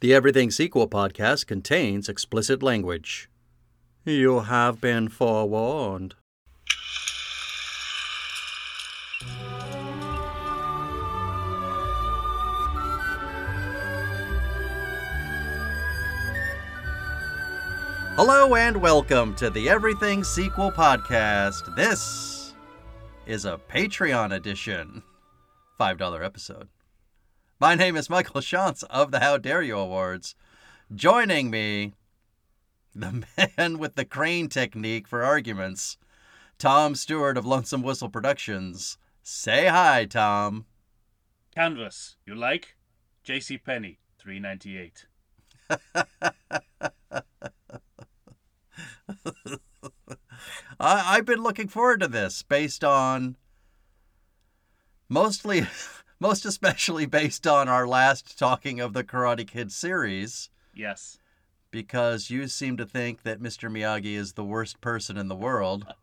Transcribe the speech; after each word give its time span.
The 0.00 0.14
Everything 0.14 0.50
Sequel 0.50 0.88
podcast 0.88 1.46
contains 1.46 2.08
explicit 2.08 2.62
language. 2.62 3.28
You 4.06 4.40
have 4.40 4.80
been 4.80 5.10
forewarned. 5.10 6.14
Hello 18.16 18.54
and 18.54 18.80
welcome 18.80 19.34
to 19.34 19.50
the 19.50 19.68
Everything 19.68 20.24
Sequel 20.24 20.72
podcast. 20.72 21.76
This 21.76 22.54
is 23.26 23.44
a 23.44 23.60
Patreon 23.68 24.34
edition, 24.34 25.02
$5 25.78 26.24
episode. 26.24 26.70
My 27.60 27.74
name 27.74 27.94
is 27.94 28.08
Michael 28.08 28.40
Shantz 28.40 28.82
of 28.84 29.10
the 29.10 29.20
How 29.20 29.36
Dare 29.36 29.60
You 29.60 29.76
Awards. 29.76 30.34
Joining 30.94 31.50
me, 31.50 31.92
the 32.94 33.22
man 33.58 33.78
with 33.78 33.96
the 33.96 34.06
crane 34.06 34.48
technique 34.48 35.06
for 35.06 35.22
arguments, 35.22 35.98
Tom 36.56 36.94
Stewart 36.94 37.36
of 37.36 37.44
Lonesome 37.44 37.82
Whistle 37.82 38.08
Productions. 38.08 38.96
Say 39.22 39.66
hi, 39.66 40.06
Tom. 40.06 40.64
Canvas, 41.54 42.16
you 42.24 42.34
like? 42.34 42.76
J.C. 43.24 43.58
Penney, 43.58 43.98
three 44.18 44.40
ninety 44.40 44.78
eight. 44.78 45.04
I, 45.68 45.74
I've 50.80 51.26
been 51.26 51.42
looking 51.42 51.68
forward 51.68 52.00
to 52.00 52.08
this 52.08 52.42
based 52.42 52.82
on 52.82 53.36
mostly, 55.10 55.66
most 56.20 56.44
especially 56.44 57.06
based 57.06 57.46
on 57.46 57.68
our 57.68 57.86
last 57.88 58.38
talking 58.38 58.78
of 58.78 58.92
the 58.92 59.02
Karate 59.02 59.46
Kid 59.46 59.72
series, 59.72 60.50
Yes. 60.74 61.18
because 61.70 62.30
you 62.30 62.46
seem 62.46 62.76
to 62.76 62.86
think 62.86 63.22
that 63.22 63.40
Mr. 63.42 63.70
Miyagi 63.70 64.14
is 64.16 64.34
the 64.34 64.44
worst 64.44 64.80
person 64.80 65.16
in 65.16 65.28
the 65.28 65.36
world. 65.36 65.86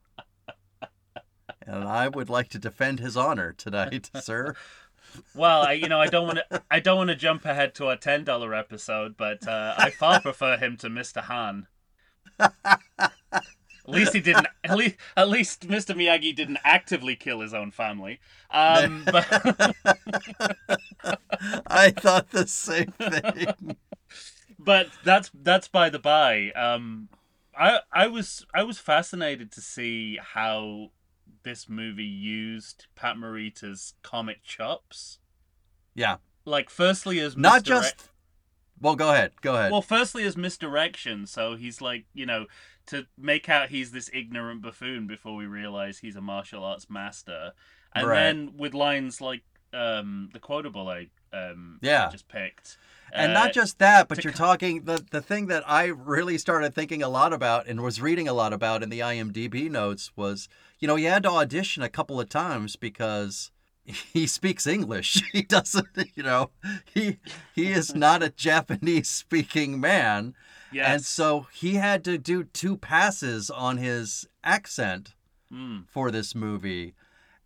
And 1.70 1.84
I 1.84 2.08
would 2.08 2.30
like 2.30 2.48
to 2.50 2.60
defend 2.60 3.02
his 3.02 3.18
honor 3.18 3.52
tonight, 3.52 4.10
sir. 4.22 4.56
Well, 5.36 5.64
I, 5.64 5.74
you 5.74 5.90
know, 5.90 6.00
I 6.00 6.08
don't 6.08 6.26
want 6.26 6.40
to. 6.50 6.64
I 6.72 6.80
don't 6.80 6.96
want 6.96 7.10
to 7.10 7.16
jump 7.16 7.44
ahead 7.44 7.76
to 7.76 7.90
a 7.90 7.98
ten 7.98 8.24
dollar 8.24 8.54
episode, 8.56 9.18
but 9.18 9.46
uh, 9.46 9.74
I 9.78 9.90
far 9.90 10.22
prefer 10.22 10.56
him 10.56 10.78
to 10.78 10.88
Mr. 10.90 11.22
Han. 11.24 11.68
At 13.88 13.94
least 13.94 14.14
he 14.14 14.20
didn't. 14.20 14.48
At 14.64 14.78
least, 14.78 14.96
at 15.16 15.30
least 15.30 15.68
Mr. 15.68 15.96
Miyagi 15.96 16.36
didn't 16.36 16.60
actively 16.64 17.16
kill 17.16 17.40
his 17.40 17.54
own 17.54 17.72
family. 17.72 18.20
Um, 18.52 19.04
but 19.06 19.26
I 21.68 21.92
thought 21.92 22.32
the 22.32 22.48
same 22.48 22.92
thing. 22.92 23.78
but 24.60 24.90
that's 25.04 25.32
that's 25.34 25.68
by 25.68 25.90
the 25.90 26.00
by. 26.00 26.52
Um, 26.52 27.10
I 27.58 27.80
I 27.92 28.08
was 28.08 28.46
I 28.54 28.64
was 28.64 28.80
fascinated 28.80 29.52
to 29.54 29.62
see 29.62 30.20
how 30.22 30.92
this 31.44 31.70
movie 31.70 32.04
used 32.04 32.88
Pat 32.96 33.18
Morita's 33.18 33.94
comic 34.04 34.44
chops. 34.44 35.20
Yeah. 35.96 36.18
Like, 36.44 36.70
firstly 36.70 37.20
as 37.20 37.38
Not 37.38 37.64
just. 37.64 38.10
Well, 38.80 38.96
go 38.96 39.12
ahead. 39.12 39.32
Go 39.42 39.56
ahead. 39.56 39.72
well, 39.72 39.82
firstly 39.82 40.24
as 40.24 40.38
misdirection. 40.38 41.26
So 41.26 41.56
he's 41.56 41.82
like, 41.82 42.06
you 42.14 42.26
know, 42.26 42.46
to 42.88 43.06
make 43.18 43.48
out 43.50 43.70
he's 43.70 43.92
this 43.92 44.10
ignorant 44.14 44.62
buffoon 44.62 45.08
before 45.08 45.36
we 45.36 45.46
realize 45.46 46.00
he's 46.00 46.16
a 46.16 46.22
martial 46.22 46.64
arts 46.64 46.90
master, 46.90 47.54
and 47.94 48.08
Right. 48.08 48.16
then 48.18 48.54
with 48.58 48.74
lines 48.74 49.22
like 49.22 49.44
um 49.74 50.30
the 50.34 50.40
quotable 50.40 50.88
I 50.90 51.10
um 51.34 51.80
Yeah. 51.82 52.10
just 52.10 52.28
picked. 52.28 52.78
And 53.14 53.32
uh, 53.32 53.44
not 53.46 53.54
just 53.54 53.80
that, 53.80 54.08
but 54.08 54.24
you're 54.24 54.34
co- 54.34 54.38
talking 54.40 54.84
the 54.84 55.04
the 55.12 55.22
thing 55.22 55.48
that 55.48 55.64
I 55.70 55.86
really 55.86 56.38
started 56.38 56.74
thinking 56.74 57.02
a 57.04 57.10
lot 57.10 57.34
about 57.34 57.68
and 57.68 57.82
was 57.82 58.02
reading 58.02 58.28
a 58.28 58.34
lot 58.34 58.54
about 58.54 58.84
in 58.84 58.90
the 58.90 59.00
IMDb 59.00 59.70
notes 59.70 60.12
was, 60.16 60.48
you 60.80 60.88
know, 60.88 60.96
he 60.96 61.06
had 61.06 61.24
to 61.24 61.30
audition 61.30 61.84
a 61.84 61.90
couple 61.90 62.20
of 62.20 62.30
times 62.30 62.76
because 62.76 63.52
he 63.86 64.28
speaks 64.28 64.66
English. 64.68 65.22
He 65.32 65.42
doesn't, 65.42 65.88
you 66.16 66.24
know, 66.24 66.52
he 66.94 67.18
he 67.54 67.72
is 67.72 67.96
not 67.96 68.24
a 68.24 68.30
Japanese 68.30 69.10
speaking 69.10 69.80
man. 69.80 70.34
Yes. 70.72 70.88
And 70.88 71.04
so 71.06 71.48
he 71.54 71.76
had 71.76 72.04
to 72.06 72.18
do 72.18 72.44
two 72.44 72.78
passes 72.78 73.50
on 73.50 73.78
his 73.78 74.28
accent 74.44 75.14
Mm. 75.52 75.88
for 75.88 76.12
this 76.12 76.36
movie. 76.36 76.94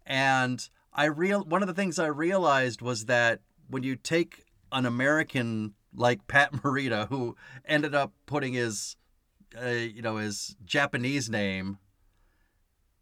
And 0.08 0.68
I 0.94 1.06
real 1.06 1.44
one 1.46 1.62
of 1.62 1.68
the 1.68 1.74
things 1.76 2.00
I 2.00 2.08
realized 2.08 2.82
was 2.82 3.06
that 3.06 3.42
when 3.70 3.84
you 3.84 3.96
take 3.96 4.46
an 4.72 4.86
American 4.88 5.76
like 5.94 6.26
Pat 6.28 6.52
Morita 6.64 7.08
who 7.10 7.36
ended 7.66 7.94
up 7.94 8.12
putting 8.26 8.54
his 8.54 8.96
uh, 9.62 9.68
you 9.68 10.02
know 10.02 10.18
his 10.18 10.56
Japanese 10.66 11.30
name 11.30 11.78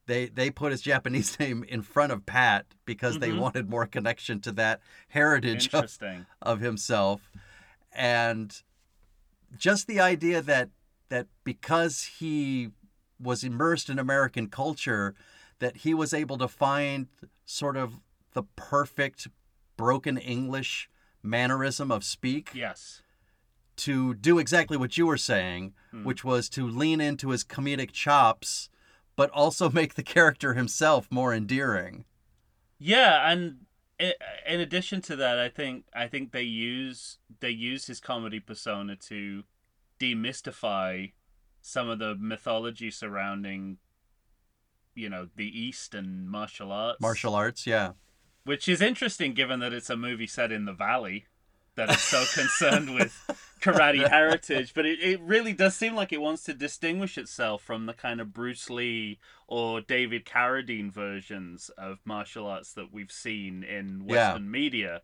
they 0.06 0.28
they 0.28 0.50
put 0.50 0.72
his 0.72 0.82
Japanese 0.92 1.40
name 1.40 1.64
in 1.68 1.82
front 1.82 2.12
of 2.12 2.26
Pat 2.26 2.66
because 2.86 3.20
they 3.20 3.30
Mhm. 3.30 3.40
wanted 3.40 3.70
more 3.70 3.86
connection 3.86 4.40
to 4.42 4.52
that 4.54 4.82
heritage 5.10 5.70
of 5.74 5.98
of 6.42 6.60
himself 6.60 7.32
and 7.94 8.62
just 9.58 9.88
the 9.88 10.00
idea 10.00 10.42
that 10.42 10.70
that 11.10 11.28
because 11.44 12.04
he 12.20 12.70
was 13.20 13.44
immersed 13.44 13.90
in 13.90 13.98
American 14.00 14.48
culture 14.48 15.16
that 15.60 15.78
he 15.78 15.94
was 15.94 16.14
able 16.14 16.38
to 16.38 16.48
find 16.48 17.08
sort 17.46 17.76
of 17.76 18.00
the 18.34 18.44
perfect 18.56 19.28
broken 19.76 20.18
English 20.18 20.90
mannerism 21.24 21.92
of 21.92 22.04
speak 22.04 22.52
Yes. 22.54 23.02
to 23.78 24.14
do 24.14 24.38
exactly 24.40 24.78
what 24.78 24.98
you 24.98 25.06
were 25.08 25.18
saying 25.18 25.74
Hmm. 25.92 26.04
which 26.04 26.24
was 26.24 26.48
to 26.50 26.68
lean 26.68 27.02
into 27.02 27.30
his 27.30 27.44
comedic 27.44 27.92
chops 27.92 28.70
but 29.16 29.30
also 29.32 29.70
make 29.80 29.96
the 29.96 30.04
character 30.04 30.54
himself 30.54 31.08
more 31.12 31.34
endearing 31.34 32.06
Yeah, 32.78 33.30
and 33.32 33.66
in 34.00 34.60
addition 34.60 35.02
to 35.04 35.16
that, 35.18 35.38
I 35.40 35.50
think 35.50 35.86
I 35.94 36.08
think 36.08 36.32
they 36.32 36.44
use 36.44 37.18
they 37.40 37.50
use 37.50 37.88
his 37.88 38.00
comedy 38.00 38.40
persona 38.40 38.96
to 38.96 39.44
demystify 40.00 41.12
some 41.62 41.90
of 41.90 42.00
the 42.00 42.16
mythology 42.16 42.90
surrounding, 42.90 43.78
you 44.96 45.10
know, 45.10 45.28
the 45.36 45.48
East 45.60 45.94
and 45.94 46.30
martial 46.30 46.72
arts. 46.72 47.02
martial 47.02 47.36
arts 47.36 47.68
yeah 47.68 47.92
which 48.46 48.68
is 48.68 48.82
interesting 48.82 49.34
given 49.34 49.60
that 49.60 49.74
it's 49.74 49.90
a 49.90 49.98
movie 49.98 50.26
set 50.26 50.52
in 50.52 50.66
the 50.66 50.74
Valley, 50.74 51.26
that 51.76 51.90
is 51.90 52.00
so 52.02 52.24
concerned 52.34 52.94
with 52.94 53.14
karate 53.62 54.08
heritage. 54.08 54.74
But 54.74 54.86
it, 54.86 55.00
it 55.02 55.22
really 55.22 55.54
does 55.54 55.76
seem 55.76 55.96
like 55.96 56.12
it 56.14 56.22
wants 56.22 56.44
to 56.44 56.54
distinguish 56.54 57.18
itself 57.18 57.62
from 57.64 57.86
the 57.86 57.94
kind 57.94 58.20
of 58.22 58.34
Bruce 58.34 58.70
Lee 58.70 59.20
or 59.48 59.82
David 59.82 60.26
Carradine 60.26 60.92
versions 60.92 61.70
of 61.78 62.00
martial 62.06 62.46
arts 62.48 62.74
that 62.74 62.92
we've 62.92 63.12
seen 63.12 63.64
in 63.64 64.04
Yeah. 64.08 64.30
Western 64.34 64.52
media. 64.52 65.02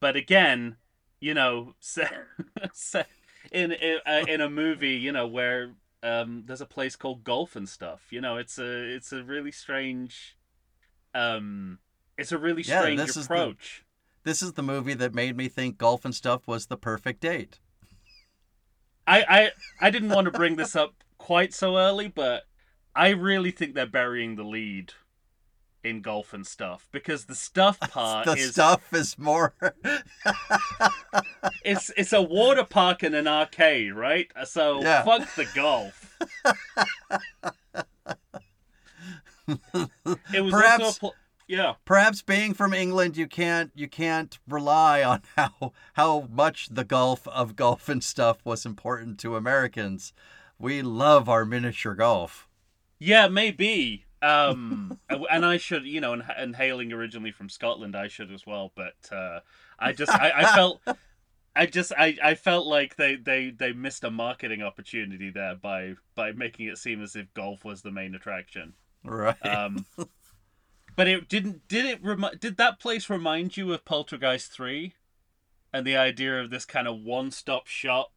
But 0.00 0.16
again, 0.16 0.76
you 1.20 1.34
know, 1.34 1.74
in 3.52 3.72
in, 3.72 3.98
uh, 4.06 4.24
in 4.28 4.40
a 4.40 4.48
movie, 4.50 4.94
you 4.96 5.12
know, 5.12 5.26
where 5.26 5.72
um, 6.02 6.44
there's 6.46 6.60
a 6.60 6.66
place 6.66 6.96
called 6.96 7.24
golf 7.24 7.56
and 7.56 7.68
stuff. 7.68 8.06
You 8.10 8.20
know, 8.20 8.36
it's 8.36 8.58
a 8.58 8.64
it's 8.94 9.12
a 9.12 9.22
really 9.22 9.50
strange, 9.52 10.36
um, 11.14 11.78
it's 12.16 12.32
a 12.32 12.38
really 12.38 12.62
Yeah, 12.62 12.80
strange 12.80 13.12
the- 13.14 13.20
approach. 13.20 13.84
This 14.28 14.42
is 14.42 14.52
the 14.52 14.62
movie 14.62 14.92
that 14.92 15.14
made 15.14 15.34
me 15.36 15.48
think 15.48 15.78
golf 15.78 16.04
and 16.04 16.14
stuff 16.14 16.46
was 16.46 16.66
the 16.66 16.76
perfect 16.76 17.20
date 17.20 17.58
I, 19.06 19.24
I 19.28 19.50
I 19.86 19.90
didn't 19.90 20.10
want 20.10 20.26
to 20.26 20.30
bring 20.30 20.56
this 20.56 20.76
up 20.76 20.92
quite 21.16 21.54
so 21.54 21.78
early, 21.78 22.08
but 22.08 22.42
I 22.94 23.08
really 23.08 23.50
think 23.50 23.74
they're 23.74 23.86
burying 23.86 24.36
the 24.36 24.42
lead 24.44 24.92
in 25.82 26.02
golf 26.02 26.34
and 26.34 26.46
stuff 26.46 26.86
because 26.92 27.24
the 27.24 27.34
stuff 27.34 27.80
part 27.90 28.26
the 28.26 28.32
is 28.34 28.50
stuff 28.50 28.92
is 28.92 29.16
more 29.18 29.54
it's 31.64 31.90
it's 31.96 32.12
a 32.12 32.20
water 32.20 32.64
park 32.64 33.02
and 33.02 33.14
an 33.14 33.26
arcade, 33.26 33.94
right? 33.94 34.30
So 34.44 34.82
Yeah. 34.82 35.02
fuck 35.04 35.34
the 35.36 35.46
golf. 35.54 36.18
it 40.34 40.42
was 40.42 40.52
Perhaps- 40.52 40.82
also 40.84 40.96
a 40.96 41.00
pl- 41.00 41.14
yeah. 41.48 41.74
perhaps 41.84 42.22
being 42.22 42.54
from 42.54 42.72
England 42.72 43.16
you 43.16 43.26
can't 43.26 43.72
you 43.74 43.88
can't 43.88 44.38
rely 44.46 45.02
on 45.02 45.22
how 45.36 45.72
how 45.94 46.28
much 46.30 46.68
the 46.70 46.84
golf 46.84 47.26
of 47.28 47.56
golf 47.56 47.88
and 47.88 48.04
stuff 48.04 48.38
was 48.44 48.64
important 48.64 49.18
to 49.20 49.36
Americans. 49.36 50.12
We 50.58 50.82
love 50.82 51.28
our 51.28 51.44
miniature 51.44 51.94
golf. 51.94 52.48
Yeah, 52.98 53.28
maybe. 53.28 54.04
Um, 54.22 54.98
and 55.30 55.44
I 55.44 55.56
should, 55.56 55.84
you 55.84 56.00
know, 56.00 56.12
and, 56.12 56.24
and 56.36 56.56
hailing 56.56 56.92
originally 56.92 57.32
from 57.32 57.48
Scotland, 57.48 57.96
I 57.96 58.08
should 58.08 58.32
as 58.32 58.46
well. 58.46 58.72
But 58.74 58.96
uh, 59.12 59.40
I 59.78 59.92
just, 59.92 60.12
I, 60.12 60.32
I 60.36 60.54
felt, 60.54 60.80
I 61.54 61.66
just, 61.66 61.92
I, 61.96 62.16
I 62.22 62.34
felt 62.34 62.66
like 62.66 62.96
they, 62.96 63.16
they, 63.16 63.50
they 63.50 63.72
missed 63.72 64.04
a 64.04 64.10
marketing 64.10 64.62
opportunity 64.62 65.30
there 65.30 65.54
by, 65.54 65.94
by 66.14 66.32
making 66.32 66.66
it 66.66 66.78
seem 66.78 67.02
as 67.02 67.16
if 67.16 67.32
golf 67.34 67.64
was 67.64 67.82
the 67.82 67.92
main 67.92 68.14
attraction. 68.14 68.74
Right. 69.04 69.46
Um, 69.46 69.86
but 70.98 71.08
it 71.08 71.28
didn't. 71.28 71.66
Did 71.68 71.86
it? 71.86 72.04
Remi- 72.04 72.36
did 72.38 72.58
that 72.58 72.78
place 72.78 73.08
remind 73.08 73.56
you 73.56 73.72
of 73.72 73.86
Poltergeist 73.86 74.52
Three? 74.52 74.94
and 75.72 75.86
the 75.86 75.96
idea 75.96 76.40
of 76.40 76.50
this 76.50 76.64
kind 76.64 76.88
of 76.88 77.00
one-stop 77.00 77.66
shop. 77.66 78.12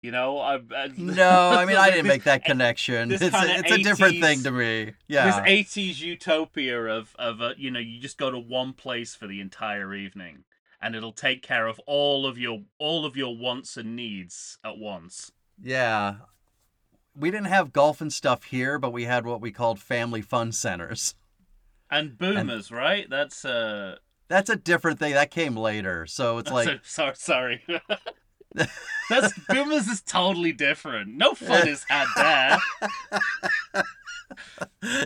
You 0.00 0.12
know, 0.12 0.38
I, 0.38 0.54
I 0.54 0.92
No, 0.96 1.50
I 1.50 1.64
mean 1.64 1.76
I 1.76 1.90
didn't 1.90 2.04
this- 2.04 2.14
make 2.14 2.24
that 2.24 2.44
connection. 2.44 3.10
It's 3.10 3.22
a, 3.22 3.30
it's 3.32 3.72
a 3.72 3.78
different 3.78 4.20
thing 4.20 4.42
to 4.44 4.50
me. 4.50 4.92
Yeah, 5.08 5.42
this 5.42 5.76
'80s 5.76 6.00
utopia 6.00 6.80
of 6.84 7.14
of 7.18 7.40
a, 7.40 7.54
you 7.56 7.70
know 7.70 7.80
you 7.80 8.00
just 8.00 8.16
go 8.16 8.30
to 8.30 8.38
one 8.38 8.72
place 8.72 9.14
for 9.14 9.26
the 9.26 9.40
entire 9.40 9.92
evening, 9.94 10.44
and 10.80 10.94
it'll 10.94 11.12
take 11.12 11.42
care 11.42 11.66
of 11.66 11.80
all 11.86 12.26
of 12.26 12.38
your 12.38 12.60
all 12.78 13.04
of 13.04 13.16
your 13.16 13.36
wants 13.36 13.76
and 13.76 13.96
needs 13.96 14.58
at 14.64 14.78
once. 14.78 15.32
Yeah. 15.62 16.14
We 17.16 17.32
didn't 17.32 17.46
have 17.48 17.72
golf 17.72 18.00
and 18.00 18.12
stuff 18.12 18.44
here, 18.44 18.78
but 18.78 18.92
we 18.92 19.02
had 19.02 19.26
what 19.26 19.40
we 19.40 19.50
called 19.50 19.80
family 19.80 20.22
fun 20.22 20.52
centers. 20.52 21.16
And 21.90 22.18
boomers, 22.18 22.70
right? 22.70 23.08
That's 23.08 23.44
uh, 23.44 23.96
That's 24.28 24.50
a 24.50 24.56
different 24.56 24.98
thing. 24.98 25.14
That 25.14 25.30
came 25.30 25.56
later. 25.56 26.06
So 26.06 26.38
it's 26.38 26.50
like 26.58 26.80
so, 26.82 27.10
sorry, 27.14 27.62
sorry. 27.66 27.82
That's 29.10 29.38
boomers 29.48 29.88
is 29.88 30.00
totally 30.02 30.52
different. 30.52 31.14
No 31.16 31.34
fun 31.34 31.68
is 31.68 31.84
had 31.88 32.06
there. 32.16 33.82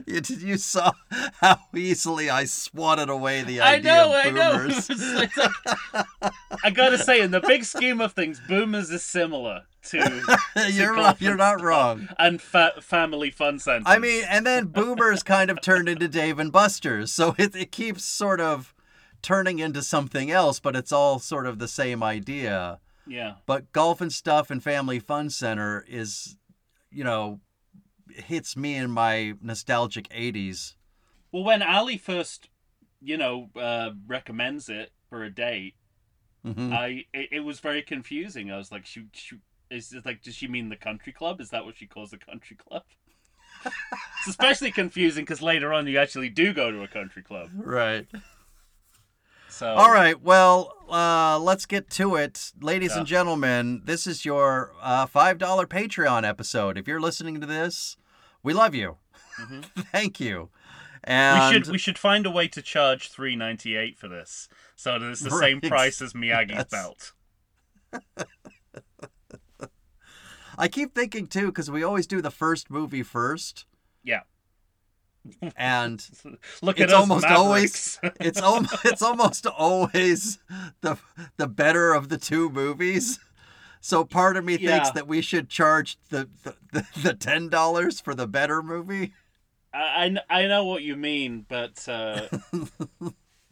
you, 0.06 0.20
you 0.38 0.56
saw 0.56 0.92
how 1.40 1.58
easily 1.74 2.30
I 2.30 2.44
swatted 2.44 3.08
away 3.08 3.42
the 3.42 3.60
I 3.60 3.74
idea 3.74 3.92
know, 3.94 4.04
of 4.18 4.26
I 4.26 4.30
know. 4.30 4.52
boomers. 4.58 4.90
It's 4.90 5.14
like- 5.14 6.02
I 6.64 6.70
gotta 6.70 6.98
say, 6.98 7.20
in 7.20 7.30
the 7.30 7.40
big 7.40 7.64
scheme 7.64 8.00
of 8.00 8.12
things, 8.12 8.40
boomers 8.48 8.90
is 8.90 9.04
similar 9.04 9.62
to 9.90 10.22
you're 10.70 10.94
golf 10.94 11.20
you're 11.20 11.36
not 11.36 11.60
wrong. 11.60 12.08
and 12.18 12.40
fa- 12.40 12.74
family 12.80 13.30
fun 13.30 13.58
centers. 13.58 13.84
I 13.86 13.98
mean, 13.98 14.24
and 14.28 14.46
then 14.46 14.66
boomers 14.66 15.22
kind 15.22 15.50
of 15.50 15.60
turned 15.60 15.88
into 15.88 16.08
Dave 16.08 16.38
and 16.38 16.52
Buster's, 16.52 17.12
so 17.12 17.34
it, 17.38 17.54
it 17.56 17.72
keeps 17.72 18.04
sort 18.04 18.40
of 18.40 18.74
turning 19.22 19.58
into 19.58 19.82
something 19.82 20.30
else, 20.30 20.60
but 20.60 20.74
it's 20.76 20.92
all 20.92 21.18
sort 21.18 21.46
of 21.46 21.58
the 21.58 21.68
same 21.68 22.02
idea. 22.02 22.80
yeah. 23.06 23.34
But 23.46 23.72
golf 23.72 24.00
and 24.00 24.12
stuff 24.12 24.50
and 24.50 24.62
family 24.62 24.98
fun 24.98 25.30
center 25.30 25.84
is, 25.88 26.36
you 26.90 27.04
know, 27.04 27.40
hits 28.08 28.56
me 28.56 28.74
in 28.76 28.90
my 28.90 29.34
nostalgic 29.40 30.08
'80s. 30.10 30.74
Well, 31.30 31.44
when 31.44 31.62
Ali 31.62 31.96
first, 31.96 32.48
you 33.00 33.16
know, 33.16 33.48
uh, 33.56 33.90
recommends 34.06 34.68
it 34.68 34.90
for 35.08 35.24
a 35.24 35.30
date, 35.30 35.74
hmm 36.44 36.72
I 36.72 37.06
it, 37.14 37.28
it 37.32 37.40
was 37.40 37.60
very 37.60 37.82
confusing. 37.82 38.50
I 38.50 38.58
was 38.58 38.70
like, 38.72 38.84
she, 38.86 39.04
she 39.12 39.36
is 39.72 39.92
it 39.92 40.04
like, 40.04 40.22
does 40.22 40.34
she 40.34 40.46
mean 40.48 40.68
the 40.68 40.76
country 40.76 41.12
club? 41.12 41.40
Is 41.40 41.50
that 41.50 41.64
what 41.64 41.76
she 41.76 41.86
calls 41.86 42.10
the 42.10 42.18
country 42.18 42.56
club? 42.56 42.82
it's 43.64 44.28
especially 44.28 44.70
confusing 44.70 45.24
because 45.24 45.40
later 45.40 45.72
on 45.72 45.86
you 45.86 45.98
actually 45.98 46.28
do 46.28 46.52
go 46.52 46.70
to 46.70 46.82
a 46.82 46.88
country 46.88 47.22
club. 47.22 47.48
Right. 47.54 48.06
So 49.48 49.74
All 49.74 49.92
right. 49.92 50.20
Well, 50.20 50.72
uh, 50.90 51.38
let's 51.38 51.66
get 51.66 51.90
to 51.90 52.16
it, 52.16 52.52
ladies 52.60 52.92
Yeah. 52.92 52.98
and 52.98 53.06
gentlemen. 53.06 53.82
This 53.84 54.06
is 54.06 54.24
your 54.24 54.72
uh, 54.80 55.06
five 55.06 55.38
dollar 55.38 55.66
Patreon 55.66 56.26
episode. 56.26 56.78
If 56.78 56.88
you're 56.88 57.00
listening 57.00 57.40
to 57.40 57.46
this, 57.46 57.96
we 58.42 58.52
love 58.54 58.74
you. 58.74 58.96
Mhm. 59.38 59.64
Thank 59.92 60.20
you. 60.20 60.50
And... 61.04 61.38
we 61.38 61.52
should 61.52 61.72
we 61.72 61.78
should 61.78 61.98
find 61.98 62.26
a 62.26 62.30
way 62.30 62.48
to 62.48 62.62
charge 62.62 63.10
three 63.10 63.36
ninety 63.36 63.76
eight 63.76 63.98
for 63.98 64.08
this, 64.08 64.48
so 64.74 64.98
that 64.98 65.10
it's 65.10 65.20
the 65.20 65.30
same 65.38 65.60
price 65.60 66.00
as 66.00 66.14
Miyagi's 66.14 66.64
belt. 66.64 67.12
I 70.62 70.68
keep 70.68 70.94
thinking 70.94 71.26
too, 71.26 71.46
because 71.46 71.72
we 71.72 71.82
always 71.82 72.06
do 72.06 72.22
the 72.22 72.30
first 72.30 72.70
movie 72.70 73.02
first. 73.02 73.66
Yeah. 74.04 74.20
And 75.56 76.08
Look 76.62 76.78
It's 76.78 76.92
us, 76.92 77.00
almost 77.00 77.28
Mavericks. 77.28 77.98
it's 78.20 78.40
al- 78.40 78.64
it's 78.84 79.02
almost 79.02 79.44
always 79.44 80.38
the 80.80 80.98
the 81.36 81.48
better 81.48 81.92
of 81.92 82.10
the 82.10 82.16
two 82.16 82.48
movies. 82.48 83.18
So 83.80 84.04
part 84.04 84.36
of 84.36 84.44
me 84.44 84.56
thinks 84.56 84.90
that 84.92 85.08
we 85.08 85.20
should 85.20 85.48
charge 85.48 85.98
the 86.10 86.28
the, 86.44 86.54
the, 86.72 86.86
the 87.02 87.14
ten 87.14 87.48
dollars 87.48 88.00
for 88.00 88.14
the 88.14 88.28
better 88.28 88.62
movie. 88.62 89.14
I, 89.74 90.16
I 90.30 90.42
I 90.42 90.46
know 90.46 90.64
what 90.64 90.84
you 90.84 90.94
mean, 90.94 91.44
but 91.48 91.88
uh, 91.88 92.28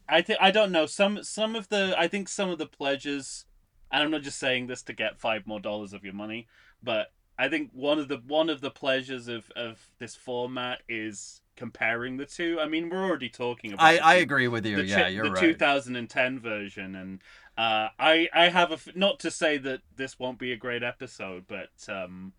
I 0.08 0.22
think 0.22 0.38
I 0.40 0.52
don't 0.52 0.70
know 0.70 0.86
some 0.86 1.24
some 1.24 1.56
of 1.56 1.70
the 1.70 1.92
I 1.98 2.06
think 2.06 2.28
some 2.28 2.50
of 2.50 2.58
the 2.58 2.66
pledges, 2.66 3.46
and 3.90 4.00
I'm 4.00 4.12
not 4.12 4.22
just 4.22 4.38
saying 4.38 4.68
this 4.68 4.84
to 4.84 4.92
get 4.92 5.18
five 5.18 5.44
more 5.44 5.58
dollars 5.58 5.92
of 5.92 6.04
your 6.04 6.14
money, 6.14 6.46
but 6.82 7.12
I 7.38 7.48
think 7.48 7.70
one 7.72 7.98
of 7.98 8.08
the 8.08 8.18
one 8.26 8.50
of 8.50 8.60
the 8.60 8.70
pleasures 8.70 9.28
of 9.28 9.50
of 9.56 9.80
this 9.98 10.14
format 10.14 10.82
is 10.88 11.40
comparing 11.56 12.16
the 12.16 12.26
two. 12.26 12.58
I 12.60 12.66
mean, 12.66 12.88
we're 12.88 13.04
already 13.04 13.28
talking 13.28 13.72
about 13.72 13.84
I, 13.84 13.96
the 13.96 14.04
I 14.04 14.14
agree 14.16 14.48
with 14.48 14.64
you. 14.66 14.76
the, 14.76 14.84
yeah, 14.84 15.08
you're 15.08 15.24
the 15.24 15.30
right. 15.32 15.40
2010 15.40 16.38
version, 16.40 16.94
and 16.94 17.22
uh, 17.58 17.88
I 17.98 18.28
I 18.32 18.48
have 18.48 18.70
a 18.70 18.74
f- 18.74 18.88
not 18.94 19.18
to 19.20 19.30
say 19.30 19.58
that 19.58 19.80
this 19.96 20.18
won't 20.18 20.38
be 20.38 20.52
a 20.52 20.56
great 20.56 20.82
episode, 20.82 21.44
but 21.46 21.70
um, 21.88 22.32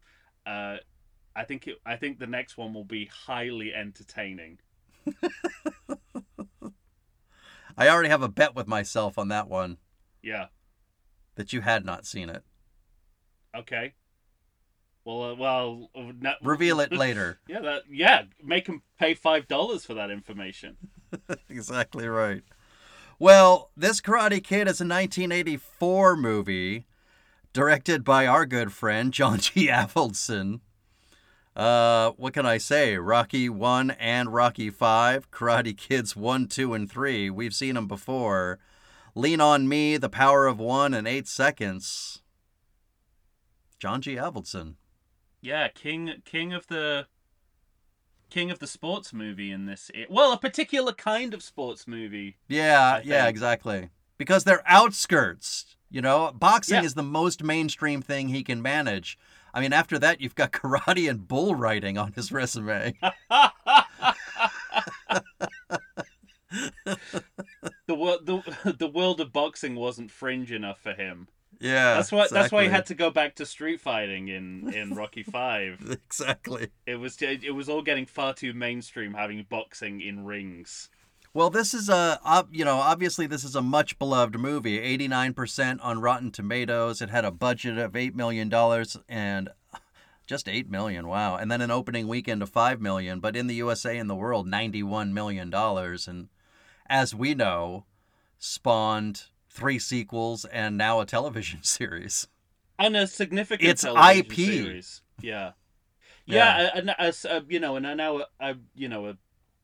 uh, 0.46 0.78
I 1.36 1.44
think 1.46 1.68
it, 1.68 1.78
I 1.86 1.96
think 1.96 2.20
the 2.20 2.28
next 2.28 2.58
one 2.58 2.74
will 2.74 2.84
be 2.84 3.06
highly 3.06 3.74
entertaining. 3.74 4.60
I 7.78 7.88
already 7.88 8.10
have 8.10 8.22
a 8.22 8.28
bet 8.30 8.54
with 8.56 8.68
myself 8.68 9.18
on 9.18 9.30
that 9.30 9.48
one 9.48 9.78
Yeah. 10.22 10.48
that 11.36 11.54
you 11.54 11.62
had 11.62 11.86
not 11.86 12.06
seen 12.06 12.30
it. 12.30 12.44
Okay. 13.56 13.94
Well, 15.04 15.24
uh, 15.24 15.36
well, 15.36 15.90
uh, 15.96 16.12
no- 16.20 16.36
Reveal 16.42 16.80
it 16.80 16.92
later. 17.06 17.40
Yeah, 17.48 17.60
that 17.62 17.84
yeah, 17.90 18.24
make 18.44 18.66
them 18.66 18.84
pay 19.00 19.14
five 19.14 19.48
dollars 19.48 19.86
for 19.86 19.94
that 19.96 20.12
information. 20.12 20.78
exactly 21.50 22.08
right. 22.08 22.44
Well, 23.20 23.70
this 23.78 24.02
Karate 24.02 24.44
Kid 24.44 24.68
is 24.68 24.82
a 24.82 24.86
1984 24.86 26.16
movie 26.16 26.88
directed 27.54 28.04
by 28.04 28.26
our 28.26 28.46
good 28.46 28.72
friend 28.74 29.14
John 29.14 29.40
G. 29.40 29.68
Avildsen. 29.68 30.62
Uh, 31.56 32.12
what 32.12 32.34
can 32.34 32.46
I 32.46 32.58
say? 32.58 32.96
Rocky 32.98 33.50
1 33.50 33.92
and 33.92 34.34
Rocky 34.34 34.70
5, 34.70 35.30
Karate 35.32 35.76
Kids 35.78 36.16
1, 36.16 36.48
2, 36.48 36.74
and 36.74 36.90
3. 36.90 37.30
We've 37.30 37.54
seen 37.54 37.76
them 37.76 37.88
before. 37.88 38.58
Lean 39.16 39.42
on 39.42 39.68
Me, 39.68 39.98
The 39.98 40.08
Power 40.10 40.48
of 40.48 40.60
One, 40.60 40.94
and 40.94 41.06
8 41.08 41.28
Seconds. 41.28 42.22
John 43.80 44.02
G. 44.02 44.16
Avildsen. 44.16 44.76
Yeah, 45.42 45.68
king 45.70 46.22
king 46.24 46.54
of 46.54 46.68
the 46.68 47.08
king 48.30 48.52
of 48.52 48.60
the 48.60 48.68
sports 48.68 49.12
movie 49.14 49.52
in 49.52 49.66
this. 49.66 49.90
Well, 50.10 50.32
a 50.32 50.38
particular 50.38 50.94
kind 50.94 51.34
of 51.34 51.44
sports 51.44 51.88
movie. 51.88 52.38
Yeah, 52.48 53.02
yeah, 53.04 53.28
exactly. 53.28 53.90
Because 54.18 54.44
they're 54.44 54.64
outskirts. 54.66 55.76
You 55.90 56.02
know, 56.02 56.32
boxing 56.34 56.76
Yeah. 56.76 56.84
is 56.84 56.94
the 56.94 57.04
most 57.04 57.44
mainstream 57.44 58.02
thing 58.02 58.30
he 58.30 58.44
can 58.44 58.62
manage. 58.62 59.18
I 59.54 59.60
mean, 59.60 59.74
after 59.74 60.00
that, 60.00 60.22
you've 60.22 60.36
got 60.36 60.52
karate 60.54 61.10
and 61.10 61.28
bull 61.28 61.56
riding 61.56 61.98
on 61.98 62.14
his 62.14 62.32
resume. 62.32 62.94
the 66.86 67.08
the, 67.88 68.76
the 68.78 68.88
world 68.88 69.20
of 69.22 69.34
boxing 69.34 69.76
wasn't 69.76 70.12
fringe 70.12 70.52
enough 70.52 70.80
for 70.80 70.94
him. 70.94 71.28
Yeah, 71.62 71.94
That's 71.94 72.12
why 72.12 72.28
that's 72.30 72.52
why 72.52 72.64
he 72.64 72.70
had 72.70 72.88
to 72.88 72.96
go 72.96 73.12
back 73.12 73.36
to 73.36 73.46
street 73.46 73.80
fighting 73.80 74.28
in 74.30 74.74
in 74.74 74.96
Rocky 74.96 75.22
5. 75.24 75.92
Exactly. 75.92 76.70
It 76.88 76.96
was 76.96 77.22
it 77.22 77.54
was 77.54 77.70
all 77.70 77.84
getting 77.84 78.08
far 78.08 78.34
too 78.34 78.54
mainstream 78.54 79.14
having 79.14 79.46
boxing 79.48 80.02
in 80.02 80.26
rings. 80.26 80.90
Well, 81.34 81.50
this 81.50 81.74
is 81.74 81.88
a, 81.88 82.20
you 82.52 82.66
know, 82.66 82.76
obviously 82.78 83.26
this 83.26 83.46
is 83.46 83.56
a 83.56 83.62
much 83.62 83.98
beloved 83.98 84.38
movie. 84.38 84.80
89% 84.98 85.80
on 85.82 86.02
Rotten 86.02 86.30
Tomatoes. 86.30 87.02
It 87.02 87.10
had 87.10 87.24
a 87.24 87.32
budget 87.32 87.78
of 87.78 87.94
$8 87.94 88.16
million 88.16 88.54
and 89.08 89.50
just 90.28 90.50
8 90.50 90.70
million. 90.70 91.08
Wow. 91.08 91.38
And 91.38 91.50
then 91.50 91.62
an 91.62 91.72
opening 91.72 92.10
weekend 92.10 92.42
of 92.44 92.50
5 92.50 92.82
million, 92.82 93.22
but 93.22 93.38
in 93.38 93.48
the 93.48 93.56
USA 93.56 93.98
and 93.98 94.10
the 94.10 94.16
world, 94.16 94.46
91 94.46 95.14
million 95.14 95.50
dollars 95.50 96.06
and 96.06 96.28
as 96.88 97.16
we 97.16 97.34
know, 97.34 97.86
spawned 98.38 99.28
three 99.52 99.80
sequels 99.80 100.46
and 100.46 100.78
now 100.78 101.00
a 101.00 101.06
television 101.06 101.64
series. 101.64 102.28
And 102.80 102.96
a 102.98 103.06
significant 103.08 103.70
It's 103.70 103.82
television 103.84 104.26
IP. 104.26 104.34
series. 104.34 105.02
Yeah. 105.22 105.52
Yeah. 106.26 106.62
Yeah, 106.62 106.70
and 106.76 106.90
as 106.98 107.26
uh, 107.26 107.42
you 107.50 107.60
know, 107.60 107.76
and 107.76 107.98
now 107.98 108.22
a 108.40 108.56
you 108.76 108.88
know 108.88 109.08
a 109.08 109.18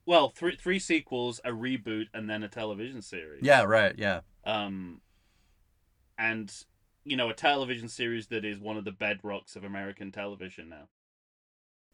well, 0.06 0.29
three 0.29 0.56
three 0.56 0.79
sequels, 0.79 1.39
a 1.46 1.51
reboot, 1.51 2.06
and 2.13 2.29
then 2.29 2.44
a 2.44 2.48
television 2.48 3.01
series. 3.01 3.44
Yeah, 3.44 3.63
right. 3.63 3.94
Yeah. 3.98 4.22
Um, 4.44 5.01
and 6.17 6.51
you 7.03 7.15
know, 7.15 7.29
a 7.29 7.34
television 7.34 7.88
series 7.88 8.27
that 8.27 8.44
is 8.44 8.60
one 8.60 8.75
of 8.77 8.86
the 8.86 8.91
bedrocks 8.91 9.56
of 9.56 9.63
American 9.63 10.12
television 10.12 10.70
now. 10.70 10.88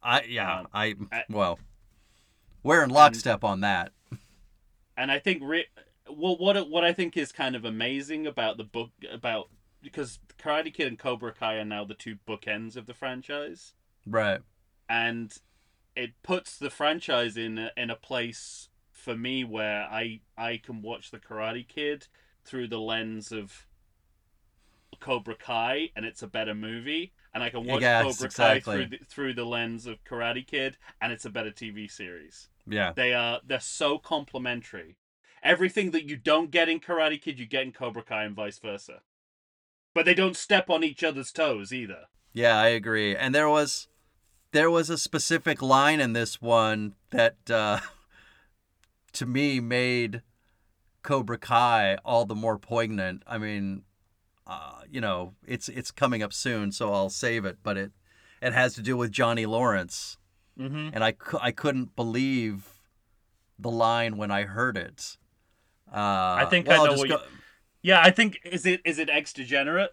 I 0.02 0.24
yeah, 0.24 0.60
Um, 0.62 0.68
I 0.74 0.96
well, 1.30 1.60
we're 2.64 2.84
in 2.84 2.90
lockstep 2.90 3.44
on 3.44 3.62
that. 3.62 3.92
and 4.98 5.12
I 5.12 5.20
think 5.20 5.42
re- 5.44 5.68
well, 6.18 6.38
what 6.38 6.70
what 6.70 6.84
I 6.84 6.94
think 6.94 7.16
is 7.18 7.32
kind 7.32 7.56
of 7.56 7.66
amazing 7.66 8.26
about 8.28 8.58
the 8.58 8.64
book 8.64 8.92
about 9.12 9.50
because 9.82 10.20
Karate 10.42 10.74
Kid 10.74 10.88
and 10.88 10.98
Cobra 11.00 11.34
Kai 11.34 11.56
are 11.56 11.66
now 11.66 11.84
the 11.84 11.94
two 11.94 12.18
bookends 12.28 12.76
of 12.78 12.86
the 12.86 12.94
franchise, 12.94 13.74
Right. 14.06 14.40
and 14.90 15.34
it 15.96 16.12
puts 16.24 16.58
the 16.58 16.70
franchise 16.70 17.36
in 17.38 17.58
a, 17.58 17.72
in 17.78 17.90
a 17.90 17.96
place 17.96 18.70
for 18.92 19.16
me 19.16 19.44
where 19.44 19.84
I 19.84 20.22
I 20.38 20.58
can 20.58 20.82
watch 20.82 21.12
the 21.12 21.20
Karate 21.20 21.68
Kid 21.68 22.08
through 22.46 22.68
the 22.70 22.80
lens 22.80 23.32
of 23.32 23.68
Cobra 25.00 25.36
Kai 25.36 25.90
and 25.96 26.06
it's 26.06 26.22
a 26.24 26.28
better 26.28 26.54
movie, 26.56 27.12
and 27.34 27.44
I 27.44 27.50
can 27.50 27.66
watch 27.66 27.82
Yes, 27.82 28.04
Cobra 28.04 28.26
exactly. 28.28 28.60
Kai 28.62 28.78
through 28.78 28.86
the, 28.98 29.06
through 29.06 29.34
the 29.34 29.46
lens 29.46 29.86
of 29.86 30.04
Karate 30.06 30.46
Kid, 30.48 30.78
and 31.02 31.12
it's 31.12 31.26
a 31.26 31.30
better 31.30 31.52
TV 31.52 31.92
series. 31.92 32.48
Yeah. 32.66 32.94
They 32.96 33.14
are 33.14 33.42
they're 33.46 33.60
so 33.60 33.98
complementary. 33.98 34.96
Everything 35.44 35.92
that 35.92 36.08
you 36.08 36.16
don't 36.16 36.52
get 36.52 36.70
in 36.70 36.80
Karate 36.80 37.22
Kid, 37.22 37.40
you 37.40 37.46
get 37.46 37.64
in 37.64 37.72
Cobra 37.72 38.02
Kai, 38.02 38.24
and 38.24 38.36
vice 38.36 38.60
versa. 38.60 39.02
But 39.94 40.06
they 40.06 40.14
don't 40.14 40.36
step 40.36 40.70
on 40.70 40.84
each 40.84 41.04
other's 41.04 41.32
toes 41.32 41.72
either. 41.72 42.06
Yeah, 42.32 42.58
I 42.58 42.68
agree. 42.68 43.16
And 43.16 43.36
there 43.36 43.50
was 43.50 43.88
there 44.52 44.72
was 44.72 44.90
a 44.90 44.98
specific 44.98 45.62
line 45.62 46.00
in 46.00 46.14
this 46.14 46.42
one 46.42 46.94
that 47.12 47.36
uh 47.50 47.80
to 49.14 49.26
me 49.26 49.60
made 49.60 50.22
Cobra 51.04 51.38
Kai 51.38 51.98
all 52.04 52.26
the 52.26 52.36
more 52.36 52.58
poignant. 52.58 53.24
I 53.28 53.38
mean, 53.38 53.84
uh, 54.48 54.82
you 54.90 55.02
know, 55.02 55.36
it's 55.46 55.70
it's 55.70 55.92
coming 55.92 56.24
up 56.24 56.34
soon, 56.34 56.72
so 56.72 56.94
I'll 56.94 57.10
save 57.10 57.46
it, 57.46 57.58
but 57.62 57.78
it 57.78 57.92
it 58.42 58.54
has 58.54 58.74
to 58.76 58.82
do 58.82 58.98
with 58.98 59.12
Johnny 59.12 59.46
Lawrence. 59.46 60.18
Mm-hmm. 60.60 60.90
And 60.94 61.04
I, 61.04 61.16
I 61.42 61.52
couldn't 61.52 61.96
believe 61.96 62.82
the 63.58 63.72
line 63.72 64.18
when 64.18 64.32
I 64.32 64.44
heard 64.44 64.78
it. 64.78 65.18
Uh, 65.94 65.98
I 66.40 66.48
think 66.50 66.68
I 66.70 66.78
know 66.78 66.94
what 66.94 67.10
you- 67.10 67.20
Yeah, 67.82 68.02
I 68.02 68.10
think 68.10 68.40
is 68.44 68.66
it 68.66 68.82
is 68.84 68.98
it 69.00 69.10
ex 69.10 69.32
degenerate 69.34 69.92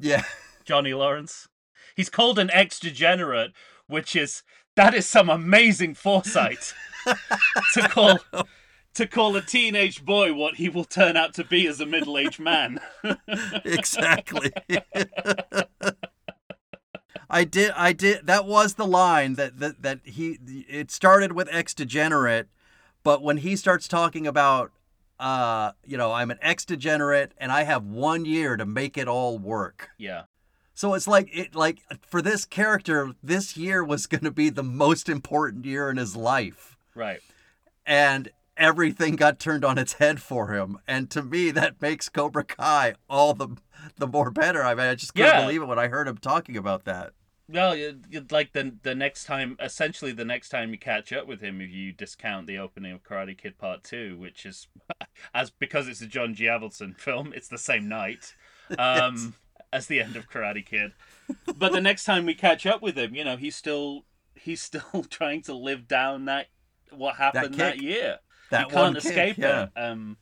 Yeah. 0.00 0.24
Johnny 0.64 0.92
Lawrence? 0.94 1.48
He's 1.94 2.10
called 2.10 2.38
an 2.38 2.50
ex 2.52 2.78
degenerate, 2.80 3.52
which 3.86 4.16
is 4.16 4.42
that 4.76 4.94
is 4.94 5.06
some 5.06 5.28
amazing 5.28 5.94
foresight 5.94 6.74
to 7.74 7.88
call 7.88 8.18
to 8.94 9.06
call 9.06 9.36
a 9.36 9.42
teenage 9.42 10.04
boy 10.04 10.32
what 10.32 10.56
he 10.56 10.68
will 10.68 10.84
turn 10.84 11.16
out 11.16 11.34
to 11.34 11.44
be 11.44 11.66
as 11.68 11.80
a 11.80 11.86
middle 11.86 12.18
aged 12.18 12.40
man. 12.40 12.80
exactly. 13.64 14.52
I 17.30 17.44
did. 17.44 17.72
I 17.76 17.92
did. 17.92 18.26
That 18.26 18.46
was 18.46 18.74
the 18.74 18.86
line 18.86 19.34
that 19.34 19.58
that 19.60 19.82
that 19.82 20.00
he. 20.04 20.38
It 20.68 20.90
started 20.90 21.32
with 21.32 21.48
ex 21.50 21.74
degenerate, 21.74 22.48
but 23.02 23.22
when 23.22 23.38
he 23.38 23.54
starts 23.56 23.86
talking 23.86 24.26
about, 24.26 24.72
uh, 25.20 25.72
you 25.84 25.96
know, 25.96 26.12
I'm 26.12 26.30
an 26.30 26.38
ex 26.42 26.64
degenerate 26.64 27.32
and 27.38 27.50
I 27.52 27.64
have 27.64 27.84
one 27.84 28.24
year 28.24 28.56
to 28.56 28.64
make 28.66 28.96
it 28.96 29.08
all 29.08 29.38
work. 29.38 29.90
yeah. 29.98 30.22
So 30.74 30.94
it's 30.94 31.08
like 31.08 31.28
it 31.36 31.56
like 31.56 31.80
for 32.06 32.22
this 32.22 32.44
character, 32.44 33.12
this 33.22 33.56
year 33.56 33.82
was 33.82 34.06
going 34.12 34.22
to 34.24 34.30
be 34.30 34.48
the 34.48 34.62
most 34.62 35.08
important 35.08 35.64
year 35.64 35.90
in 35.90 35.96
his 35.96 36.14
life 36.14 36.76
Right. 36.94 37.20
and 37.84 38.28
everything 38.56 39.16
got 39.16 39.38
turned 39.40 39.64
on 39.64 39.76
its 39.78 39.94
head 39.94 40.20
for 40.22 40.48
him. 40.54 40.78
And 40.86 41.10
to 41.10 41.22
me, 41.22 41.50
that 41.52 41.80
makes 41.82 42.08
Cobra 42.08 42.44
Kai 42.44 42.94
all 43.10 43.34
the 43.34 43.56
the 43.96 44.06
more 44.06 44.30
better. 44.30 44.62
I 44.64 44.74
mean, 44.74 44.86
I 44.86 44.94
just 44.94 45.14
couldn't 45.14 45.30
Yeah. 45.32 45.40
believe 45.42 45.62
it 45.62 45.66
when 45.66 45.78
I 45.78 45.88
heard 45.88 46.06
him 46.08 46.18
talking 46.18 46.56
about 46.56 46.84
that. 46.84 47.12
Well, 47.50 47.76
like 48.30 48.52
the 48.52 48.76
the 48.82 48.94
next 48.94 49.24
time, 49.24 49.56
essentially 49.58 50.12
the 50.12 50.24
next 50.24 50.50
time 50.50 50.70
you 50.70 50.78
catch 50.78 51.12
up 51.14 51.26
with 51.26 51.40
him, 51.40 51.62
if 51.62 51.70
you 51.70 51.92
discount 51.92 52.46
the 52.46 52.58
opening 52.58 52.92
of 52.92 53.02
Karate 53.02 53.38
Kid 53.38 53.56
Part 53.56 53.84
Two, 53.84 54.18
which 54.18 54.44
is 54.44 54.68
as 55.34 55.50
because 55.50 55.88
it's 55.88 56.02
a 56.02 56.06
John 56.06 56.34
G. 56.34 56.44
Avildsen 56.44 56.98
film, 56.98 57.32
it's 57.34 57.48
the 57.48 57.56
same 57.56 57.88
night 57.88 58.34
um, 58.78 59.34
as 59.72 59.86
the 59.86 60.00
end 60.00 60.14
of 60.14 60.28
Karate 60.28 60.64
Kid. 60.64 60.92
But 61.56 61.72
the 61.72 61.80
next 61.80 62.04
time 62.04 62.26
we 62.26 62.34
catch 62.34 62.66
up 62.66 62.82
with 62.82 62.98
him, 62.98 63.14
you 63.14 63.24
know, 63.24 63.38
he's 63.38 63.56
still 63.56 64.04
he's 64.34 64.60
still 64.62 65.04
trying 65.08 65.40
to 65.42 65.54
live 65.54 65.88
down 65.88 66.26
that 66.26 66.48
what 66.90 67.16
happened 67.16 67.54
that, 67.54 67.74
kick. 67.74 67.82
year. 67.82 68.18
That 68.50 68.68
you 68.68 68.74
can't 68.74 68.94
kick, 68.96 69.04
escape 69.04 69.38
yeah. 69.38 69.64
it. 69.64 69.70
Um, 69.78 70.18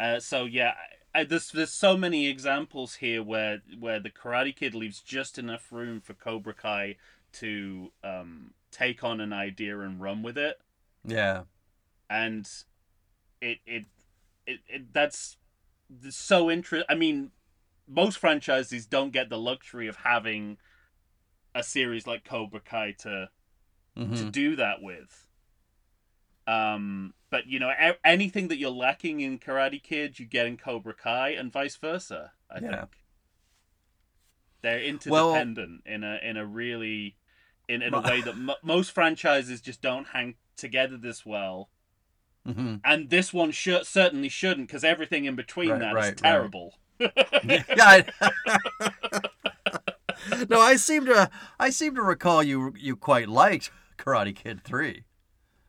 uh, 0.00 0.18
so 0.18 0.44
yeah, 0.44 0.74
I, 1.14 1.24
there's 1.24 1.50
there's 1.52 1.70
so 1.72 1.96
many 1.96 2.26
examples 2.26 2.96
here 2.96 3.22
where 3.22 3.62
where 3.78 4.00
the 4.00 4.10
Karate 4.10 4.54
Kid 4.54 4.74
leaves 4.74 5.00
just 5.00 5.38
enough 5.38 5.70
room 5.70 6.00
for 6.00 6.14
Cobra 6.14 6.54
Kai 6.54 6.96
to 7.34 7.92
um, 8.02 8.52
take 8.70 9.04
on 9.04 9.20
an 9.20 9.32
idea 9.32 9.78
and 9.80 10.00
run 10.00 10.22
with 10.22 10.36
it, 10.36 10.60
Yeah. 11.04 11.44
and 12.10 12.48
it 13.40 13.58
it 13.66 13.84
it, 14.46 14.60
it 14.68 14.92
that's 14.92 15.36
so 16.10 16.50
interesting. 16.50 16.86
I 16.88 16.94
mean, 16.94 17.30
most 17.86 18.18
franchises 18.18 18.86
don't 18.86 19.12
get 19.12 19.28
the 19.28 19.38
luxury 19.38 19.86
of 19.86 19.96
having 19.96 20.58
a 21.54 21.62
series 21.62 22.06
like 22.06 22.24
Cobra 22.24 22.60
Kai 22.60 22.92
to 23.00 23.30
hmm 23.96 24.14
to 24.16 24.30
do 24.30 24.56
that 24.56 24.82
with. 24.82 25.28
Um, 26.46 27.14
but 27.30 27.46
you 27.46 27.58
know, 27.58 27.70
a- 27.70 27.96
anything 28.06 28.48
that 28.48 28.58
you're 28.58 28.70
lacking 28.70 29.20
in 29.20 29.38
Karate 29.38 29.82
Kid, 29.82 30.18
you 30.18 30.26
get 30.26 30.46
in 30.46 30.56
Cobra 30.56 30.94
Kai, 30.94 31.30
and 31.30 31.52
vice 31.52 31.76
versa. 31.76 32.32
I 32.50 32.60
Yeah. 32.60 32.70
think 32.80 32.90
they're 34.62 34.94
Well- 35.06 35.30
interdependent 35.34 35.82
in 35.86 36.04
a 36.04 36.18
in 36.22 36.36
a 36.36 36.44
really 36.46 37.16
in, 37.68 37.80
in 37.82 37.94
a 37.94 38.00
way 38.00 38.20
that 38.22 38.34
m- 38.34 38.50
most 38.62 38.90
franchises 38.92 39.60
just 39.60 39.80
don't 39.80 40.08
hang 40.08 40.34
together 40.56 40.96
this 40.98 41.24
well. 41.24 41.70
hmm 42.44 42.76
And 42.84 43.08
this 43.10 43.32
one 43.32 43.50
should 43.52 43.86
certainly 43.86 44.28
shouldn't, 44.28 44.68
because 44.68 44.84
everything 44.84 45.24
in 45.24 45.34
between 45.34 45.70
Right, 45.70 45.80
that 45.80 45.88
is 45.90 45.94
right, 45.94 46.04
right. 46.04 46.16
terrible. 46.18 46.78
yeah. 47.00 47.64
I... 47.78 48.04
no, 50.48 50.60
I 50.60 50.76
seem 50.76 51.06
to 51.06 51.30
I 51.58 51.70
seem 51.70 51.94
to 51.94 52.02
recall 52.02 52.42
you 52.42 52.74
you 52.78 52.96
quite 52.96 53.28
liked 53.28 53.70
Karate 53.98 54.34
Kid 54.36 54.62
Three. 54.62 55.04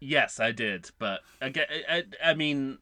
Yes, 0.05 0.39
I 0.39 0.51
did, 0.51 0.91
but 0.99 1.21
again, 1.41 1.65
I, 1.89 2.03
I 2.23 2.33
mean, 2.33 2.77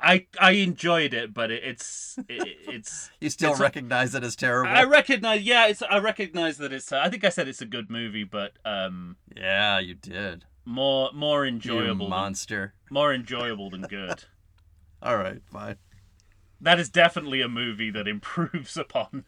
I 0.00 0.26
I 0.40 0.52
enjoyed 0.52 1.14
it, 1.14 1.32
but 1.32 1.50
it, 1.50 1.62
it's 1.64 2.18
it, 2.28 2.56
it's 2.68 3.10
You 3.20 3.30
still 3.30 3.50
It's 3.52 3.60
a- 3.60 3.62
recognize 3.62 4.14
it 4.14 4.24
as 4.24 4.34
terrible. 4.36 4.72
I 4.74 4.84
recognize, 4.84 5.42
yeah, 5.42 5.66
it's 5.68 5.82
I 5.82 5.98
recognize 5.98 6.58
that 6.58 6.72
it's. 6.72 6.92
I 6.92 7.08
think 7.08 7.24
I 7.24 7.28
said 7.28 7.48
it's 7.48 7.62
a 7.62 7.66
good 7.66 7.90
movie, 7.90 8.24
but 8.24 8.52
um, 8.64 9.16
yeah, 9.36 9.78
you 9.78 9.94
did. 9.94 10.44
more 10.64 11.10
more 11.14 11.44
You 11.44 11.52
enjoyable, 11.52 12.06
than, 12.06 12.10
monster. 12.10 12.74
more 12.90 13.12
enjoyable 13.14 13.70
than 13.70 13.82
good. 13.82 14.24
All 15.02 15.16
right, 15.16 15.40
fine. 15.50 15.76
that 16.60 16.78
is 16.78 16.88
definitely 16.88 17.40
a 17.40 17.48
movie 17.48 17.90
that 17.90 18.06
improves 18.06 18.76
upon 18.86 19.24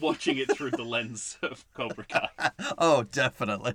watching 0.00 0.38
it 0.38 0.50
through 0.56 0.70
the 0.70 0.84
lens 0.84 1.36
of 1.42 1.64
Cobra 1.74 2.04
Kai. 2.06 2.28
Oh, 2.78 3.02
definitely. 3.02 3.74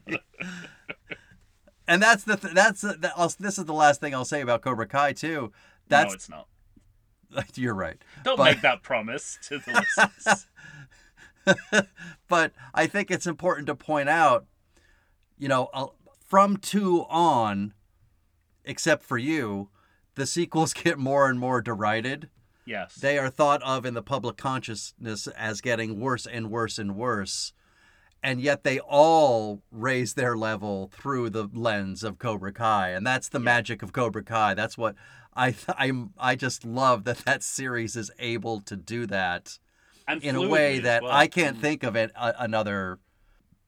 And 1.87 2.01
that's 2.01 2.23
the 2.23 2.37
th- 2.37 2.53
that's 2.53 2.81
the, 2.81 2.93
that, 2.99 3.13
I'll, 3.15 3.33
this 3.39 3.57
is 3.57 3.65
the 3.65 3.73
last 3.73 3.99
thing 3.99 4.13
I'll 4.13 4.25
say 4.25 4.41
about 4.41 4.61
Cobra 4.61 4.87
Kai 4.87 5.13
too. 5.13 5.51
no, 5.89 6.01
it's 6.11 6.29
not. 6.29 6.47
you're 7.55 7.73
right. 7.73 7.97
Don't 8.23 8.37
but- 8.37 8.45
make 8.45 8.61
that 8.61 8.83
promise 8.83 9.37
to 9.47 9.59
the 9.59 9.85
listeners. 9.97 10.47
but 12.29 12.53
I 12.73 12.87
think 12.87 13.11
it's 13.11 13.27
important 13.27 13.67
to 13.67 13.75
point 13.75 14.09
out, 14.09 14.45
you 15.37 15.47
know, 15.47 15.69
uh, 15.73 15.87
from 16.25 16.57
two 16.57 17.05
on, 17.09 17.73
except 18.63 19.03
for 19.03 19.17
you, 19.17 19.69
the 20.15 20.25
sequels 20.25 20.73
get 20.83 20.97
more 20.97 21.29
and 21.29 21.39
more 21.39 21.61
derided. 21.61 22.29
Yes. 22.65 22.95
They 22.95 23.17
are 23.17 23.29
thought 23.29 23.61
of 23.63 23.85
in 23.85 23.93
the 23.93 24.01
public 24.01 24.37
consciousness 24.37 25.27
as 25.27 25.59
getting 25.59 25.99
worse 25.99 26.25
and 26.25 26.49
worse 26.49 26.79
and 26.79 26.95
worse. 26.95 27.51
And 28.25 28.39
yet 28.39 28.63
they 28.63 28.79
all 28.79 29.61
raise 29.69 30.13
their 30.13 30.37
level 30.37 30.89
through 30.93 31.29
the 31.31 31.49
lens 31.53 32.03
of 32.05 32.17
Cobra 32.17 32.53
Kai. 32.53 32.89
And 32.91 33.05
that's 33.05 33.27
the 33.27 33.39
magic 33.39 33.83
of 33.83 33.91
Cobra 33.91 34.23
Kai. 34.23 34.53
That's 34.53 34.77
what 34.77 34.95
I 35.35 35.53
I'm 35.77 36.13
I 36.17 36.35
just 36.35 36.63
love 36.63 37.03
that 37.03 37.17
that 37.25 37.43
series 37.43 37.97
is 37.97 38.09
able 38.19 38.61
to 38.61 38.77
do 38.77 39.05
that 39.07 39.59
and 40.07 40.23
in 40.23 40.35
a 40.37 40.47
way 40.47 40.79
that 40.79 41.03
well. 41.03 41.11
I 41.11 41.27
can't 41.27 41.57
Mm. 41.57 41.61
think 41.61 41.83
of 41.83 41.95
it 41.97 42.11
a, 42.15 42.33
another 42.39 42.99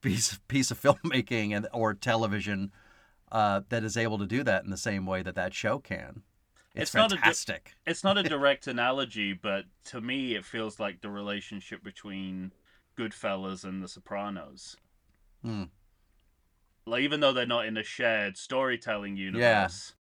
piece 0.01 0.39
piece 0.47 0.71
of 0.71 0.81
filmmaking 0.85 1.53
and 1.55 1.67
or 1.73 1.93
television 1.93 2.71
uh, 3.31 3.61
that 3.69 3.83
is 3.83 3.97
able 3.97 4.17
to 4.19 4.25
do 4.25 4.41
that 4.43 4.63
in 4.63 4.69
the 4.69 4.77
same 4.77 5.05
way 5.05 5.21
that 5.21 5.35
that 5.35 5.53
show 5.53 5.79
can. 5.79 6.21
It's, 6.73 6.91
It's 6.91 6.93
not 6.95 7.11
a 7.11 7.15
di- 7.15 7.21
fantastic. 7.21 7.73
it's 7.85 8.03
not 8.05 8.17
a 8.17 8.23
direct 8.35 8.67
analogy, 8.67 9.33
but 9.33 9.65
to 9.85 9.99
me, 9.99 10.35
it 10.35 10.45
feels 10.45 10.79
like 10.79 11.01
the 11.01 11.09
relationship 11.09 11.83
between 11.83 12.53
Goodfellas 12.97 13.63
and 13.63 13.83
The 13.83 13.87
Sopranos. 13.87 14.77
Hmm. 15.41 15.63
Like, 16.85 17.01
even 17.01 17.19
though 17.19 17.33
they're 17.33 17.45
not 17.45 17.65
in 17.65 17.77
a 17.77 17.83
shared 17.83 18.37
storytelling 18.37 19.17
universe, 19.17 19.95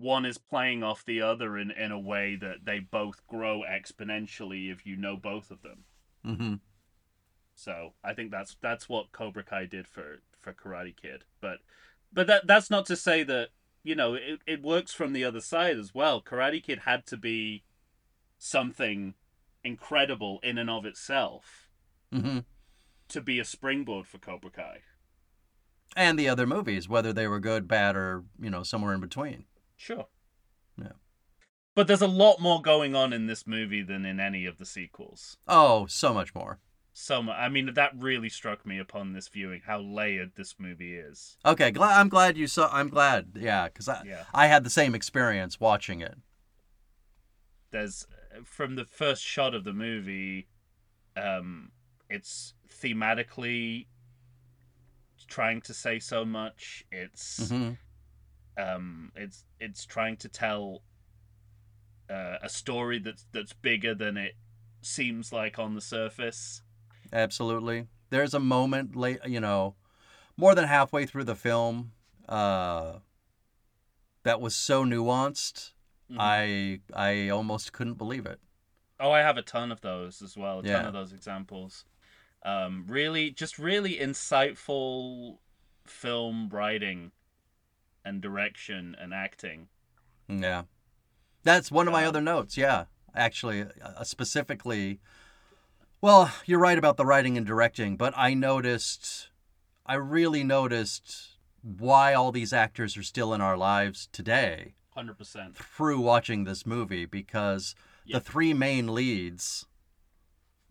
one 0.00 0.24
is 0.24 0.38
playing 0.38 0.82
off 0.82 1.04
the 1.04 1.20
other 1.20 1.58
in, 1.58 1.70
in 1.70 1.92
a 1.92 1.98
way 1.98 2.34
that 2.36 2.64
they 2.64 2.78
both 2.78 3.26
grow 3.26 3.62
exponentially 3.68 4.72
if 4.72 4.86
you 4.86 4.96
know 4.96 5.16
both 5.16 5.50
of 5.50 5.62
them. 5.62 5.84
hmm 6.24 6.54
So 7.54 7.92
I 8.02 8.14
think 8.14 8.30
that's 8.30 8.56
that's 8.62 8.88
what 8.88 9.12
Cobra 9.12 9.44
Kai 9.44 9.66
did 9.66 9.86
for 9.86 10.22
for 10.40 10.54
Karate 10.54 10.96
Kid. 10.96 11.24
But 11.40 11.58
but 12.12 12.26
that 12.28 12.46
that's 12.46 12.70
not 12.70 12.86
to 12.86 12.96
say 12.96 13.22
that 13.24 13.48
you 13.82 13.94
know 13.94 14.14
it, 14.14 14.40
it 14.46 14.62
works 14.62 14.92
from 14.92 15.12
the 15.12 15.24
other 15.24 15.40
side 15.40 15.78
as 15.78 15.94
well. 15.94 16.22
Karate 16.22 16.62
Kid 16.62 16.80
had 16.80 17.06
to 17.06 17.16
be 17.16 17.64
something 18.38 19.14
incredible 19.62 20.40
in 20.42 20.56
and 20.56 20.70
of 20.70 20.86
itself 20.86 21.68
hmm 22.12 22.38
to 23.08 23.20
be 23.20 23.40
a 23.40 23.44
springboard 23.44 24.06
for 24.06 24.18
Cobra 24.18 24.50
Kai. 24.50 24.78
And 25.96 26.16
the 26.16 26.28
other 26.28 26.46
movies, 26.46 26.88
whether 26.88 27.12
they 27.12 27.26
were 27.26 27.40
good, 27.40 27.66
bad, 27.66 27.96
or 27.96 28.24
you 28.40 28.50
know 28.50 28.62
somewhere 28.62 28.94
in 28.94 29.00
between. 29.00 29.46
Sure. 29.76 30.06
Yeah. 30.80 30.92
But 31.74 31.86
there's 31.86 32.02
a 32.02 32.06
lot 32.06 32.40
more 32.40 32.62
going 32.62 32.94
on 32.94 33.12
in 33.12 33.26
this 33.26 33.46
movie 33.46 33.82
than 33.82 34.04
in 34.04 34.20
any 34.20 34.46
of 34.46 34.58
the 34.58 34.66
sequels. 34.66 35.36
Oh, 35.48 35.86
so 35.86 36.14
much 36.14 36.34
more. 36.34 36.60
So 36.92 37.22
much. 37.22 37.36
I 37.38 37.48
mean, 37.48 37.74
that 37.74 37.92
really 37.96 38.28
struck 38.28 38.66
me 38.66 38.78
upon 38.78 39.12
this 39.12 39.28
viewing 39.28 39.62
how 39.66 39.80
layered 39.80 40.32
this 40.36 40.56
movie 40.58 40.94
is. 40.94 41.38
Okay, 41.44 41.70
glad 41.70 41.98
I'm 41.98 42.08
glad 42.08 42.36
you 42.36 42.46
saw. 42.46 42.68
I'm 42.72 42.88
glad, 42.88 43.32
yeah, 43.34 43.66
because 43.66 43.88
I 43.88 44.02
Yeah. 44.04 44.24
I 44.32 44.46
had 44.46 44.64
the 44.64 44.70
same 44.70 44.94
experience 44.94 45.58
watching 45.58 46.00
it. 46.00 46.18
There's 47.70 48.06
from 48.44 48.76
the 48.76 48.84
first 48.84 49.24
shot 49.24 49.54
of 49.54 49.64
the 49.64 49.72
movie, 49.72 50.48
um, 51.16 51.72
it's 52.10 52.52
thematically 52.68 53.86
trying 55.28 55.60
to 55.62 55.72
say 55.72 55.98
so 55.98 56.24
much. 56.24 56.84
It's 56.90 57.48
hmm 57.50 57.70
um, 58.58 59.12
it's 59.14 59.44
it's 59.58 59.86
trying 59.86 60.16
to 60.18 60.28
tell 60.28 60.82
uh, 62.10 62.36
a 62.42 62.48
story 62.48 62.98
that's 62.98 63.26
that's 63.32 63.52
bigger 63.52 63.94
than 63.94 64.16
it 64.16 64.34
seems 64.82 65.32
like 65.32 65.58
on 65.58 65.74
the 65.74 65.80
surface. 65.80 66.62
Absolutely. 67.12 67.86
There's 68.10 68.34
a 68.34 68.40
moment 68.40 68.96
late, 68.96 69.20
you 69.26 69.40
know, 69.40 69.76
more 70.36 70.54
than 70.54 70.66
halfway 70.66 71.06
through 71.06 71.24
the 71.24 71.34
film, 71.36 71.92
uh, 72.28 72.98
that 74.24 74.40
was 74.40 74.54
so 74.56 74.84
nuanced. 74.84 75.72
Mhm. 76.10 76.16
I 76.18 76.80
I 76.94 77.28
almost 77.28 77.72
couldn't 77.72 77.94
believe 77.94 78.26
it. 78.26 78.40
Oh, 78.98 79.12
I 79.12 79.20
have 79.20 79.38
a 79.38 79.42
ton 79.42 79.72
of 79.72 79.80
those 79.80 80.20
as 80.20 80.36
well. 80.36 80.58
A 80.58 80.62
ton 80.62 80.70
Yeah. 80.82 80.86
of 80.88 80.92
those 80.92 81.12
examples. 81.12 81.84
Um, 82.42 82.86
really, 82.88 83.30
just 83.30 83.58
really 83.58 83.96
insightful 83.96 85.38
film 85.86 86.48
writing 86.50 87.12
and 88.04 88.20
direction 88.22 88.96
and 88.98 89.12
acting. 89.12 89.68
Yeah. 90.28 90.62
That's 91.42 91.70
one 91.70 91.86
of 91.86 91.92
my 91.92 92.02
Um, 92.04 92.08
other 92.08 92.20
notes. 92.20 92.56
Yeah. 92.56 92.84
Actually, 93.14 93.66
uh, 93.82 94.04
specifically, 94.04 95.00
well, 96.00 96.32
you're 96.46 96.60
right 96.60 96.78
about 96.78 96.96
the 96.96 97.04
writing 97.04 97.36
and 97.36 97.46
directing, 97.46 97.96
but 97.96 98.14
I 98.16 98.34
noticed, 98.34 99.28
I 99.84 99.94
really 99.94 100.44
noticed 100.44 101.36
why 101.62 102.14
all 102.14 102.32
these 102.32 102.52
actors 102.54 102.96
are 102.96 103.02
still 103.02 103.34
in 103.34 103.40
our 103.42 103.56
lives 103.56 104.08
today 104.12 104.74
Hundred 104.94 105.18
percent. 105.18 105.56
through 105.56 106.00
watching 106.00 106.44
this 106.44 106.64
movie 106.64 107.04
because 107.04 107.74
Yeah. 108.04 108.16
the 108.18 108.24
three 108.24 108.54
main 108.54 108.94
leads, 108.94 109.66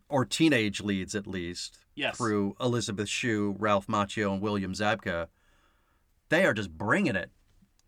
or 0.10 0.26
teenage 0.26 0.82
leads 0.82 1.16
at 1.16 1.28
least, 1.28 1.78
Yes. 1.96 2.18
through 2.18 2.56
Elizabeth 2.60 3.10
Shue, 3.10 3.56
Ralph 3.60 3.88
Macchio, 3.88 4.34
and 4.34 4.42
William 4.42 4.74
Zabka, 4.74 5.28
they 6.30 6.46
are 6.46 6.54
just 6.54 6.78
bringing 6.78 7.16
it 7.16 7.32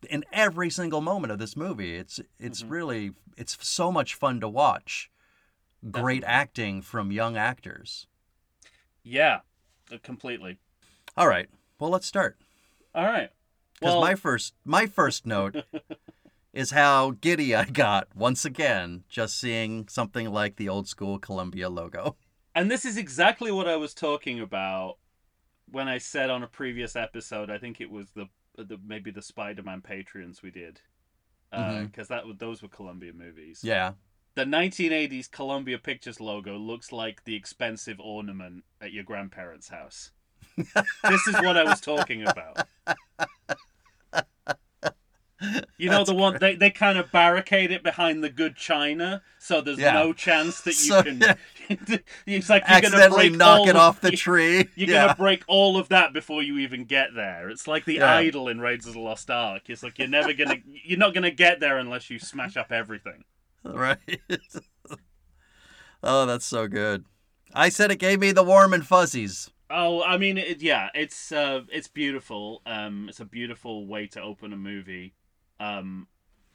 in 0.09 0.23
every 0.31 0.69
single 0.69 1.01
moment 1.01 1.31
of 1.31 1.39
this 1.39 1.55
movie. 1.55 1.95
It's 1.95 2.19
it's 2.39 2.63
Mhm. 2.63 2.69
really 2.69 3.11
it's 3.37 3.57
so 3.65 3.91
much 3.91 4.15
fun 4.15 4.39
to 4.41 4.49
watch. 4.49 5.09
Great 5.89 6.21
Definitely. 6.21 6.25
acting 6.25 6.81
from 6.81 7.11
young 7.11 7.37
actors. 7.37 8.07
Yeah, 9.03 9.41
uh, 9.91 9.97
completely. 10.03 10.59
All 11.17 11.27
right, 11.27 11.49
well 11.79 11.89
let's 11.89 12.05
start 12.07 12.37
All 12.93 13.05
right. 13.05 13.31
because 13.73 13.93
Well, 13.93 14.01
my 14.01 14.15
first 14.15 14.53
my 14.65 14.85
first 14.87 15.25
note 15.25 15.55
is 16.53 16.71
how 16.71 17.11
giddy 17.21 17.55
I 17.55 17.65
got 17.65 18.07
once 18.15 18.43
again 18.45 19.03
just 19.09 19.39
seeing 19.39 19.87
something 19.87 20.29
like 20.31 20.55
the 20.57 20.69
old 20.69 20.87
school 20.87 21.17
Columbia 21.19 21.69
logo. 21.69 22.15
and 22.53 22.69
this 22.69 22.83
is 22.85 22.97
exactly 22.97 23.51
what 23.51 23.67
I 23.67 23.77
was 23.77 23.93
talking 23.93 24.39
about 24.39 24.97
when 25.69 25.87
I 25.87 25.97
said 25.97 26.29
on 26.29 26.43
a 26.43 26.47
previous 26.47 26.95
episode. 26.95 27.49
I 27.49 27.57
think 27.57 27.79
it 27.79 27.89
was 27.89 28.11
the 28.11 28.27
the 28.57 28.77
maybe 28.85 29.11
the 29.11 29.21
Spider-Man 29.21 29.81
Patreons 29.81 30.41
we 30.41 30.51
did, 30.51 30.81
because 31.49 32.07
Mhm. 32.07 32.07
that 32.09 32.27
was 32.27 32.35
those 32.37 32.61
were 32.61 32.67
Columbia 32.67 33.13
movies. 33.13 33.61
Yeah, 33.63 33.93
The 34.35 34.45
1980s 34.45 35.29
Columbia 35.29 35.77
Pictures 35.77 36.19
logo 36.19 36.57
looks 36.57 36.91
like 36.91 37.23
the 37.23 37.35
expensive 37.35 37.99
ornament 38.01 38.65
at 38.81 38.91
your 38.91 39.05
grandparents' 39.05 39.69
house. 39.69 40.11
this 40.57 41.27
is 41.27 41.35
what 41.35 41.55
I 41.57 41.63
was 41.63 41.79
talking 41.79 42.27
about. 42.27 42.67
You 45.77 45.89
know 45.89 46.03
the 46.03 46.13
one 46.13 46.37
they, 46.39 46.55
they 46.55 46.69
kind 46.69 46.97
of 46.97 47.11
barricade 47.11 47.71
it 47.71 47.81
behind 47.83 48.23
the 48.23 48.29
good 48.29 48.55
china, 48.55 49.23
so 49.39 49.61
there's 49.61 49.79
Yeah. 49.79 49.93
no 49.93 50.13
chance 50.13 50.61
that 50.61 50.71
you 50.71 50.73
So, 50.73 51.03
can. 51.03 51.19
yeah. 51.19 51.35
it's 52.27 52.49
like 52.49 52.63
you're 52.69 52.81
gonna 52.81 52.95
accidentally 52.97 53.29
break 53.29 53.39
knock 53.39 53.67
it 53.67 53.71
of- 53.71 53.81
off 53.81 54.01
the 54.01 54.11
tree. 54.11 54.67
You're 54.75 54.89
yeah. 54.89 55.05
gonna 55.07 55.15
break 55.15 55.43
all 55.47 55.77
of 55.77 55.89
that 55.89 56.13
before 56.13 56.43
you 56.43 56.57
even 56.59 56.85
get 56.85 57.15
there. 57.15 57.49
It's 57.49 57.67
like 57.67 57.85
the 57.85 58.01
idol 58.01 58.49
in 58.49 58.59
Raiders 58.59 58.85
of 58.87 58.93
the 58.93 58.99
Lost 58.99 59.31
Ark. 59.31 59.63
It's 59.69 59.81
like 59.83 59.97
you're 59.97 60.07
never 60.07 60.33
gonna, 60.33 60.57
you're 60.65 60.99
not 60.99 61.13
gonna 61.13 61.31
get 61.31 61.59
there 61.59 61.77
unless 61.77 62.09
you 62.09 62.19
smash 62.19 62.55
up 62.57 62.71
everything. 62.71 63.23
Right. 63.63 63.97
oh, 66.03 66.25
that's 66.25 66.45
so 66.45 66.67
good. 66.67 67.05
I 67.53 67.69
said 67.69 67.91
it 67.91 67.97
gave 67.97 68.19
me 68.19 68.31
the 68.31 68.43
warm 68.43 68.73
and 68.73 68.85
fuzzies. 68.85 69.49
Oh, 69.69 70.03
I 70.03 70.17
mean, 70.17 70.37
it, 70.37 70.61
yeah, 70.61 70.89
it's 70.93 71.31
uh, 71.31 71.61
it's 71.71 71.87
beautiful. 71.87 72.61
Um, 72.65 73.07
it's 73.09 73.19
a 73.19 73.25
beautiful 73.25 73.87
way 73.87 74.07
to 74.07 74.21
open 74.21 74.51
a 74.53 74.57
movie. 74.57 75.13
Um, 75.61 76.07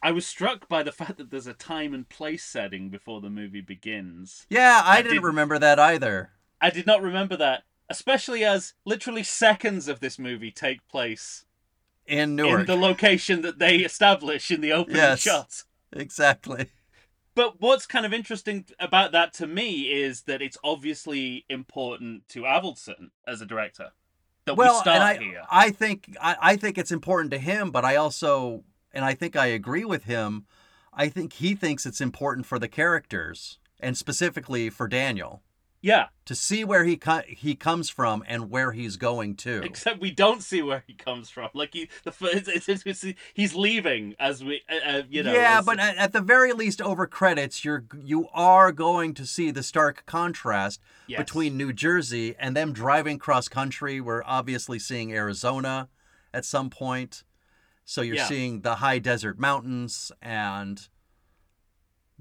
I 0.02 0.10
was 0.12 0.26
struck 0.26 0.68
by 0.68 0.82
the 0.82 0.92
fact 1.00 1.18
that 1.18 1.30
there's 1.30 1.46
a 1.46 1.54
time 1.54 1.94
and 1.94 2.08
place 2.08 2.44
setting 2.44 2.90
before 2.90 3.20
the 3.20 3.30
movie 3.30 3.60
begins. 3.60 4.46
Yeah, 4.50 4.82
I, 4.84 4.94
I 4.94 4.96
didn't 4.98 5.12
didn't- 5.14 5.24
remember 5.26 5.58
that 5.58 5.78
either. 5.78 6.30
I 6.60 6.70
did 6.70 6.86
not 6.86 7.02
remember 7.02 7.36
that, 7.36 7.64
especially 7.90 8.42
as 8.44 8.72
literally 8.86 9.22
seconds 9.22 9.88
of 9.88 10.00
this 10.00 10.18
movie 10.18 10.50
take 10.50 10.86
place 10.88 11.44
In 12.06 12.34
Newark. 12.34 12.60
in 12.60 12.66
the 12.66 12.76
location 12.76 13.42
that 13.42 13.58
they 13.58 13.76
establish 13.78 14.50
in 14.50 14.62
the 14.62 14.72
opening 14.72 14.96
Yes. 14.96 15.20
shots. 15.20 15.64
Exactly. 15.92 16.68
But 17.34 17.60
what's 17.60 17.84
kind 17.86 18.06
of 18.06 18.14
interesting 18.14 18.64
about 18.80 19.12
that 19.12 19.34
to 19.34 19.46
me 19.46 19.82
is 19.92 20.22
that 20.22 20.40
it's 20.40 20.56
obviously 20.64 21.44
important 21.50 22.26
to 22.30 22.40
Avildsen 22.42 23.10
as 23.28 23.42
a 23.42 23.46
director 23.46 23.90
that 24.46 24.54
well, 24.56 24.72
we 24.74 24.80
start 24.80 24.96
and 24.96 25.04
I, 25.04 25.18
here. 25.18 25.42
I 25.50 25.70
think 25.70 26.16
I, 26.20 26.36
I 26.40 26.56
think 26.56 26.78
it's 26.78 26.90
important 26.92 27.32
to 27.32 27.38
him, 27.38 27.70
but 27.70 27.84
I 27.84 27.96
also 27.96 28.64
and 28.96 29.04
I 29.04 29.14
think 29.14 29.36
I 29.36 29.46
agree 29.46 29.84
with 29.84 30.04
him. 30.04 30.46
I 30.92 31.08
think 31.08 31.34
he 31.34 31.54
thinks 31.54 31.84
it's 31.84 32.00
important 32.00 32.46
for 32.46 32.58
the 32.58 32.68
characters 32.68 33.58
and 33.78 33.96
specifically 33.96 34.70
for 34.70 34.88
Daniel 34.88 35.42
Yeah, 35.82 36.06
to 36.24 36.34
see 36.34 36.64
where 36.64 36.84
he 36.84 36.96
co- 36.96 37.28
he 37.28 37.54
comes 37.54 37.90
from 37.90 38.24
and 38.26 38.50
where 38.50 38.72
he's 38.72 38.96
going 38.96 39.36
to. 39.36 39.62
except 39.62 40.00
we 40.00 40.10
don't 40.10 40.42
see 40.42 40.62
where 40.62 40.82
he 40.86 40.94
comes 40.94 41.28
from. 41.28 41.50
Like 41.52 41.74
he, 41.74 41.90
the 42.04 42.12
it's, 42.22 42.68
it's, 42.68 42.84
it's, 42.86 43.04
he's 43.34 43.54
leaving 43.54 44.14
as 44.18 44.42
we, 44.42 44.62
uh, 44.70 44.90
uh, 44.90 45.02
you 45.10 45.22
know. 45.22 45.34
yeah, 45.34 45.58
as- 45.58 45.66
but 45.66 45.78
at, 45.78 45.96
at 45.98 46.12
the 46.12 46.22
very 46.22 46.54
least, 46.54 46.80
over 46.80 47.06
credits, 47.06 47.62
you're 47.64 47.84
you 48.02 48.28
are 48.32 48.72
going 48.72 49.12
to 49.14 49.26
see 49.26 49.50
the 49.50 49.62
stark 49.62 50.04
contrast 50.06 50.80
yes. 51.06 51.18
between 51.18 51.58
New 51.58 51.74
Jersey 51.74 52.34
and 52.38 52.56
them 52.56 52.72
driving 52.72 53.18
cross 53.18 53.48
country. 53.48 54.00
We're 54.00 54.24
obviously 54.24 54.78
seeing 54.78 55.12
Arizona 55.12 55.90
at 56.32 56.46
some 56.46 56.70
point, 56.70 57.22
so 57.86 58.02
you're 58.02 58.16
Yeah. 58.16 58.26
seeing 58.26 58.60
the 58.60 58.76
high 58.76 58.98
desert 58.98 59.38
mountains 59.38 60.12
and 60.20 60.86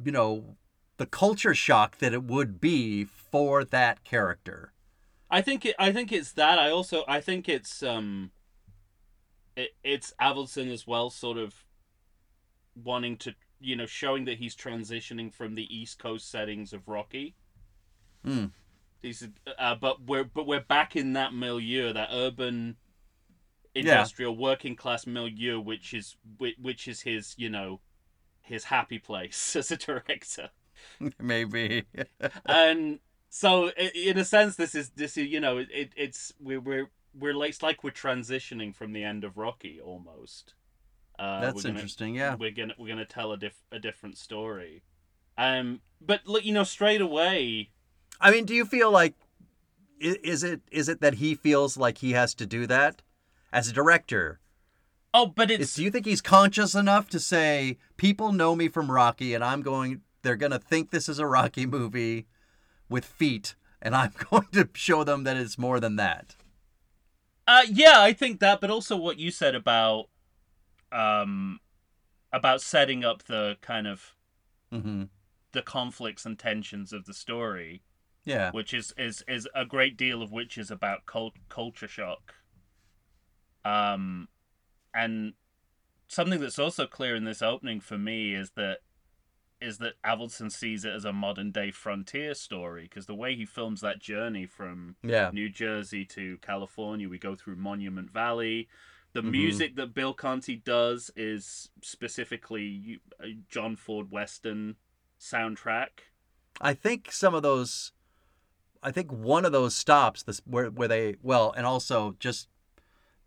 you 0.01 0.11
know 0.13 0.55
the 0.97 1.05
culture 1.05 1.53
shock 1.53 1.97
that 1.97 2.13
it 2.13 2.23
would 2.23 2.61
be 2.61 3.03
for 3.03 3.65
that 3.65 4.05
character. 4.05 4.71
I 5.29 5.41
think 5.41 5.65
it. 5.65 5.75
I 5.77 5.91
think 5.91 6.11
it's 6.13 6.31
that. 6.33 6.57
I 6.59 6.69
also. 6.69 7.03
I 7.07 7.19
think 7.19 7.49
it's 7.49 7.83
um. 7.83 8.31
It, 9.57 9.71
it's 9.83 10.13
Avildsen 10.21 10.71
as 10.71 10.85
well, 10.85 11.09
sort 11.09 11.37
of 11.37 11.65
wanting 12.81 13.17
to, 13.17 13.33
you 13.59 13.75
know, 13.75 13.85
showing 13.85 14.25
that 14.25 14.37
he's 14.37 14.55
transitioning 14.55 15.33
from 15.33 15.55
the 15.55 15.75
East 15.75 15.97
Coast 15.97 16.29
settings 16.29 16.73
of 16.73 16.87
Rocky. 16.87 17.35
Hmm. 18.23 18.45
He's, 19.01 19.27
uh, 19.57 19.75
but 19.75 20.03
we're 20.05 20.23
but 20.25 20.45
we're 20.45 20.59
back 20.61 20.95
in 20.95 21.13
that 21.13 21.33
milieu, 21.33 21.91
that 21.93 22.09
urban, 22.11 22.75
Yeah. 23.75 23.81
industrial, 23.81 24.37
working 24.37 24.75
class 24.75 25.05
milieu, 25.05 25.59
which 25.59 25.93
is 25.93 26.15
which, 26.37 26.87
is 26.87 27.01
his, 27.01 27.35
you 27.37 27.49
know, 27.49 27.81
his 28.41 28.65
happy 28.65 28.99
place 28.99 29.55
as 29.55 29.71
a 29.71 29.77
director 29.77 30.49
Maybe. 31.19 31.83
and 32.45 32.99
so 33.29 33.69
in 33.69 34.17
a 34.17 34.25
sense 34.25 34.55
this 34.55 34.75
is 34.75 34.89
this 34.91 35.17
is 35.17 35.27
you 35.27 35.39
know 35.39 35.57
it, 35.57 35.67
it 35.73 35.89
it's 35.95 36.33
we're 36.39 36.59
we're 36.59 36.89
we're 37.17 37.33
like 37.33 37.49
it's 37.49 37.63
like 37.63 37.83
we're 37.83 37.91
transitioning 37.91 38.73
from 38.73 38.93
the 38.93 39.03
end 39.03 39.23
of 39.23 39.37
rocky 39.37 39.79
almost 39.81 40.53
uh 41.17 41.41
That's 41.41 41.63
gonna, 41.63 41.75
interesting. 41.75 42.15
Yeah. 42.15 42.35
we're 42.35 42.51
gonna 42.51 42.75
we're 42.77 42.89
gonna 42.89 43.05
tell 43.05 43.31
a 43.31 43.37
diff 43.37 43.61
a 43.71 43.79
different 43.79 44.17
story 44.17 44.83
um 45.37 45.81
but 46.01 46.21
look 46.25 46.45
you 46.45 46.53
know 46.53 46.63
straight 46.63 47.01
away 47.01 47.71
I 48.21 48.31
mean, 48.31 48.45
do 48.45 48.53
you 48.53 48.65
feel 48.65 48.91
like 48.91 49.13
is 49.99 50.43
it 50.43 50.61
is 50.71 50.89
it 50.89 51.01
that 51.01 51.15
he 51.15 51.35
feels 51.35 51.77
like 51.77 51.97
he 51.99 52.11
has 52.13 52.33
to 52.35 52.45
do 52.45 52.67
that 52.67 53.01
as 53.51 53.67
a 53.67 53.73
director? 53.73 54.39
oh 55.13 55.27
but 55.27 55.49
Is, 55.49 55.59
it's 55.61 55.73
do 55.75 55.83
you 55.83 55.91
think 55.91 56.05
he's 56.05 56.21
conscious 56.21 56.75
enough 56.75 57.07
to 57.09 57.19
say 57.19 57.77
people 57.97 58.31
know 58.33 58.55
me 58.55 58.67
from 58.67 58.91
Rocky 58.91 59.33
and 59.33 59.43
I'm 59.43 59.61
going 59.61 60.01
they're 60.23 60.35
going 60.35 60.51
to 60.51 60.59
think 60.59 60.89
this 60.91 61.07
is 61.07 61.19
a 61.19 61.25
Rocky 61.27 61.65
movie 61.65 62.25
with 62.89 63.05
feet 63.05 63.55
and 63.81 63.95
I'm 63.95 64.11
going 64.29 64.47
to 64.53 64.67
show 64.73 65.03
them 65.03 65.23
that 65.23 65.37
it's 65.37 65.57
more 65.57 65.79
than 65.79 65.95
that. 65.95 66.35
uh 67.47 67.61
yeah 67.69 68.01
i 68.01 68.11
think 68.11 68.39
that 68.39 68.59
but 68.59 68.69
also 68.71 68.95
what 68.97 69.17
you 69.19 69.31
said 69.31 69.55
about 69.55 70.09
um 70.91 71.59
about 72.33 72.61
setting 72.61 73.05
up 73.05 73.23
the 73.23 73.57
kind 73.61 73.87
of 73.87 74.11
Mm-hmm. 74.73 75.03
the 75.53 75.61
conflicts 75.61 76.25
and 76.25 76.37
tensions 76.37 76.91
of 76.91 77.05
the 77.05 77.13
story, 77.13 77.83
Yeah. 78.25 78.51
which 78.51 78.73
is 78.73 78.93
is 78.97 79.23
is 79.27 79.47
a 79.55 79.63
great 79.63 79.95
deal 79.95 80.21
of 80.21 80.31
which 80.33 80.57
is 80.57 80.69
about 80.69 81.05
cult- 81.05 81.37
culture 81.47 81.87
shock. 81.87 82.35
Um, 83.65 84.29
and 84.93 85.33
something 86.07 86.39
that's 86.39 86.59
also 86.59 86.85
clear 86.87 87.15
in 87.15 87.25
this 87.25 87.41
opening 87.41 87.79
for 87.81 87.97
me 87.97 88.33
is 88.35 88.51
that 88.51 88.79
is 89.61 89.77
that 89.79 89.93
Avildsen 90.05 90.51
sees 90.51 90.83
it 90.85 90.93
as 90.93 91.05
a 91.05 91.13
modern 91.13 91.49
day 91.51 91.71
frontier 91.71 92.33
story 92.33 92.83
because 92.83 93.05
the 93.05 93.15
way 93.15 93.35
he 93.35 93.45
films 93.45 93.81
that 93.81 93.99
journey 93.99 94.45
from 94.45 94.97
Yeah. 95.01 95.31
New 95.33 95.49
Jersey 95.49 96.05
to 96.07 96.37
California, 96.39 97.07
we 97.09 97.17
go 97.17 97.35
through 97.35 97.55
Monument 97.55 98.11
Valley. 98.11 98.67
The 99.13 99.21
Mhm. 99.21 99.31
music 99.31 99.75
that 99.77 99.93
Bill 99.93 100.13
Conti 100.13 100.57
does 100.57 101.09
is 101.15 101.69
specifically 101.81 102.99
a 103.19 103.37
John 103.49 103.77
Ford 103.77 104.11
Western 104.11 104.75
soundtrack. 105.19 106.11
I 106.59 106.73
think 106.73 107.11
some 107.11 107.33
of 107.33 107.41
those, 107.41 107.93
I 108.83 108.91
think 108.91 109.09
one 109.11 109.45
of 109.45 109.53
those 109.53 109.73
stops, 109.73 110.21
this 110.21 110.41
where 110.45 110.69
where 110.69 110.89
they 110.89 111.15
well, 111.21 111.53
and 111.53 111.65
also 111.65 112.17
just 112.19 112.49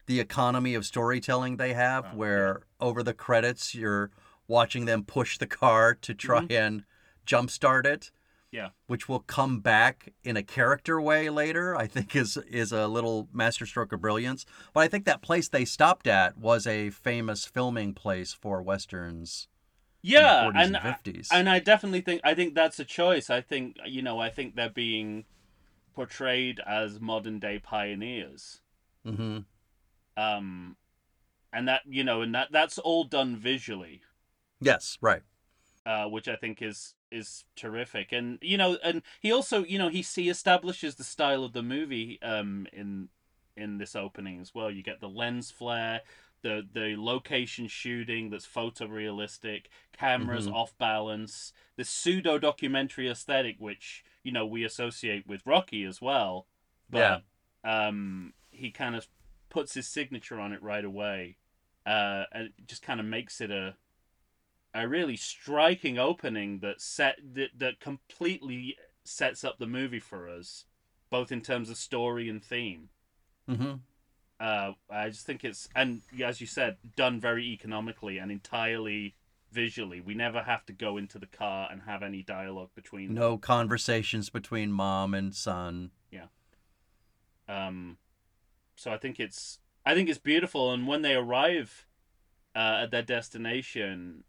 the 0.08 0.18
economy 0.20 0.74
of 0.74 0.84
storytelling 0.84 1.56
they 1.56 1.74
have, 1.74 2.06
Oh, 2.12 2.16
where 2.16 2.62
over 2.80 3.02
the 3.04 3.14
credits 3.14 3.74
you're 3.74 4.10
watching 4.48 4.86
them 4.86 5.04
push 5.04 5.38
the 5.38 5.46
car 5.46 5.94
to 5.94 6.14
try 6.14 6.44
and 6.50 6.84
jumpstart 7.26 7.86
it. 7.86 8.00
Mm-hmm. 8.00 8.14
Yeah. 8.56 8.70
Which 8.88 9.06
will 9.08 9.20
come 9.20 9.60
back 9.60 10.14
in 10.24 10.36
a 10.38 10.42
character 10.42 10.98
way 11.00 11.28
later, 11.28 11.76
I 11.76 11.86
think 11.86 12.16
is 12.16 12.38
is 12.50 12.72
a 12.72 12.88
little 12.88 13.28
masterstroke 13.32 13.92
of 13.92 14.00
brilliance. 14.00 14.46
But 14.72 14.80
I 14.80 14.88
think 14.88 15.04
that 15.04 15.20
place 15.22 15.48
they 15.48 15.66
stopped 15.66 16.06
at 16.06 16.38
was 16.38 16.66
a 16.66 16.88
famous 16.90 17.44
filming 17.44 17.92
place 17.92 18.32
for 18.32 18.62
westerns 18.62 19.46
Yeah, 20.02 20.48
in 20.48 20.54
the 20.54 20.60
40s 20.60 20.64
and 20.66 20.76
and 20.76 20.96
50s. 20.96 21.28
and 21.30 21.48
I 21.50 21.58
definitely 21.60 22.00
think 22.00 22.22
I 22.24 22.34
think 22.34 22.54
that's 22.54 22.80
a 22.80 22.84
choice. 22.84 23.28
I 23.30 23.42
think 23.42 23.76
you 23.86 24.00
know 24.02 24.18
I 24.18 24.30
think 24.30 24.56
they're 24.56 24.70
being 24.70 25.26
portrayed 25.94 26.60
as 26.66 27.00
modern 27.00 27.38
day 27.40 27.58
pioneers. 27.58 28.62
hmm 29.04 29.38
Um, 30.18 30.76
and 31.52 31.68
that 31.68 31.82
you 31.86 32.04
know, 32.04 32.22
and 32.22 32.34
that 32.34 32.48
that's 32.50 32.78
all 32.78 33.04
done 33.04 33.36
visually. 33.36 34.02
Yes, 34.60 34.98
right. 35.00 35.22
uh, 35.86 36.06
which 36.06 36.28
I 36.28 36.36
think 36.36 36.60
is 36.60 36.94
is 37.10 37.44
terrific. 37.56 38.12
And 38.12 38.38
you 38.42 38.58
know, 38.58 38.76
and 38.82 39.02
he 39.20 39.32
also, 39.32 39.64
you 39.64 39.78
know, 39.78 39.88
he 39.88 40.02
he 40.02 40.28
establishes 40.28 40.96
the 40.96 41.04
style 41.04 41.44
of 41.44 41.52
the 41.52 41.62
movie 41.62 42.20
um, 42.22 42.66
in 42.72 43.08
in 43.56 43.78
this 43.78 43.96
opening 43.96 44.40
as 44.40 44.54
well. 44.54 44.70
You 44.70 44.82
get 44.82 45.00
the 45.00 45.08
lens 45.08 45.50
flare, 45.50 46.02
the 46.42 46.66
the 46.70 46.96
location 46.98 47.68
shooting 47.68 48.30
that's 48.30 48.46
photorealistic, 48.46 49.66
cameras 49.96 50.46
Mhm. 50.46 50.54
off 50.54 50.76
balance, 50.78 51.52
the 51.76 51.84
pseudo 51.84 52.38
documentary 52.38 53.08
aesthetic, 53.08 53.56
which 53.58 54.04
you 54.22 54.32
know 54.32 54.44
we 54.44 54.64
associate 54.64 55.26
with 55.26 55.46
Rocky 55.46 55.84
as 55.84 56.02
well. 56.02 56.46
But 56.90 57.22
um, 57.64 58.32
he 58.50 58.70
kind 58.70 58.96
of 58.96 59.06
puts 59.48 59.74
his 59.74 59.88
signature 59.88 60.38
on 60.40 60.52
it 60.52 60.62
right 60.62 60.84
away, 60.84 61.36
uh, 61.86 62.24
and 62.32 62.46
it 62.58 62.66
just 62.66 62.82
kind 62.82 63.00
of 63.00 63.06
makes 63.06 63.40
it 63.40 63.50
a 63.50 63.76
a 64.74 64.86
really 64.86 65.16
striking 65.16 65.98
opening 65.98 66.60
that 66.60 66.80
set 66.80 67.18
that, 67.34 67.50
that 67.56 67.80
completely 67.80 68.76
sets 69.04 69.42
up 69.42 69.58
the 69.58 69.66
movie 69.66 70.00
for 70.00 70.28
us, 70.28 70.66
both 71.10 71.32
in 71.32 71.40
terms 71.40 71.70
of 71.70 71.76
story 71.76 72.28
and 72.28 72.44
theme. 72.44 72.90
hmm 73.46 73.74
Uh, 74.38 74.72
I 74.90 75.08
just 75.08 75.26
think 75.26 75.44
it's 75.44 75.68
and 75.74 76.02
as 76.22 76.40
you 76.40 76.46
said, 76.46 76.76
done 76.96 77.20
very 77.20 77.44
economically 77.46 78.18
and 78.18 78.30
entirely 78.30 79.14
visually. 79.50 80.00
We 80.00 80.14
never 80.14 80.42
have 80.42 80.66
to 80.66 80.72
go 80.72 80.96
into 80.96 81.18
the 81.18 81.26
car 81.26 81.68
and 81.72 81.82
have 81.82 82.02
any 82.02 82.22
dialogue 82.22 82.70
between 82.74 83.08
them. 83.08 83.16
No 83.16 83.38
conversations 83.38 84.28
between 84.28 84.70
mom 84.70 85.14
and 85.14 85.34
son. 85.34 85.90
Yeah. 86.10 86.26
Um, 87.48 87.96
so 88.78 88.90
I 88.92 88.96
think 88.96 89.18
it's 89.20 89.58
I 89.84 89.94
think 89.94 90.08
it's 90.08 90.18
beautiful, 90.18 90.72
and 90.72 90.86
when 90.86 91.02
they 91.02 91.14
arrive 91.14 91.86
uh, 92.54 92.80
at 92.82 92.90
their 92.90 93.02
destination, 93.02 94.24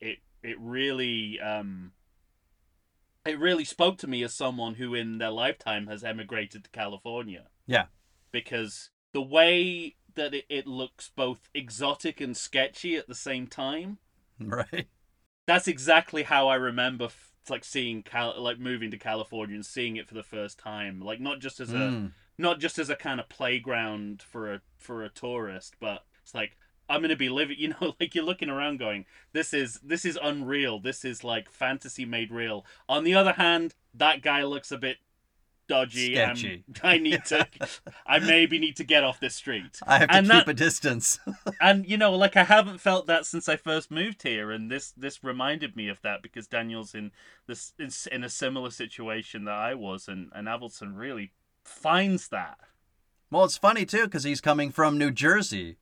it 0.00 0.18
it 0.42 0.56
really 0.58 1.38
um, 1.40 1.92
it 3.26 3.38
really 3.38 3.64
spoke 3.64 3.98
to 3.98 4.06
me 4.06 4.22
as 4.22 4.32
someone 4.32 4.74
who 4.74 4.94
in 4.94 5.18
their 5.18 5.30
lifetime 5.30 5.86
has 5.88 6.02
emigrated 6.02 6.64
to 6.64 6.70
California. 6.70 7.46
Yeah. 7.66 7.86
because 8.32 8.90
the 9.12 9.22
way 9.22 9.94
that 10.14 10.34
it, 10.34 10.44
it 10.48 10.66
looks 10.66 11.10
both 11.14 11.48
exotic 11.54 12.20
and 12.20 12.36
sketchy 12.36 12.96
at 12.96 13.06
the 13.06 13.14
same 13.14 13.46
time 13.46 13.98
Right. 14.40 14.88
that's 15.46 15.68
exactly 15.68 16.24
how 16.24 16.48
I 16.48 16.56
remember 16.56 17.04
f- 17.06 17.30
like 17.48 17.64
seeing 17.64 18.02
Cal- 18.02 18.40
like 18.42 18.58
moving 18.58 18.90
to 18.90 18.98
California 18.98 19.54
and 19.54 19.64
seeing 19.66 19.96
it 19.96 20.08
for 20.08 20.14
the 20.14 20.22
first 20.24 20.58
time 20.58 21.00
like 21.00 21.20
not 21.20 21.38
just 21.40 21.60
as 21.60 21.72
a 21.72 21.76
Mm. 21.76 22.12
Not 22.40 22.58
just 22.60 22.78
as 22.78 22.90
a 22.90 22.96
kind 22.96 23.20
of 23.20 23.28
playground 23.28 24.22
for 24.22 24.52
a 24.54 24.60
for 24.78 25.02
a 25.04 25.08
tourist, 25.08 25.76
but 25.80 26.04
it's 26.22 26.34
like 26.34 26.56
I'm 26.88 27.02
gonna 27.02 27.16
be 27.16 27.28
living. 27.28 27.56
You 27.60 27.68
know, 27.68 27.94
like 28.00 28.14
you're 28.14 28.24
looking 28.24 28.48
around, 28.50 28.78
going, 28.78 29.04
"This 29.32 29.52
is 29.54 29.78
this 29.82 30.04
is 30.04 30.18
unreal. 30.20 30.80
This 30.80 31.04
is 31.04 31.22
like 31.22 31.50
fantasy 31.50 32.04
made 32.04 32.30
real." 32.32 32.64
On 32.88 33.04
the 33.04 33.14
other 33.14 33.32
hand, 33.34 33.74
that 33.94 34.22
guy 34.22 34.42
looks 34.44 34.72
a 34.72 34.78
bit 34.78 34.96
dodgy. 35.68 36.16
and 36.18 36.64
I 36.82 36.98
need 36.98 37.24
to, 37.26 37.46
I 38.04 38.18
maybe 38.18 38.58
need 38.58 38.76
to 38.78 38.84
get 38.84 39.04
off 39.04 39.20
this 39.20 39.36
street. 39.36 39.78
I 39.86 39.98
have 39.98 40.08
to 40.08 40.14
And 40.16 40.26
keep 40.26 40.32
that- 40.46 40.48
a 40.48 40.54
distance. 40.54 41.20
And 41.60 41.86
you 41.86 41.96
know, 41.96 42.12
like 42.16 42.36
I 42.36 42.44
haven't 42.44 42.78
felt 42.80 43.06
that 43.06 43.26
since 43.26 43.48
I 43.48 43.56
first 43.56 43.90
moved 43.90 44.22
here, 44.22 44.50
and 44.50 44.70
this 44.70 44.90
this 44.92 45.22
reminded 45.22 45.76
me 45.76 45.88
of 45.88 46.00
that 46.02 46.22
because 46.22 46.46
Daniel's 46.48 46.94
in 46.94 47.12
this 47.46 47.72
in 48.10 48.24
a 48.24 48.28
similar 48.28 48.70
situation 48.70 49.44
that 49.44 49.54
I 49.54 49.74
was, 49.74 50.08
and 50.08 50.30
and 50.34 50.48
Avildsen 50.48 50.96
really 50.96 51.32
finds 51.70 52.28
that. 52.28 52.58
well, 53.30 53.44
it's 53.44 53.56
funny 53.56 53.84
too 53.86 54.04
because 54.04 54.24
he's 54.24 54.40
coming 54.40 54.70
from 54.70 54.98
New 54.98 55.10
Jersey, 55.10 55.76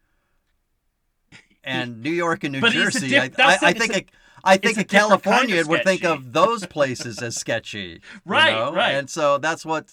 and 1.64 2.02
New 2.02 2.10
York 2.10 2.44
and 2.44 2.52
New 2.52 2.60
But 2.62 2.72
Jersey. 2.72 3.08
diff- 3.08 3.22
I, 3.22 3.24
I, 3.24 3.28
that's 3.28 3.62
I 3.62 3.72
think 3.72 3.92
a- 3.94 3.96
a, 3.98 4.06
I 4.44 4.54
it's 4.54 4.64
think 4.64 4.76
a 4.78 4.80
a, 4.80 4.84
different 4.84 5.22
kind 5.24 5.50
of 5.52 5.68
would 5.68 5.84
think 5.84 6.04
of 6.04 6.32
those 6.32 6.64
places 6.66 7.20
as 7.20 7.36
sketchy. 7.36 7.78
you 7.78 8.00
Right, 8.24 8.52
know? 8.52 8.72
right. 8.72 8.92
And 8.92 9.10
so 9.10 9.38
that's 9.38 9.66
what 9.66 9.92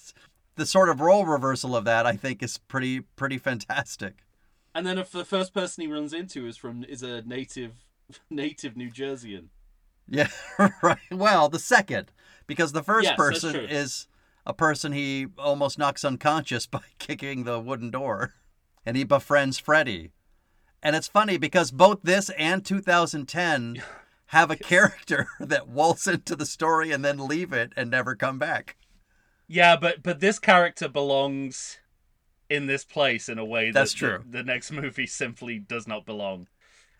the 0.55 0.65
sort 0.65 0.89
of 0.89 1.01
role 1.01 1.25
reversal 1.25 1.75
of 1.75 1.85
that 1.85 2.05
I 2.05 2.13
think 2.15 2.41
is 2.43 2.57
pretty 2.57 3.01
pretty 3.01 3.37
fantastic. 3.37 4.23
And 4.73 4.85
then 4.85 4.97
if 4.97 5.11
the 5.11 5.25
first 5.25 5.53
person 5.53 5.81
he 5.81 5.87
runs 5.91 6.13
into 6.13 6.45
is 6.47 6.57
from 6.57 6.83
is 6.83 7.01
a 7.01 7.21
native 7.23 7.73
native 8.29 8.77
New 8.77 8.89
Jerseyan. 8.91 9.45
Yeah, 10.07 10.27
right. 10.83 10.99
Well, 11.11 11.49
the 11.49 11.57
second, 11.57 12.11
because 12.45 12.73
the 12.73 12.83
first 12.83 13.05
Yes, 13.05 13.15
that's 13.17 13.29
person 13.41 13.53
true. 13.53 13.63
is 13.63 14.07
a 14.45 14.53
person 14.53 14.91
he 14.91 15.27
almost 15.37 15.77
knocks 15.77 16.05
unconscious 16.05 16.67
by 16.67 16.81
kicking 16.99 17.43
the 17.43 17.59
wooden 17.59 17.91
door, 17.91 18.33
and 18.85 18.95
he 18.95 19.03
befriends 19.03 19.59
Freddy. 19.59 20.11
And 20.83 20.95
it's 20.95 21.07
funny 21.07 21.37
because 21.37 21.71
both 21.71 22.01
this 22.03 22.29
and 22.31 22.63
2010 22.63 23.81
have 24.27 24.51
a 24.51 24.55
character 24.55 25.27
that 25.39 25.67
waltz 25.67 26.07
into 26.07 26.35
the 26.35 26.45
story 26.45 26.91
and 26.91 27.03
then 27.03 27.27
leave 27.27 27.53
it 27.53 27.73
and 27.75 27.89
never 27.89 28.15
come 28.15 28.37
back. 28.37 28.77
Yeah, 29.47 29.75
but 29.75 30.01
but 30.01 30.19
this 30.19 30.39
character 30.39 30.87
belongs 30.87 31.77
in 32.49 32.65
this 32.65 32.83
place 32.83 33.29
in 33.29 33.37
a 33.37 33.45
way 33.45 33.67
that 33.67 33.73
That's 33.73 33.93
true. 33.93 34.23
The, 34.27 34.43
next 34.43 34.71
movie 34.71 35.07
simply 35.07 35.59
does 35.59 35.87
not 35.87 36.05
belong. 36.05 36.47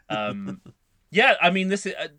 Um, 0.10 0.62
yeah, 1.10 1.36
I 1.42 1.50
mean 1.50 1.70
this 1.70 1.86
is 1.86 1.94
uh, 2.00 2.10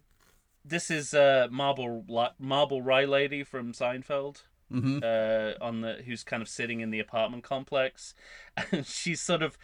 this 0.64 0.90
is 0.90 1.14
uh, 1.14 1.48
Marble 1.50 2.32
Marble 2.38 2.82
Rye 2.82 3.04
Lady 3.04 3.44
from 3.44 3.72
Seinfeld. 3.72 4.42
Hmm 4.70 4.98
uh, 5.02 5.52
on 5.60 5.80
the 5.80 6.02
who's 6.06 6.24
kind 6.24 6.42
of 6.42 6.48
sitting 6.48 6.80
in 6.80 6.90
the 6.90 7.00
apartment 7.00 7.44
complex, 7.44 8.14
and 8.72 8.86
she's 8.86 9.20
sort 9.20 9.42
of, 9.42 9.58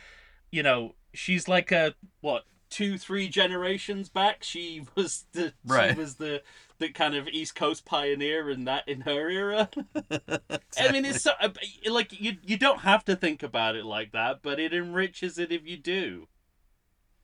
you 0.51 0.63
know, 0.63 0.95
she's 1.13 1.49
like 1.49 1.73
a 1.73 1.95
what 2.21 2.45
two 2.71 2.97
three 2.99 3.29
generations 3.29 4.09
back. 4.09 4.43
She 4.43 4.85
was 4.95 5.27
the 5.33 5.53
Right. 5.67 5.93
she 5.93 5.99
was 5.99 6.17
the 6.17 6.43
the 6.79 6.91
kind 6.91 7.15
of 7.15 7.29
East 7.29 7.55
Coast 7.55 7.85
pioneer 7.85 8.51
in 8.51 8.65
that 8.65 8.89
in 8.89 9.03
her 9.03 9.29
era. 9.31 9.69
I 10.79 10.91
mean, 10.91 11.05
it's 11.05 11.23
so, 11.23 11.33
uh, 11.41 11.51
like 11.91 12.19
you 12.19 12.37
you 12.45 12.57
don't 12.57 12.81
have 12.81 13.05
to 13.05 13.17
think 13.17 13.43
about 13.43 13.77
it 13.77 13.85
like 13.85 14.13
that, 14.13 14.41
but 14.43 14.59
it 14.59 14.73
enriches 14.73 15.39
it 15.39 15.53
if 15.53 15.67
you 15.67 15.77
do. 15.77 16.29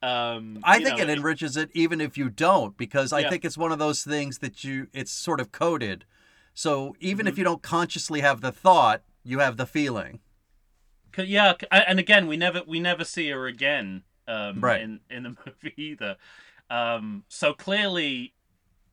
Um, 0.01 0.61
I 0.63 0.81
think 0.81 0.99
know, 0.99 1.05
it 1.05 1.09
enriches 1.09 1.57
it 1.57 1.71
even 1.75 2.01
if 2.01 2.17
you 2.17 2.29
don't, 2.29 2.77
because 2.77 3.13
I 3.13 3.29
think 3.29 3.45
it's 3.45 3.59
one 3.59 3.73
of 3.73 3.79
those 3.79 4.03
things 4.05 4.39
that 4.39 4.63
you 4.63 4.89
it's 4.93 5.11
sort 5.11 5.41
of 5.41 5.51
coded. 5.51 6.05
So 6.59 6.97
even 6.99 7.27
Mm-hmm. 7.27 7.29
if 7.29 7.39
you 7.39 7.45
don't 7.45 7.63
consciously 7.63 8.21
have 8.21 8.41
the 8.41 8.51
thought, 8.51 9.05
you 9.23 9.39
have 9.39 9.59
the 9.59 9.65
feeling. 9.65 10.19
Yeah, 11.17 11.55
and 11.73 11.99
again, 11.99 12.27
we 12.27 12.37
never 12.37 12.63
we 12.67 12.79
never 12.81 13.05
see 13.05 13.29
her 13.31 13.47
again 13.47 14.05
um, 14.29 14.63
Right. 14.63 14.79
in 14.79 15.01
in 15.11 15.23
the 15.25 15.31
movie 15.47 15.75
either. 15.77 16.17
Um, 16.71 17.25
so 17.29 17.55
clearly, 17.55 18.35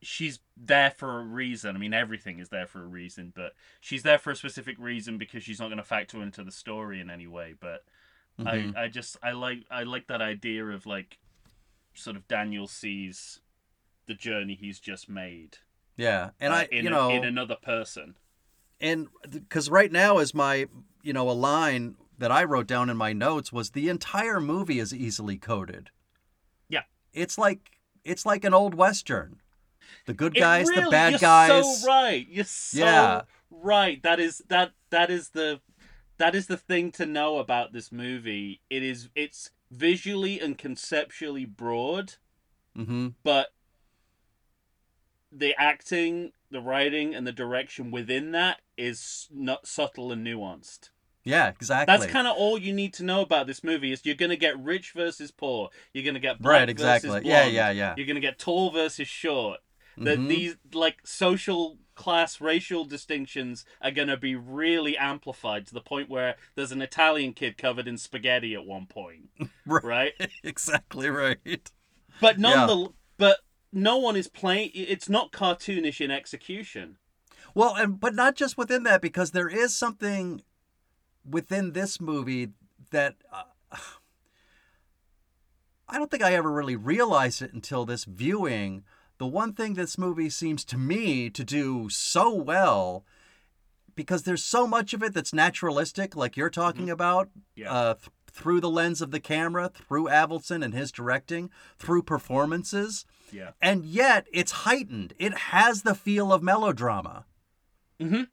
she's 0.02 0.40
there 0.56 0.90
for 0.92 1.20
a 1.20 1.24
reason. 1.24 1.76
I 1.76 1.78
mean, 1.78 1.94
everything 1.94 2.38
is 2.40 2.50
there 2.50 2.66
for 2.66 2.82
a 2.82 2.86
reason, 2.86 3.32
but 3.34 3.54
she's 3.80 4.02
there 4.04 4.18
for 4.18 4.30
a 4.32 4.36
specific 4.36 4.76
reason 4.78 5.18
because 5.18 5.44
she's 5.44 5.60
not 5.60 5.68
going 5.68 5.78
to 5.78 5.84
factor 5.84 6.22
into 6.22 6.44
the 6.44 6.52
story 6.52 7.00
in 7.00 7.10
any 7.10 7.26
way. 7.28 7.54
But 7.60 7.84
Mhm. 8.38 8.76
I 8.76 8.84
I 8.84 8.88
just 8.88 9.16
I 9.22 9.32
like 9.32 9.64
I 9.70 9.84
like 9.84 10.08
that 10.08 10.22
idea 10.22 10.66
of 10.66 10.86
like 10.86 11.18
sort 11.94 12.16
of 12.16 12.28
Daniel 12.28 12.66
sees 12.68 13.40
the 14.06 14.14
journey 14.14 14.54
he's 14.56 14.80
just 14.80 15.08
made 15.08 15.58
Yeah, 15.96 16.30
and 16.40 16.52
uh, 16.52 16.56
I, 16.56 16.68
in 16.70 16.84
you 16.84 16.90
know, 16.90 17.10
in 17.10 17.24
another 17.24 17.56
person. 17.56 18.16
and 18.80 19.08
because 19.30 19.70
right 19.70 19.90
now 19.90 20.18
is 20.18 20.34
my, 20.34 20.66
you 21.02 21.12
know, 21.12 21.30
a 21.30 21.32
line 21.32 21.96
that 22.18 22.30
I 22.30 22.44
wrote 22.44 22.66
down 22.66 22.90
in 22.90 22.96
my 22.96 23.12
notes 23.12 23.52
was 23.52 23.70
the 23.70 23.88
entire 23.88 24.40
movie 24.40 24.78
is 24.78 24.92
easily 24.94 25.36
coded. 25.38 25.90
Yeah. 26.68 26.82
it's 27.12 27.38
like 27.38 27.70
it's 28.04 28.24
like 28.26 28.44
an 28.44 28.54
old 28.54 28.74
western. 28.74 29.40
The 30.06 30.14
good 30.14 30.34
guys, 30.34 30.66
the 30.68 30.88
bad 30.90 31.12
you're 31.12 31.18
guys. 31.18 31.80
So 31.80 31.86
right, 31.86 32.26
you're 32.28 32.44
so 32.44 32.78
Yeah. 32.80 33.22
right. 33.50 34.02
That 34.02 34.20
is 34.20 34.42
that 34.48 34.72
that 34.90 35.10
is 35.10 35.30
the 35.30 35.60
that 36.18 36.34
is 36.34 36.46
the 36.46 36.56
thing 36.56 36.92
to 36.92 37.06
know 37.06 37.38
about 37.38 37.72
this 37.72 37.90
movie. 37.92 38.60
It 38.70 38.82
is 38.82 39.08
it's 39.14 39.50
visually 39.70 40.40
and 40.40 40.56
conceptually 40.58 41.44
broad, 41.44 42.14
hmm 42.74 43.08
but 43.22 43.48
the 45.38 45.54
acting, 45.58 46.32
the 46.50 46.60
writing, 46.60 47.14
and 47.14 47.26
the 47.26 47.32
direction 47.32 47.90
within 47.90 48.32
that 48.32 48.60
is 48.76 49.28
not 49.32 49.66
subtle 49.66 50.12
and 50.12 50.26
nuanced. 50.26 50.90
Yeah, 51.24 51.48
exactly. 51.48 51.92
That's 51.96 52.10
kind 52.10 52.28
of 52.28 52.36
all 52.36 52.56
you 52.56 52.72
need 52.72 52.94
to 52.94 53.04
know 53.04 53.20
about 53.20 53.46
this 53.48 53.64
movie. 53.64 53.90
Is 53.92 54.02
you're 54.04 54.14
gonna 54.14 54.36
get 54.36 54.58
rich 54.58 54.92
versus 54.92 55.30
poor. 55.32 55.70
You're 55.92 56.04
gonna 56.04 56.20
get 56.20 56.40
black 56.40 56.52
right. 56.60 56.68
Exactly. 56.68 57.10
versus 57.10 57.26
Yeah, 57.26 57.42
blonde. 57.42 57.54
yeah, 57.54 57.70
yeah. 57.70 57.94
You're 57.96 58.06
gonna 58.06 58.20
get 58.20 58.38
tall 58.38 58.70
versus 58.70 59.08
short. 59.08 59.60
That 59.98 60.18
Mhm. 60.18 60.28
these 60.28 60.56
like 60.72 60.98
social 61.06 61.78
class 61.94 62.40
racial 62.40 62.84
distinctions 62.84 63.64
are 63.80 63.90
going 63.90 64.08
to 64.08 64.18
be 64.18 64.34
really 64.36 64.98
amplified 64.98 65.66
to 65.66 65.72
the 65.72 65.80
point 65.80 66.10
where 66.10 66.36
there's 66.54 66.70
an 66.70 66.82
Italian 66.82 67.32
kid 67.32 67.56
covered 67.56 67.88
in 67.88 67.96
spaghetti 67.96 68.54
at 68.54 68.66
one 68.66 68.84
point, 68.84 69.30
Right. 69.66 69.82
right? 69.82 70.12
exactly 70.44 71.08
right. 71.08 71.38
But 72.20 72.38
none 72.38 72.66
the 72.66 72.88
but 73.16 73.38
no 73.76 73.96
one 73.98 74.16
is 74.16 74.26
playing 74.28 74.70
it's 74.74 75.08
not 75.08 75.30
cartoonish 75.32 76.00
in 76.00 76.10
execution. 76.10 76.96
Well, 77.54 77.74
and 77.76 78.00
but 78.00 78.14
not 78.14 78.34
just 78.34 78.58
within 78.58 78.82
that, 78.84 79.00
because 79.00 79.30
there 79.30 79.48
is 79.48 79.76
something 79.76 80.42
within 81.28 81.72
this 81.72 82.00
movie 82.00 82.50
that 82.90 83.16
uh, 83.32 83.42
I 85.88 85.98
don't 85.98 86.10
think 86.10 86.22
I 86.22 86.34
ever 86.34 86.50
really 86.50 86.76
realized 86.76 87.42
it 87.42 87.52
until 87.52 87.84
this 87.84 88.04
viewing. 88.04 88.82
The 89.18 89.26
one 89.26 89.52
thing 89.52 89.74
this 89.74 89.96
movie 89.96 90.28
seems 90.30 90.64
to 90.66 90.76
me 90.76 91.30
to 91.30 91.44
do 91.44 91.88
so 91.88 92.34
well, 92.34 93.04
because 93.94 94.24
there's 94.24 94.44
so 94.44 94.66
much 94.66 94.92
of 94.92 95.02
it 95.02 95.14
that's 95.14 95.32
naturalistic, 95.32 96.14
like 96.16 96.36
you're 96.36 96.50
talking 96.50 96.90
about, 96.90 97.30
Yeah. 97.54 97.72
uh, 97.72 97.94
th- 97.94 98.08
through 98.30 98.60
the 98.60 98.68
lens 98.68 99.00
of 99.00 99.12
the 99.12 99.20
camera, 99.20 99.70
through 99.70 100.08
Avildsen 100.08 100.62
and 100.62 100.74
his 100.74 100.92
directing, 100.92 101.50
through 101.78 102.02
performances, 102.02 103.06
Yeah. 103.32 103.50
and 103.60 103.84
yet 103.84 104.26
it's 104.32 104.52
heightened. 104.52 105.14
It 105.18 105.36
has 105.38 105.82
the 105.82 105.94
feel 105.94 106.32
of 106.32 106.42
melodrama. 106.42 107.24
Mhm. 108.00 108.28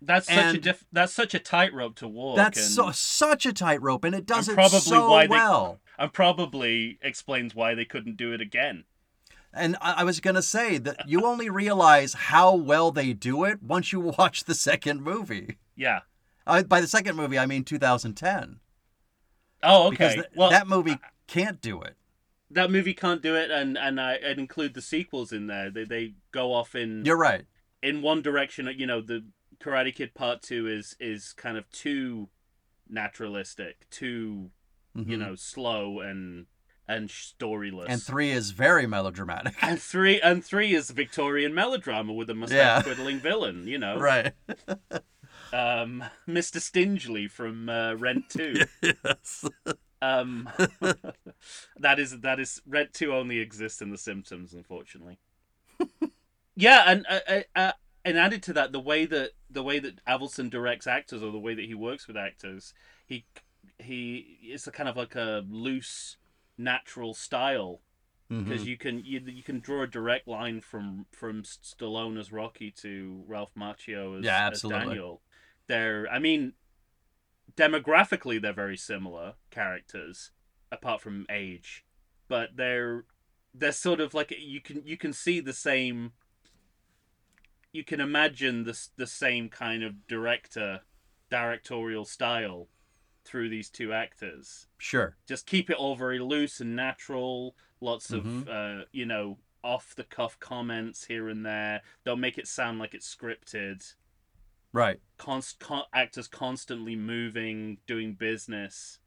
That's 0.00 0.26
such 0.28 0.54
a 0.54 0.58
diff- 0.60 0.84
that's 0.92 1.12
such 1.12 1.34
a 1.34 1.38
tightrope 1.40 1.96
to 1.96 2.06
walk 2.08 2.36
That's 2.36 2.58
and, 2.58 2.68
so 2.68 2.90
such 2.92 3.44
a 3.46 3.52
tightrope, 3.52 4.04
and 4.04 4.14
it 4.14 4.26
does 4.26 4.46
and 4.48 4.54
it 4.54 4.60
probably 4.60 4.78
so 4.80 5.10
why 5.10 5.26
they- 5.26 5.30
well. 5.30 5.80
and 5.98 6.12
probably 6.12 6.98
explains 7.02 7.54
why 7.54 7.74
they 7.74 7.84
couldn't 7.84 8.16
do 8.16 8.32
it 8.32 8.40
again. 8.40 8.84
And 9.52 9.76
I, 9.80 9.94
I 9.94 10.04
was 10.04 10.20
gonna 10.20 10.42
say 10.42 10.78
that 10.78 11.08
you 11.08 11.24
only 11.26 11.50
realize 11.50 12.12
how 12.14 12.54
well 12.54 12.92
they 12.92 13.12
do 13.12 13.42
it 13.44 13.60
once 13.62 13.92
you 13.92 13.98
watch 14.18 14.44
the 14.44 14.54
second 14.54 15.02
movie. 15.02 15.56
Yeah. 15.74 16.00
Uh, 16.46 16.62
by 16.62 16.80
the 16.80 16.86
second 16.86 17.16
movie, 17.16 17.38
I 17.38 17.46
mean 17.46 17.64
2010, 17.64 18.60
Oh, 19.62 19.90
because 19.90 20.12
okay. 20.12 20.20
th- 20.22 20.32
well, 20.36 20.50
that 20.50 20.68
movie 20.68 20.98
can't 21.26 21.60
do 21.60 21.82
it. 21.82 21.96
That 22.50 22.70
movie 22.70 22.94
can't 22.94 23.22
do 23.22 23.34
it, 23.36 23.50
and 23.50 23.76
and 23.78 24.00
I 24.00 24.18
I'd 24.24 24.38
include 24.38 24.74
the 24.74 24.82
sequels 24.82 25.32
in 25.32 25.46
there. 25.46 25.70
They 25.70 25.84
they 25.84 26.14
go 26.32 26.52
off 26.52 26.74
in 26.74 27.04
You're 27.04 27.16
right. 27.18 27.44
in 27.82 28.02
one 28.02 28.22
direction. 28.22 28.68
You 28.76 28.86
know, 28.86 29.00
the 29.00 29.24
Karate 29.60 29.94
Kid 29.94 30.14
Part 30.14 30.42
Two 30.42 30.66
is 30.66 30.96
is 31.00 31.32
kind 31.32 31.56
of 31.58 31.68
too 31.70 32.28
naturalistic, 32.88 33.88
too 33.90 34.50
you 34.94 35.04
Mhm. 35.16 35.18
know 35.18 35.34
slow 35.34 36.00
and 36.00 36.46
and 36.88 37.10
storyless. 37.10 37.86
and 37.88 38.02
three 38.02 38.30
is 38.30 38.50
very 38.52 38.86
melodramatic. 38.86 39.54
and 39.62 39.80
three 39.80 40.20
and 40.20 40.42
three 40.44 40.74
is 40.74 40.90
Victorian 40.90 41.54
melodrama 41.54 42.12
with 42.14 42.30
a 42.30 42.34
mustache 42.34 42.56
Yeah. 42.58 42.82
twiddling 42.82 43.18
villain. 43.20 43.66
You 43.68 43.78
know, 43.78 43.98
right. 43.98 44.32
um, 45.52 46.02
Mr. 46.26 46.60
Stingely 46.60 47.30
from 47.30 47.68
uh, 47.68 47.94
Rent 47.94 48.30
Two. 48.30 48.54
yes. 48.82 49.44
Um, 50.00 50.48
that 51.78 51.98
is 51.98 52.20
that 52.20 52.40
is 52.40 52.60
Rent 52.66 52.92
Two 52.94 53.12
only 53.14 53.38
exists 53.38 53.82
in 53.82 53.90
The 53.90 53.98
Simpsons, 53.98 54.52
unfortunately. 54.54 55.18
yeah, 56.56 56.84
and 56.86 57.06
uh, 57.08 57.20
uh, 57.28 57.40
uh, 57.56 57.72
and 58.04 58.18
added 58.18 58.42
to 58.44 58.52
that, 58.54 58.72
the 58.72 58.80
way 58.80 59.06
that 59.06 59.30
the 59.50 59.62
way 59.62 59.78
that 59.78 60.04
Avildsen 60.04 60.50
directs 60.50 60.86
actors, 60.86 61.22
or 61.22 61.32
the 61.32 61.38
way 61.38 61.54
that 61.54 61.64
he 61.64 61.74
works 61.74 62.06
with 62.06 62.16
actors, 62.16 62.72
he 63.06 63.24
he 63.78 64.38
it's 64.42 64.66
a 64.66 64.72
kind 64.72 64.88
of 64.88 64.96
like 64.96 65.14
a 65.14 65.44
loose, 65.48 66.16
natural 66.56 67.14
style 67.14 67.80
because 68.44 68.62
Mhm. 68.62 68.66
you 68.66 68.76
can 68.78 69.04
you, 69.04 69.20
you 69.26 69.42
can 69.42 69.60
draw 69.60 69.82
a 69.82 69.86
direct 69.86 70.28
line 70.28 70.60
from 70.60 71.06
from 71.12 71.42
Stallone 71.42 72.18
as 72.18 72.32
Rocky 72.32 72.70
to 72.72 73.24
Ralph 73.26 73.54
Macchio 73.54 74.18
as, 74.18 74.24
Yeah, 74.26 74.38
as 74.38 74.44
absolutely. 74.46 74.86
Daniel. 74.86 75.22
They're 75.66 76.08
I 76.10 76.18
mean 76.18 76.54
demographically 77.56 78.40
they're 78.40 78.52
very 78.52 78.76
similar 78.76 79.34
characters 79.50 80.30
apart 80.70 81.00
from 81.00 81.26
age, 81.30 81.84
but 82.28 82.50
they're 82.56 83.04
they're 83.54 83.72
sort 83.72 84.00
of 84.00 84.14
like 84.14 84.32
you 84.38 84.60
can 84.60 84.82
you 84.84 84.96
can 84.96 85.12
see 85.12 85.40
the 85.40 85.52
same 85.52 86.12
you 87.72 87.84
can 87.84 88.00
imagine 88.00 88.64
the 88.64 88.78
the 88.96 89.06
same 89.06 89.48
kind 89.48 89.82
of 89.82 90.06
director 90.06 90.80
directorial 91.30 92.04
style 92.04 92.68
through 93.24 93.48
these 93.50 93.68
two 93.68 93.92
actors 93.92 94.66
Sure. 94.78 95.16
just 95.26 95.46
keep 95.46 95.68
it 95.68 95.76
all 95.76 95.94
very 95.96 96.18
loose 96.18 96.60
and 96.60 96.74
natural. 96.74 97.54
Lots 97.80 98.10
of 98.10 98.24
Mhm. 98.24 98.48
uh, 98.82 98.84
you 98.92 99.04
know 99.06 99.38
off 99.62 99.94
the 99.94 100.04
cuff 100.04 100.38
comments 100.40 101.04
here 101.06 101.28
and 101.28 101.44
there. 101.44 101.82
Don't 102.04 102.20
make 102.20 102.38
it 102.38 102.46
sound 102.48 102.78
like 102.78 102.94
it's 102.94 103.12
scripted. 103.14 103.94
Right. 104.72 105.00
Const 105.16 105.58
con- 105.58 105.84
actors 105.94 106.28
constantly 106.28 106.94
moving, 106.96 107.78
doing 107.86 108.14
business, 108.14 108.98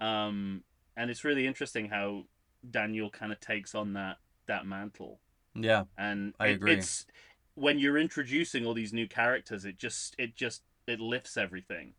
um, 0.00 0.62
and 0.96 1.10
it's 1.10 1.24
really 1.24 1.46
interesting 1.46 1.88
how 1.88 2.24
Daniel 2.68 3.10
kind 3.10 3.32
of 3.32 3.40
takes 3.40 3.74
on 3.74 3.92
that 3.94 4.18
that 4.46 4.66
mantle. 4.66 5.20
Yeah. 5.54 5.84
And 5.98 6.34
I 6.38 6.48
it- 6.48 6.54
agree. 6.54 6.74
it's 6.74 7.06
when 7.54 7.78
you're 7.78 7.98
introducing 7.98 8.66
all 8.66 8.74
these 8.74 8.92
new 8.92 9.08
characters, 9.08 9.64
it 9.64 9.78
just 9.78 10.14
it 10.18 10.34
just 10.36 10.62
it 10.86 11.00
lifts 11.00 11.36
everything. 11.36 11.94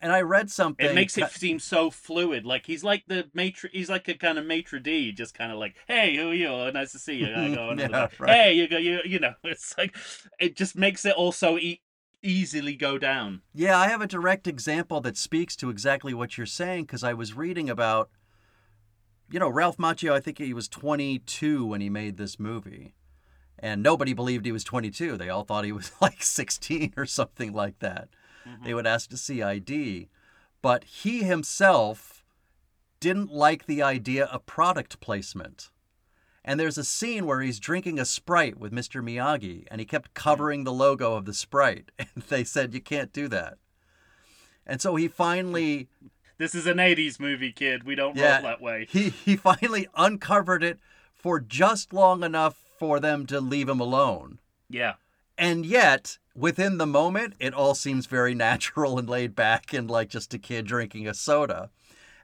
And 0.00 0.10
I 0.10 0.22
read 0.22 0.50
something. 0.50 0.84
It 0.84 0.94
makes 0.96 1.16
it 1.16 1.30
seem 1.30 1.60
so 1.60 1.88
fluid. 1.88 2.44
Like 2.44 2.66
he's 2.66 2.82
like 2.82 3.04
the 3.06 3.30
maitre. 3.34 3.70
He's 3.72 3.88
like 3.88 4.08
a 4.08 4.14
kind 4.14 4.36
of 4.36 4.44
maitre 4.44 4.80
d, 4.80 5.12
just 5.12 5.32
kind 5.32 5.52
of 5.52 5.58
like, 5.58 5.76
"Hey, 5.86 6.16
who 6.16 6.30
are 6.30 6.34
you? 6.34 6.48
Oh, 6.48 6.70
nice 6.70 6.90
to 6.90 6.98
see 6.98 7.14
you." 7.14 7.32
I 7.32 7.54
go, 7.54 7.72
Yeah, 7.78 8.08
right. 8.18 8.30
"Hey, 8.34 8.52
you 8.54 8.66
go, 8.66 8.78
you 8.78 8.98
you 9.04 9.20
know." 9.20 9.34
It's 9.44 9.78
like 9.78 9.96
it 10.40 10.56
just 10.56 10.74
makes 10.76 11.04
it 11.04 11.14
also 11.14 11.56
e- 11.56 11.82
easily 12.22 12.74
go 12.74 12.98
down. 12.98 13.42
Yeah, 13.54 13.78
I 13.78 13.88
have 13.88 14.00
a 14.00 14.06
direct 14.06 14.46
example 14.46 15.00
that 15.00 15.16
speaks 15.16 15.56
to 15.56 15.70
exactly 15.70 16.14
what 16.14 16.36
you're 16.36 16.46
saying 16.46 16.84
because 16.84 17.04
I 17.04 17.12
was 17.12 17.34
reading 17.34 17.68
about, 17.68 18.10
you 19.30 19.38
know, 19.38 19.48
Ralph 19.48 19.76
Macchio. 19.76 20.12
I 20.12 20.20
think 20.20 20.38
he 20.38 20.54
was 20.54 20.68
22 20.68 21.66
when 21.66 21.80
he 21.80 21.90
made 21.90 22.16
this 22.16 22.38
movie, 22.38 22.94
and 23.58 23.82
nobody 23.82 24.12
believed 24.12 24.46
he 24.46 24.52
was 24.52 24.64
22. 24.64 25.16
They 25.16 25.28
all 25.28 25.44
thought 25.44 25.64
he 25.64 25.72
was 25.72 25.92
like 26.00 26.22
16 26.22 26.94
or 26.96 27.06
something 27.06 27.52
like 27.52 27.78
that. 27.80 28.08
Mm-hmm. 28.48 28.64
They 28.64 28.74
would 28.74 28.86
ask 28.86 29.10
to 29.10 29.16
see 29.16 29.42
ID, 29.42 30.08
but 30.62 30.84
he 30.84 31.22
himself 31.24 32.24
didn't 33.00 33.32
like 33.32 33.66
the 33.66 33.82
idea 33.82 34.26
of 34.26 34.46
product 34.46 35.00
placement. 35.00 35.71
And 36.44 36.58
there's 36.58 36.78
a 36.78 36.84
scene 36.84 37.24
where 37.26 37.40
he's 37.40 37.60
drinking 37.60 38.00
a 38.00 38.04
Sprite 38.04 38.58
with 38.58 38.72
Mr. 38.72 39.00
Miyagi, 39.02 39.66
and 39.70 39.80
he 39.80 39.84
kept 39.84 40.12
covering 40.14 40.64
the 40.64 40.72
logo 40.72 41.14
of 41.14 41.24
the 41.24 41.34
Sprite. 41.34 41.90
And 41.98 42.24
they 42.28 42.42
said, 42.44 42.74
You 42.74 42.80
can't 42.80 43.12
do 43.12 43.28
that. 43.28 43.58
And 44.66 44.80
so 44.80 44.96
he 44.96 45.08
finally 45.08 45.88
This 46.38 46.54
is 46.54 46.66
an 46.66 46.78
'80s 46.78 47.20
movie, 47.20 47.52
kid. 47.52 47.84
We 47.84 47.94
don't 47.94 48.16
Yeah. 48.16 48.34
roll 48.36 48.42
that 48.42 48.60
way. 48.60 48.86
he, 48.90 49.10
he 49.10 49.36
finally 49.36 49.86
uncovered 49.96 50.64
it 50.64 50.78
for 51.14 51.38
just 51.40 51.92
long 51.92 52.24
enough 52.24 52.56
for 52.78 52.98
them 52.98 53.26
to 53.26 53.40
leave 53.40 53.68
him 53.68 53.78
alone. 53.80 54.40
Yeah, 54.68 54.94
And 55.38 55.64
yet, 55.66 56.18
within 56.34 56.78
the 56.78 56.86
moment, 56.86 57.34
it 57.38 57.54
all 57.54 57.74
seems 57.76 58.06
very 58.06 58.34
natural 58.48 58.98
and 58.98 59.08
laid 59.08 59.36
back 59.36 59.72
and 59.72 59.88
like 59.90 60.08
just 60.08 60.34
a 60.34 60.38
kid 60.38 60.66
drinking 60.66 61.06
a 61.06 61.14
soda. 61.14 61.70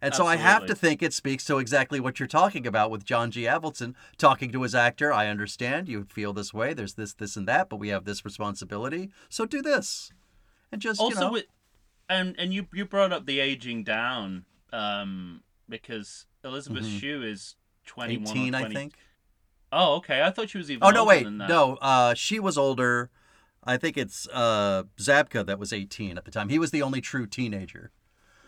And 0.00 0.14
so 0.14 0.26
I 0.26 0.36
have 0.36 0.66
to 0.66 0.74
think 0.74 1.02
it 1.02 1.12
speaks 1.12 1.44
to 1.46 1.58
exactly 1.58 1.98
what 2.00 2.20
you're 2.20 2.26
talking 2.28 2.66
about 2.66 2.90
with 2.90 3.04
John 3.04 3.30
G. 3.30 3.42
Avildsen 3.42 3.94
talking 4.16 4.52
to 4.52 4.62
his 4.62 4.74
actor. 4.74 5.12
I 5.12 5.26
understand 5.28 5.88
you 5.88 6.04
feel 6.04 6.32
this 6.32 6.54
way. 6.54 6.72
There's 6.72 6.94
this, 6.94 7.14
this, 7.14 7.36
and 7.36 7.48
that, 7.48 7.68
but 7.68 7.76
we 7.76 7.88
have 7.88 8.04
this 8.04 8.24
responsibility. 8.24 9.10
So 9.28 9.44
do 9.44 9.60
this. 9.60 10.12
And 10.70 10.80
just, 10.80 11.00
also 11.00 11.14
you 11.14 11.20
know. 11.20 11.32
with 11.32 11.44
and 12.10 12.34
and 12.38 12.52
you 12.54 12.66
you 12.72 12.84
brought 12.84 13.12
up 13.12 13.26
the 13.26 13.40
aging 13.40 13.84
down 13.84 14.44
um 14.72 15.42
because 15.68 16.26
Elizabeth 16.44 16.84
Mhm. 16.84 17.00
Shue 17.00 17.22
is 17.22 17.56
21 17.86 18.36
18, 18.36 18.54
or 18.54 18.58
I 18.58 18.68
think. 18.72 18.94
Oh, 19.72 19.96
okay. 19.96 20.22
I 20.22 20.30
thought 20.30 20.50
she 20.50 20.58
was 20.58 20.70
even. 20.70 20.82
Oh 20.84 20.90
no, 20.90 21.04
wait, 21.04 21.28
no. 21.30 21.76
Uh, 21.80 22.14
she 22.14 22.38
was 22.40 22.56
older. 22.56 23.10
I 23.64 23.76
think 23.76 23.96
it's 23.98 24.26
uh 24.32 24.84
Zabka 24.98 25.44
that 25.46 25.58
was 25.58 25.72
18 25.72 26.16
at 26.16 26.24
the 26.24 26.30
time. 26.30 26.48
He 26.48 26.58
was 26.58 26.70
the 26.70 26.82
only 26.82 27.00
true 27.00 27.26
teenager. 27.26 27.90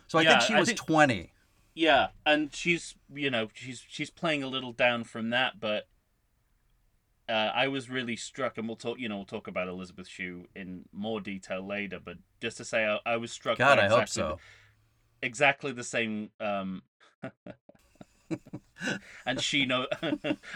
So 0.07 0.19
I 0.19 0.23
Yeah, 0.23 0.39
think 0.39 0.43
she 0.43 0.55
was 0.55 0.69
think- 0.69 0.79
20. 0.79 1.33
Yeah, 1.75 2.09
and 2.27 2.55
she's 2.55 2.95
you 3.13 3.31
know 3.31 3.49
she's 3.55 3.85
she's 3.89 4.11
playing 4.11 4.43
a 4.43 4.49
little 4.49 4.73
down 4.73 5.05
from 5.05 5.31
that, 5.31 5.61
but 5.61 5.89
uh, 7.29 7.53
I 7.55 7.69
was 7.69 7.89
really 7.89 8.17
struck, 8.17 8.59
and 8.59 8.67
we'll 8.67 8.77
talk 8.77 8.99
you 8.99 9.09
know 9.09 9.17
we'll 9.17 9.25
talk 9.25 9.47
about 9.47 9.69
Elizabeth 9.69 10.09
Shue 10.09 10.47
in 10.55 10.85
more 10.93 11.21
detail 11.21 11.67
later. 11.67 12.01
But 12.05 12.17
just 12.41 12.57
to 12.57 12.65
say, 12.65 12.85
I, 12.85 12.99
I 13.07 13.17
was 13.17 13.31
struck. 13.31 13.59
God, 13.59 13.79
by 13.79 13.85
I 13.85 13.89
hope 13.89 14.03
exactly 14.03 14.23
so. 14.23 14.39
exactly 15.23 15.73
the 15.73 15.85
same 15.85 16.31
um 16.41 16.83
and 19.27 19.41
she 19.41 19.67
know 19.67 19.87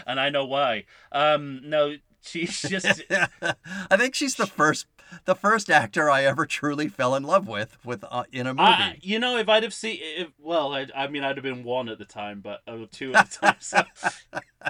and 0.07 0.19
I 0.19 0.29
know 0.29 0.45
why. 0.45 0.85
Um 1.11 1.61
no, 1.63 1.95
she's 2.25 2.61
just 2.69 3.01
I 3.11 3.97
think 3.97 4.15
she's 4.15 4.35
the 4.35 4.47
first 4.47 4.87
the 5.25 5.35
first 5.35 5.69
actor 5.69 6.09
I 6.09 6.23
ever 6.23 6.45
truly 6.45 6.87
fell 6.89 7.15
in 7.15 7.23
love 7.23 7.47
with 7.47 7.77
with 7.85 8.03
uh, 8.09 8.23
in 8.31 8.47
a 8.47 8.53
movie. 8.53 8.63
I, 8.63 8.97
you 9.01 9.19
know, 9.19 9.37
if 9.37 9.47
I'd 9.47 9.63
have 9.63 9.73
seen, 9.73 9.99
if, 10.01 10.29
well, 10.39 10.73
I, 10.73 10.87
I 10.95 11.07
mean, 11.07 11.23
I'd 11.23 11.37
have 11.37 11.43
been 11.43 11.63
one 11.63 11.89
at 11.89 11.99
the 11.99 12.05
time, 12.05 12.41
but 12.41 12.61
or 12.67 12.87
two 12.87 13.13
at 13.13 13.29
the 13.31 13.37
time, 13.41 13.55
so 13.59 13.83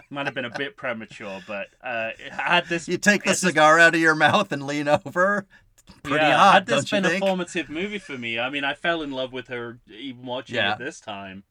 might 0.10 0.26
have 0.26 0.36
been 0.36 0.46
a 0.46 0.56
bit 0.58 0.76
premature. 0.76 1.40
But 1.48 1.68
uh, 1.82 2.12
had 2.32 2.66
this, 2.68 2.88
you 2.88 2.98
take 2.98 3.24
the 3.24 3.30
had 3.30 3.34
this- 3.36 3.42
cigar 3.42 3.80
out 3.80 3.96
of 3.96 4.02
your 4.02 4.16
mouth 4.16 4.52
and 4.52 4.68
lean 4.68 4.88
over. 4.88 5.48
Pretty 6.04 6.18
yeah, 6.18 6.36
hot, 6.38 6.54
had 6.54 6.66
this 6.66 6.90
been 6.90 7.06
a 7.06 7.20
formative 7.20 7.70
movie 7.70 8.00
for 8.00 8.18
me, 8.18 8.40
I 8.40 8.50
mean, 8.50 8.64
I 8.64 8.74
fell 8.74 9.04
in 9.04 9.12
love 9.12 9.32
with 9.32 9.48
her 9.50 9.80
even 9.88 10.26
watching 10.26 10.56
Yeah. 10.56 10.74
it 10.74 10.80
this 10.80 11.00
time. 11.00 11.44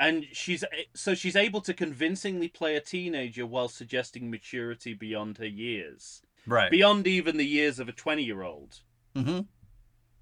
And 0.00 0.26
she's 0.32 0.62
so 0.94 1.14
she's 1.14 1.34
able 1.36 1.60
to 1.62 1.74
convincingly 1.74 2.48
play 2.48 2.76
a 2.76 2.80
teenager 2.80 3.44
while 3.46 3.68
suggesting 3.68 4.30
maturity 4.30 4.94
beyond 4.94 5.38
her 5.38 5.46
years, 5.46 6.22
right. 6.46 6.70
beyond 6.70 7.06
even 7.08 7.36
the 7.36 7.46
years 7.46 7.78
of 7.80 7.88
a 7.88 7.92
twenty-year-old. 7.92 8.80
hmm 9.16 9.40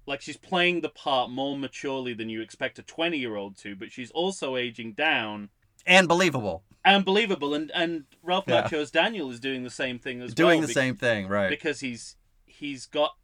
like 0.07 0.21
she's 0.21 0.37
playing 0.37 0.79
the 0.79 0.87
part 0.87 1.29
more 1.29 1.57
maturely 1.57 2.13
than 2.13 2.29
you 2.29 2.41
expect 2.41 2.79
a 2.79 2.81
20 2.81 3.17
year 3.17 3.35
old 3.35 3.57
to 3.57 3.75
but 3.75 3.91
she's 3.91 4.09
also 4.11 4.55
aging 4.55 4.93
down 4.93 5.49
And 5.85 6.07
believable. 6.07 6.63
and 6.85 7.03
believable 7.03 7.53
and 7.53 7.69
and 7.75 8.05
ralph 8.23 8.45
Yeah. 8.47 8.61
macchio's 8.63 8.89
daniel 8.89 9.29
is 9.29 9.41
doing 9.41 9.63
the 9.65 9.69
same 9.69 9.99
thing 9.99 10.21
as 10.21 10.33
Doing 10.33 10.59
well 10.59 10.61
the 10.61 10.67
bec- 10.67 10.73
same 10.73 10.95
thing, 10.95 11.27
right. 11.27 11.49
because 11.49 11.81
he's 11.81 12.15
he's 12.45 12.85
got 12.85 13.17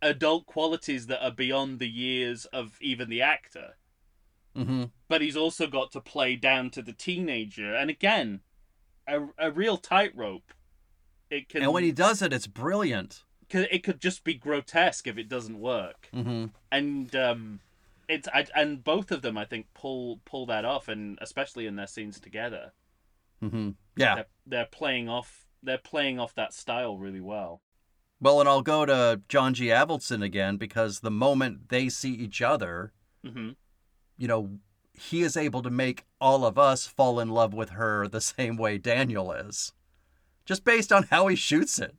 adult 0.00 0.46
qualities 0.46 1.06
that 1.08 1.22
are 1.22 1.30
beyond 1.30 1.80
the 1.80 1.88
years 1.88 2.46
of 2.46 2.78
even 2.80 3.10
the 3.10 3.20
actor 3.20 3.76
hmm 4.56 4.84
but 5.08 5.20
he's 5.20 5.36
also 5.36 5.66
got 5.68 5.92
to 5.92 6.00
play 6.00 6.34
down 6.34 6.68
to 6.70 6.82
the 6.82 6.92
teenager 6.92 7.74
and 7.74 7.90
again 7.90 8.40
a, 9.06 9.20
a 9.38 9.50
real 9.52 9.76
tightrope 9.76 10.52
it 11.30 11.48
can 11.48 11.62
And 11.62 11.72
when 11.72 11.84
he 11.84 11.92
does 11.92 12.22
it, 12.22 12.32
it's 12.32 12.46
brilliant. 12.46 13.22
it 13.50 13.82
could 13.84 14.00
just 14.00 14.24
be 14.24 14.34
grotesque 14.34 15.06
if 15.06 15.16
it 15.18 15.28
doesn't 15.28 15.60
work 15.60 16.08
hmm 16.12 16.46
and 16.72 17.14
um, 17.14 17.60
it's 18.08 18.28
I, 18.32 18.46
and 18.54 18.82
both 18.82 19.10
of 19.12 19.22
them 19.22 19.36
I 19.38 19.44
think 19.44 19.66
pull 19.74 20.20
pull 20.24 20.46
that 20.46 20.64
off, 20.64 20.88
and 20.88 21.18
especially 21.20 21.66
in 21.66 21.76
their 21.76 21.86
scenes 21.86 22.18
together, 22.20 22.72
Mm-hmm. 23.42 23.70
Yeah. 23.96 24.14
they're, 24.14 24.26
they're 24.46 24.66
playing 24.66 25.08
off 25.08 25.46
they're 25.62 25.78
playing 25.78 26.18
off 26.20 26.34
that 26.34 26.52
style 26.54 26.96
really 26.98 27.20
well. 27.20 27.60
Well, 28.20 28.40
and 28.40 28.48
I'll 28.48 28.62
go 28.62 28.86
to 28.86 29.20
John 29.28 29.52
G. 29.54 29.66
Avildsen 29.66 30.22
again 30.24 30.56
because 30.56 31.00
the 31.00 31.10
moment 31.10 31.68
they 31.68 31.88
see 31.88 32.12
each 32.14 32.40
other, 32.40 32.92
hmm 33.24 33.50
you 34.16 34.28
know, 34.28 34.58
he 34.94 35.22
is 35.22 35.36
able 35.36 35.62
to 35.62 35.70
make 35.70 36.04
all 36.20 36.44
of 36.44 36.58
us 36.58 36.86
fall 36.86 37.20
in 37.20 37.28
love 37.28 37.52
with 37.54 37.70
her 37.70 38.08
the 38.08 38.20
same 38.36 38.56
way 38.56 38.78
Daniel 38.78 39.32
is, 39.32 39.72
just 40.44 40.64
based 40.64 40.92
on 40.92 41.04
how 41.10 41.26
he 41.26 41.36
shoots 41.36 41.78
it. 41.78 41.94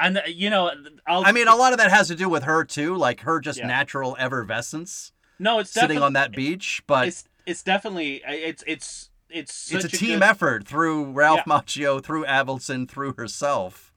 And 0.00 0.18
uh, 0.18 0.22
you 0.26 0.50
know, 0.50 0.70
I'll, 1.06 1.24
I 1.24 1.32
mean, 1.32 1.46
a 1.48 1.54
lot 1.54 1.72
of 1.72 1.78
that 1.78 1.90
has 1.90 2.08
to 2.08 2.14
do 2.16 2.28
with 2.28 2.42
her 2.44 2.64
too, 2.64 2.96
like 2.96 3.20
her 3.20 3.40
just 3.40 3.58
Yeah. 3.60 3.66
natural 3.66 4.16
effervescence 4.18 5.12
no, 5.38 5.58
it's 5.58 5.70
sitting 5.72 5.98
on 5.98 6.12
that 6.12 6.30
beach. 6.32 6.82
But 6.86 7.08
It's 7.08 7.24
it's 7.46 7.62
definitely 7.64 8.22
it's 8.24 8.62
it's 8.66 9.10
it's 9.28 9.72
it's 9.72 9.84
a 9.84 9.88
such 9.88 9.98
team 9.98 10.20
good- 10.20 10.22
effort 10.28 10.66
through 10.68 11.10
Ralph 11.12 11.40
Yeah. 11.46 11.52
Macchio, 11.58 12.02
through 12.04 12.24
Avildsen, 12.26 12.88
through 12.88 13.14
herself. 13.14 13.92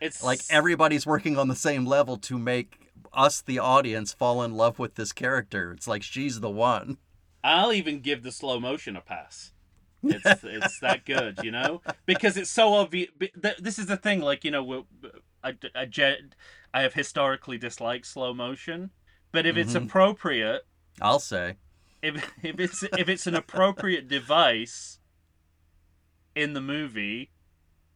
It's 0.00 0.22
Like 0.22 0.40
everybody's 0.48 1.06
working 1.06 1.36
on 1.38 1.48
the 1.48 1.56
same 1.56 1.84
level 1.84 2.16
to 2.18 2.38
make 2.38 2.85
us, 3.12 3.40
the 3.40 3.58
audience, 3.58 4.12
fall 4.12 4.42
in 4.42 4.54
love 4.54 4.78
with 4.78 4.94
this 4.94 5.12
character. 5.12 5.72
It's 5.72 5.88
like 5.88 6.02
she's 6.02 6.40
the 6.40 6.50
one. 6.50 6.98
I'll 7.44 7.72
even 7.72 8.00
give 8.00 8.22
the 8.22 8.32
slow 8.32 8.58
motion 8.60 8.96
a 8.96 9.00
pass. 9.00 9.52
It's 10.02 10.44
it's 10.44 10.78
that 10.80 11.04
good, 11.04 11.42
you 11.42 11.50
know, 11.50 11.82
because 12.06 12.36
it's 12.36 12.50
so 12.50 12.74
obvious. 12.74 13.10
This 13.58 13.78
is 13.78 13.86
the 13.86 13.96
thing, 13.96 14.20
like 14.20 14.44
you 14.44 14.50
know, 14.50 14.86
I 15.42 15.54
I, 15.74 15.88
I 16.74 16.82
have 16.82 16.94
historically 16.94 17.58
disliked 17.58 18.06
slow 18.06 18.34
motion, 18.34 18.90
but 19.32 19.46
if 19.46 19.56
it's 19.56 19.72
Mhm. 19.74 19.84
appropriate, 19.86 20.62
I'll 21.00 21.20
say. 21.20 21.56
if 22.02 22.16
if 22.42 22.60
it's 22.60 22.82
if 22.82 23.08
it's 23.08 23.26
an 23.26 23.34
appropriate 23.34 24.08
device 24.08 24.98
in 26.34 26.52
the 26.52 26.60
movie, 26.60 27.30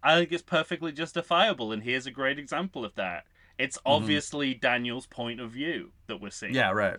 I 0.02 0.18
think 0.18 0.32
it's 0.32 0.42
perfectly 0.42 0.92
justifiable. 0.92 1.72
And 1.72 1.82
here's 1.82 2.06
a 2.06 2.10
great 2.10 2.38
example 2.38 2.84
of 2.84 2.94
that. 2.94 3.24
It's 3.60 3.78
obviously 3.84 4.54
Daniel's 4.54 5.06
point 5.06 5.38
of 5.38 5.50
view 5.50 5.90
that 6.06 6.20
we're 6.20 6.30
seeing. 6.30 6.54
Yeah, 6.54 6.70
right. 6.70 6.96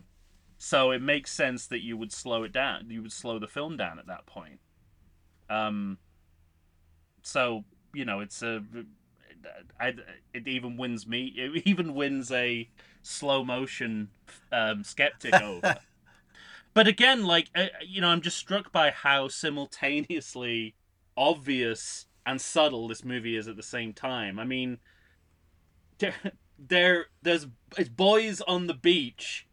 So 0.59 0.91
it 0.91 1.01
makes 1.01 1.31
sense 1.31 1.65
that 1.67 1.81
you 1.81 1.97
would 1.97 2.11
slow 2.11 2.43
it 2.43 2.51
down. 2.51 2.89
You 2.89 3.01
would 3.01 3.11
slow 3.11 3.39
the 3.39 3.47
film 3.47 3.77
down 3.77 3.97
at 3.97 4.05
that 4.07 4.27
point. 4.27 4.59
Um. 5.49 5.97
So 7.23 7.63
you 7.93 8.05
know, 8.05 8.19
it's 8.19 8.43
a. 8.43 8.63
I, 9.79 9.95
it 10.35 10.47
even 10.47 10.77
wins 10.77 11.07
me. 11.07 11.33
It 11.35 11.63
even 11.65 11.95
wins 11.95 12.31
a 12.31 12.69
slow 13.01 13.43
motion 13.43 14.09
um, 14.51 14.83
skeptic 14.83 15.33
over. 15.41 15.79
But 16.75 16.87
again, 16.87 17.25
like 17.25 17.49
uh, 17.55 17.65
you 17.83 18.01
know, 18.01 18.09
I'm 18.09 18.21
just 18.21 18.37
struck 18.37 18.71
by 18.71 18.91
how 18.91 19.29
simultaneously 19.29 20.75
obvious 21.17 22.05
and 22.23 22.39
subtle 22.39 22.87
this 22.87 23.03
movie 23.03 23.35
is 23.35 23.47
at 23.47 23.55
the 23.55 23.63
same 23.63 23.93
time. 23.93 24.37
I 24.37 24.45
mean, 24.45 24.77
there, 26.67 26.77
there 26.77 27.05
there's 27.21 27.47
it's 27.77 27.89
boys 27.89 28.41
on 28.41 28.67
the 28.67 28.73
beach 28.73 29.47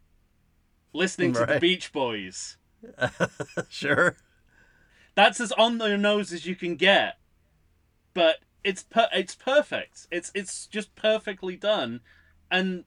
listening 0.93 1.33
to 1.33 1.45
the 1.45 1.59
Beach 1.59 1.91
Boys. 1.91 2.57
sure. 3.69 4.15
That's 5.15 5.41
as 5.41 5.51
on 5.53 5.77
the 5.77 5.97
nose 5.97 6.31
as 6.31 6.45
you 6.45 6.55
can 6.55 6.75
get, 6.75 7.17
but 8.13 8.37
it's 8.63 8.83
per- 8.83 9.09
it's 9.13 9.35
perfect. 9.35 10.07
It's 10.11 10.31
it's 10.33 10.65
just 10.67 10.95
perfectly 10.95 11.55
done, 11.57 12.01
and 12.49 12.85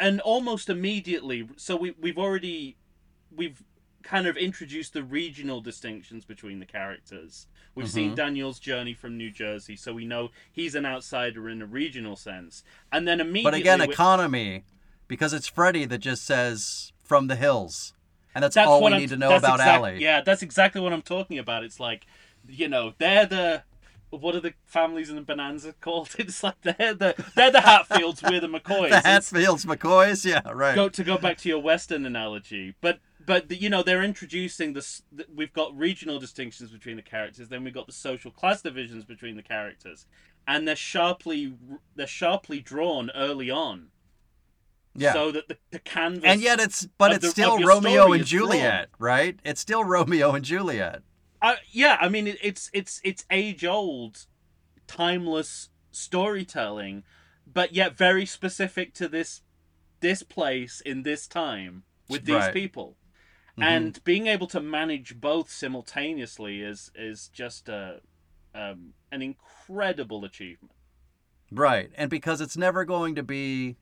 and 0.00 0.20
almost 0.20 0.68
immediately. 0.68 1.48
So 1.56 1.76
we 1.76 1.92
we've 2.00 2.18
already 2.18 2.76
we've 3.34 3.62
kind 4.02 4.26
of 4.26 4.36
introduced 4.36 4.92
the 4.94 5.02
regional 5.02 5.60
distinctions 5.60 6.24
between 6.24 6.58
the 6.58 6.66
characters. 6.66 7.46
We've 7.74 7.88
seen 7.88 8.12
Mhm. 8.12 8.16
Daniel's 8.16 8.58
journey 8.58 8.94
from 8.94 9.16
New 9.16 9.30
Jersey, 9.30 9.76
so 9.76 9.92
we 9.92 10.04
know 10.04 10.30
he's 10.50 10.74
an 10.74 10.86
outsider 10.86 11.48
in 11.48 11.60
a 11.62 11.66
regional 11.66 12.16
sense. 12.16 12.64
And 12.90 13.06
then 13.06 13.20
immediately, 13.20 13.50
But 13.50 13.54
again, 13.60 13.80
economy, 13.80 14.64
because 15.06 15.32
it's 15.32 15.46
Freddy 15.48 15.84
that 15.84 15.98
just 15.98 16.24
says 16.24 16.92
from 17.04 17.26
the 17.26 17.36
hills, 17.36 17.92
and 18.34 18.42
that's, 18.42 18.54
that's 18.54 18.66
all 18.68 18.82
we 18.82 18.92
I'm- 18.92 19.00
need 19.00 19.08
to 19.10 19.16
know 19.16 19.36
about 19.36 19.56
exact- 19.60 19.70
Allie. 19.78 20.02
Yeah, 20.02 20.20
that's 20.22 20.42
exactly 20.42 20.80
what 20.80 20.92
I'm 20.92 21.02
talking 21.02 21.38
about. 21.38 21.62
It's 21.64 21.78
like, 21.78 22.06
you 22.48 22.68
know, 22.68 22.94
they're 22.98 23.26
the 23.26 23.62
what 24.10 24.34
are 24.34 24.40
the 24.40 24.54
families 24.66 25.08
in 25.08 25.14
the 25.14 25.22
Bonanza 25.22 25.72
called? 25.80 26.08
It's 26.18 26.42
like 26.42 26.60
they're 26.62 26.94
the 26.94 27.14
they're 27.36 27.52
the 27.52 27.60
Hatfields, 27.60 28.22
we're 28.22 28.40
the 28.40 28.48
McCoys. 28.58 28.90
The 28.90 29.00
Hatfields, 29.00 29.64
McCoys, 29.66 30.24
yeah, 30.24 30.40
right. 30.52 30.74
go 30.74 30.88
to 30.88 31.04
go 31.04 31.16
back 31.18 31.38
to 31.38 31.48
your 31.48 31.60
Western 31.60 32.04
analogy, 32.06 32.74
but 32.80 32.98
but 33.24 33.48
the, 33.48 33.56
you 33.56 33.68
know 33.70 33.82
they're 33.82 34.02
introducing 34.02 34.72
this. 34.72 35.02
The, 35.12 35.26
we've 35.34 35.52
got 35.52 35.76
regional 35.76 36.18
distinctions 36.18 36.70
between 36.70 36.96
the 36.96 37.02
characters, 37.02 37.48
then 37.48 37.64
we've 37.64 37.74
got 37.74 37.86
the 37.86 37.92
social 37.92 38.30
class 38.30 38.62
divisions 38.62 39.04
between 39.04 39.36
the 39.36 39.42
characters, 39.42 40.06
and 40.46 40.66
they're 40.66 40.76
sharply 40.76 41.54
they're 41.96 42.06
sharply 42.06 42.60
drawn 42.60 43.10
early 43.14 43.50
on, 43.50 43.88
yeah. 44.94 45.12
so 45.12 45.30
that 45.32 45.48
the, 45.48 45.58
the 45.70 45.78
canvas 45.78 46.24
and 46.24 46.40
yet 46.40 46.60
it's 46.60 46.86
but 46.98 47.12
it's 47.12 47.24
the- 47.26 47.30
still 47.30 47.58
Romeo 47.62 48.12
and 48.12 48.22
is 48.22 48.28
drawn. 48.30 48.50
Juliet, 48.50 48.88
right? 48.98 49.38
It's 49.44 49.60
still 49.60 49.84
Romeo 49.84 50.32
and 50.32 50.44
Juliet. 50.44 51.02
Uh, 51.42 51.56
yeah, 51.70 51.96
I 52.00 52.08
mean 52.08 52.26
it, 52.26 52.38
it's 52.42 52.70
it's 52.72 53.00
it's 53.04 53.24
age 53.30 53.64
old, 53.64 54.26
timeless 54.86 55.70
storytelling, 55.90 57.02
but 57.46 57.72
yet 57.74 57.96
very 57.96 58.26
specific 58.26 58.92
to 58.94 59.08
this 59.08 59.42
this 60.00 60.22
place 60.22 60.80
in 60.80 61.02
this 61.02 61.26
time 61.26 61.82
with 62.08 62.24
these 62.24 62.34
Right. 62.36 62.52
people, 62.54 62.96
Mhm. 63.58 63.62
and 63.64 64.04
being 64.04 64.26
able 64.26 64.46
to 64.48 64.60
manage 64.60 65.20
both 65.20 65.50
simultaneously 65.50 66.62
is 66.62 66.90
is 66.94 67.28
just 67.28 67.68
a 67.68 68.00
um, 68.54 68.94
an 69.12 69.22
incredible 69.22 70.24
achievement. 70.24 70.72
Right. 71.52 71.90
And 71.96 72.08
because 72.10 72.40
it's 72.40 72.56
never 72.56 72.84
going 72.84 73.14
to 73.16 73.22
be 73.22 73.76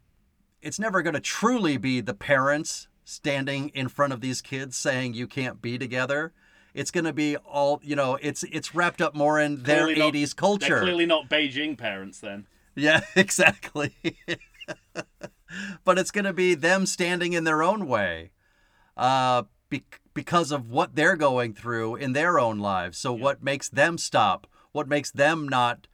it's 0.62 0.78
never 0.78 1.02
going 1.02 1.14
to 1.14 1.20
truly 1.20 1.76
be 1.76 2.00
the 2.00 2.14
parents 2.14 2.88
standing 3.04 3.68
in 3.70 3.88
front 3.88 4.12
of 4.12 4.20
these 4.20 4.40
kids 4.42 4.76
saying 4.76 5.14
you 5.14 5.26
can't 5.26 5.62
be 5.62 5.78
together. 5.78 6.32
it's 6.74 6.90
going 6.90 7.04
to 7.04 7.12
be 7.12 7.36
all 7.38 7.80
you 7.82 7.96
know. 7.96 8.18
It's 8.20 8.42
it's 8.44 8.74
wrapped 8.74 9.00
up 9.00 9.14
more 9.14 9.38
in 9.40 9.62
their 9.62 9.84
Clearly 9.84 9.94
not- 10.00 10.12
'80s 10.14 10.34
They're 10.34 10.40
culture. 10.40 10.80
clearly 10.80 11.06
not 11.06 11.28
Beijing 11.28 11.76
parents 11.78 12.20
then. 12.20 12.46
Yeah, 12.74 13.00
exactly. 13.16 13.94
but 15.84 15.98
it's 15.98 16.10
going 16.10 16.24
to 16.26 16.32
be 16.32 16.54
them 16.54 16.84
standing 16.86 17.32
in 17.32 17.44
their 17.44 17.62
own 17.62 17.86
way 17.86 18.30
uh, 18.96 19.44
be- 19.68 19.84
because 20.14 20.50
of 20.50 20.70
what 20.70 20.94
they're 20.96 21.16
going 21.16 21.54
through 21.54 21.96
in 21.96 22.12
their 22.12 22.38
own 22.38 22.58
lives. 22.58 22.98
So, 22.98 23.12
what 23.12 23.42
makes 23.42 23.68
them 23.68 23.98
stop? 23.98 24.46
What 24.72 24.88
makes 24.88 25.10
them 25.10 25.48
not 25.48 25.86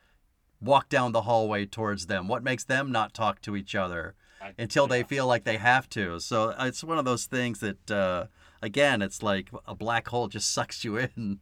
walk 0.61 0.89
down 0.89 1.13
the 1.13 1.23
hallway 1.23 1.67
towards 1.67 2.07
them? 2.07 2.29
What 2.29 2.43
makes 2.43 2.65
them 2.65 2.91
not 2.93 3.15
talk 3.15 3.41
to 3.43 3.57
each 3.57 3.75
other 3.75 4.15
I- 4.41 4.55
until 4.59 4.87
they 4.87 5.03
feel 5.03 5.27
like 5.27 5.45
they 5.45 5.59
have 5.59 5.89
to? 5.91 6.21
So, 6.21 6.55
it's 6.59 6.85
one 6.85 6.99
of 6.99 7.05
those 7.05 7.27
things 7.27 7.61
that, 7.61 7.91
uh, 7.91 8.27
again, 8.63 9.03
it's 9.03 9.23
like 9.23 9.51
a 9.67 9.75
black 9.75 10.09
hole 10.09 10.29
just 10.29 10.51
sucks 10.53 10.85
you 10.85 10.97
in 10.97 11.41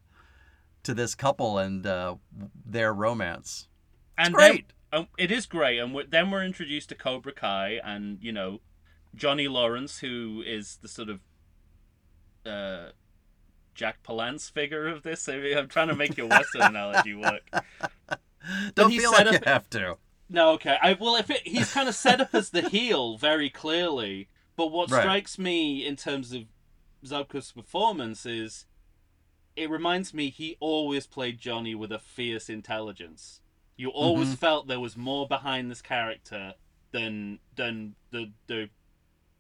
to 0.83 0.95
this 0.95 1.15
couple 1.15 1.59
and 1.59 1.87
uh, 1.87 2.17
their 2.67 2.93
romance. 2.93 3.69
It's 4.19 4.27
and 4.29 4.35
then- 4.35 4.51
great. 4.51 4.73
um, 4.93 5.09
it 5.17 5.31
is 5.31 5.47
great, 5.47 5.79
and 5.79 5.95
we 5.95 6.05
then 6.07 6.31
we're 6.31 6.45
introduced 6.45 6.89
to 6.89 6.95
Cobra 6.95 7.33
Kai, 7.33 7.81
and 7.85 8.19
you 8.21 8.33
know, 8.33 8.61
Johnny 9.15 9.47
Lawrence, 9.47 10.01
who 10.01 10.43
is 10.45 10.79
the 10.83 10.89
sort 10.89 11.09
of 11.09 11.21
uh, 12.47 12.91
Jack 13.75 14.03
Palance 14.03 14.51
figure 14.51 14.87
of 14.89 15.03
this. 15.03 15.29
I 15.29 15.39
mean, 15.39 15.57
I'm 15.57 15.69
trying 15.69 15.89
to 15.89 15.95
make 15.97 16.17
your 16.17 16.27
Western 16.29 16.63
analogy 16.63 17.15
work. 17.15 17.43
Don't 18.75 18.91
he 18.91 18.99
feel 18.99 19.13
like 19.13 19.31
you 19.31 19.39
up- 19.39 19.45
have 19.45 19.71
to. 19.71 19.97
No, 20.29 20.51
okay. 20.53 20.77
I 20.83 20.95
well, 20.99 21.17
if 21.17 21.31
it, 21.31 21.47
he's 21.47 21.73
kind 21.73 21.89
of 21.89 21.95
set 21.95 22.21
up 22.21 22.35
as 22.35 22.51
the 22.51 22.63
heel 22.69 23.17
very 23.19 23.51
clearly, 23.51 24.29
but 24.57 24.69
what 24.73 24.91
Right. 24.91 25.03
strikes 25.03 25.39
me 25.39 25.87
in 25.87 25.97
terms 25.97 26.33
of 26.33 26.45
Zabka's 27.05 27.53
performance 27.53 28.25
is, 28.25 28.65
it 29.57 29.69
reminds 29.69 30.15
me 30.15 30.31
he 30.31 30.57
always 30.61 31.07
played 31.07 31.39
Johnny 31.39 31.75
with 31.75 31.93
a 31.93 31.99
fierce 31.99 32.49
intelligence. 32.49 33.41
You 33.77 33.91
always 33.91 34.35
Mhm. 34.35 34.39
felt 34.39 34.67
there 34.69 34.81
was 34.81 34.97
more 34.97 35.27
behind 35.29 35.71
this 35.71 35.83
character 35.83 36.55
than 36.93 37.39
than 37.57 37.95
the 38.11 38.33
the 38.47 38.71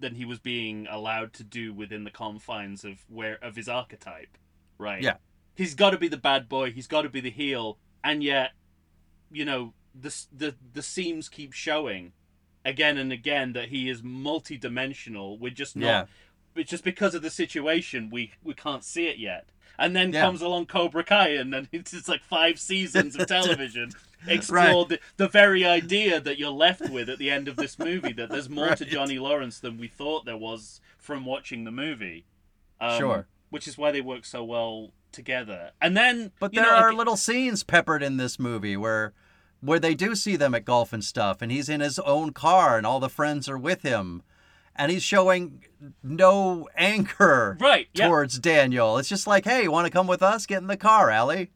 than 0.02 0.14
he 0.16 0.24
was 0.26 0.38
being 0.38 0.86
allowed 0.90 1.32
to 1.34 1.44
do 1.44 1.72
within 1.72 2.04
the 2.04 2.10
confines 2.10 2.84
of 2.84 3.04
where 3.08 3.38
of 3.42 3.56
his 3.56 3.68
archetype, 3.68 4.36
right? 4.78 5.02
Yeah. 5.02 5.14
He's 5.54 5.74
got 5.74 5.90
to 5.90 5.98
be 5.98 6.08
the 6.08 6.16
bad 6.18 6.48
boy. 6.48 6.72
He's 6.72 6.86
got 6.86 7.02
to 7.02 7.08
be 7.08 7.20
the 7.20 7.30
heel, 7.30 7.78
and 8.04 8.22
yet, 8.22 8.50
you 9.30 9.44
know, 9.46 9.72
the 9.98 10.14
the 10.30 10.54
the 10.74 10.82
seams 10.82 11.28
keep 11.30 11.52
showing 11.54 12.12
again 12.64 12.96
and 12.98 13.12
again 13.12 13.52
that 13.54 13.68
he 13.68 13.88
is 13.88 14.02
multi-dimensional. 14.02 15.38
We're 15.38 15.50
just 15.50 15.76
not. 15.76 15.86
Yeah. 15.86 16.04
It's 16.54 16.70
just 16.70 16.84
because 16.84 17.14
of 17.14 17.22
the 17.22 17.30
situation 17.30 18.10
we 18.10 18.32
we 18.42 18.54
can't 18.54 18.84
see 18.84 19.06
it 19.06 19.18
yet. 19.18 19.48
And 19.78 19.96
then 19.96 20.12
Yeah. 20.12 20.20
comes 20.22 20.42
along 20.42 20.66
Cobra 20.66 21.02
Kai, 21.04 21.28
and 21.30 21.52
then 21.52 21.68
it's 21.72 21.92
just 21.92 22.08
like 22.08 22.22
five 22.22 22.58
seasons 22.58 23.16
of 23.16 23.26
television 23.36 23.90
explore 24.26 24.86
the, 24.86 24.98
the 25.16 25.28
very 25.28 25.64
idea 25.64 26.20
that 26.20 26.38
you're 26.38 26.50
left 26.50 26.88
with 26.90 27.08
at 27.08 27.18
the 27.18 27.30
end 27.30 27.48
of 27.48 27.56
this 27.56 27.78
movie 27.78 28.12
that 28.12 28.28
there's 28.30 28.48
more 28.48 28.74
to 28.74 28.84
Johnny 28.84 29.18
Lawrence 29.18 29.58
than 29.60 29.78
we 29.78 29.88
thought 29.88 30.24
there 30.24 30.36
was 30.36 30.80
from 30.98 31.24
watching 31.24 31.64
the 31.64 31.70
movie. 31.72 32.24
Um, 32.80 32.98
Sure. 32.98 33.26
Which 33.50 33.68
is 33.68 33.76
why 33.76 33.90
they 33.90 34.00
work 34.00 34.24
so 34.24 34.42
well 34.44 34.92
together. 35.12 35.72
And 35.80 35.96
then, 35.96 36.32
But 36.40 36.54
you 36.54 36.62
there 36.62 36.70
know, 36.70 36.76
are 36.78 36.88
like- 36.90 36.98
little 36.98 37.16
scenes 37.16 37.62
peppered 37.64 38.02
in 38.02 38.16
this 38.16 38.38
movie 38.38 38.76
where 38.76 39.12
where 39.60 39.78
they 39.78 39.94
do 39.94 40.16
see 40.16 40.34
them 40.34 40.54
at 40.56 40.64
golf 40.64 40.92
and 40.92 41.04
stuff 41.04 41.40
and 41.40 41.52
he's 41.52 41.68
in 41.68 41.80
his 41.80 41.98
own 42.00 42.32
car 42.32 42.76
and 42.76 42.84
all 42.84 42.98
the 42.98 43.08
friends 43.08 43.48
are 43.48 43.58
with 43.58 43.82
him 43.82 44.22
and 44.74 44.90
he's 44.90 45.02
showing 45.04 45.62
no 46.02 46.66
anger 46.76 47.56
right, 47.60 47.88
yeah, 47.94 48.08
towards 48.08 48.38
Daniel. 48.40 48.98
It's 48.98 49.08
just 49.08 49.26
like, 49.26 49.44
"Hey, 49.44 49.62
you 49.64 49.70
want 49.70 49.86
to 49.86 49.92
come 49.92 50.06
with 50.08 50.22
us? 50.22 50.46
Get 50.46 50.62
in 50.62 50.66
the 50.66 50.76
car, 50.76 51.10
Allie." 51.10 51.50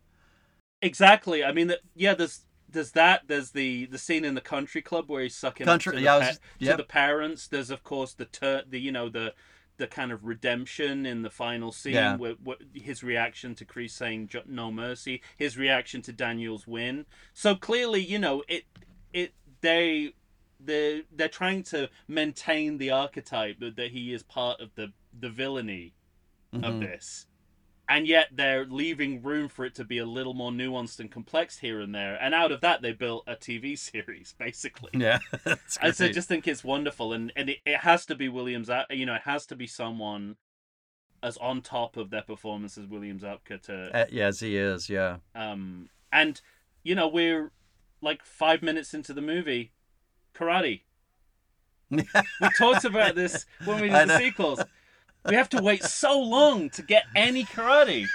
exactly. 0.82 1.42
I 1.44 1.52
mean, 1.52 1.72
yeah, 1.94 2.14
there's 2.14 2.44
there's 2.76 2.92
that. 2.92 3.22
There's 3.26 3.50
the 3.50 3.86
the 3.86 3.98
scene 3.98 4.24
in 4.24 4.34
the 4.34 4.40
country 4.40 4.80
club 4.82 5.08
where 5.08 5.22
he's 5.22 5.34
sucking 5.34 5.66
Country- 5.66 5.90
up 5.94 5.96
to, 5.98 6.02
yeah, 6.04 6.12
the, 6.14 6.18
was 6.20 6.26
pa- 6.26 6.30
just- 6.30 6.40
yep. 6.60 6.70
to 6.76 6.82
the 6.82 6.86
parents. 6.88 7.48
There's 7.48 7.70
of 7.70 7.82
course 7.82 8.12
the 8.14 8.26
tur- 8.26 8.64
the 8.68 8.78
you 8.80 8.92
know 8.92 9.08
the 9.08 9.34
the 9.78 9.86
kind 9.86 10.10
of 10.12 10.24
redemption 10.24 11.04
in 11.04 11.20
the 11.20 11.28
final 11.28 11.70
scene 11.70 11.92
Yeah. 11.94 12.16
where, 12.16 12.32
where 12.42 12.56
his 12.72 13.02
reaction 13.02 13.54
to 13.56 13.64
Chris 13.66 13.92
saying 13.92 14.30
no 14.46 14.72
mercy, 14.72 15.20
his 15.36 15.58
reaction 15.58 16.00
to 16.02 16.12
Daniel's 16.12 16.66
win. 16.66 17.04
So 17.34 17.54
clearly, 17.54 18.00
you 18.04 18.18
know, 18.18 18.42
it 18.48 18.64
it 19.12 19.34
they 19.60 20.12
they 20.60 21.02
they're 21.12 21.28
trying 21.28 21.62
to 21.64 21.90
maintain 22.08 22.78
the 22.78 22.90
archetype 22.90 23.58
that, 23.60 23.76
that 23.76 23.90
he 23.90 24.14
is 24.14 24.22
part 24.22 24.60
of 24.60 24.74
the 24.76 24.92
the 25.18 25.28
villainy 25.28 25.92
of 26.52 26.74
Mhm. 26.74 26.80
this. 26.80 27.26
And 27.88 28.06
yet 28.06 28.28
they're 28.32 28.66
leaving 28.66 29.22
room 29.22 29.48
for 29.48 29.64
it 29.64 29.74
to 29.76 29.84
be 29.84 29.98
a 29.98 30.06
little 30.06 30.34
more 30.34 30.50
nuanced 30.50 30.98
and 30.98 31.08
complex 31.10 31.58
here 31.58 31.80
and 31.80 31.94
there. 31.94 32.18
And 32.20 32.34
out 32.34 32.50
of 32.50 32.60
that, 32.62 32.82
they 32.82 32.92
built 32.92 33.22
a 33.28 33.36
TV 33.36 33.78
series, 33.92 34.34
basically. 34.38 34.90
Yeah. 34.92 35.20
I 35.80 35.92
so 35.92 36.08
just 36.08 36.26
think 36.28 36.48
it's 36.48 36.64
wonderful, 36.64 37.12
and 37.12 37.32
and 37.36 37.50
it, 37.50 37.58
it 37.64 37.78
has 37.80 38.04
to 38.06 38.14
be 38.16 38.28
Williams. 38.28 38.68
You 38.90 39.06
know, 39.06 39.14
it 39.14 39.22
has 39.22 39.46
to 39.46 39.56
be 39.56 39.66
someone 39.68 40.36
as 41.22 41.36
on 41.38 41.62
top 41.62 41.96
of 41.96 42.10
their 42.10 42.22
performance 42.22 42.76
as 42.76 42.86
William 42.86 43.18
Zabka 43.18 43.62
to 43.62 43.96
Uh, 43.96 44.06
yes, 44.10 44.40
he 44.40 44.56
is. 44.56 44.88
Yeah. 44.88 45.18
um. 45.34 45.88
And 46.12 46.40
you 46.82 46.94
know, 46.94 47.08
we're 47.08 47.52
like 48.00 48.24
five 48.24 48.62
minutes 48.62 48.94
into 48.94 49.12
the 49.12 49.22
movie, 49.22 49.72
karate. 50.34 50.82
We 51.90 52.04
talked 52.58 52.84
about 52.84 53.14
this 53.14 53.46
when 53.64 53.80
we 53.80 53.88
did 53.88 54.08
the 54.08 54.18
sequels. 54.18 54.60
We 55.28 55.34
have 55.34 55.48
to 55.50 55.62
wait 55.62 55.82
so 55.84 56.18
long 56.20 56.70
to 56.70 56.82
get 56.82 57.04
any 57.14 57.44
karate. 57.44 58.06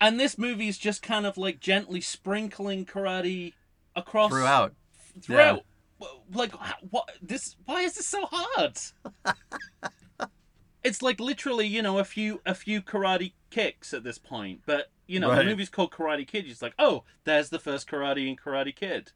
and 0.00 0.18
this 0.20 0.36
movie 0.38 0.68
is 0.68 0.78
just 0.78 1.02
kind 1.02 1.26
of 1.26 1.36
like 1.38 1.60
gently 1.60 2.00
sprinkling 2.00 2.84
karate 2.84 3.52
across 3.94 4.30
Throughout. 4.30 4.74
throughout. 5.22 5.62
W- 6.00 6.20
Like 6.32 6.52
what 6.90 7.10
this 7.22 7.56
why 7.64 7.82
is 7.82 7.94
this 7.94 8.06
so 8.06 8.26
hard? 8.30 8.78
it's 10.84 11.02
like 11.02 11.20
literally, 11.20 11.66
you 11.66 11.82
know, 11.82 11.98
a 11.98 12.04
few 12.04 12.40
a 12.44 12.54
few 12.54 12.82
karate 12.82 13.32
kicks 13.50 13.94
at 13.94 14.04
this 14.04 14.18
point. 14.18 14.60
But, 14.66 14.90
you 15.06 15.20
know, 15.20 15.30
Right. 15.30 15.38
the 15.38 15.44
movie's 15.44 15.68
called 15.70 15.92
Karate 15.92 16.26
Kid. 16.26 16.46
It's 16.46 16.62
like, 16.62 16.74
"Oh, 16.78 17.04
there's 17.24 17.48
the 17.50 17.58
first 17.58 17.88
karate 17.88 18.28
in 18.28 18.36
Karate 18.36 18.74
Kid." 18.74 19.12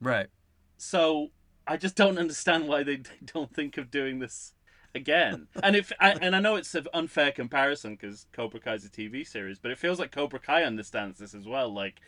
Right. 0.00 0.28
So, 0.76 1.30
I 1.66 1.76
just 1.76 1.96
don't 1.96 2.18
understand 2.18 2.68
why 2.68 2.82
they 2.84 3.00
don't 3.24 3.52
think 3.52 3.76
of 3.78 3.90
doing 3.90 4.20
this 4.20 4.52
again. 4.94 5.48
And 5.62 5.76
if 5.76 5.92
I, 6.00 6.12
and 6.12 6.34
I 6.34 6.40
know 6.40 6.56
it's 6.56 6.74
an 6.74 6.86
unfair 6.92 7.32
comparison 7.32 7.92
because 7.92 8.26
Cobra 8.32 8.60
Kai 8.60 8.74
is 8.74 8.84
a 8.84 8.90
TV 8.90 9.26
series, 9.26 9.58
but 9.58 9.70
it 9.70 9.78
feels 9.78 9.98
like 9.98 10.12
Cobra 10.12 10.38
Kai 10.38 10.64
understands 10.64 11.18
this 11.18 11.34
as 11.34 11.46
well. 11.46 11.72
Like, 11.72 12.00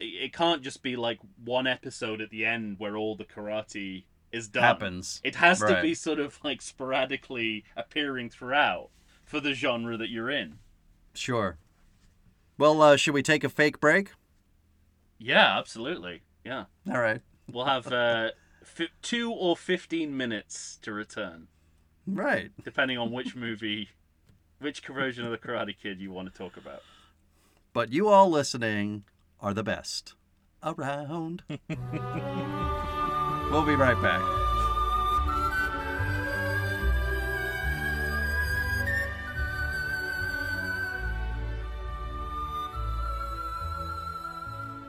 it, 0.00 0.32
can't 0.32 0.62
just 0.62 0.82
be 0.82 0.96
like 0.96 1.18
one 1.44 1.66
episode 1.66 2.20
at 2.20 2.30
the 2.30 2.44
end 2.44 2.78
where 2.78 2.96
all 2.96 3.16
the 3.16 3.24
karate 3.24 4.04
is 4.30 4.48
done. 4.48 4.62
Happens. 4.62 5.20
It 5.24 5.36
has 5.36 5.60
to 5.60 5.80
be 5.82 5.94
sort 5.94 6.18
of 6.18 6.38
like 6.42 6.62
sporadically 6.62 7.64
appearing 7.76 8.30
throughout 8.30 8.88
for 9.24 9.40
the 9.40 9.54
genre 9.54 9.96
that 9.96 10.08
you're 10.08 10.30
in. 10.30 10.58
Sure. 11.14 11.58
Well, 12.58 12.80
uh, 12.80 12.96
should 12.96 13.14
we 13.14 13.22
take 13.22 13.44
a 13.44 13.48
fake 13.48 13.80
break? 13.80 14.12
Yeah, 15.18 15.58
absolutely. 15.58 16.22
Yeah, 16.44 16.64
All 16.90 17.00
right. 17.00 17.20
we'll 17.50 17.66
have 17.66 17.86
uh, 17.92 18.30
fi- 18.64 18.88
two 19.02 19.30
or 19.32 19.56
fifteen 19.56 20.16
minutes 20.16 20.78
to 20.82 20.92
return. 20.92 21.46
Right. 22.06 22.50
depending 22.64 22.98
on 22.98 23.12
which 23.12 23.36
movie, 23.36 23.88
which 24.58 24.80
version 24.86 25.24
of 25.24 25.30
the 25.30 25.38
Karate 25.38 25.74
Kid 25.80 26.00
you 26.00 26.10
want 26.10 26.32
to 26.32 26.36
talk 26.36 26.56
about. 26.56 26.82
But 27.72 27.92
you 27.92 28.08
all 28.08 28.28
listening 28.28 29.04
are 29.40 29.54
the 29.54 29.62
best 29.62 30.14
around. 30.62 31.42
we'll 31.68 33.64
be 33.64 33.74
right 33.74 34.00
back. 34.02 34.22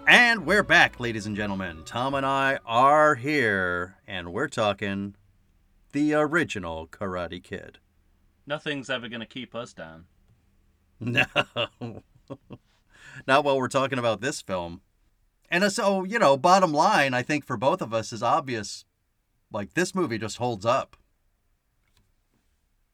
And 0.05 0.45
we're 0.45 0.63
back, 0.63 0.99
ladies 0.99 1.25
and 1.25 1.35
gentlemen. 1.35 1.83
Tom 1.85 2.13
and 2.13 2.25
I 2.25 2.59
are 2.65 3.15
here, 3.15 3.95
and 4.07 4.33
we're 4.33 4.49
talking 4.49 5.15
the 5.93 6.13
original 6.13 6.87
Karate 6.87 7.41
Kid. 7.41 7.79
Nothing's 8.45 8.89
ever 8.89 9.07
going 9.07 9.21
to 9.21 9.25
keep 9.25 9.55
us 9.55 9.73
down. 9.73 10.05
No. 10.99 11.25
Not 13.27 13.43
while 13.43 13.57
we're 13.57 13.67
talking 13.67 13.99
about 13.99 14.21
this 14.21 14.41
film. 14.41 14.81
And 15.49 15.63
uh, 15.63 15.69
so, 15.69 16.03
you 16.03 16.17
know, 16.17 16.37
bottom 16.37 16.71
line, 16.71 17.13
I 17.13 17.21
think 17.21 17.45
for 17.45 17.57
both 17.57 17.81
of 17.81 17.93
us 17.93 18.13
is 18.13 18.23
obvious. 18.23 18.85
Like, 19.51 19.73
this 19.73 19.93
movie 19.93 20.17
just 20.17 20.37
holds 20.37 20.65
up. 20.65 20.95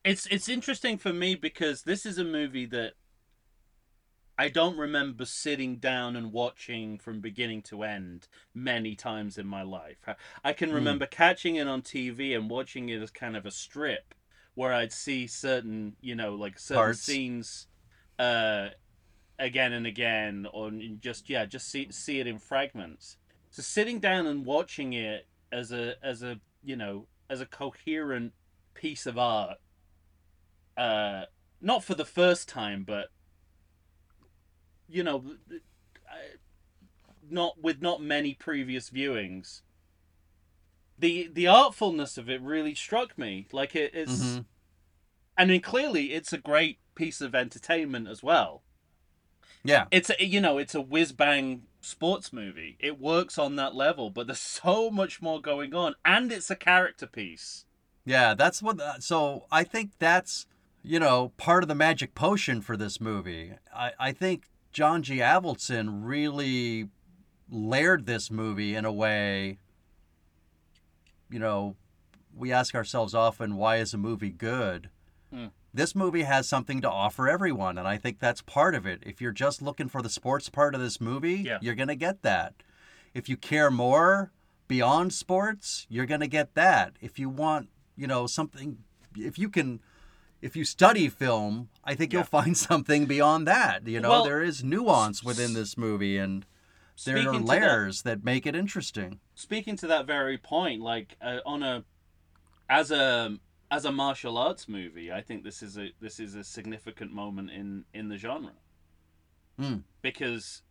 It's 0.03 0.25
it's 0.27 0.49
interesting 0.49 0.97
for 0.97 1.13
me 1.13 1.35
because 1.35 1.83
this 1.83 2.05
is 2.05 2.17
a 2.17 2.23
movie 2.23 2.65
that 2.67 2.93
I 4.39 4.47
don't 4.47 4.77
remember 4.77 5.25
sitting 5.25 5.79
down 5.79 6.15
and 6.15 6.31
watching 6.31 6.97
from 6.97 7.19
beginning 7.19 7.61
to 7.63 7.83
end 7.83 8.29
many 8.53 8.95
times 8.95 9.37
in 9.37 9.45
my 9.45 9.63
life. 9.63 9.97
I 10.45 10.53
can 10.53 10.71
Hmm. 10.71 10.75
remember 10.75 11.05
catching 11.07 11.57
it 11.57 11.67
on 11.67 11.81
TV 11.81 12.33
and 12.33 12.49
watching 12.49 12.87
it 12.87 13.01
as 13.01 13.11
kind 13.11 13.35
of 13.35 13.45
a 13.45 13.51
strip 13.51 14.15
where 14.55 14.73
I'd 14.73 14.93
see 14.93 15.27
certain, 15.27 15.97
you 15.99 16.15
know, 16.15 16.35
like 16.35 16.57
certain 16.57 16.93
Parts. 16.93 17.05
scenes 17.05 17.67
uh, 18.17 18.69
again 19.39 19.73
and 19.73 19.87
again, 19.87 20.47
or 20.53 20.71
just 20.99 21.29
yeah, 21.29 21.45
just 21.45 21.69
see 21.69 21.91
see 21.91 22.19
it 22.19 22.27
in 22.27 22.39
fragments. 22.39 23.17
So 23.51 23.61
sitting 23.63 23.99
down 23.99 24.27
and 24.27 24.45
watching 24.45 24.93
it 24.93 25.27
as 25.51 25.71
a 25.73 25.95
as 26.03 26.23
a 26.23 26.41
you 26.63 26.77
know 26.77 27.07
as 27.29 27.41
a 27.41 27.47
coherent 27.47 28.33
piece 28.75 29.05
of 29.05 29.17
art, 29.17 29.57
uh, 30.77 31.25
not 31.61 31.83
for 31.83 31.95
the 31.95 32.05
first 32.05 32.47
time, 32.47 32.83
but 32.83 33.07
you 34.89 35.03
know, 35.03 35.23
not 37.29 37.61
with 37.61 37.81
not 37.81 38.01
many 38.01 38.33
previous 38.33 38.89
viewings. 38.89 39.61
The 40.97 41.29
the 41.31 41.45
artfulness 41.47 42.17
of 42.17 42.29
it 42.29 42.41
really 42.41 42.75
struck 42.75 43.17
me. 43.17 43.47
Like 43.51 43.75
it, 43.75 43.91
it's, 43.93 44.21
Mhm. 44.21 44.45
I 45.37 45.45
mean, 45.45 45.61
clearly 45.61 46.13
it's 46.13 46.33
a 46.33 46.37
great 46.37 46.79
piece 46.95 47.21
of 47.21 47.33
entertainment 47.33 48.07
as 48.07 48.21
well. 48.21 48.63
Yeah. 49.63 49.85
It's 49.91 50.09
a, 50.09 50.25
you 50.25 50.41
know, 50.41 50.57
it's 50.57 50.75
a 50.75 50.81
whiz 50.81 51.11
bang 51.13 51.63
sports 51.81 52.33
movie. 52.33 52.77
It 52.79 52.99
works 52.99 53.37
on 53.37 53.55
that 53.57 53.75
level, 53.75 54.09
but 54.09 54.27
there's 54.27 54.39
so 54.63 54.89
much 54.89 55.21
more 55.21 55.39
going 55.41 55.73
on, 55.73 55.95
and 56.03 56.31
it's 56.31 56.49
a 56.49 56.55
character 56.55 57.07
piece. 57.07 57.65
Yeah, 58.05 58.33
that's 58.33 58.61
what. 58.61 58.81
uh, 58.81 58.99
So 58.99 59.45
I 59.51 59.63
think 59.63 59.91
that's 59.99 60.47
you 60.83 60.99
know 60.99 61.29
part 61.37 61.63
of 61.63 61.67
the 61.69 61.75
magic 61.75 62.15
potion 62.15 62.61
for 62.61 62.75
this 62.75 62.99
movie. 62.99 63.53
I 63.73 63.91
I 63.99 64.11
think 64.11 64.49
John 64.79 65.03
G. 65.03 65.17
Avildsen 65.17 66.05
really 66.05 66.87
layered 67.49 68.05
this 68.05 68.31
movie 68.31 68.75
in 68.75 68.85
a 68.85 68.93
way. 68.93 69.57
You 71.29 71.37
know, 71.37 71.75
we 72.33 72.53
ask 72.53 72.73
ourselves 72.73 73.13
often, 73.13 73.57
why 73.57 73.75
is 73.75 73.93
a 73.93 73.97
movie 73.97 74.29
good? 74.29 74.89
Hmm. 75.33 75.47
This 75.73 75.95
movie 75.95 76.21
has 76.23 76.47
something 76.47 76.79
to 76.79 76.89
offer 76.89 77.27
everyone, 77.27 77.77
and 77.77 77.89
I 77.89 77.97
think 77.97 78.19
that's 78.19 78.41
part 78.41 78.73
of 78.73 78.85
it. 78.85 79.03
If 79.05 79.19
you're 79.19 79.33
just 79.33 79.61
looking 79.61 79.89
for 79.89 80.01
the 80.01 80.09
sports 80.09 80.47
part 80.47 80.73
of 80.73 80.79
this 80.79 81.01
movie, 81.01 81.41
Yeah. 81.41 81.57
you're 81.61 81.75
gonna 81.75 81.93
get 81.97 82.21
that. 82.21 82.53
If 83.13 83.27
you 83.27 83.35
care 83.35 83.69
more 83.69 84.31
beyond 84.69 85.11
sports, 85.13 85.87
you're 85.89 86.05
going 86.05 86.21
to 86.21 86.27
get 86.27 86.53
that. 86.55 86.93
If 87.01 87.19
you 87.19 87.27
want, 87.27 87.67
you 87.97 88.07
know, 88.07 88.27
something, 88.27 88.77
if 89.17 89.37
you 89.37 89.49
can, 89.49 89.81
if 90.41 90.55
you 90.55 90.63
study 90.63 91.09
film, 91.09 91.67
I 91.89 91.95
think 91.95 92.13
Yeah. 92.13 92.19
you'll 92.19 92.25
find 92.25 92.55
something 92.69 93.05
beyond 93.07 93.47
that. 93.47 93.87
You 93.87 93.99
know, 93.99 94.09
Well, 94.09 94.23
there 94.23 94.43
is 94.43 94.63
nuance 94.63 95.23
within 95.23 95.53
this 95.53 95.77
movie 95.77 96.17
and 96.17 96.45
there 97.05 97.17
are 97.17 97.23
to 97.33 97.39
that- 97.39 97.45
layers 97.45 98.01
that 98.03 98.23
make 98.23 98.45
it 98.45 98.55
interesting. 98.55 99.19
speaking 99.35 99.75
to 99.77 99.87
that 99.87 100.05
very 100.05 100.37
point, 100.37 100.81
like 100.81 101.17
uh, 101.21 101.39
on 101.45 101.63
a 101.63 101.83
as 102.69 102.91
a 102.91 103.37
as 103.71 103.85
a 103.85 103.91
martial 103.91 104.37
arts 104.37 104.67
movie, 104.67 105.11
I 105.11 105.21
think 105.21 105.43
this 105.43 105.61
is 105.63 105.77
a 105.77 105.91
this 105.99 106.19
is 106.19 106.35
a 106.35 106.43
significant 106.43 107.11
moment 107.11 107.49
in 107.51 107.85
in 107.93 108.09
the 108.09 108.17
genre 108.17 108.53
Hmm. 109.57 109.77
because 110.01 110.61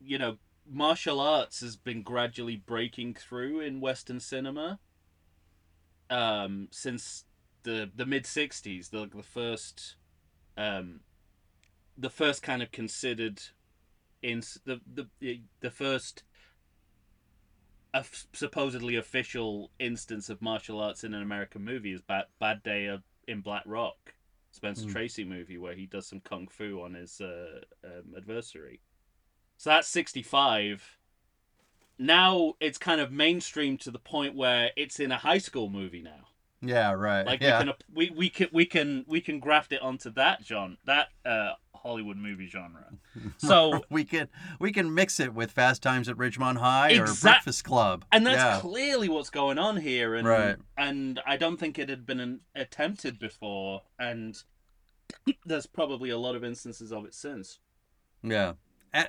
you 0.00 0.18
know 0.18 0.38
martial 0.66 1.20
arts 1.20 1.60
has 1.60 1.76
been 1.76 2.02
gradually 2.02 2.56
breaking 2.56 3.14
through 3.14 3.60
in 3.60 3.80
Western 3.80 4.18
cinema 4.20 4.78
um, 6.10 6.68
since 6.70 7.24
the 7.64 7.90
the 7.94 8.06
mid 8.06 8.24
'60s, 8.24 8.90
the 8.90 9.06
the 9.14 9.22
first 9.22 9.96
um, 10.56 11.00
the 11.96 12.10
first 12.10 12.42
kind 12.42 12.62
of 12.62 12.70
considered 12.72 13.40
in 14.22 14.42
the 14.64 14.80
the 15.20 15.40
the 15.60 15.70
first 15.70 16.22
a 17.94 17.98
f- 17.98 18.26
supposedly 18.32 18.96
official 18.96 19.70
instance 19.78 20.28
of 20.28 20.42
martial 20.42 20.80
arts 20.80 21.04
in 21.04 21.14
an 21.14 21.22
American 21.22 21.62
movie 21.64 21.92
is 21.92 22.02
Bad, 22.02 22.24
Bad 22.40 22.62
Day 22.64 22.98
in 23.28 23.40
Black 23.40 23.62
Rock, 23.66 24.14
Spencer 24.50 24.86
Mm. 24.86 24.92
Tracy 24.92 25.24
movie 25.24 25.58
where 25.58 25.74
he 25.74 25.86
does 25.86 26.08
some 26.08 26.20
kung 26.20 26.48
fu 26.48 26.82
on 26.82 26.94
his 26.94 27.20
uh, 27.20 27.60
um, 27.84 28.14
adversary. 28.16 28.80
So 29.56 29.70
that's 29.70 29.88
65. 29.88 30.98
Now 31.96 32.54
it's 32.58 32.78
kind 32.78 33.00
of 33.00 33.12
mainstream 33.12 33.78
to 33.78 33.92
the 33.92 34.00
point 34.00 34.34
where 34.34 34.72
it's 34.76 34.98
in 34.98 35.12
a 35.12 35.18
high 35.18 35.38
school 35.38 35.70
movie 35.70 36.02
now. 36.02 36.26
Yeah, 36.64 36.92
right. 36.92 37.24
Like 37.26 37.40
yeah. 37.40 37.58
we 37.60 37.64
can 37.64 37.74
we, 37.94 38.10
we 38.10 38.30
can 38.30 38.48
we 38.52 38.66
can 38.66 39.04
we 39.06 39.20
can 39.20 39.40
graft 39.40 39.72
it 39.72 39.82
onto 39.82 40.10
that 40.12 40.44
genre, 40.44 40.76
that 40.86 41.08
uh, 41.24 41.52
Hollywood 41.74 42.16
movie 42.16 42.46
genre. 42.46 42.86
So 43.38 43.84
we 43.90 44.04
can 44.04 44.28
we 44.58 44.72
can 44.72 44.92
mix 44.94 45.20
it 45.20 45.34
with 45.34 45.50
Fast 45.52 45.82
Times 45.82 46.08
at 46.08 46.16
Ridgemont 46.16 46.56
High 46.56 46.94
or 46.94 47.06
Breakfast 47.20 47.64
Club. 47.64 48.04
and 48.10 48.26
that's 48.26 48.36
yeah. 48.36 48.60
clearly 48.60 49.08
what's 49.08 49.30
going 49.30 49.58
on 49.58 49.76
here 49.76 50.14
and 50.14 50.26
Right. 50.26 50.56
and 50.76 51.20
i 51.26 51.36
don't 51.36 51.58
think 51.58 51.78
it 51.78 51.88
had 51.88 52.04
been 52.06 52.20
an, 52.20 52.40
attempted 52.54 53.18
before 53.18 53.82
and 53.98 54.42
there's 55.44 55.66
probably 55.66 56.10
a 56.10 56.18
lot 56.18 56.34
of 56.34 56.42
instances 56.42 56.92
of 56.92 57.04
it 57.04 57.14
since 57.14 57.60
Yeah. 58.22 58.54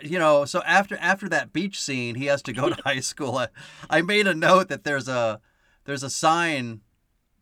You 0.01 0.18
know, 0.20 0.45
so 0.45 0.62
after 0.66 0.97
after 0.99 1.30
that 1.30 1.53
beach 1.53 1.80
scene, 1.80 2.16
he 2.16 2.26
has 2.26 2.41
to 2.43 2.53
go 2.53 2.70
to 2.70 2.82
high 2.86 3.01
school. 3.01 3.38
I, 3.38 3.47
I 3.88 4.01
made 4.01 4.26
a 4.26 4.34
note 4.34 4.68
that 4.70 4.84
there's 4.84 5.08
a 5.08 5.39
there's 5.86 6.01
a 6.01 6.10
sign, 6.10 6.82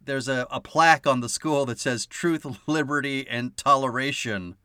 there's 0.05 0.27
a, 0.27 0.47
a 0.51 0.59
plaque 0.59 1.07
on 1.07 1.21
the 1.21 1.29
school 1.29 1.65
that 1.65 1.79
says 1.79 2.05
truth, 2.05 2.45
liberty, 2.67 3.27
and 3.27 3.55
toleration. 3.57 4.55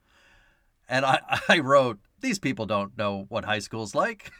And 0.89 1.05
I, 1.05 1.21
I 1.49 1.59
wrote, 1.59 1.99
these 2.21 2.39
people 2.39 2.67
don't 2.67 2.97
know 2.97 3.27
what 3.29 3.45
high 3.45 3.61
school's 3.61 3.95
like. 3.95 4.31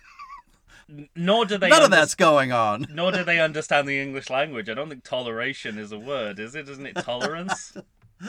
Nor 1.15 1.45
do 1.45 1.59
they 1.59 1.69
None 1.69 1.83
of 1.83 1.91
that's 1.91 2.15
going 2.15 2.51
on. 2.51 2.87
nor 2.93 3.13
do 3.13 3.23
they 3.23 3.39
understand 3.39 3.87
the 3.87 4.01
english 4.01 4.31
language 4.31 4.71
i 4.71 4.75
don't 4.75 4.89
think 4.89 5.05
toleration 5.05 5.77
is 5.77 5.93
a 5.93 5.99
word 5.99 6.39
is 6.39 6.55
it 6.55 6.67
isn't 6.67 6.87
it 6.87 6.97
tolerance 6.97 7.77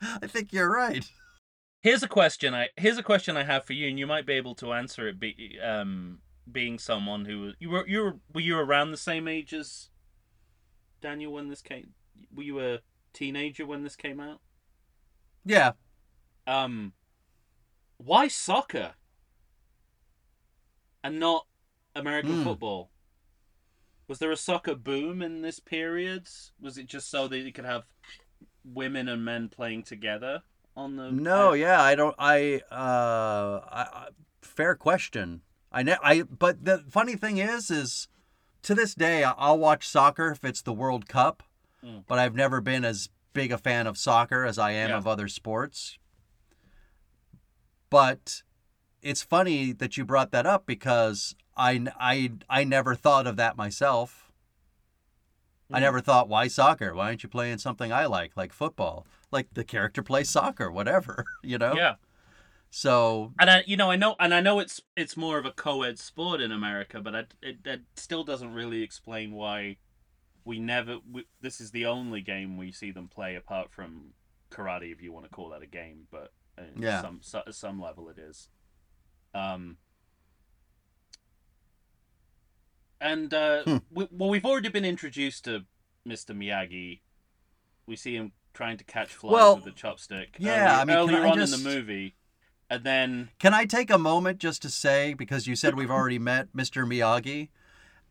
I 0.00 0.26
think 0.26 0.54
you're 0.54 0.72
right. 0.72 1.04
here's 1.82 2.02
a 2.02 2.08
question 2.08 2.54
i 2.54 2.68
here's 2.78 2.96
a 2.96 3.02
question 3.02 3.36
i 3.36 3.44
have 3.44 3.66
for 3.66 3.74
you 3.74 3.88
and 3.88 3.98
you 3.98 4.06
might 4.06 4.24
be 4.24 4.32
able 4.32 4.54
to 4.56 4.72
answer 4.72 5.06
it 5.06 5.20
be, 5.20 5.58
um 5.62 6.20
being 6.50 6.78
someone 6.78 7.26
who 7.26 7.52
you 7.60 7.68
were 7.68 7.86
you 7.86 8.02
were 8.02 8.16
were 8.32 8.40
you 8.40 8.58
around 8.58 8.90
the 8.90 8.96
same 8.96 9.28
age 9.28 9.52
as 9.52 9.90
daniel 11.02 11.32
when 11.32 11.48
this 11.48 11.60
came 11.60 11.90
were 12.34 12.42
you 12.42 12.60
a 12.60 12.78
teenager 13.12 13.66
when 13.66 13.82
this 13.82 13.96
came 13.96 14.20
out 14.20 14.40
Yeah. 15.44 15.72
um 16.46 16.92
why 17.98 18.28
soccer 18.28 18.94
and 21.04 21.18
not 21.20 21.46
american 21.94 22.36
Hmm. 22.36 22.44
football 22.44 22.90
was 24.08 24.18
there 24.18 24.30
a 24.32 24.36
soccer 24.36 24.74
boom 24.74 25.22
in 25.22 25.42
this 25.42 25.60
period 25.60 26.26
was 26.60 26.78
it 26.78 26.86
just 26.86 27.10
so 27.10 27.28
that 27.28 27.38
you 27.38 27.52
could 27.52 27.64
have 27.64 27.84
women 28.64 29.08
and 29.08 29.24
men 29.24 29.48
playing 29.48 29.82
together 29.82 30.42
on 30.76 30.96
the 30.96 31.10
No, 31.10 31.52
yeah, 31.52 31.82
I 31.82 31.94
don't. 31.94 32.14
I, 32.18 32.62
uh, 32.70 33.60
I, 33.70 33.82
I 33.92 34.08
fair 34.40 34.74
question. 34.74 35.42
I 35.70 35.82
ne- 35.82 35.98
I, 36.02 36.22
but 36.22 36.64
the 36.64 36.84
funny 36.88 37.14
thing 37.16 37.36
is, 37.38 37.70
is 37.70 38.08
to 38.62 38.74
this 38.74 38.94
day, 38.94 39.24
I'll 39.24 39.58
watch 39.58 39.86
soccer 39.88 40.28
if 40.30 40.44
it's 40.44 40.62
the 40.62 40.72
World 40.72 41.08
Cup, 41.08 41.42
Mm. 41.84 42.04
but 42.06 42.18
I've 42.18 42.34
never 42.34 42.60
been 42.60 42.84
as 42.84 43.08
big 43.32 43.50
a 43.50 43.58
fan 43.58 43.86
of 43.86 43.98
soccer 43.98 44.44
as 44.44 44.58
I 44.58 44.70
am 44.72 44.90
Yeah. 44.90 44.96
of 44.98 45.06
other 45.06 45.26
sports. 45.26 45.98
But 47.90 48.42
it's 49.02 49.22
funny 49.22 49.72
that 49.72 49.96
you 49.96 50.04
brought 50.04 50.30
that 50.30 50.46
up 50.46 50.64
because 50.66 51.34
I, 51.56 51.86
I, 51.98 52.32
I 52.48 52.64
never 52.64 52.94
thought 52.94 53.26
of 53.26 53.36
that 53.36 53.56
myself. 53.56 54.30
I 55.70 55.78
Mm. 55.78 55.82
never 55.82 56.00
thought, 56.00 56.28
why 56.28 56.48
soccer? 56.48 56.94
Why 56.94 57.06
aren't 57.06 57.22
you 57.22 57.28
playing 57.28 57.58
something 57.58 57.92
I 57.92 58.06
like, 58.06 58.36
like 58.36 58.52
football? 58.52 59.06
Like 59.30 59.48
the 59.54 59.64
character 59.64 60.02
plays 60.02 60.28
soccer, 60.30 60.70
whatever, 60.70 61.24
you 61.42 61.58
know? 61.58 61.74
yeah 61.74 61.94
So, 62.74 63.34
and 63.38 63.50
I, 63.50 63.64
you 63.66 63.76
know, 63.76 63.90
I 63.90 63.96
know, 63.96 64.16
and 64.18 64.32
I 64.32 64.40
know 64.40 64.58
it's 64.58 64.80
it's 64.96 65.14
more 65.14 65.36
of 65.36 65.44
a 65.44 65.50
co-ed 65.50 65.98
sport 65.98 66.40
in 66.40 66.50
America, 66.50 67.02
but 67.02 67.14
I, 67.14 67.24
it, 67.42 67.58
it 67.66 67.82
still 67.96 68.24
doesn't 68.24 68.54
really 68.54 68.80
explain 68.82 69.32
why 69.34 69.76
we 70.46 70.58
never. 70.58 70.96
We, 71.12 71.26
this 71.42 71.60
is 71.60 71.70
the 71.72 71.84
only 71.84 72.22
game 72.22 72.56
we 72.56 72.72
see 72.72 72.90
them 72.90 73.08
play, 73.08 73.34
apart 73.34 73.70
from 73.70 74.14
karate, 74.50 74.90
if 74.90 75.02
you 75.02 75.12
want 75.12 75.26
to 75.26 75.30
call 75.30 75.50
that 75.50 75.60
a 75.62 75.66
game. 75.66 76.06
But 76.10 76.32
at 76.56 76.70
Yeah. 76.78 77.02
some 77.02 77.18
so, 77.20 77.42
some 77.50 77.78
level, 77.78 78.08
it 78.08 78.16
is. 78.18 78.48
Um. 79.34 79.76
And 83.02 83.34
uh, 83.34 83.64
Hmm. 83.64 83.76
we, 83.90 84.08
well, 84.10 84.30
we've 84.30 84.46
already 84.46 84.70
been 84.70 84.86
introduced 84.86 85.44
to 85.44 85.66
Mr. 86.08 86.34
Miyagi. 86.34 87.00
We 87.86 87.96
see 87.96 88.14
him 88.14 88.32
trying 88.54 88.78
to 88.78 88.84
catch 88.84 89.12
flies 89.12 89.32
Well, 89.32 89.56
with 89.56 89.66
a 89.66 89.72
chopstick. 89.72 90.28
yeah, 90.38 90.78
I 90.80 90.86
mean, 90.86 90.96
earlier 90.96 91.26
on 91.26 91.36
just- 91.36 91.52
in 91.52 91.62
the 91.62 91.68
movie, 91.68 92.14
and 92.72 92.84
then 92.84 93.28
can 93.38 93.52
I 93.52 93.66
take 93.66 93.90
a 93.90 93.98
moment 93.98 94.38
just 94.38 94.62
to 94.62 94.70
say, 94.70 95.12
because 95.12 95.46
you 95.46 95.54
said 95.54 95.74
we've 95.74 95.90
already 95.90 96.18
met 96.18 96.56
Mr. 96.56 96.86
Miyagi, 96.86 97.50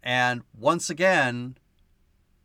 and 0.03 0.43
once 0.55 0.87
again, 0.87 1.57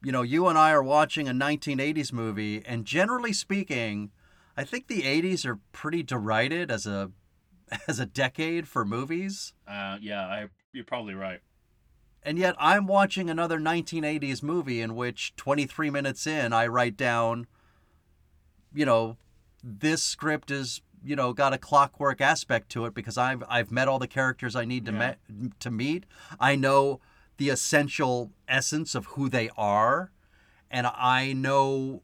you 0.03 0.13
know, 0.13 0.23
you 0.23 0.47
and 0.47 0.57
I 0.57 0.71
are 0.71 0.83
watching 0.83 1.29
a 1.29 1.33
1980s 1.33 2.15
movie, 2.15 2.63
and 2.65 2.87
generally 2.87 3.35
speaking, 3.35 4.13
I 4.57 4.65
think 4.65 4.89
the 4.89 5.03
80s 5.03 5.45
are 5.45 5.61
pretty 5.73 6.03
derided 6.03 6.71
as 6.71 6.87
a 6.87 7.11
as 7.89 8.01
a 8.01 8.07
decade 8.07 8.67
for 8.67 8.87
movies. 8.87 9.53
Uh, 9.69 9.99
yeah, 10.01 10.23
I, 10.23 10.47
you're 10.73 10.85
probably 10.85 11.15
right. 11.15 11.41
And 12.23 12.39
yet 12.39 12.57
I'm 12.59 12.87
watching 12.87 13.29
another 13.29 13.59
1980s 13.59 14.43
movie 14.43 14.81
in 14.81 14.97
which 14.97 15.37
23 15.37 15.91
minutes 15.91 16.27
in 16.27 16.55
I 16.55 16.67
write 16.67 16.97
down 16.97 17.47
you 18.75 18.87
know 18.87 19.17
this 19.63 20.03
script 20.03 20.51
is 20.51 20.81
you 21.07 21.15
know 21.17 21.33
got 21.33 21.53
a 21.53 21.59
clockwork 21.59 22.21
aspect 22.21 22.69
to 22.71 22.85
it 22.87 22.95
because 22.95 23.17
I've 23.17 23.43
I've 23.49 23.71
met 23.71 23.89
all 23.89 23.99
the 23.99 24.09
characters 24.09 24.57
I 24.57 24.65
need 24.65 24.85
to 24.87 24.93
Yeah. 24.93 24.99
met, 24.99 25.19
to 25.61 25.71
meet. 25.71 26.05
I 26.41 26.57
know 26.57 27.01
the 27.37 27.49
essential 27.51 28.33
essence 28.49 28.95
of 28.95 29.07
who 29.07 29.29
they 29.29 29.51
are, 29.57 30.11
and 30.71 30.87
I 30.87 31.33
know 31.33 32.03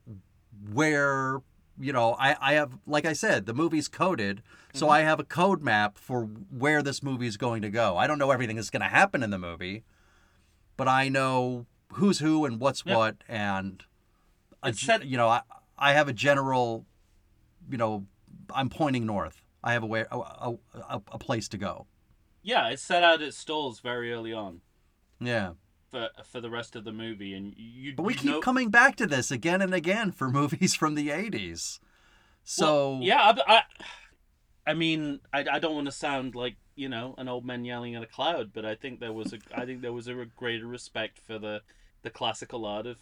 where 0.72 1.40
you 1.80 1.92
know 1.92 2.14
I 2.18 2.36
I 2.40 2.53
have 2.55 2.78
like 2.86 3.05
I 3.05 3.12
said 3.12 3.46
the 3.46 3.55
movie's 3.55 3.88
coded, 3.88 4.42
so 4.72 4.86
mm-hmm. 4.86 4.92
I 4.94 5.00
have 5.00 5.18
a 5.20 5.24
code 5.24 5.62
map 5.62 5.98
for 5.98 6.24
where 6.24 6.82
this 6.82 7.03
movie 7.03 7.26
is 7.26 7.36
going 7.36 7.62
to 7.62 7.70
go. 7.70 7.96
I 7.96 8.07
don't 8.07 8.18
know 8.18 8.30
everything 8.30 8.57
that's 8.57 8.70
going 8.70 8.82
to 8.82 8.88
happen 8.88 9.22
in 9.22 9.30
the 9.30 9.38
movie, 9.38 9.84
but 10.76 10.86
I 10.86 11.09
know 11.09 11.66
who's 11.94 12.20
who 12.20 12.44
and 12.44 12.61
what's 12.61 12.84
Yeah. 12.86 12.96
what, 12.96 13.16
and 13.28 13.84
a 14.62 14.72
set- 14.72 15.07
you 15.07 15.16
know 15.16 15.28
I 15.28 15.40
I 15.78 15.94
have 15.94 16.07
a 16.09 16.12
general, 16.12 16.86
you 17.68 17.76
know, 17.78 18.07
I'm 18.55 18.68
pointing 18.68 19.07
north. 19.07 19.42
I 19.64 19.72
have 19.74 19.82
a 19.82 19.86
way 19.86 20.05
a, 20.11 20.16
a, 20.18 20.55
a, 20.88 21.03
a 21.12 21.18
place 21.18 21.48
to 21.48 21.59
go. 21.59 21.86
Yeah, 22.42 22.68
it 22.70 22.78
set 22.80 23.05
out 23.05 23.22
its 23.22 23.36
stalls 23.36 23.78
very 23.80 24.12
early 24.12 24.32
on 24.32 24.61
Yeah. 25.20 25.53
for 25.90 26.09
for 26.24 26.40
the 26.40 26.50
rest 26.50 26.74
of 26.74 26.84
the 26.84 26.92
movie, 26.92 27.34
and 27.34 27.55
you. 27.57 27.94
But 27.94 28.03
we 28.05 28.14
you 28.14 28.18
keep 28.18 28.30
know- 28.32 28.40
coming 28.40 28.70
back 28.70 28.96
to 28.96 29.07
this 29.07 29.30
again 29.30 29.62
and 29.62 29.72
again 29.74 30.11
for 30.12 30.28
movies 30.40 30.74
from 30.74 30.94
the 30.96 31.09
80s. 31.09 31.78
So, 32.44 32.94
Well, 32.94 33.03
yeah, 33.03 33.34
I, 33.46 33.55
I, 33.55 33.62
I 34.66 34.74
mean, 34.74 35.20
I, 35.32 35.44
I 35.53 35.59
don't 35.61 35.74
want 35.76 35.86
to 35.86 35.92
sound 35.92 36.34
like 36.34 36.57
you 36.74 36.88
know 36.88 37.14
an 37.18 37.28
old 37.28 37.44
man 37.44 37.64
yelling 37.64 37.94
at 37.94 38.03
a 38.03 38.07
cloud, 38.07 38.50
but 38.53 38.64
I 38.64 38.74
think 38.74 38.98
there 38.98 39.12
was 39.12 39.32
a 39.32 39.38
I 39.55 39.64
think 39.64 39.82
there 39.82 39.92
was 39.92 40.09
a 40.09 40.24
greater 40.36 40.66
respect 40.66 41.20
for 41.20 41.38
the 41.38 41.62
the 42.03 42.11
classical 42.11 42.64
art 42.66 42.86
of 42.86 42.98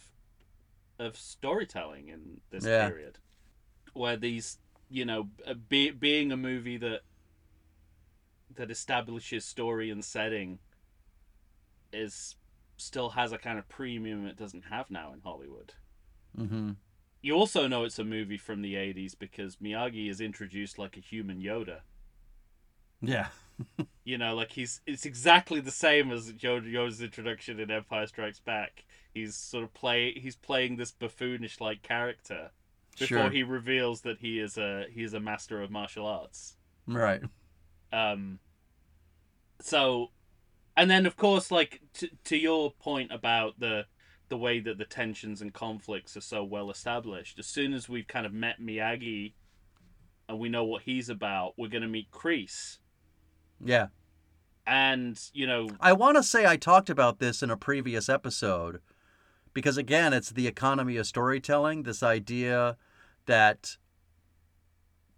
of 0.99 1.17
storytelling 1.17 2.09
in 2.09 2.43
this 2.51 2.67
Yeah. 2.67 2.87
period, 2.91 3.19
where 3.95 4.19
these 4.19 4.59
you 4.91 5.05
know 5.05 5.29
uh, 5.47 5.55
be, 5.55 5.91
being 5.91 6.33
a 6.33 6.37
movie 6.37 6.77
that 6.77 7.01
that 8.57 8.71
establishes 8.71 9.45
story 9.45 9.91
and 9.91 10.05
setting 10.05 10.59
is 11.93 12.37
still 12.77 13.11
has 13.11 13.33
a 13.33 13.39
kind 13.39 13.59
of 13.59 13.69
premium 13.69 14.27
it 14.27 14.37
doesn't 14.37 14.65
have 14.71 14.91
now 14.91 15.13
in 15.13 15.21
Hollywood 15.21 15.75
hmm 16.37 16.73
you 17.23 17.35
also 17.35 17.67
know 17.67 17.85
it's 17.85 17.99
a 17.99 18.05
movie 18.05 18.39
from 18.39 18.63
the 18.63 18.75
80s 18.75 19.15
because 19.19 19.57
Miyagi 19.57 20.09
is 20.11 20.21
introduced 20.21 20.79
like 20.79 20.97
a 20.97 21.01
human 21.01 21.41
Yoda. 21.41 21.81
yeah. 23.01 23.29
You 24.05 24.19
know, 24.19 24.35
like 24.35 24.53
he's 24.53 24.81
it's 24.87 25.05
exactly 25.07 25.61
the 25.61 25.71
same 25.71 26.11
as 26.11 26.33
Yoda, 26.33 26.71
Yoda's 26.71 27.01
introduction 27.03 27.61
in 27.61 27.71
Empire 27.71 28.07
Strikes 28.07 28.41
Back. 28.41 28.85
He's 29.13 29.37
sort 29.37 29.65
of 29.65 29.75
play 29.75 30.13
he's 30.15 30.37
playing 30.37 30.77
this 30.77 30.93
buffoonish 30.93 31.61
like 31.61 31.83
character 31.83 32.51
before 32.99 33.07
Sure. 33.07 33.31
he 33.31 33.43
reveals 33.43 34.03
that 34.03 34.19
he 34.19 34.39
is 34.41 34.59
a 34.59 34.87
he 34.91 35.03
is 35.03 35.15
a 35.15 35.21
master 35.21 35.63
of 35.63 35.71
martial 35.71 36.07
arts. 36.07 36.57
Right. 36.87 37.23
Um 37.93 38.39
so 39.61 40.09
and 40.77 40.91
then 40.91 41.07
of 41.07 41.17
course 41.17 41.51
like 41.51 41.81
to 41.95 42.09
to 42.25 42.37
your 42.37 42.73
point 42.73 43.13
about 43.13 43.59
the 43.59 43.85
the 44.29 44.37
way 44.37 44.61
that 44.61 44.79
the 44.79 44.85
tensions 44.85 45.43
and 45.43 45.53
conflicts 45.53 46.17
are 46.17 46.21
so 46.21 46.43
well 46.45 46.71
established 46.71 47.39
as 47.39 47.47
soon 47.47 47.75
as 47.75 47.89
we've 47.89 48.07
kind 48.07 48.25
of 48.25 48.33
met 48.33 48.61
Miyagi 48.61 49.33
and 50.29 50.39
we 50.39 50.49
know 50.49 50.65
what 50.65 50.83
he's 50.83 51.09
about 51.09 51.55
we're 51.59 51.69
going 51.69 51.83
to 51.83 51.89
meet 51.89 52.11
Kreese 52.13 52.79
Yeah. 53.63 53.89
and 54.67 55.21
you 55.33 55.47
know 55.47 55.69
I 55.81 55.93
want 55.93 56.17
to 56.17 56.23
say 56.23 56.47
I 56.47 56.57
talked 56.57 56.89
about 56.89 57.19
this 57.19 57.43
in 57.43 57.51
a 57.51 57.57
previous 57.57 58.09
episode 58.09 58.81
because 59.53 59.77
again, 59.77 60.13
it's 60.13 60.31
the 60.31 60.47
economy 60.47 60.97
of 60.97 61.07
storytelling, 61.07 61.83
this 61.83 62.03
idea 62.03 62.77
that 63.27 63.77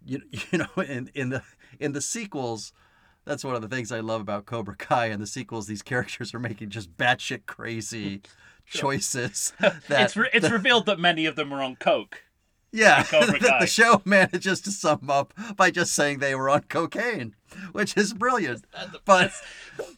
you, 0.05 0.21
you 0.51 0.59
know 0.59 0.83
in 0.83 1.09
in 1.13 1.29
the 1.29 1.43
in 1.79 1.93
the 1.93 2.01
sequels 2.01 2.73
that's 3.25 3.43
one 3.43 3.55
of 3.55 3.61
the 3.61 3.69
things 3.69 3.91
I 3.91 4.01
love 4.01 4.19
about 4.21 4.45
Cobra 4.45 4.75
Kai 4.75 5.05
and 5.07 5.21
the 5.21 5.27
sequels 5.27 5.67
these 5.67 5.81
characters 5.81 6.33
are 6.33 6.39
making 6.39 6.69
just 6.69 6.95
batshit 6.97 7.45
crazy 7.45 8.21
choices 8.65 9.53
that 9.59 9.81
it's 9.89 10.17
re- 10.17 10.29
it's 10.33 10.49
revealed 10.49 10.85
that 10.85 10.99
many 10.99 11.25
of 11.25 11.35
them 11.35 11.53
are 11.53 11.61
on 11.61 11.75
coke 11.75 12.23
yeah. 12.73 13.03
Cobra 13.03 13.39
that 13.39 13.57
the 13.61 13.67
show 13.67 14.01
manages 14.03 14.59
to 14.61 14.71
sum 14.71 15.09
up 15.09 15.33
by 15.55 15.71
just 15.71 15.93
saying 15.93 16.19
they 16.19 16.35
were 16.35 16.49
on 16.49 16.63
cocaine 16.63 17.35
which 17.71 17.95
is 17.97 18.13
brilliant. 18.13 18.65
But 19.05 19.31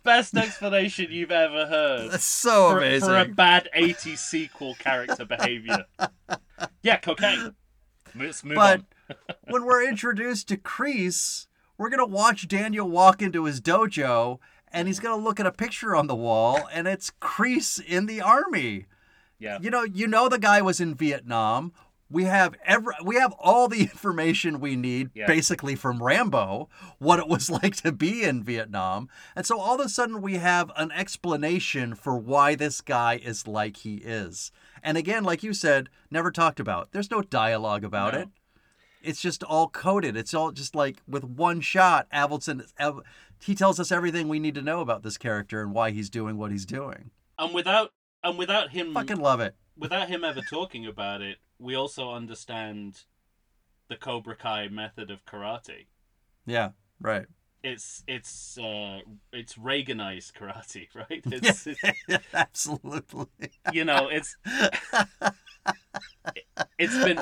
best 0.03 0.36
explanation 0.36 1.07
you've 1.09 1.32
ever 1.32 1.65
heard 1.65 2.11
that's 2.11 2.23
so 2.23 2.71
for, 2.71 2.78
amazing 2.78 3.09
for 3.09 3.17
a 3.17 3.26
bad 3.26 3.69
80s 3.76 4.17
sequel 4.17 4.76
character 4.76 5.26
behavior. 5.26 5.86
Yeah 6.84 6.97
cocaine. 6.97 7.55
Let's 8.17 8.43
move 8.43 8.55
But 8.55 8.82
on. 9.09 9.15
when 9.49 9.65
we're 9.65 9.88
introduced 9.88 10.47
to 10.49 10.57
Kreese, 10.57 11.47
we're 11.78 11.89
gonna 11.89 12.05
watch 12.05 12.47
Daniel 12.47 12.89
walk 12.89 13.21
into 13.21 13.45
his 13.45 13.59
dojo, 13.61 14.39
and 14.71 14.88
he's 14.88 14.99
gonna 14.99 15.21
look 15.21 15.39
at 15.39 15.45
a 15.45 15.51
picture 15.51 15.95
on 15.95 16.07
the 16.07 16.15
wall, 16.15 16.67
and 16.71 16.88
it's 16.88 17.11
Kreese 17.21 17.84
in 17.84 18.05
the 18.05 18.21
army. 18.21 18.86
yeah. 19.39 19.59
You 19.61 19.69
know, 19.69 19.84
you 19.84 20.07
know 20.07 20.30
the 20.30 20.39
guy 20.39 20.61
was 20.61 20.80
in 20.80 20.95
Vietnam. 20.95 21.73
We 22.09 22.25
have 22.25 22.55
every, 22.63 22.93
we 23.03 23.15
have 23.15 23.33
all 23.39 23.67
the 23.67 23.81
information 23.93 24.59
we 24.59 24.75
need, 24.75 25.09
Yeah. 25.15 25.25
basically 25.25 25.75
from 25.75 26.03
Rambo, 26.03 26.69
what 26.99 27.19
it 27.19 27.27
was 27.27 27.49
like 27.63 27.75
to 27.77 27.91
be 27.91 28.23
in 28.23 28.43
Vietnam, 28.43 29.09
and 29.35 29.45
so 29.45 29.59
all 29.59 29.79
of 29.79 29.85
a 29.85 29.89
sudden 29.89 30.21
we 30.21 30.35
have 30.35 30.71
an 30.77 30.91
explanation 30.91 31.95
for 31.95 32.17
why 32.17 32.55
this 32.55 32.81
guy 32.81 33.15
is 33.23 33.47
like 33.47 33.77
he 33.77 33.95
is. 33.95 34.51
And 34.83 34.97
again, 34.97 35.23
like 35.23 35.41
you 35.41 35.53
said, 35.53 35.89
never 36.11 36.31
talked 36.31 36.59
about. 36.59 36.91
There's 36.91 37.09
no 37.09 37.21
dialogue 37.21 37.83
about 37.83 38.13
No. 38.13 38.19
it 38.21 38.29
it's 39.01 39.21
just 39.21 39.43
all 39.43 39.69
coded. 39.69 40.17
It's 40.17 40.33
all 40.33 40.51
just 40.51 40.73
like 40.73 40.97
with 41.07 41.23
one 41.23 41.61
shot, 41.61 42.07
Avildsen, 42.11 42.63
he 43.39 43.53
tells 43.53 43.79
us 43.79 43.91
everything 43.91 44.27
we 44.27 44.39
need 44.39 44.55
to 44.55 44.63
know 44.63 44.81
about 44.81 45.03
this 45.03 45.15
character 45.15 45.61
and 45.61 45.73
why 45.75 45.91
he's 45.91 46.09
doing 46.09 46.37
what 46.37 46.51
he's 46.51 46.65
doing. 46.65 47.11
and 47.37 47.53
without 47.53 47.91
and 48.23 48.35
without 48.35 48.71
him 48.71 48.93
Fucking 48.95 49.19
love 49.19 49.41
it. 49.41 49.55
without 49.77 50.07
him 50.09 50.23
ever 50.23 50.41
talking 50.41 50.87
about 50.87 51.21
it, 51.21 51.37
we 51.59 51.75
also 51.75 52.11
understand 52.11 53.03
the 53.89 53.95
Cobra 53.95 54.35
Kai 54.35 54.67
method 54.67 55.11
of 55.11 55.25
karate. 55.25 55.87
Yeah, 56.45 56.69
right. 56.99 57.25
It's 57.63 58.03
it's 58.07 58.57
uh 58.57 58.99
it's 59.33 59.55
Reaganized 59.55 60.33
karate, 60.33 60.87
right? 60.95 61.23
It's, 61.31 61.67
it's 61.67 62.23
Absolutely. 62.33 63.27
you 63.73 63.85
know 63.85 64.09
it's 64.09 64.37
it's 66.77 66.97
been 67.03 67.19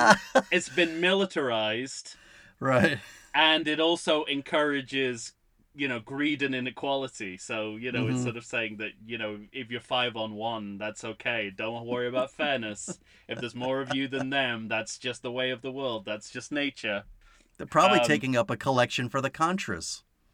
it's 0.52 0.70
been 0.70 1.00
militarized, 1.00 2.16
right. 2.60 3.00
and 3.34 3.68
it 3.68 3.80
also 3.80 4.24
encourages 4.26 5.34
you 5.76 5.88
know 5.88 6.00
greed 6.00 6.42
and 6.44 6.54
inequality. 6.54 7.38
So 7.38 7.76
you 7.78 7.92
know 7.92 8.08
it's 8.08 8.20
Mhm. 8.20 8.24
sort 8.24 8.38
of 8.38 8.46
saying 8.46 8.78
that 8.78 8.92
you 9.06 9.18
know 9.18 9.40
if 9.52 9.72
you're 9.72 9.82
five 9.82 10.16
on 10.16 10.34
one, 10.36 10.78
that's 10.78 11.04
okay. 11.04 11.52
Don't 11.56 11.86
worry 11.86 12.08
about 12.08 12.32
fairness. 12.32 13.00
if 13.28 13.40
there's 13.40 13.56
more 13.56 13.82
of 13.82 13.94
you 13.94 14.08
than 14.08 14.30
them, 14.30 14.68
that's 14.68 14.98
just 14.98 15.22
the 15.22 15.32
way 15.32 15.50
of 15.52 15.62
the 15.62 15.72
world. 15.72 16.06
That's 16.06 16.30
just 16.30 16.52
nature. 16.52 17.04
They're 17.58 17.68
probably 17.68 18.00
Um, 18.00 18.06
taking 18.08 18.36
up 18.36 18.50
a 18.50 18.58
collection 18.58 19.10
for 19.10 19.22
the 19.22 19.30
Contras. 19.30 20.02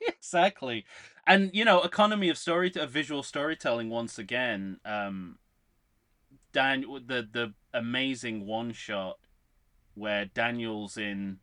exactly 0.00 0.86
and 1.26 1.50
you 1.52 1.64
know 1.64 1.82
economy 1.82 2.28
of 2.30 2.38
story 2.38 2.72
of 2.76 2.90
visual 2.90 3.22
storytelling 3.22 3.90
once 3.90 4.18
again 4.18 4.78
um 4.86 5.38
dan 6.52 6.80
the 7.06 7.28
the 7.30 7.52
amazing 7.74 8.46
one 8.46 8.72
shot 8.72 9.18
where 9.94 10.24
daniel's 10.24 10.96
in 10.96 11.38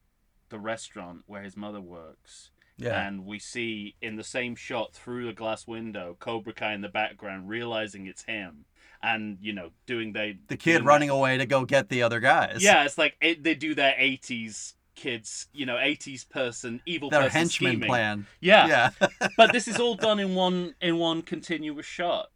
the 0.50 0.58
restaurant 0.60 1.22
where 1.28 1.44
his 1.44 1.56
mother 1.56 1.82
works 1.82 2.50
Yeah. 2.78 3.08
and 3.08 3.26
we 3.26 3.40
see 3.40 3.96
in 4.02 4.18
the 4.18 4.24
same 4.24 4.56
shot 4.56 4.94
through 4.94 5.26
the 5.26 5.34
glass 5.34 5.66
window 5.66 6.16
cobra 6.20 6.54
kai 6.54 6.74
in 6.74 6.82
the 6.82 6.90
background 6.90 7.50
realizing 7.50 8.06
it's 8.06 8.24
him 8.24 8.66
and 9.02 9.38
you 9.42 9.52
know 9.54 9.72
doing 9.88 10.14
they 10.14 10.38
the 10.48 10.58
kid 10.58 10.86
running 10.86 11.10
away 11.10 11.38
to 11.40 11.46
go 11.48 11.66
get 11.66 11.90
the 11.90 12.04
other 12.04 12.20
guys. 12.20 12.64
yeah 12.64 12.84
it's 12.84 12.98
like 12.98 13.16
it, 13.22 13.44
they 13.44 13.56
do 13.56 13.74
their 13.74 13.94
80s 13.94 14.74
kids 14.96 15.48
you 15.54 15.66
know 15.66 15.76
80s 15.76 16.28
person 16.30 16.82
evil 16.86 17.10
Their 17.10 17.22
person 17.24 17.40
henchman 17.40 17.72
scheming. 17.74 17.88
plan. 17.88 18.28
yeah 18.42 18.68
Yeah. 19.02 19.08
but 19.38 19.52
this 19.54 19.68
is 19.68 19.80
all 19.80 19.96
done 19.96 20.20
in 20.20 20.36
one 20.36 20.76
in 20.82 20.98
one 20.98 21.22
continuous 21.24 21.86
shot 21.86 22.28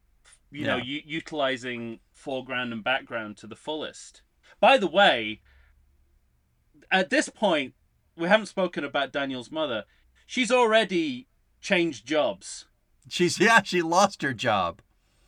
you 0.52 0.66
know 0.66 0.78
u- 0.78 1.02
utilizing 1.06 2.00
foreground 2.14 2.74
and 2.74 2.84
background 2.84 3.38
to 3.38 3.48
the 3.48 3.56
fullest 3.56 4.22
by 4.60 4.78
the 4.78 4.88
way 4.88 5.42
at 6.92 7.10
this 7.10 7.30
point 7.30 7.74
we 8.18 8.28
haven't 8.28 8.46
spoken 8.48 8.84
about 8.84 9.12
daniel's 9.12 9.52
mother 9.52 9.86
she's 10.32 10.52
already 10.52 11.28
changed 11.60 12.06
jobs 12.06 12.66
She's 13.10 13.38
yeah, 13.40 13.62
she 13.64 13.82
lost 13.82 14.22
her 14.22 14.34
job. 14.34 14.82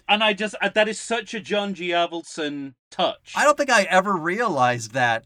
and 0.07 0.23
i 0.23 0.31
just 0.33 0.55
uh, 0.61 0.69
that 0.69 0.87
is 0.87 0.99
such 0.99 1.33
a 1.33 1.39
john 1.41 1.73
g 1.73 1.89
avildsen 1.89 2.75
touch 2.89 3.33
I 3.35 3.43
don't 3.43 3.57
think 3.57 3.69
I 3.69 3.83
ever 3.83 4.15
realized 4.15 4.91
that 4.93 5.25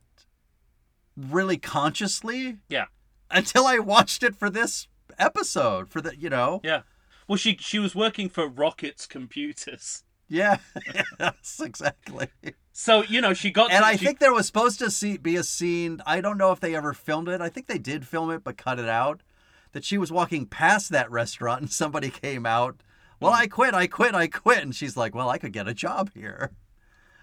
really 1.16 1.58
consciously. 1.58 2.58
Yeah. 2.70 2.86
Until 3.30 3.66
I 3.68 3.80
watched 3.80 4.24
it 4.24 4.36
for 4.36 4.50
this 4.50 4.88
episode, 5.20 5.90
for 5.90 6.00
the 6.02 6.16
you 6.18 6.30
know. 6.30 6.62
yeah 6.64 6.82
well 7.28 7.38
she 7.38 7.58
she 7.60 7.80
was 7.80 7.94
working 7.96 8.30
for 8.30 8.48
rockets 8.48 9.06
computers 9.06 10.04
Yeah, 10.30 10.58
yes, 11.20 11.62
exactly. 11.64 12.28
So 12.72 13.04
you 13.04 13.20
know 13.22 13.34
she 13.34 13.50
got. 13.52 13.72
And 13.72 13.82
to, 13.84 13.88
I 13.88 13.96
she- 13.96 14.06
think 14.06 14.20
there 14.20 14.34
was 14.34 14.46
supposed 14.48 14.80
to 14.80 14.90
see, 14.92 15.18
be 15.18 15.36
a 15.36 15.44
scene. 15.44 16.02
I 16.06 16.22
don't 16.22 16.38
know 16.38 16.52
if 16.52 16.60
they 16.60 16.76
ever 16.76 16.94
filmed 16.94 17.28
it. 17.30 17.42
I 17.42 17.50
think 17.50 17.68
they 17.68 17.78
did 17.80 18.06
film 18.08 18.30
it, 18.32 18.44
but 18.44 18.58
cut 18.58 18.78
it 18.80 18.88
out. 18.90 19.22
That 19.74 19.84
she 19.86 19.98
was 19.98 20.12
walking 20.12 20.46
past 20.46 20.90
that 20.92 21.10
restaurant 21.12 21.62
and 21.62 21.72
somebody 21.72 22.10
came 22.10 22.46
out. 22.46 22.78
Well, 23.20 23.32
Hmm. 23.34 23.42
I 23.42 23.48
quit. 23.48 23.74
I 23.74 23.88
quit. 23.88 24.14
I 24.16 24.28
quit. 24.28 24.60
And 24.60 24.76
she's 24.76 24.96
like, 24.98 25.14
"Well, 25.16 25.30
I 25.30 25.38
could 25.38 25.54
get 25.54 25.68
a 25.68 25.74
job 25.74 26.12
here." 26.14 26.52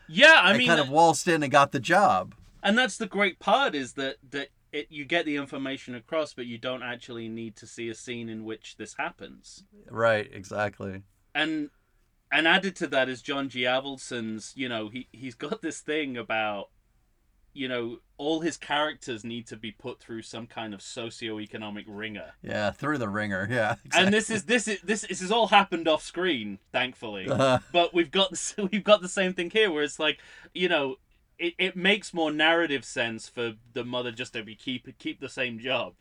Yeah, 0.09 0.35
I 0.43 0.53
I 0.53 0.59
mean, 0.59 0.69
kind 0.69 0.81
of 0.81 0.89
waltzed 0.91 1.27
in 1.29 1.43
and 1.43 1.51
got 1.53 1.73
the 1.73 1.81
job. 1.81 2.35
and 2.63 2.77
that's 2.79 2.97
the 2.99 3.07
great 3.07 3.39
part 3.39 3.75
is 3.75 3.93
that 3.95 4.17
that 4.31 4.49
it 4.73 4.87
you 4.91 5.05
get 5.05 5.25
the 5.25 5.37
information 5.37 5.95
across, 5.95 6.35
but 6.35 6.47
you 6.47 6.59
don't 6.59 6.83
actually 6.83 7.29
need 7.29 7.57
to 7.57 7.67
see 7.67 7.89
a 7.89 7.95
scene 7.95 8.29
in 8.29 8.45
which 8.45 8.77
this 8.77 8.95
happens. 8.99 9.65
Right. 9.89 10.29
Exactly. 10.33 11.03
and 11.35 11.71
and 12.33 12.49
added 12.49 12.75
to 12.77 12.87
that 12.89 13.09
is 13.09 13.23
John 13.23 13.49
G. 13.49 13.61
Avildsen's. 13.63 14.53
You 14.57 14.69
know, 14.69 14.89
he 14.89 15.09
he's 15.13 15.35
got 15.37 15.63
this 15.63 15.81
thing 15.81 16.17
about, 16.17 16.71
you 17.55 17.69
know, 17.69 17.99
all 18.19 18.41
his 18.41 18.57
characters 18.57 19.25
need 19.25 19.47
to 19.47 19.57
be 19.57 19.71
put 19.71 20.01
through 20.01 20.23
some 20.23 20.47
kind 20.47 20.75
of 20.75 20.83
socio-economic 20.83 21.85
ringer, 21.89 22.33
Yeah, 22.43 22.71
through 22.73 22.99
the 22.99 23.09
ringer. 23.09 23.49
Yeah. 23.51 23.77
and 23.95 24.13
this 24.13 24.29
is 24.29 24.45
this 24.45 24.69
is 24.69 24.81
this 24.83 25.03
this 25.03 25.21
has 25.21 25.33
all 25.33 25.47
happened 25.49 25.89
off 25.89 26.03
screen, 26.03 26.59
thankfully. 26.73 27.29
Uh, 27.29 27.61
But 27.73 27.95
we've 27.95 28.11
got 28.11 28.31
we've 28.73 28.85
got 28.85 29.01
the 29.01 29.09
same 29.09 29.33
thing 29.33 29.51
here, 29.51 29.71
where 29.71 29.83
it's 29.83 29.99
like, 29.99 30.19
you 30.53 30.69
know. 30.69 30.97
It, 31.37 31.55
it 31.59 31.75
makes 31.77 32.15
more 32.15 32.31
narrative 32.31 32.85
sense 32.85 33.29
for 33.29 33.55
the 33.73 33.85
mother 33.85 34.13
just 34.13 34.35
to 34.35 34.45
be 34.45 34.55
keep 34.55 34.87
keep 35.01 35.19
the 35.19 35.29
same 35.29 35.59
job, 35.59 35.95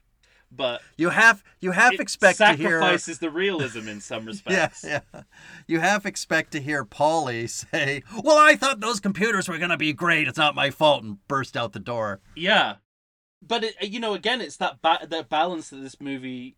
but 0.56 0.82
you 0.98 1.10
have 1.10 1.44
you 1.60 1.72
it 1.74 2.00
expect 2.00 2.38
to 2.38 2.54
hear. 2.54 2.80
sacrifices 2.80 3.20
the 3.20 3.30
realism 3.30 3.88
in 3.88 4.02
some 4.02 4.26
respects. 4.32 4.84
yeah. 4.84 5.00
yeah. 5.14 5.22
You 5.68 5.80
have 5.80 6.06
expect 6.06 6.52
to 6.52 6.62
hear 6.62 6.84
Paulie 6.86 7.50
say, 7.50 8.04
"Well, 8.24 8.38
I 8.38 8.56
thought 8.56 8.80
those 8.80 9.00
computers 9.00 9.48
were 9.48 9.58
gonna 9.58 9.78
be 9.78 9.94
great. 9.94 10.28
It's 10.28 10.38
not 10.38 10.56
my 10.56 10.70
fault," 10.70 11.04
and 11.04 11.26
burst 11.28 11.56
out 11.58 11.74
the 11.74 11.80
door. 11.80 12.20
Yeah, 12.36 12.76
but 13.42 13.64
it, 13.64 13.76
you 13.82 14.00
know, 14.00 14.14
again, 14.14 14.42
it's 14.42 14.58
that 14.58 14.82
ba- 14.82 15.08
that 15.08 15.30
balance 15.30 15.70
that 15.70 15.78
this 15.78 16.00
movie 16.02 16.56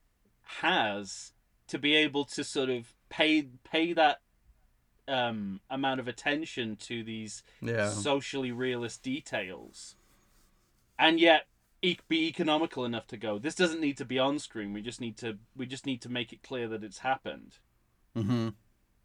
has 0.60 1.34
to 1.68 1.80
be 1.80 1.96
able 1.96 2.26
to 2.26 2.44
sort 2.44 2.70
of 2.70 2.94
pay 3.10 3.48
pay 3.64 3.94
that 3.94 4.22
um 5.08 5.62
amount 5.70 6.00
of 6.00 6.08
attention 6.08 6.76
to 6.76 7.04
these 7.04 7.44
Yeah. 7.62 7.90
socially 7.90 8.52
realist 8.52 9.04
details, 9.04 9.96
and 10.98 11.20
yet 11.20 11.48
e- 11.82 11.98
be 12.08 12.28
economical 12.28 12.86
enough 12.86 13.08
to 13.08 13.18
go. 13.18 13.40
This 13.40 13.56
doesn't 13.56 13.82
need 13.82 13.98
to 13.98 14.06
be 14.06 14.20
on 14.20 14.40
screen. 14.40 14.74
We 14.74 14.82
just 14.82 15.02
need 15.02 15.18
to 15.18 15.38
we 15.56 15.66
just 15.66 15.86
need 15.86 16.02
to 16.04 16.10
make 16.10 16.34
it 16.34 16.44
clear 16.44 16.68
that 16.70 16.84
it's 16.84 17.00
happened. 17.00 17.58
Mm-hmm. 18.16 18.50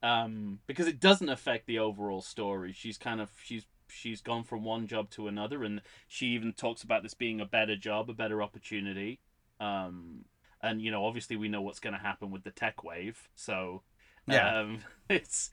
Um, 0.03 0.61
because 0.67 0.87
it 0.87 0.99
doesn't 1.01 1.29
affect 1.29 1.67
the 1.67 1.79
overall 1.79 2.23
story. 2.23 2.73
She's 2.73 2.97
kind 2.97 3.21
of 3.21 3.31
she's 3.43 3.67
she's 3.89 4.21
gone 4.21 4.45
from 4.45 4.65
one 4.65 4.87
job 4.87 5.11
to 5.11 5.29
another, 5.29 5.63
and 5.65 5.83
she 6.09 6.29
even 6.29 6.53
talks 6.53 6.83
about 6.83 7.03
this 7.03 7.15
being 7.15 7.41
a 7.41 7.45
better 7.47 7.77
job, 7.77 8.09
a 8.09 8.15
better 8.15 8.43
opportunity. 8.43 9.21
Um, 9.59 10.25
and 10.63 10.81
you 10.81 10.91
know, 10.91 11.05
obviously, 11.05 11.37
we 11.37 11.49
know 11.49 11.61
what's 11.63 11.81
going 11.81 11.95
to 11.95 12.01
happen 12.01 12.31
with 12.31 12.45
the 12.45 12.51
tech 12.51 12.83
wave. 12.85 13.29
So, 13.35 13.83
Yeah. 14.27 14.61
um, 14.61 14.79
it's. 15.09 15.51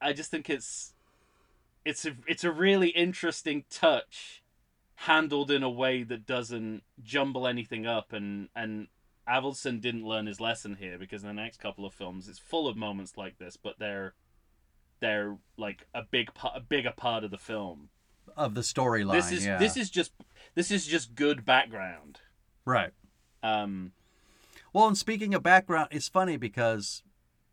I 0.00 0.12
just 0.12 0.30
think 0.30 0.50
it's, 0.50 0.92
it's 1.84 2.04
a 2.04 2.14
it's 2.26 2.44
a 2.44 2.52
really 2.52 2.88
interesting 2.90 3.64
touch, 3.70 4.42
handled 4.96 5.50
in 5.50 5.62
a 5.62 5.70
way 5.70 6.02
that 6.02 6.26
doesn't 6.26 6.82
jumble 7.02 7.46
anything 7.46 7.86
up, 7.86 8.12
and 8.12 8.48
and 8.54 8.88
Avildsen 9.28 9.80
didn't 9.80 10.06
learn 10.06 10.26
his 10.26 10.40
lesson 10.40 10.76
here 10.76 10.98
because 10.98 11.22
in 11.22 11.28
the 11.28 11.34
next 11.34 11.58
couple 11.58 11.84
of 11.84 11.92
films 11.92 12.28
it's 12.28 12.38
full 12.38 12.68
of 12.68 12.76
moments 12.76 13.16
like 13.16 13.38
this, 13.38 13.56
but 13.56 13.78
they're 13.78 14.14
they're 15.00 15.36
like 15.56 15.86
a 15.94 16.02
big 16.02 16.32
part, 16.34 16.56
a 16.56 16.60
bigger 16.60 16.92
part 16.96 17.24
of 17.24 17.30
the 17.30 17.38
film. 17.38 17.90
Of 18.36 18.54
the 18.54 18.60
storyline. 18.60 19.12
This 19.12 19.32
is 19.32 19.46
yeah. 19.46 19.58
this 19.58 19.76
is 19.76 19.90
just 19.90 20.12
this 20.54 20.70
is 20.70 20.86
just 20.86 21.14
good 21.14 21.44
background. 21.44 22.20
right. 22.64 22.92
Um, 23.42 23.92
Well, 24.72 24.88
and 24.88 24.98
speaking 24.98 25.34
of 25.34 25.42
background, 25.42 25.88
it's 25.92 26.08
funny 26.08 26.36
because, 26.36 27.02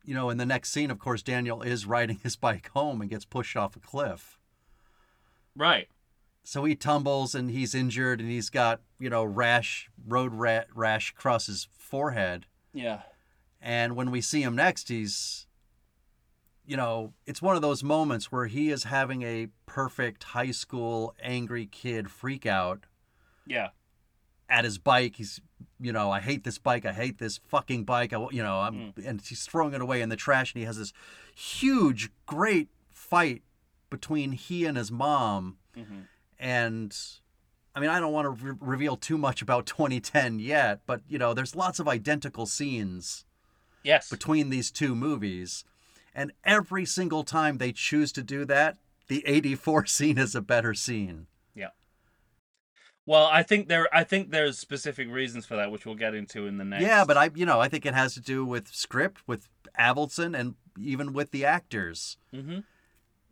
you 0.03 0.15
know, 0.15 0.29
in 0.29 0.37
the 0.37 0.45
next 0.45 0.71
scene, 0.71 0.89
of 0.89 0.97
course, 0.97 1.21
Daniel 1.21 1.61
is 1.61 1.85
riding 1.85 2.19
his 2.23 2.35
bike 2.35 2.69
home 2.69 3.01
and 3.01 3.09
gets 3.09 3.25
pushed 3.25 3.55
off 3.55 3.75
a 3.75 3.79
cliff. 3.79 4.39
right. 5.55 5.87
So 6.43 6.65
he 6.65 6.75
tumbles 6.75 7.33
and 7.35 7.49
he's 7.51 7.73
injured 7.73 8.19
and 8.19 8.29
he's 8.29 8.49
got, 8.49 8.81
you 8.99 9.09
know, 9.09 9.23
rash, 9.23 9.89
road 10.05 10.33
rat 10.33 10.67
rash 10.75 11.11
across 11.11 11.47
his 11.47 11.67
forehead. 11.77 12.45
Yeah. 12.73 13.01
And 13.61 13.95
when 13.95 14.11
we 14.11 14.19
see 14.19 14.41
him 14.43 14.55
next, 14.55 14.89
he's, 14.89 15.47
you 16.65 16.75
know, 16.75 17.13
it's 17.25 17.41
one 17.41 17.55
of 17.55 17.61
those 17.61 17.81
moments 17.83 18.31
where 18.31 18.47
he 18.47 18.69
is 18.71 18.83
having 18.85 19.21
a 19.23 19.47
perfect 19.65 20.23
high 20.25 20.51
school 20.51 21.15
angry 21.21 21.65
kid 21.65 22.11
freak 22.11 22.45
out 22.45 22.85
Yeah. 23.47 23.69
at 24.49 24.65
his 24.65 24.77
bike. 24.77 25.15
He's, 25.15 25.39
you 25.79 25.93
know, 25.93 26.11
I 26.11 26.19
hate 26.19 26.43
this 26.43 26.57
bike. 26.57 26.85
I 26.85 26.91
hate 26.91 27.19
this 27.19 27.39
fucking 27.47 27.85
bike. 27.85 28.11
I, 28.11 28.27
you 28.31 28.43
know, 28.43 28.59
I'm, 28.59 28.93
and 29.05 29.21
he's 29.21 29.45
throwing 29.45 29.73
it 29.73 29.81
away 29.81 30.01
in 30.01 30.09
the 30.09 30.17
trash. 30.17 30.53
And 30.53 30.59
he 30.59 30.65
has 30.65 30.77
this 30.77 30.91
huge, 31.33 32.09
great 32.25 32.67
fight 32.91 33.43
between 33.89 34.33
he 34.33 34.65
and 34.65 34.75
his 34.75 34.91
mom. 34.91 35.55
hmm 35.73 36.01
And 36.43 36.93
I 37.73 37.79
mean, 37.79 37.89
I 37.89 38.01
don't 38.01 38.11
want 38.11 38.25
to 38.37 38.45
re- 38.45 38.57
reveal 38.59 38.97
too 38.97 39.17
much 39.17 39.41
about 39.41 39.65
2010 39.77 40.39
yet, 40.39 40.81
but 40.85 40.99
you 41.07 41.17
know, 41.17 41.33
there's 41.33 41.55
lots 41.55 41.79
of 41.79 41.87
identical 41.87 42.45
scenes 42.45 43.23
Yes. 43.81 44.09
between 44.09 44.49
these 44.49 44.69
two 44.69 44.93
movies. 44.93 45.63
And 46.13 46.33
every 46.43 46.85
single 46.85 47.23
time 47.23 47.57
they 47.59 47.71
choose 47.71 48.11
to 48.11 48.21
do 48.21 48.43
that, 48.45 48.77
the 49.07 49.23
84 49.25 49.85
scene 49.95 50.17
is 50.17 50.35
a 50.35 50.41
better 50.41 50.73
scene. 50.73 51.27
Yeah. 51.55 51.69
Well, 53.05 53.25
I 53.31 53.41
think 53.43 53.67
there 53.69 53.87
I 53.95 54.03
think 54.03 54.31
there's 54.31 54.59
specific 54.59 55.09
reasons 55.09 55.45
for 55.45 55.55
that, 55.55 55.71
which 55.71 55.85
we'll 55.85 55.95
get 55.95 56.13
into 56.13 56.45
in 56.47 56.57
the 56.57 56.65
next. 56.65 56.83
Yeah, 56.83 57.05
but 57.05 57.17
I, 57.17 57.29
you 57.33 57.45
know, 57.45 57.59
I 57.61 57.67
think 57.69 57.85
it 57.85 57.93
has 57.93 58.13
to 58.15 58.21
do 58.21 58.45
with 58.45 58.67
script, 58.67 59.21
with 59.27 59.47
Avildsen, 59.79 60.37
and 60.37 60.55
even 60.79 61.13
with 61.13 61.31
the 61.31 61.45
actors. 61.45 62.17
hmm 62.33 62.59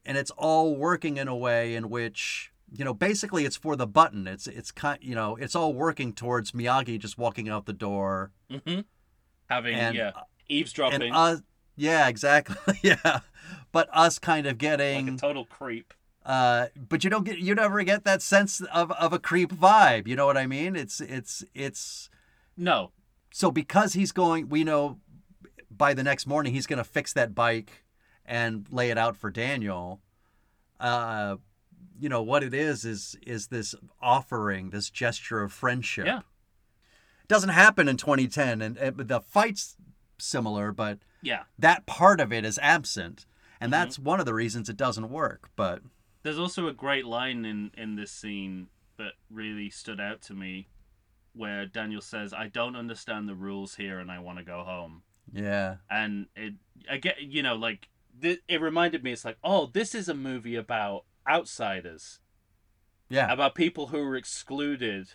And 0.05 0.18
it's 0.18 0.32
all 0.32 0.76
working 0.76 1.18
in 1.18 1.28
a 1.28 1.36
way 1.36 1.76
in 1.76 1.89
which, 1.89 2.50
you 2.72 2.86
know, 2.86 2.93
basically 2.93 3.45
it's 3.45 3.57
for 3.57 3.76
the 3.76 3.88
button. 3.88 4.28
It's, 4.28 4.47
it's 4.47 4.72
kind, 4.72 4.99
you 5.01 5.15
know, 5.15 5.36
it's 5.36 5.55
all 5.55 5.74
working 5.74 6.13
towards 6.13 6.51
Miyagi 6.51 6.97
just 6.99 7.17
walking 7.17 7.49
out 7.49 7.65
the 7.65 7.74
door. 7.74 8.32
hmm 8.49 8.82
Having 9.49 9.76
And, 9.76 9.95
yeah 9.95 10.11
eavesdropping 10.47 11.01
And 11.01 11.15
us, 11.15 11.41
yeah, 11.76 12.07
exactly. 12.07 12.55
yeah. 12.84 13.19
But 13.72 13.89
us 13.93 14.19
kind 14.19 14.45
of 14.45 14.53
like 14.53 14.57
getting, 14.59 15.09
a 15.09 15.17
total 15.17 15.45
creep. 15.45 15.93
uh, 16.26 16.67
but 16.89 17.03
you 17.03 17.09
don't 17.09 17.24
get, 17.24 17.39
you 17.39 17.55
never 17.55 17.82
get 17.84 18.03
that 18.03 18.22
sense 18.22 18.59
of, 18.61 18.91
of 18.91 19.13
a 19.13 19.19
creep 19.19 19.51
vibe. 19.53 20.07
You 20.07 20.15
know 20.15 20.26
what 20.26 20.38
I 20.38 20.45
mean? 20.47 20.76
It's, 20.76 20.99
it's, 21.01 21.43
it's, 21.55 22.09
No. 22.57 22.91
so 23.32 23.49
because 23.49 23.93
he's 23.93 24.11
going, 24.11 24.49
we 24.49 24.63
know 24.65 24.99
by 25.69 25.93
the 25.93 26.03
next 26.03 26.28
morning 26.28 26.53
he's 26.53 26.67
going 26.67 26.78
to 26.78 26.84
fix 26.84 27.13
that 27.13 27.34
bike 27.34 27.86
and 28.26 28.67
lay 28.72 28.89
it 28.89 28.97
out 28.97 29.15
for 29.15 29.30
Daniel. 29.32 30.01
Uh, 30.80 31.38
you 32.01 32.09
know 32.09 32.23
what 32.23 32.43
it 32.43 32.53
is 32.53 32.83
is 32.83 33.15
is 33.25 33.47
this 33.47 33.75
offering, 34.01 34.71
this 34.71 34.89
gesture 34.89 35.41
of 35.43 35.53
friendship. 35.53 36.05
Yeah. 36.07 36.19
It 37.21 37.27
doesn't 37.27 37.49
happen 37.51 37.87
in 37.87 37.95
2010, 37.97 38.61
and, 38.61 38.77
and 38.77 38.97
the 38.97 39.21
fight's 39.21 39.77
similar, 40.17 40.71
but 40.71 40.99
Yeah. 41.21 41.43
that 41.59 41.85
part 41.85 42.19
of 42.19 42.33
it 42.33 42.43
is 42.43 42.59
absent, 42.61 43.25
and 43.59 43.69
Mhm. 43.69 43.75
that's 43.77 43.99
one 43.99 44.19
of 44.19 44.25
the 44.25 44.33
reasons 44.33 44.67
it 44.67 44.77
doesn't 44.77 45.09
work. 45.09 45.49
But 45.55 45.83
There's 46.23 46.39
also 46.39 46.67
a 46.67 46.73
great 46.73 47.05
line 47.05 47.45
in 47.45 47.71
in 47.77 47.95
this 47.95 48.11
scene 48.11 48.67
that 48.97 49.13
really 49.29 49.69
stood 49.69 49.99
out 50.01 50.21
to 50.23 50.33
me, 50.33 50.67
where 51.33 51.65
Daniel 51.67 52.01
says, 52.01 52.33
"I 52.33 52.47
don't 52.47 52.75
understand 52.75 53.29
the 53.29 53.35
rules 53.35 53.75
here, 53.75 53.99
and 53.99 54.11
I 54.11 54.19
want 54.19 54.37
to 54.39 54.43
go 54.43 54.63
home." 54.63 55.03
yeah, 55.31 55.77
And 55.89 56.27
it, 56.35 56.55
I 56.89 56.97
get, 56.97 57.21
you 57.21 57.41
know, 57.43 57.55
like 57.55 57.87
it 58.21 58.59
reminded 58.61 59.03
me. 59.03 59.13
It's 59.13 59.23
like, 59.23 59.37
oh, 59.43 59.67
this 59.67 59.95
is 59.95 60.09
a 60.09 60.13
movie 60.13 60.55
about 60.57 61.05
outsiders, 61.28 62.19
yeah, 63.09 63.32
about 63.32 63.55
people 63.55 63.88
who 63.88 63.99
are 63.99 64.15
excluded 64.15 65.09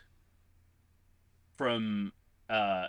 from 1.56 2.12
uh 2.48 2.86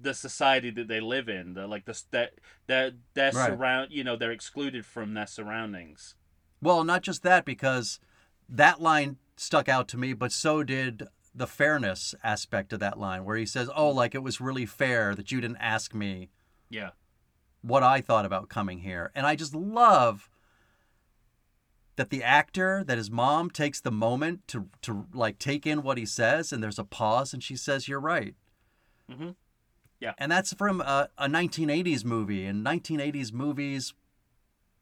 the 0.00 0.14
society 0.14 0.70
that 0.70 0.86
they 0.88 1.00
live 1.00 1.28
in. 1.28 1.54
They're 1.54 1.66
like 1.66 1.84
the 1.84 2.00
they're 2.10 2.30
they're, 2.66 2.92
they're 3.14 3.32
Right. 3.32 3.46
surround. 3.52 3.90
You 3.90 4.04
know, 4.04 4.16
they're 4.16 4.30
excluded 4.32 4.86
from 4.86 5.14
their 5.14 5.26
surroundings. 5.26 6.14
Well, 6.62 6.84
not 6.84 7.02
just 7.02 7.22
that, 7.24 7.44
because 7.44 8.00
that 8.48 8.80
line 8.80 9.16
stuck 9.36 9.68
out 9.68 9.88
to 9.88 9.96
me, 9.96 10.12
but 10.12 10.32
so 10.32 10.62
did 10.62 11.04
the 11.34 11.46
fairness 11.46 12.14
aspect 12.24 12.72
of 12.72 12.80
that 12.80 12.98
line, 12.98 13.24
where 13.24 13.36
he 13.36 13.46
says, 13.46 13.70
Oh, 13.74 13.90
like 13.90 14.14
it 14.14 14.22
was 14.22 14.40
really 14.40 14.66
fair 14.66 15.14
that 15.14 15.30
you 15.30 15.40
didn't 15.40 15.58
ask 15.58 15.94
me 15.94 16.30
Yeah. 16.70 16.90
what 17.62 17.82
I 17.82 18.00
thought 18.00 18.24
about 18.24 18.48
coming 18.48 18.78
here. 18.80 19.10
And 19.14 19.26
I 19.26 19.36
just 19.36 19.54
love 19.54 20.28
that 21.98 22.08
the 22.10 22.22
actor, 22.22 22.82
that 22.86 22.96
his 22.96 23.10
mom 23.10 23.50
takes 23.50 23.80
the 23.80 23.90
moment 23.90 24.48
to, 24.48 24.68
to 24.82 25.06
like 25.12 25.38
take 25.38 25.66
in 25.66 25.82
what 25.82 25.98
he 25.98 26.06
says, 26.06 26.52
and 26.52 26.62
there's 26.62 26.78
a 26.78 26.84
pause, 26.84 27.34
and 27.34 27.42
she 27.42 27.56
says, 27.56 27.86
You're 27.88 28.00
right. 28.00 28.34
Mhm. 29.12 29.34
Yeah. 30.00 30.14
And 30.16 30.30
that's 30.32 30.52
from 30.54 30.80
a, 30.80 31.08
a 31.18 31.26
1980s 31.28 32.04
movie. 32.04 32.46
And 32.46 32.64
1980s 32.64 33.32
movies 33.32 33.94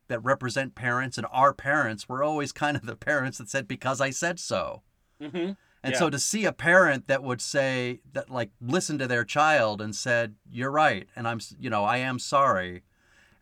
that 0.09 0.21
represent 0.23 0.75
parents 0.75 1.17
and 1.19 1.27
our 1.33 1.53
parents 1.55 2.09
were 2.09 2.23
always 2.23 2.53
kind 2.53 2.77
of 2.77 2.85
the 2.87 2.97
parents 3.11 3.39
that 3.39 3.49
said 3.49 3.67
because 3.67 4.01
I 4.01 4.11
said 4.11 4.39
so. 4.39 4.83
Mm-hmm. 5.21 5.53
And 5.83 5.93
Yeah. 5.95 5.99
so 5.99 6.11
to 6.11 6.19
see 6.19 6.45
a 6.45 6.53
parent 6.53 7.07
that 7.09 7.23
would 7.23 7.41
say 7.41 8.01
that 8.13 8.29
like 8.31 8.51
listen 8.61 8.99
to 8.99 9.07
their 9.07 9.25
child 9.25 9.81
and 9.81 9.95
said, 9.97 10.35
"You're 10.51 10.71
right," 10.71 11.09
and 11.17 11.27
I'm, 11.29 11.41
you 11.59 11.71
know, 11.71 11.85
I 11.85 11.99
am 11.99 12.19
sorry, 12.19 12.83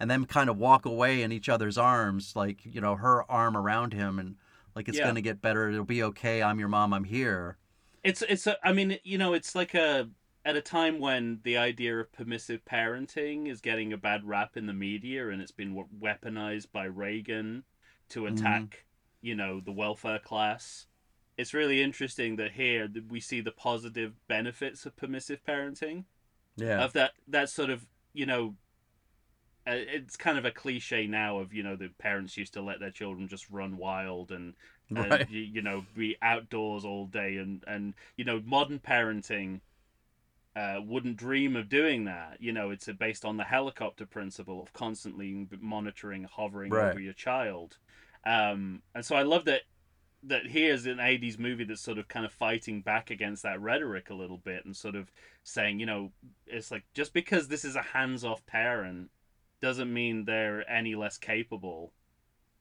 and 0.00 0.10
then 0.10 0.24
kind 0.24 0.50
of 0.50 0.56
walk 0.56 0.84
away 0.84 1.22
in 1.22 1.32
each 1.32 1.48
other's 1.48 1.78
arms, 1.78 2.34
like 2.34 2.64
you 2.64 2.80
know, 2.80 2.96
her 2.96 3.30
arm 3.30 3.56
around 3.56 3.92
him, 3.92 4.18
and 4.18 4.36
like 4.74 4.88
it's 4.88 4.98
Yeah. 4.98 5.04
gonna 5.04 5.20
get 5.20 5.40
better. 5.40 5.68
It'll 5.68 5.84
be 5.84 6.02
okay. 6.02 6.42
I'm 6.42 6.58
your 6.58 6.68
mom. 6.68 6.92
I'm 6.92 7.04
here. 7.04 7.58
It's 8.02 8.22
it's 8.22 8.46
a, 8.46 8.56
I 8.62 8.72
mean 8.72 8.98
you 9.02 9.18
know 9.18 9.32
it's 9.32 9.54
like 9.54 9.74
a 9.74 10.10
at 10.44 10.56
a 10.56 10.60
time 10.60 10.98
when 10.98 11.40
the 11.42 11.56
idea 11.56 11.98
of 11.98 12.12
permissive 12.12 12.64
parenting 12.66 13.48
is 13.48 13.62
getting 13.62 13.92
a 13.92 13.96
bad 13.96 14.26
rap 14.26 14.58
in 14.58 14.66
the 14.66 14.74
media 14.74 15.30
and 15.30 15.40
it's 15.40 15.52
been 15.52 15.74
we- 15.74 15.84
weaponized 16.02 16.70
by 16.70 16.84
Reagan 16.84 17.64
to 18.10 18.22
mm-hmm. 18.22 18.34
attack 18.34 18.84
you 19.22 19.34
know 19.34 19.60
the 19.60 19.72
welfare 19.72 20.18
class. 20.18 20.86
It's 21.36 21.54
really 21.54 21.82
interesting 21.82 22.36
that 22.36 22.52
here 22.52 22.88
we 23.08 23.20
see 23.20 23.40
the 23.40 23.50
positive 23.50 24.12
benefits 24.28 24.86
of 24.86 24.96
permissive 24.96 25.42
parenting 25.44 26.04
Yeah. 26.56 26.84
of 26.84 26.92
that 26.92 27.12
that 27.28 27.48
sort 27.48 27.70
of 27.70 27.86
you 28.12 28.26
know 28.26 28.54
it's 29.66 30.16
kind 30.16 30.36
of 30.38 30.44
a 30.44 30.50
cliche 30.50 31.06
now 31.06 31.38
of 31.38 31.52
you 31.52 31.62
know 31.62 31.76
the 31.76 31.88
parents 31.98 32.36
used 32.36 32.52
to 32.54 32.62
let 32.62 32.80
their 32.80 32.90
children 32.90 33.28
just 33.28 33.48
run 33.50 33.76
wild 33.76 34.30
and 34.30 34.54
and 34.94 35.10
Right. 35.10 35.28
you, 35.28 35.40
you 35.40 35.62
know 35.62 35.84
be 35.94 36.16
outdoors 36.22 36.84
all 36.84 37.06
day 37.06 37.36
and 37.36 37.64
and 37.66 37.94
you 38.16 38.24
know 38.24 38.40
modern 38.44 38.78
parenting 38.78 39.60
uh, 40.56 40.76
wouldn't 40.84 41.16
dream 41.16 41.56
of 41.56 41.68
doing 41.68 42.04
that 42.04 42.36
you 42.40 42.52
know 42.52 42.70
it's 42.70 42.88
uh, 42.88 42.92
based 42.92 43.24
on 43.24 43.36
the 43.36 43.44
helicopter 43.44 44.06
principle 44.06 44.62
of 44.62 44.72
constantly 44.72 45.46
monitoring 45.60 46.24
hovering 46.30 46.72
Right. 46.72 46.90
over 46.90 47.00
your 47.00 47.12
child 47.12 47.76
um, 48.24 48.80
and 48.94 49.04
so 49.04 49.16
i 49.16 49.22
love 49.22 49.44
that 49.46 49.62
that 50.22 50.46
here's 50.46 50.86
an 50.86 50.98
80s 51.00 51.38
movie 51.38 51.64
that's 51.64 51.82
sort 51.82 51.98
of 51.98 52.08
kind 52.08 52.24
of 52.24 52.32
fighting 52.32 52.82
back 52.82 53.10
against 53.10 53.42
that 53.42 53.60
rhetoric 53.60 54.10
a 54.10 54.14
little 54.14 54.38
bit 54.38 54.64
and 54.64 54.76
sort 54.76 54.94
of 54.94 55.10
saying 55.42 55.80
you 55.80 55.86
know 55.86 56.12
it's 56.46 56.70
like 56.70 56.84
just 56.94 57.12
because 57.12 57.48
this 57.48 57.64
is 57.64 57.76
a 57.76 57.82
hands-off 57.82 58.46
parent 58.46 59.10
doesn't 59.64 59.92
mean 59.92 60.24
they're 60.24 60.68
any 60.70 60.94
less 60.94 61.16
capable 61.18 61.92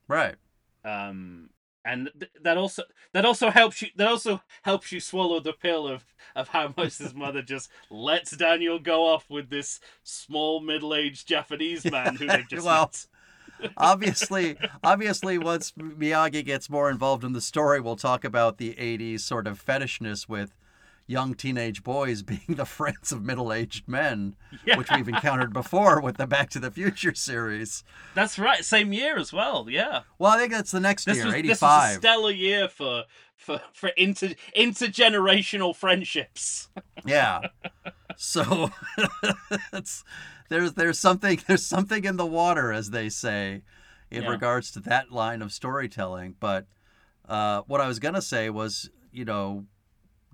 Right. 0.07 0.35
um 0.83 1.49
and 1.85 2.09
th- 2.17 2.31
that 2.41 2.57
also 2.57 2.83
that 3.13 3.25
also 3.25 3.49
helps 3.49 3.81
you 3.81 3.89
that 3.97 4.07
also 4.07 4.41
helps 4.61 4.91
you 4.93 4.99
swallow 5.01 5.39
the 5.41 5.51
pill 5.53 5.85
of 5.87 6.05
of 6.35 6.47
how 6.49 6.73
much 6.77 6.97
this 6.97 7.13
mother 7.23 7.41
just 7.41 7.69
lets 7.89 8.31
Daniel 8.37 8.79
go 8.79 9.05
off 9.05 9.29
with 9.29 9.49
this 9.49 9.79
small 10.03 10.61
middle-aged 10.61 11.27
Japanese 11.27 11.83
man 11.91 12.15
who 12.15 12.27
they've 12.27 12.47
just 12.49 12.65
Well, 12.65 12.89
obviously, 13.77 14.57
obviously, 14.83 15.37
once 15.37 15.73
Miyagi 15.73 16.43
gets 16.45 16.69
more 16.69 16.89
involved 16.89 17.23
in 17.23 17.33
the 17.33 17.41
story, 17.41 17.79
we'll 17.81 17.95
talk 17.97 18.23
about 18.23 18.57
the 18.57 18.73
'80s 18.75 19.19
sort 19.21 19.45
of 19.45 19.59
fetishness 19.59 20.27
with 20.29 20.55
young 21.07 21.33
teenage 21.33 21.83
boys 21.83 22.21
being 22.31 22.41
the 22.55 22.65
friends 22.65 23.11
of 23.11 23.21
middle-aged 23.23 23.87
men, 23.87 24.35
Yeah. 24.65 24.77
which 24.77 24.89
we've 24.91 25.07
encountered 25.09 25.51
before 25.53 25.99
with 26.01 26.17
the 26.17 26.25
Back 26.27 26.49
to 26.51 26.59
the 26.59 26.71
Future 26.71 27.13
series. 27.13 27.83
That's 28.15 28.39
right, 28.39 28.63
same 28.63 28.93
year 28.93 29.17
as 29.17 29.33
well. 29.33 29.67
Yeah, 29.69 30.01
Well, 30.17 30.31
I 30.31 30.37
think 30.39 30.51
that's 30.53 30.71
the 30.71 30.79
next 30.79 31.05
this 31.05 31.17
year, 31.17 31.25
was 31.25 31.33
this 31.35 31.41
was 31.43 31.61
a 31.61 31.65
'85. 31.65 31.95
stellar 31.97 32.31
year 32.31 32.67
for 32.69 33.03
for 33.35 33.61
for 33.73 33.89
inter 33.97 34.29
intergenerational 34.55 35.75
friendships. 35.75 36.69
Yeah. 37.05 37.41
So 38.15 38.69
it's 39.73 40.05
there's 40.47 40.73
there's 40.73 40.97
something 40.99 41.41
there's 41.47 41.65
something 41.65 42.05
in 42.05 42.15
the 42.15 42.25
water, 42.25 42.71
as 42.71 42.91
they 42.91 43.09
say, 43.09 43.63
in 44.09 44.23
Yeah. 44.23 44.29
regards 44.29 44.71
to 44.71 44.79
that 44.81 45.11
line 45.11 45.41
of 45.41 45.51
storytelling. 45.51 46.35
But 46.39 46.67
uh, 47.27 47.63
what 47.67 47.81
I 47.81 47.87
was 47.87 47.99
gonna 47.99 48.21
say 48.21 48.49
was, 48.49 48.89
you 49.11 49.25
know, 49.25 49.65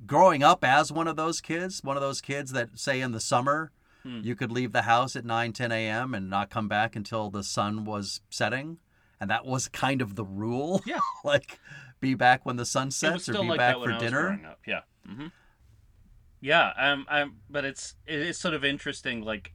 growing 0.05 0.43
up 0.43 0.63
as 0.63 0.91
one 0.91 1.07
of 1.07 1.15
those 1.15 1.41
kids, 1.41 1.83
one 1.83 1.97
of 1.97 2.01
those 2.01 2.21
kids 2.21 2.51
that 2.51 2.77
say 2.79 3.01
in 3.01 3.11
the 3.11 3.19
summer 3.19 3.71
Hmm. 4.03 4.21
you 4.23 4.33
could 4.33 4.49
leave 4.49 4.71
the 4.71 4.83
house 4.83 5.17
at 5.17 5.25
9, 5.25 5.51
10 5.51 5.73
a.m. 5.73 6.13
and 6.15 6.29
not 6.29 6.49
come 6.49 6.69
back 6.69 6.95
until 6.95 7.29
the 7.29 7.43
sun 7.43 7.83
was 7.83 8.21
setting. 8.29 8.77
And 9.19 9.29
that 9.29 9.45
was 9.45 9.67
kind 9.67 10.01
of 10.01 10.15
the 10.15 10.23
rule. 10.23 10.81
Yeah. 10.85 11.01
like 11.25 11.59
be 11.99 12.13
back 12.13 12.45
when 12.45 12.55
the 12.55 12.65
sun 12.65 12.91
sets 12.91 13.27
or 13.27 13.33
be 13.33 13.39
like 13.39 13.57
back 13.57 13.75
for 13.75 13.91
I 13.91 13.97
dinner. 13.97 14.21
growing 14.27 14.45
up. 14.45 14.59
Yeah. 14.65 14.81
hmm 15.05 15.27
Yeah. 16.39 16.71
Um. 16.77 17.05
Um. 17.09 17.39
But 17.49 17.65
it's 17.65 17.95
it 18.07 18.19
is 18.21 18.37
sort 18.39 18.53
of 18.53 18.63
interesting. 18.63 19.21
Like 19.21 19.51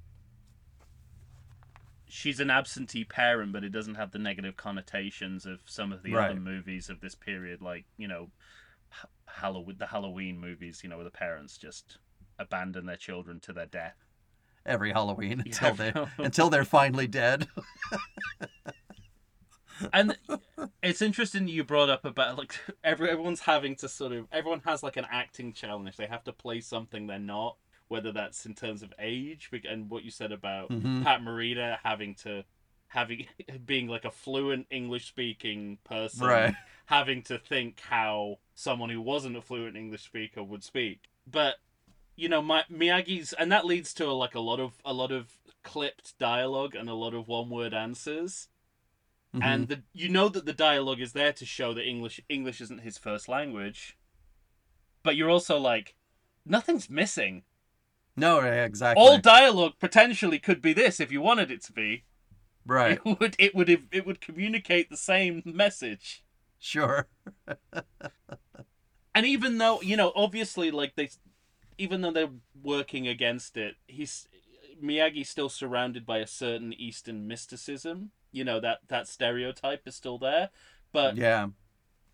she's 2.07 2.39
an 2.41 2.51
absentee 2.51 3.05
parent, 3.05 3.53
but 3.53 3.65
it 3.65 3.71
doesn't 3.71 3.95
have 3.95 4.11
the 4.13 4.19
negative 4.19 4.57
connotations 4.59 5.47
of 5.47 5.61
some 5.65 5.91
of 5.93 6.03
the 6.03 6.15
other 6.17 6.39
movies 6.41 6.91
of 6.91 7.01
this 7.01 7.15
period, 7.15 7.63
like 7.63 7.87
you 7.97 8.07
know, 8.07 8.29
Halloween, 9.35 9.77
the 9.79 9.87
Halloween 9.87 10.39
movies. 10.39 10.81
You 10.83 10.89
know, 10.89 10.97
where 10.97 11.05
the 11.05 11.11
parents 11.11 11.57
just 11.59 11.99
abandon 12.39 12.87
their 12.87 12.97
children 12.97 13.41
to 13.41 13.53
their 13.53 13.67
death. 13.67 13.97
every 14.67 14.93
Halloween 14.93 15.43
Yeah, 15.47 15.53
until 15.69 15.75
they 15.75 15.93
until 16.25 16.51
they're 16.51 16.65
finally 16.65 17.07
dead. 17.07 17.47
and 19.93 20.17
it's 20.83 21.03
interesting 21.03 21.49
you 21.49 21.65
brought 21.65 21.91
up 21.91 22.05
about 22.05 22.39
like 22.39 22.59
every, 22.85 23.11
everyone's 23.11 23.41
having 23.41 23.75
to 23.75 23.89
sort 23.89 24.13
of 24.13 24.27
everyone 24.31 24.63
has 24.65 24.83
like 24.85 24.97
an 24.97 25.07
acting 25.11 25.53
challenge 25.53 25.97
they 25.97 26.07
have 26.07 26.23
to 26.23 26.33
play 26.33 26.61
something 26.61 27.07
they're 27.09 27.19
not 27.19 27.57
whether 27.89 28.13
that's 28.13 28.47
in 28.47 28.55
terms 28.55 28.83
of 28.85 28.93
age 29.01 29.51
and 29.69 29.91
what 29.91 30.05
you 30.05 30.11
said 30.13 30.31
about 30.31 30.71
Mhm. 30.71 31.03
pat 31.03 31.21
morita 31.21 31.77
having 31.83 32.15
to 32.15 32.45
having 32.95 33.27
being 33.67 33.87
like 33.89 34.05
a 34.05 34.11
fluent 34.11 34.67
english 34.71 35.07
speaking 35.09 35.79
person 35.85 36.27
Right. 36.27 36.55
having 36.87 37.23
to 37.25 37.39
think 37.39 37.81
how 37.81 38.39
someone 38.55 38.91
who 38.91 39.01
wasn't 39.01 39.37
a 39.37 39.43
fluent 39.43 39.77
english 39.77 40.03
speaker 40.05 40.43
would 40.43 40.63
speak 40.65 41.01
but 41.27 41.57
you 42.17 42.29
know 42.29 42.41
my 42.41 42.65
miyagi's 42.71 43.33
and 43.33 43.51
that 43.53 43.65
leads 43.67 43.93
to 43.95 44.11
like 44.13 44.35
a 44.35 44.41
lot 44.41 44.61
of 44.61 44.73
a 44.85 44.93
lot 44.93 45.11
of 45.13 45.33
clipped 45.63 46.19
dialogue 46.19 46.75
and 46.75 46.89
a 46.89 46.95
lot 46.95 47.15
of 47.15 47.29
one 47.29 47.51
word 47.51 47.75
answers 47.75 48.49
Mhm. 49.35 49.43
and 49.43 49.69
the, 49.69 49.83
you 49.93 50.09
know 50.09 50.29
that 50.29 50.47
the 50.47 50.53
dialogue 50.53 51.01
is 51.01 51.13
there 51.13 51.33
to 51.33 51.45
show 51.45 51.75
that 51.75 51.83
English 51.85 52.21
English 52.29 52.61
isn't 52.61 52.83
his 52.83 52.99
first 52.99 53.29
language, 53.29 53.97
but 55.03 55.17
you're 55.17 55.29
also 55.29 55.59
like, 55.59 55.97
nothing's 56.47 56.89
missing. 56.89 57.43
no, 58.15 58.39
exactly. 58.39 59.03
All 59.03 59.19
dialogue 59.19 59.73
potentially 59.81 60.39
could 60.39 60.63
be 60.63 60.73
this 60.73 61.01
if 61.01 61.11
you 61.11 61.21
wanted 61.21 61.51
it 61.51 61.63
to 61.65 61.73
be. 61.73 62.05
Right. 62.67 63.01
It 63.07 63.21
would 63.21 63.37
it 63.39 63.55
would 63.55 63.69
it 63.69 64.07
would 64.07 64.21
communicate 64.21 64.91
the 64.91 64.97
same 64.97 65.43
message. 65.45 66.25
Sure. 66.59 67.09
And 69.15 69.25
even 69.25 69.59
though 69.59 69.81
you 69.81 69.97
know, 69.97 70.13
obviously, 70.17 70.71
like 70.71 70.97
they, 70.97 71.09
even 71.79 72.01
though 72.01 72.11
they're 72.11 72.31
working 72.63 73.07
against 73.07 73.57
it, 73.57 73.77
he's 73.87 74.27
Miyagi's 74.83 75.29
still 75.29 75.49
surrounded 75.49 76.05
by 76.05 76.19
a 76.19 76.27
certain 76.27 76.73
Eastern 76.73 77.29
mysticism. 77.29 78.11
You 78.33 78.43
know 78.43 78.59
that 78.59 78.81
that 78.89 79.07
stereotype 79.07 79.87
is 79.87 79.95
still 79.95 80.19
there, 80.19 80.51
but 80.93 81.17
yeah. 81.17 81.49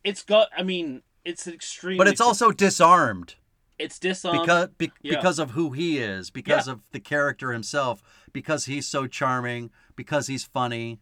it's 0.04 0.22
got. 0.22 0.48
I 0.56 0.62
mean, 0.62 1.02
it's 1.24 1.46
extremely. 1.46 1.96
But 1.96 2.08
it's 2.08 2.20
also 2.20 2.50
disarmed 2.50 3.36
it's 3.80 3.98
disarmed. 3.98 4.40
because 4.42 4.68
be, 4.78 4.92
yeah. 5.02 5.16
because 5.16 5.38
of 5.38 5.52
who 5.52 5.72
he 5.72 5.98
is, 5.98 6.30
because 6.30 6.68
of 6.68 6.82
the 6.92 7.00
character 7.00 7.52
himself, 7.52 8.02
because 8.32 8.66
he's 8.66 8.86
so 8.86 9.06
charming, 9.06 9.70
because 9.96 10.26
he's 10.26 10.44
funny, 10.44 11.00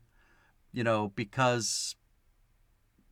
you 0.72 0.85
know, 0.85 1.12
because 1.14 1.97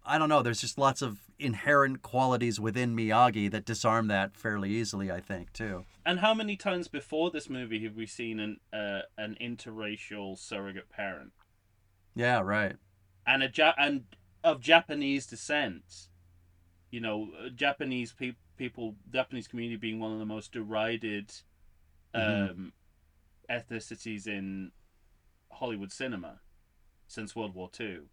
I 0.05 0.19
don't 0.19 0.29
know, 0.29 0.43
there's 0.43 0.61
just 0.61 0.79
lots 0.79 1.03
of 1.03 1.19
inherent 1.39 2.01
qualities 2.03 2.61
within 2.61 2.95
Miyagi 2.97 3.51
that 3.51 3.65
disarm 3.65 4.07
that 4.09 4.37
fairly 4.37 4.71
easily, 4.71 5.11
I 5.11 5.21
think, 5.21 5.53
too. 5.53 5.85
And 6.05 6.21
how 6.21 6.33
many 6.33 6.57
times 6.57 6.87
before 6.89 7.31
this 7.31 7.51
movie 7.51 7.83
have 7.85 7.97
we 7.97 8.07
seen 8.07 8.39
an 8.39 8.61
uh, 8.73 9.01
an 9.19 9.37
interracial 9.41 10.39
surrogate 10.39 10.89
parent 10.91 11.33
Yeah, 12.15 12.41
right. 12.41 12.77
and 13.27 13.43
a 13.43 13.51
ja- 13.53 13.75
and 13.77 14.05
of 14.45 14.61
Japanese 14.61 15.27
descent? 15.27 16.09
You 16.97 17.03
know, 17.03 17.29
Japanese 17.55 18.15
pe- 18.15 18.37
people, 18.57 18.95
Japanese 19.13 19.47
community 19.47 19.77
being 19.77 20.01
one 20.01 20.15
of 20.15 20.19
the 20.19 20.25
most 20.25 20.51
derided 20.51 21.31
um, 22.15 22.23
Mhm. 22.23 22.73
ethnicities 23.51 24.27
in 24.27 24.73
Hollywood 25.53 25.93
cinema 25.93 26.41
since 27.07 27.37
World 27.37 27.55
War 27.55 27.69
Two. 27.71 28.09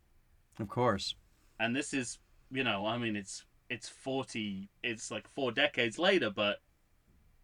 Of 0.59 0.67
course. 0.67 1.15
and 1.61 1.73
this 1.73 1.93
is 1.93 2.19
you 2.51 2.63
know 2.63 2.85
i 2.85 2.97
mean 2.97 3.15
it's 3.15 3.45
it's 3.69 3.87
40 3.87 4.69
it's 4.83 5.09
like 5.11 5.27
four 5.29 5.51
decades 5.51 5.97
later 5.97 6.29
but 6.29 6.61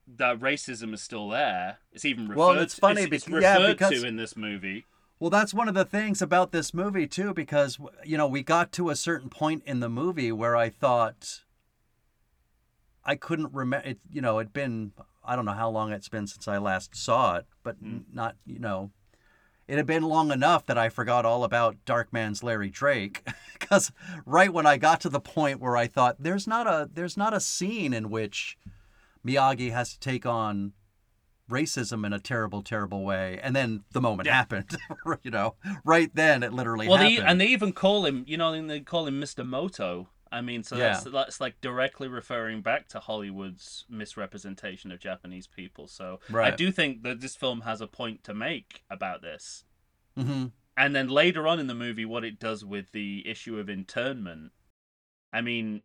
that 0.07 0.39
racism 0.39 0.93
is 0.93 1.01
still 1.01 1.29
there 1.29 1.77
it's 1.93 2.03
even 2.05 2.27
referred 2.27 2.37
Well, 2.39 2.59
it's 2.59 2.75
funny 2.77 3.03
it's, 3.03 3.13
it's 3.13 3.25
bec- 3.29 3.41
yeah, 3.41 3.67
because- 3.67 4.01
to 4.01 4.05
in 4.07 4.15
this 4.17 4.35
movie 4.35 4.85
Well, 5.19 5.29
that's 5.29 5.53
one 5.53 5.67
of 5.67 5.75
the 5.75 5.83
things 5.85 6.21
about 6.21 6.51
this 6.51 6.73
movie 6.73 7.05
too, 7.07 7.33
because 7.33 7.77
you 8.05 8.17
know 8.17 8.27
we 8.27 8.41
got 8.41 8.71
to 8.73 8.89
a 8.89 8.95
certain 8.95 9.29
point 9.29 9.63
in 9.65 9.81
the 9.81 9.89
movie 9.89 10.31
where 10.31 10.55
I 10.55 10.69
thought 10.69 11.41
I 13.03 13.15
couldn't 13.15 13.53
remember. 13.53 13.87
It, 13.87 13.99
you 14.09 14.21
know, 14.21 14.39
it'd 14.39 14.53
been 14.53 14.93
I 15.23 15.35
don't 15.35 15.45
know 15.45 15.51
how 15.51 15.69
long 15.69 15.91
it's 15.91 16.09
been 16.09 16.27
since 16.27 16.47
I 16.47 16.57
last 16.57 16.95
saw 16.95 17.35
it, 17.37 17.45
but 17.63 17.83
Mm. 17.83 18.03
not 18.13 18.37
you 18.45 18.59
know, 18.59 18.91
it 19.67 19.75
had 19.75 19.85
been 19.85 20.03
long 20.03 20.31
enough 20.31 20.65
that 20.67 20.77
I 20.77 20.87
forgot 20.87 21.25
all 21.25 21.43
about 21.43 21.83
Darkman's 21.85 22.41
Larry 22.43 22.69
Drake. 22.69 23.27
Because 23.59 23.91
right 24.25 24.51
when 24.51 24.65
I 24.65 24.77
got 24.77 25.01
to 25.01 25.09
the 25.09 25.19
point 25.19 25.59
where 25.59 25.75
I 25.75 25.85
thought 25.85 26.15
there's 26.17 26.47
not 26.47 26.65
a 26.65 26.89
there's 26.91 27.17
not 27.17 27.33
a 27.33 27.41
scene 27.41 27.93
in 27.93 28.09
which 28.09 28.57
Miyagi 29.23 29.71
has 29.71 29.91
to 29.93 29.99
take 29.99 30.25
on 30.25 30.71
racism 31.49 32.05
in 32.05 32.13
a 32.13 32.19
terrible, 32.19 32.61
terrible 32.61 33.03
way, 33.03 33.39
and 33.43 33.55
then 33.55 33.83
the 33.91 34.01
moment 34.01 34.27
Yeah. 34.27 34.33
happened. 34.35 34.77
you 35.23 35.31
know, 35.31 35.55
right 35.83 36.09
then 36.13 36.43
it 36.43 36.53
literally 36.53 36.87
well, 36.87 36.97
they, 36.97 37.17
and 37.17 37.39
they 37.41 37.47
even 37.47 37.73
call 37.73 38.05
him, 38.05 38.23
you 38.27 38.37
know, 38.37 38.65
they 38.67 38.79
call 38.79 39.07
him 39.07 39.19
Mr. 39.19 39.45
Moto. 39.45 40.09
I 40.31 40.41
mean, 40.41 40.63
so 40.63 40.77
Yeah. 40.77 40.89
that's 40.91 41.03
that's 41.05 41.41
like 41.41 41.59
directly 41.59 42.07
referring 42.07 42.61
back 42.61 42.87
to 42.89 42.99
Hollywood's 42.99 43.85
misrepresentation 43.89 44.91
of 44.91 44.99
Japanese 44.99 45.47
people. 45.47 45.87
So 45.87 46.19
I 46.33 46.51
do 46.51 46.71
think 46.71 47.01
that 47.03 47.19
this 47.19 47.35
film 47.35 47.61
has 47.61 47.81
a 47.81 47.87
point 47.87 48.23
to 48.25 48.33
make 48.33 48.83
about 48.89 49.21
this. 49.21 49.65
hmm 50.15 50.47
And 50.77 50.95
then 50.95 51.07
later 51.07 51.47
on 51.47 51.59
in 51.59 51.67
the 51.67 51.73
movie, 51.75 52.05
what 52.05 52.23
it 52.23 52.39
does 52.39 52.63
with 52.63 52.91
the 52.91 53.27
issue 53.27 53.57
of 53.57 53.69
internment, 53.69 54.51
I 55.33 55.41
mean, 55.41 55.81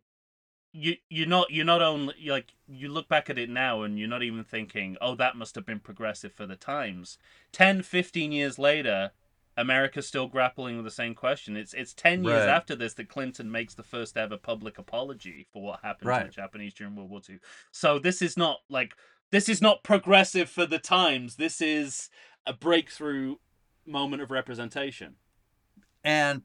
you 0.77 0.95
you're 1.09 1.27
not 1.27 1.51
you're 1.51 1.63
not 1.65 1.81
only 1.81 2.13
like 2.27 2.53
you 2.67 2.89
look 2.89 3.07
back 3.07 3.29
at 3.29 3.37
it 3.37 3.49
now 3.49 3.81
and 3.83 3.97
you're 3.97 4.09
not 4.09 4.23
even 4.23 4.43
thinking, 4.43 4.97
oh, 4.99 5.15
that 5.15 5.37
must 5.37 5.55
have 5.55 5.65
been 5.65 5.79
progressive 5.79 6.33
for 6.33 6.45
the 6.45 6.55
times. 6.57 7.17
10, 7.53 7.81
15 7.83 8.31
years 8.33 8.59
later, 8.59 9.11
America's 9.55 10.05
still 10.05 10.27
grappling 10.27 10.75
with 10.75 10.83
the 10.83 10.91
same 10.91 11.15
question. 11.15 11.55
It's 11.55 11.73
it's 11.73 11.93
ten 11.93 12.25
years 12.25 12.41
Right. 12.45 12.49
after 12.49 12.75
this 12.75 12.93
that 12.95 13.07
Clinton 13.07 13.49
makes 13.49 13.73
the 13.73 13.83
first 13.83 14.17
ever 14.17 14.35
public 14.37 14.77
apology 14.77 15.47
for 15.53 15.61
what 15.63 15.79
happened 15.81 16.09
to 16.23 16.25
the 16.25 16.31
Japanese 16.31 16.73
during 16.73 16.95
World 16.95 17.09
War 17.09 17.21
II. 17.29 17.39
So 17.71 17.97
this 17.97 18.21
is 18.21 18.35
not 18.35 18.57
like 18.69 18.95
this 19.31 19.47
is 19.47 19.61
not 19.61 19.81
progressive 19.83 20.49
for 20.49 20.65
the 20.65 20.79
times. 20.79 21.37
This 21.37 21.61
is 21.61 22.09
a 22.45 22.51
breakthrough 22.53 23.37
moment 23.87 24.21
of 24.21 24.29
representation. 24.29 25.15
and 26.03 26.41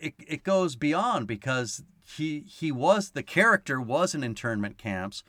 it 0.00 0.14
it 0.26 0.42
goes 0.42 0.74
beyond 0.76 1.26
because 1.28 1.84
he 2.16 2.40
he 2.46 2.70
was 2.72 3.10
the 3.10 3.22
character 3.22 3.80
was 3.80 4.14
in 4.14 4.22
internment 4.24 4.78
camps, 4.78 5.22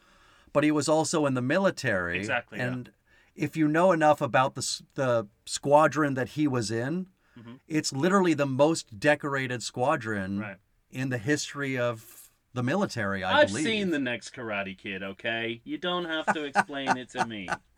but 0.54 0.64
he 0.64 0.72
was 0.72 0.88
also 0.90 1.26
in 1.26 1.34
the 1.34 1.42
military. 1.42 2.18
Exactly, 2.18 2.58
yeah. 2.60 2.68
And 2.68 2.92
if 3.36 3.56
you 3.56 3.68
know 3.68 3.92
enough 3.92 4.22
about 4.22 4.56
the 4.56 4.82
the 4.96 5.28
squadron 5.46 6.14
that 6.16 6.30
he 6.30 6.48
was 6.48 6.70
in, 6.72 7.08
Mhm. 7.40 7.60
it's 7.68 7.94
literally 7.94 8.34
the 8.34 8.46
most 8.46 9.00
decorated 9.00 9.64
squadron 9.64 10.40
Right. 10.40 10.58
in 10.90 11.10
the 11.10 11.18
history 11.18 11.78
of 11.78 12.30
the 12.54 12.62
military. 12.64 13.24
I 13.24 13.40
I've 13.42 13.48
believe. 13.48 13.64
seen 13.64 13.90
the 13.92 14.00
next 14.00 14.36
Karate 14.36 14.78
Kid, 14.78 15.02
okay? 15.02 15.62
You 15.64 15.78
don't 15.78 16.04
have 16.06 16.26
to 16.34 16.44
explain 16.44 16.98
it 16.98 17.10
to 17.12 17.26
me. 17.26 17.48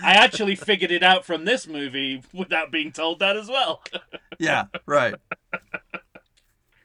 I 0.00 0.14
actually 0.14 0.54
figured 0.56 0.90
it 0.90 1.02
out 1.02 1.24
from 1.24 1.44
this 1.44 1.66
movie 1.66 2.22
without 2.32 2.70
being 2.70 2.92
told 2.92 3.18
that 3.18 3.36
as 3.36 3.48
well. 3.48 3.82
yeah, 4.38 4.66
right. 4.86 5.14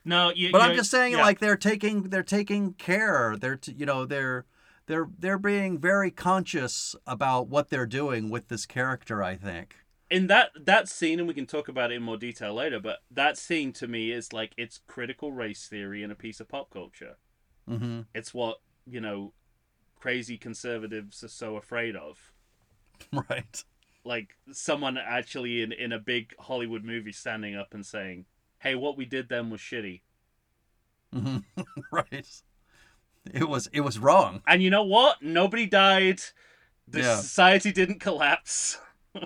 no, 0.08 0.32
you, 0.36 0.51
But 0.51 0.62
I'm 0.62 0.76
just 0.76 0.89
saying, 0.91 1.14
yeah. 1.14 1.22
like 1.22 1.39
they're 1.39 1.55
taking 1.58 2.03
they're 2.03 2.24
taking 2.24 2.74
care. 2.74 3.36
They're 3.39 3.58
t- 3.58 3.74
you 3.78 3.86
know 3.86 4.05
they're 4.05 4.45
they're 4.88 5.08
they're 5.20 5.38
being 5.38 5.78
very 5.78 6.10
conscious 6.12 6.95
about 7.05 7.47
what 7.49 7.70
they're 7.70 7.86
doing 7.86 8.30
with 8.30 8.47
this 8.47 8.66
character. 8.66 9.22
I 9.24 9.36
think. 9.36 9.76
in 10.10 10.28
that 10.28 10.51
that 10.66 10.88
scene, 10.88 11.20
and 11.20 11.28
we 11.28 11.34
can 11.34 11.45
talk 11.45 11.68
about 11.68 11.91
it 11.91 11.95
in 11.95 12.03
more 12.03 12.18
detail 12.18 12.53
later. 12.53 12.80
But 12.80 12.99
that 13.12 13.38
scene 13.38 13.74
to 13.74 13.88
me 13.88 14.12
is 14.12 14.32
like 14.34 14.53
it's 14.58 14.80
critical 14.88 15.32
race 15.32 15.68
theory 15.68 16.01
and 16.03 16.12
a 16.12 16.16
piece 16.16 16.39
of 16.39 16.47
pop 16.47 16.70
culture. 16.72 17.18
hmm 17.68 18.01
It's 18.16 18.34
what 18.34 18.58
you 18.89 19.01
know, 19.01 19.34
crazy 19.99 20.38
conservatives 20.38 21.24
are 21.24 21.28
so 21.28 21.58
afraid 21.58 21.95
of. 21.95 22.32
Right. 23.12 23.64
like 24.05 24.30
someone 24.53 24.97
actually 24.97 25.62
in 25.62 25.72
in 25.74 25.91
a 25.91 25.99
big 25.99 26.34
Hollywood 26.39 26.84
movie 26.86 27.12
standing 27.12 27.55
up 27.58 27.74
and 27.74 27.86
saying, 27.86 28.26
"Hey, 28.60 28.76
what 28.76 28.97
we 28.97 29.05
did 29.05 29.30
then 29.30 29.49
was 29.49 29.62
shitty." 29.62 30.01
hmm 31.14 31.38
right. 31.91 32.41
It 33.34 33.47
was 33.49 33.68
it 33.74 33.82
was 33.82 33.99
wrong. 33.99 34.41
And 34.47 34.62
you 34.64 34.70
know 34.70 34.84
what? 34.84 35.22
Nobody 35.22 35.66
died. 35.66 36.22
The 36.88 36.99
Yeah. 36.99 37.16
society 37.16 37.72
didn't 37.72 37.99
collapse. 37.99 38.80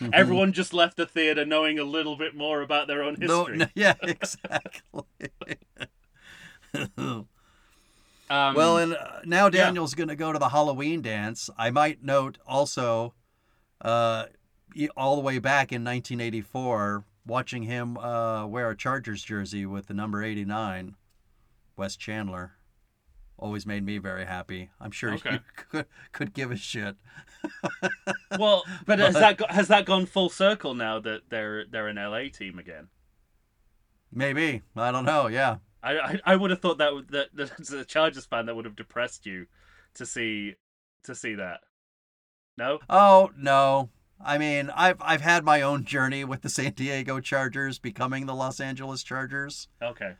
Mhm. 0.00 0.10
Everyone 0.12 0.52
just 0.52 0.72
left 0.74 0.96
the 0.96 1.06
theater 1.06 1.44
knowing 1.44 1.78
a 1.78 1.84
little 1.84 2.16
bit 2.16 2.34
more 2.34 2.62
about 2.62 2.88
their 2.88 3.02
own 3.02 3.14
history. 3.14 3.58
no, 3.58 3.66
yeah, 3.74 3.94
exactly. 4.02 5.04
Um, 6.96 8.54
well, 8.54 8.78
and 8.78 8.94
uh, 8.94 9.20
now 9.24 9.48
Daniel's 9.48 9.94
going 9.94 10.08
to 10.08 10.16
go 10.16 10.32
to 10.32 10.38
the 10.38 10.48
Halloween 10.48 11.02
dance. 11.02 11.50
I 11.56 11.70
might 11.70 12.02
note 12.02 12.38
also, 12.46 13.14
uh, 13.82 14.26
all 14.96 15.14
the 15.16 15.22
way 15.22 15.38
back 15.38 15.72
in 15.72 15.84
1984, 15.84 17.04
watching 17.26 17.64
him 17.64 17.96
uh, 17.98 18.46
wear 18.46 18.70
a 18.70 18.76
Chargers 18.76 19.22
jersey 19.22 19.66
with 19.66 19.86
the 19.86 19.94
number 19.94 20.22
89, 20.22 20.96
Wes 21.76 21.96
Chandler, 21.96 22.52
always 23.38 23.66
made 23.66 23.84
me 23.84 23.98
very 23.98 24.24
happy. 24.24 24.70
I'm 24.80 24.90
sure 24.90 25.14
Okay. 25.14 25.32
you 25.32 25.40
could 25.70 25.86
could 26.12 26.34
give 26.34 26.50
a 26.50 26.56
shit. 26.56 26.96
well, 28.38 28.64
but 28.86 28.98
has 28.98 29.14
that 29.14 29.50
has 29.50 29.68
that 29.68 29.84
gone 29.86 30.06
full 30.06 30.28
circle 30.28 30.74
now 30.74 31.00
that 31.00 31.22
they're 31.30 31.64
they're 31.66 31.88
an 31.88 31.96
LA 31.96 32.28
team 32.32 32.58
again? 32.58 32.88
Maybe 34.12 34.62
I 34.76 34.90
don't 34.92 35.04
know. 35.04 35.26
Yeah. 35.26 35.56
I 35.82 35.98
I, 35.98 36.20
I 36.24 36.36
would 36.36 36.50
have 36.50 36.60
thought 36.60 36.78
that 36.78 36.94
would, 36.94 37.08
that, 37.10 37.28
that 37.34 37.58
as 37.60 37.70
a 37.72 37.84
Chargers 37.84 38.24
fan 38.26 38.46
that 38.46 38.54
would 38.54 38.64
have 38.64 38.76
depressed 38.76 39.26
you 39.26 39.46
to 39.94 40.06
see 40.06 40.54
to 41.04 41.14
see 41.14 41.34
that. 41.34 41.60
No. 42.56 42.78
Oh 42.88 43.30
no. 43.36 43.90
I 44.20 44.38
mean, 44.38 44.70
I've 44.74 45.00
I've 45.00 45.20
had 45.20 45.44
my 45.44 45.60
own 45.62 45.84
journey 45.84 46.24
with 46.24 46.42
the 46.42 46.48
San 46.48 46.72
Diego 46.72 47.20
Chargers 47.20 47.78
becoming 47.78 48.26
the 48.26 48.34
Los 48.34 48.60
Angeles 48.60 49.02
Chargers. 49.02 49.68
Okay. 49.82 50.14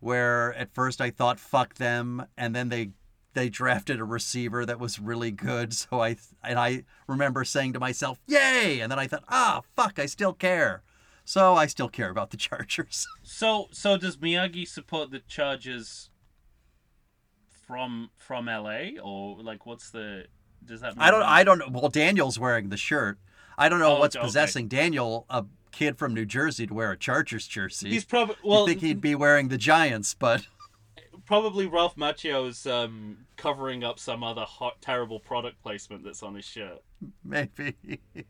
where 0.00 0.52
at 0.54 0.72
first 0.74 1.00
I 1.00 1.10
thought 1.10 1.38
fuck 1.40 1.74
them, 1.74 2.26
and 2.36 2.54
then 2.54 2.68
they 2.68 2.90
they 3.34 3.48
drafted 3.48 3.98
a 3.98 4.04
receiver 4.04 4.66
that 4.66 4.78
was 4.78 4.98
really 4.98 5.30
good. 5.30 5.72
So 5.74 6.00
I 6.02 6.16
and 6.42 6.58
I 6.58 6.84
remember 7.06 7.44
saying 7.44 7.72
to 7.74 7.80
myself, 7.80 8.18
"Yay!" 8.26 8.80
And 8.80 8.90
then 8.92 8.98
I 8.98 9.06
thought, 9.06 9.24
"Ah, 9.28 9.62
fuck, 9.76 9.98
I 9.98 10.06
still 10.06 10.32
care." 10.34 10.82
So 11.24 11.54
I 11.54 11.66
still 11.66 11.88
care 11.88 12.10
about 12.10 12.30
the 12.30 12.36
Chargers. 12.48 13.06
So 13.22 13.68
so 13.72 13.96
does 13.96 14.16
Miyagi 14.18 14.66
support 14.68 15.10
the 15.12 15.20
Chargers 15.20 16.10
from 17.66 18.10
from 18.16 18.46
LA 18.46 19.00
or 19.02 19.40
like 19.42 19.64
what's 19.66 19.90
the 19.90 20.26
does 20.64 20.80
that 20.80 20.96
mean 20.96 21.02
I 21.02 21.10
don't 21.10 21.22
I 21.22 21.44
don't 21.44 21.58
know. 21.58 21.68
Well, 21.70 21.88
Daniel's 21.88 22.38
wearing 22.38 22.68
the 22.68 22.76
shirt. 22.76 23.18
I 23.58 23.68
don't 23.68 23.78
know 23.80 23.96
Oh, 23.96 24.00
what's 24.00 24.16
okay. 24.16 24.24
possessing 24.24 24.68
Daniel, 24.68 25.26
a 25.30 25.44
kid 25.72 25.98
from 25.98 26.14
New 26.14 26.24
Jersey, 26.24 26.66
to 26.66 26.74
wear 26.74 26.90
a 26.92 26.96
Chargers 26.96 27.46
jersey. 27.46 27.90
He's 27.90 28.04
probably 28.04 28.36
well 28.42 28.60
you 28.62 28.66
think 28.68 28.80
he'd 28.80 29.00
be 29.00 29.14
wearing 29.14 29.48
the 29.48 29.58
Giants, 29.58 30.14
but 30.14 30.46
probably 31.26 31.66
Ralph 31.66 31.96
Macchio's 31.96 32.66
um 32.66 33.18
covering 33.36 33.82
up 33.84 33.98
some 33.98 34.22
other 34.22 34.42
hot 34.42 34.80
terrible 34.80 35.18
product 35.20 35.60
placement 35.62 36.04
that's 36.04 36.22
on 36.22 36.34
his 36.34 36.44
shirt. 36.44 36.82
maybe. 37.24 37.74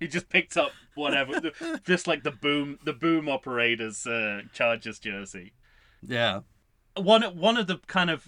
He 0.00 0.08
just 0.08 0.28
picked 0.28 0.56
up 0.56 0.72
whatever 0.94 1.40
just 1.84 2.06
like 2.06 2.22
the 2.22 2.30
boom 2.32 2.78
the 2.84 2.92
boom 2.92 3.28
operator's 3.28 4.06
uh 4.06 4.42
Chargers 4.52 4.98
jersey. 4.98 5.52
yeah. 6.06 6.40
one 6.96 7.22
one 7.38 7.56
of 7.56 7.66
the 7.66 7.78
kind 7.86 8.10
of 8.10 8.26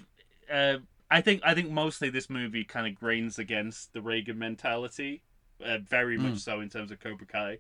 uh, 0.53 0.79
I 1.11 1.21
think 1.21 1.41
I 1.45 1.55
think 1.55 1.71
mostly 1.71 2.11
this 2.11 2.29
movie 2.29 2.65
kind 2.65 2.87
of 2.87 2.95
grains 2.95 3.39
against 3.39 3.93
the 3.93 4.03
Reagan 4.03 4.39
mentality, 4.39 5.23
uh, 5.65 5.79
very 5.79 6.19
much 6.19 6.35
Mm. 6.35 6.39
so 6.41 6.61
in 6.61 6.69
terms 6.69 6.91
of 6.91 7.01
Cobra 7.01 7.27
Kai, 7.27 7.59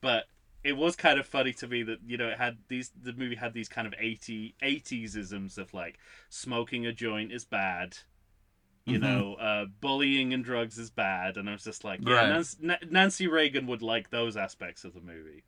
but 0.00 0.26
it 0.62 0.76
was 0.76 0.94
kind 0.96 1.18
of 1.18 1.26
funny 1.26 1.54
to 1.54 1.66
me 1.66 1.82
that 1.84 2.00
you 2.06 2.18
know 2.18 2.28
it 2.28 2.36
had 2.38 2.58
these 2.68 2.90
the 3.02 3.14
movie 3.14 3.36
had 3.36 3.54
these 3.54 3.68
kind 3.68 3.86
of 3.86 3.94
80 3.98 4.54
80s 4.62 5.16
isms 5.16 5.56
of 5.56 5.72
like 5.72 5.98
smoking 6.28 6.84
a 6.86 6.92
joint 6.92 7.32
is 7.32 7.44
bad. 7.44 7.96
You 8.86 8.98
Mhm. 8.98 9.02
know, 9.02 9.34
uh, 9.34 9.66
bullying 9.66 10.32
and 10.34 10.44
drugs 10.44 10.78
is 10.78 10.90
bad, 10.90 11.36
and 11.36 11.48
I 11.48 11.52
was 11.52 11.64
just 11.64 11.84
like, 11.84 12.00
yeah, 12.02 12.14
Right. 12.14 12.28
Nancy, 12.30 12.56
Na- 12.60 12.76
Nancy 12.88 13.26
Reagan 13.28 13.66
would 13.66 13.82
like 13.82 14.10
those 14.10 14.36
aspects 14.38 14.84
of 14.84 14.94
the 14.94 15.00
movie. 15.02 15.44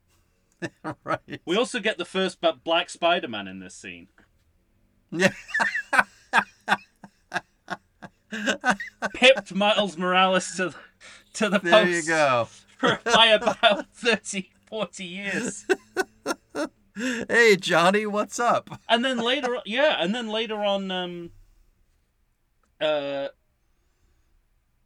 right. 1.03 1.41
We 1.43 1.57
also 1.57 1.79
get 1.79 1.97
the 1.97 2.05
first 2.05 2.39
Black 2.63 2.89
Spider-Man 2.91 3.47
in 3.47 3.59
this 3.59 3.75
scene. 3.75 4.07
Yeah. 5.11 5.33
pipped 9.13 9.53
Miles 9.53 9.97
Morales 9.97 10.55
to 10.57 10.69
the, 10.69 10.75
to 11.33 11.49
the 11.49 11.59
There 11.59 11.83
post 11.83 12.07
you 12.07 12.13
go. 12.13 12.47
for, 12.77 12.99
by 13.05 13.27
about 13.27 13.85
30, 13.93 14.49
40 14.65 15.03
years. 15.05 15.65
Hey 16.95 17.55
Johnny, 17.55 18.05
what's 18.05 18.39
up? 18.39 18.79
And 18.87 19.03
then 19.03 19.17
later 19.17 19.55
on, 19.55 19.63
yeah, 19.65 19.95
and 19.99 20.13
then 20.13 20.27
later 20.29 20.63
on, 20.63 20.91
um, 20.91 21.31
uh, 22.79 23.29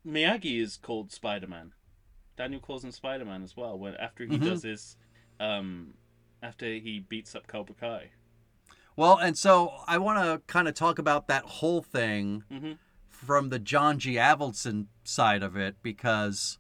Miyagi 0.06 0.62
is 0.62 0.78
called 0.78 1.12
Spider-Man. 1.12 1.74
Daniel 2.38 2.62
calls 2.62 2.84
him 2.84 2.92
Spider-Man 2.92 3.44
as 3.44 3.58
well 3.58 3.78
when 3.78 3.96
after 3.96 4.26
he 4.26 4.38
Mhm. 4.38 4.46
does 4.46 4.64
his, 4.64 4.96
um, 5.40 5.96
after 6.42 6.66
he 6.66 7.00
beats 7.00 7.36
up 7.36 7.48
Cobra 7.48 7.76
Kai. 7.76 8.12
Well, 8.96 9.18
and 9.18 9.38
so 9.38 9.74
I 9.86 9.98
want 9.98 10.20
to 10.20 10.42
kind 10.52 10.68
of 10.68 10.74
talk 10.76 10.98
about 10.98 11.28
that 11.28 11.44
whole 11.44 11.82
thing 11.84 12.44
hmm 12.50 12.74
from 13.18 13.50
the 13.50 13.60
John 13.60 14.00
G. 14.00 14.14
Avildsen 14.16 14.88
side 15.04 15.44
of 15.44 15.56
it 15.58 15.76
because 15.82 16.60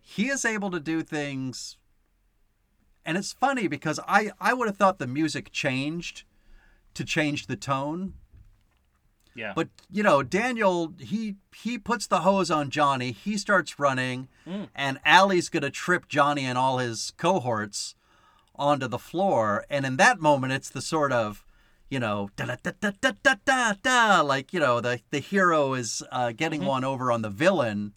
he 0.00 0.28
is 0.28 0.44
able 0.44 0.70
to 0.70 0.80
do 0.80 1.02
things 1.02 1.76
and 3.04 3.18
it's 3.18 3.32
funny 3.32 3.66
because 3.66 3.98
I, 4.06 4.30
I 4.40 4.54
would 4.54 4.68
have 4.68 4.76
thought 4.76 4.98
the 4.98 5.06
music 5.08 5.50
changed 5.50 6.22
to 6.94 7.04
change 7.04 7.46
the 7.48 7.56
tone. 7.56 8.14
Yeah. 9.34 9.54
But 9.56 9.68
you 9.90 10.02
know, 10.02 10.22
Daniel 10.22 10.92
he 11.00 11.36
he 11.54 11.78
puts 11.78 12.06
the 12.06 12.20
hose 12.20 12.50
on 12.50 12.70
Johnny. 12.70 13.10
He 13.12 13.36
starts 13.38 13.78
running, 13.78 14.28
Mm. 14.46 14.68
and 14.74 15.00
Ali's 15.06 15.48
gonna 15.48 15.70
trip 15.70 16.06
Johnny 16.06 16.44
and 16.44 16.56
all 16.58 16.78
his 16.78 17.12
cohorts 17.16 17.94
onto 18.54 18.86
the 18.86 18.98
floor. 18.98 19.64
And 19.70 19.84
in 19.86 19.96
that 19.96 20.20
moment, 20.20 20.52
it's 20.52 20.68
the 20.70 20.82
sort 20.82 21.12
of 21.12 21.44
you 21.92 22.00
know, 22.00 22.30
da 22.36 22.46
da 22.46 22.56
da 22.62 22.72
da 22.80 22.90
da 23.02 23.12
da 23.22 23.34
da 23.44 23.74
da, 23.82 24.22
like 24.22 24.54
you 24.54 24.60
know, 24.60 24.80
the 24.80 25.02
the 25.10 25.18
hero 25.18 25.74
is 25.74 26.02
uh, 26.10 26.32
getting 26.32 26.60
mm-hmm. 26.60 26.70
one 26.70 26.84
over 26.84 27.12
on 27.12 27.20
the 27.20 27.28
villain. 27.28 27.92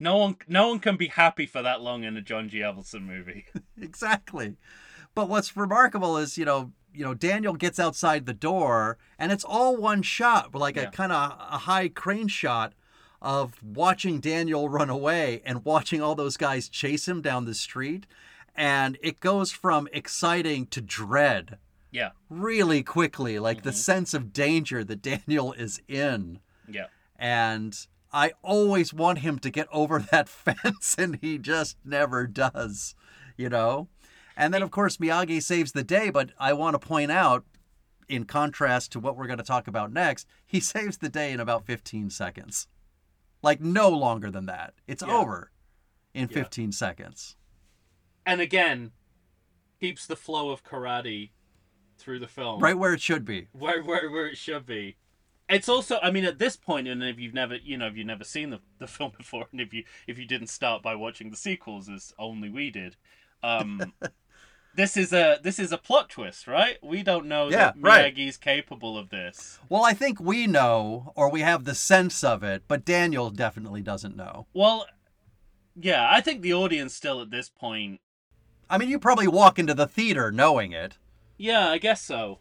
No 0.00 0.16
one, 0.16 0.36
no 0.48 0.70
one 0.70 0.80
can 0.80 0.96
be 0.96 1.06
happy 1.06 1.46
for 1.46 1.62
that 1.62 1.80
long 1.80 2.02
in 2.02 2.16
a 2.16 2.20
John 2.20 2.48
G. 2.48 2.58
Avildsen 2.58 3.02
movie. 3.02 3.46
exactly, 3.80 4.56
but 5.14 5.28
what's 5.28 5.56
remarkable 5.56 6.16
is 6.16 6.36
you 6.36 6.44
know, 6.44 6.72
you 6.92 7.04
know, 7.04 7.14
Daniel 7.14 7.54
gets 7.54 7.78
outside 7.78 8.26
the 8.26 8.34
door, 8.34 8.98
and 9.20 9.30
it's 9.30 9.44
all 9.44 9.76
one 9.76 10.02
shot, 10.02 10.52
like 10.52 10.74
yeah. 10.74 10.82
a 10.82 10.90
kind 10.90 11.12
of 11.12 11.36
a 11.38 11.58
high 11.58 11.86
crane 11.86 12.26
shot 12.26 12.72
of 13.22 13.62
watching 13.62 14.18
Daniel 14.18 14.68
run 14.68 14.90
away 14.90 15.42
and 15.44 15.64
watching 15.64 16.02
all 16.02 16.16
those 16.16 16.36
guys 16.36 16.68
chase 16.68 17.06
him 17.06 17.22
down 17.22 17.44
the 17.44 17.54
street, 17.54 18.08
and 18.56 18.98
it 19.00 19.20
goes 19.20 19.52
from 19.52 19.86
exciting 19.92 20.66
to 20.66 20.80
dread 20.80 21.56
yeah. 21.90 22.10
really 22.28 22.82
quickly, 22.82 23.38
like 23.38 23.62
the 23.62 23.70
Mhm. 23.70 23.74
sense 23.74 24.14
of 24.14 24.32
danger 24.32 24.84
that 24.84 25.02
Daniel 25.02 25.52
is 25.52 25.80
in 25.88 26.40
Yeah. 26.68 26.86
and 27.16 27.86
I 28.12 28.32
always 28.42 28.92
want 28.92 29.20
him 29.20 29.38
to 29.38 29.50
get 29.50 29.68
over 29.70 29.98
that 30.10 30.28
fence, 30.28 30.96
and 30.98 31.16
he 31.20 31.38
just 31.38 31.76
never 31.84 32.26
does, 32.26 32.94
you 33.36 33.48
know? 33.48 33.88
And 34.36 34.52
then, 34.54 34.62
of 34.62 34.70
course, 34.70 34.96
Miyagi 34.96 35.42
saves 35.42 35.72
the 35.72 35.84
day, 35.84 36.10
but 36.10 36.30
I 36.38 36.52
want 36.54 36.74
to 36.80 36.84
point 36.86 37.10
out, 37.12 37.44
in 38.08 38.24
contrast 38.24 38.90
to 38.92 38.98
what 39.00 39.16
we're 39.16 39.26
going 39.28 39.38
to 39.38 39.44
talk 39.44 39.68
about 39.68 39.92
next, 39.92 40.26
he 40.44 40.58
saves 40.74 40.98
the 40.98 41.08
day 41.08 41.30
in 41.32 41.38
about 41.40 41.64
15 41.66 42.10
seconds. 42.10 42.66
Like, 43.42 43.60
no 43.60 43.88
longer 43.90 44.30
than 44.30 44.46
that. 44.46 44.74
It's 44.88 45.02
Yeah. 45.06 45.12
over 45.14 45.50
in 46.12 46.28
Yeah. 46.28 46.34
15 46.34 46.72
seconds. 46.72 47.36
And 48.26 48.40
again, 48.40 48.92
keeps 49.78 50.06
the 50.06 50.16
flow 50.16 50.50
of 50.50 50.64
karate 50.64 51.30
through 52.00 52.18
the 52.18 52.28
film. 52.28 52.60
Right 52.60 52.78
where 52.78 52.92
it 52.94 53.00
should 53.00 53.24
be. 53.24 53.48
where 53.52 53.82
where 53.82 54.10
where 54.10 54.26
it 54.26 54.36
should 54.36 54.66
be. 54.66 54.96
It's 55.48 55.68
also, 55.68 55.98
I 56.00 56.12
mean, 56.12 56.24
at 56.24 56.38
this 56.38 56.56
point, 56.56 56.86
and 56.86 57.02
if 57.02 57.18
you've 57.18 57.34
never, 57.34 57.56
you 57.56 57.76
know, 57.76 57.88
if 57.88 57.96
you've 57.96 58.06
never 58.06 58.22
seen 58.22 58.50
the, 58.50 58.60
the 58.78 58.86
film 58.96 59.12
before, 59.16 59.46
and 59.52 59.60
if 59.60 59.74
you 59.74 59.84
if 60.06 60.18
you 60.18 60.24
didn't 60.24 60.46
start 60.48 60.82
by 60.82 60.94
watching 60.94 61.30
the 61.30 61.36
sequels, 61.36 61.88
as 61.88 62.14
only 62.18 62.48
we 62.48 62.70
did, 62.70 62.96
um, 63.42 63.92
this 64.76 64.96
is 64.96 65.12
a 65.12 65.38
this 65.42 65.58
is 65.58 65.72
a 65.72 65.78
plot 65.78 66.08
twist, 66.08 66.46
right? 66.46 66.78
We 66.82 67.02
don't 67.02 67.26
know 67.26 67.48
Yeah, 67.48 67.72
that 67.72 67.74
right. 67.80 68.14
Miyagi's 68.14 68.36
capable 68.36 68.96
of 68.96 69.10
this. 69.10 69.58
Well, 69.68 69.84
I 69.84 69.92
think 69.92 70.20
we 70.20 70.46
know, 70.46 71.12
or 71.16 71.28
we 71.30 71.40
have 71.40 71.64
the 71.64 71.74
sense 71.74 72.22
of 72.22 72.44
it, 72.44 72.62
but 72.68 72.84
Daniel 72.84 73.30
definitely 73.30 73.82
doesn't 73.82 74.16
know. 74.16 74.46
Well, 74.54 74.86
yeah, 75.74 76.08
I 76.10 76.20
think 76.20 76.42
the 76.42 76.54
audience 76.54 76.94
still 76.94 77.20
at 77.20 77.30
this 77.30 77.48
point, 77.48 78.00
I 78.68 78.78
mean, 78.78 78.88
you 78.88 79.00
probably 79.00 79.26
walk 79.26 79.58
into 79.58 79.74
the 79.74 79.86
theater 79.88 80.30
knowing 80.30 80.70
it. 80.70 80.96
Yeah, 81.40 81.70
I 81.70 81.78
guess 81.78 82.02
so. 82.02 82.40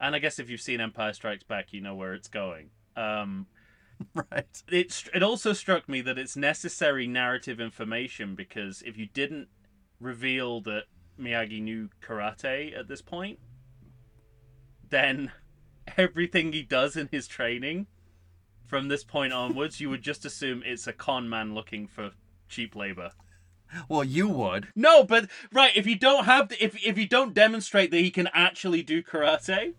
And 0.00 0.14
I 0.14 0.20
guess 0.20 0.38
if 0.38 0.48
you've 0.48 0.60
seen 0.60 0.80
Empire 0.80 1.12
Strikes 1.12 1.42
Back, 1.42 1.72
you 1.72 1.80
know 1.80 1.96
where 1.96 2.14
it's 2.14 2.28
going. 2.28 2.70
Um, 2.96 3.46
Right. 4.14 4.62
it 4.68 5.04
it 5.12 5.22
also 5.22 5.52
struck 5.52 5.86
me 5.86 6.00
that 6.00 6.16
it's 6.16 6.34
necessary 6.34 7.06
narrative 7.06 7.60
information 7.60 8.34
because 8.34 8.82
if 8.86 8.96
you 8.96 9.06
didn't 9.12 9.48
reveal 10.00 10.62
that 10.62 10.84
Miyagi 11.20 11.60
knew 11.60 11.90
karate 12.02 12.74
at 12.78 12.88
this 12.88 13.02
point, 13.02 13.38
then 14.88 15.32
everything 15.98 16.54
he 16.54 16.62
does 16.62 16.96
in 16.96 17.10
his 17.12 17.26
training 17.28 17.88
from 18.66 18.88
this 18.88 19.04
point 19.04 19.34
onwards, 19.34 19.80
you 19.80 19.90
would 19.90 20.02
just 20.02 20.24
assume 20.24 20.62
it's 20.64 20.86
a 20.86 20.94
con 20.94 21.28
man 21.28 21.54
looking 21.54 21.86
for 21.86 22.12
cheap 22.48 22.74
labor. 22.74 23.10
Well, 23.88 24.04
you 24.04 24.28
would. 24.28 24.68
No, 24.74 25.04
but 25.04 25.28
right, 25.52 25.72
if 25.76 25.86
you 25.86 25.96
don't 25.96 26.24
have 26.24 26.48
the, 26.48 26.64
if 26.64 26.76
if 26.84 26.98
you 26.98 27.06
don't 27.06 27.34
demonstrate 27.34 27.90
that 27.90 27.98
he 27.98 28.10
can 28.10 28.28
actually 28.32 28.82
do 28.82 29.02
karate, 29.02 29.74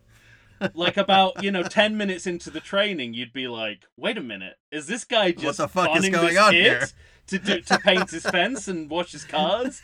like 0.74 0.98
about, 0.98 1.44
you 1.44 1.52
know, 1.52 1.64
10 1.64 1.98
minutes 1.98 2.28
into 2.28 2.50
the 2.50 2.60
training, 2.60 3.14
you'd 3.14 3.34
be 3.34 3.48
like, 3.48 3.86
"Wait 3.98 4.18
a 4.18 4.22
minute. 4.22 4.58
Is 4.72 4.88
this 4.88 5.04
guy 5.04 5.32
just 5.32 5.44
what 5.44 5.58
the 5.58 5.68
fuck 5.68 5.98
is 5.98 6.10
going 6.10 6.38
on 6.38 6.54
here?" 6.54 6.88
to 7.28 7.39
do 7.39 7.62
to 7.62 7.78
paint 7.80 8.12
his 8.12 8.24
fence 8.24 8.68
and 8.68 8.89
wash 8.89 9.12
his 9.12 9.24
cars?" 9.24 9.82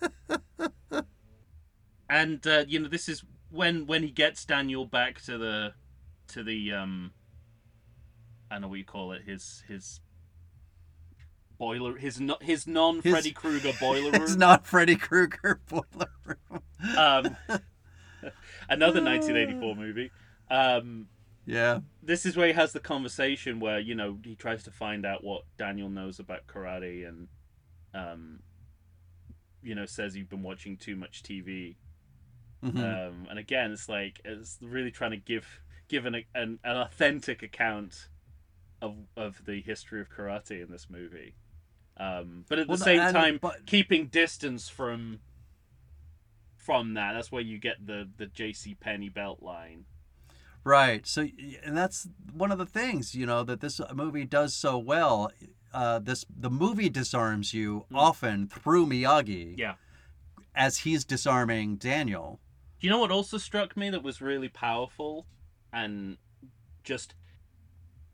and 2.10 2.46
uh, 2.46 2.64
you 2.66 2.78
know, 2.78 2.88
this 2.88 3.08
is 3.08 3.24
when 3.50 3.86
when 3.86 4.02
he 4.02 4.10
gets 4.10 4.44
Daniel 4.44 4.84
back 4.84 5.20
to 5.22 5.38
the 5.38 5.74
to 6.28 6.42
the 6.42 6.72
um 6.72 7.12
I 8.50 8.56
don't 8.56 8.62
know 8.62 8.68
what 8.68 8.78
you 8.78 8.84
call 8.84 9.12
it, 9.12 9.22
his 9.22 9.62
his 9.68 10.00
boiler 11.62 11.96
his 11.96 12.18
no, 12.20 12.36
his 12.40 12.66
non 12.66 13.00
Freddy 13.02 13.30
Krueger 13.30 13.72
boiler 13.80 14.10
room. 14.10 14.22
It's 14.22 14.34
not 14.34 14.66
Freddy 14.66 14.96
Krueger 14.96 15.60
boiler 15.68 16.10
room. 16.26 16.60
um, 16.98 17.36
another 18.68 19.00
1984 19.00 19.76
movie. 19.76 20.10
Um, 20.50 21.06
Yeah. 21.46 21.78
this 22.02 22.26
is 22.26 22.36
where 22.36 22.48
he 22.48 22.52
has 22.54 22.72
the 22.72 22.80
conversation 22.80 23.60
where 23.60 23.78
you 23.78 23.94
know 23.94 24.18
he 24.24 24.34
tries 24.34 24.64
to 24.64 24.72
find 24.72 25.06
out 25.06 25.22
what 25.22 25.44
Daniel 25.56 25.88
knows 25.88 26.18
about 26.18 26.48
karate 26.48 27.08
and, 27.08 27.28
um, 27.94 28.40
you 29.62 29.76
know, 29.76 29.86
says 29.86 30.16
you've 30.16 30.28
been 30.28 30.42
watching 30.42 30.76
too 30.76 30.96
much 30.96 31.22
TV. 31.22 31.76
Mhm. 32.64 32.76
Um, 33.08 33.26
and 33.30 33.38
again, 33.38 33.70
it's 33.70 33.88
like 33.88 34.20
it's 34.24 34.58
really 34.60 34.90
trying 34.90 35.12
to 35.12 35.16
give 35.16 35.46
give 35.86 36.06
an 36.06 36.16
an, 36.34 36.58
an 36.64 36.76
authentic 36.76 37.44
account 37.44 38.08
of 38.80 38.96
of 39.16 39.44
the 39.44 39.60
history 39.62 40.00
of 40.00 40.10
karate 40.10 40.60
in 40.60 40.68
this 40.72 40.90
movie. 40.90 41.34
Um, 42.02 42.44
but 42.48 42.58
at 42.58 42.66
Well, 42.68 42.76
the 42.78 42.84
same 42.84 43.00
and- 43.00 43.14
time, 43.14 43.38
but- 43.40 43.64
keeping 43.66 44.06
distance 44.08 44.68
from 44.68 45.20
from 46.56 46.94
that. 46.94 47.12
That's 47.14 47.30
where 47.32 47.42
you 47.42 47.58
get 47.58 47.86
the 47.86 48.08
the 48.16 48.26
J.C. 48.26 48.74
Penney 48.74 49.08
belt 49.08 49.42
line. 49.42 49.84
Right. 50.64 51.04
So, 51.06 51.28
and 51.64 51.76
that's 51.76 52.08
one 52.32 52.52
of 52.52 52.58
the 52.58 52.66
things 52.66 53.14
you 53.14 53.26
know 53.26 53.42
that 53.44 53.60
this 53.60 53.80
movie 53.94 54.24
does 54.24 54.54
so 54.54 54.78
well. 54.78 55.30
Uh, 55.72 55.98
this 55.98 56.24
the 56.28 56.50
movie 56.50 56.88
disarms 56.88 57.52
you 57.54 57.86
Mm. 57.90 57.96
often 57.96 58.46
through 58.48 58.86
Miyagi 58.86 59.56
Yeah. 59.58 59.74
as 60.54 60.78
he's 60.78 61.04
disarming 61.04 61.76
Daniel. 61.76 62.40
Do 62.78 62.86
you 62.86 62.90
know 62.90 62.98
what 62.98 63.10
also 63.10 63.38
struck 63.38 63.76
me 63.76 63.90
that 63.90 64.02
was 64.02 64.20
really 64.20 64.48
powerful 64.48 65.26
and 65.72 66.18
just 66.84 67.14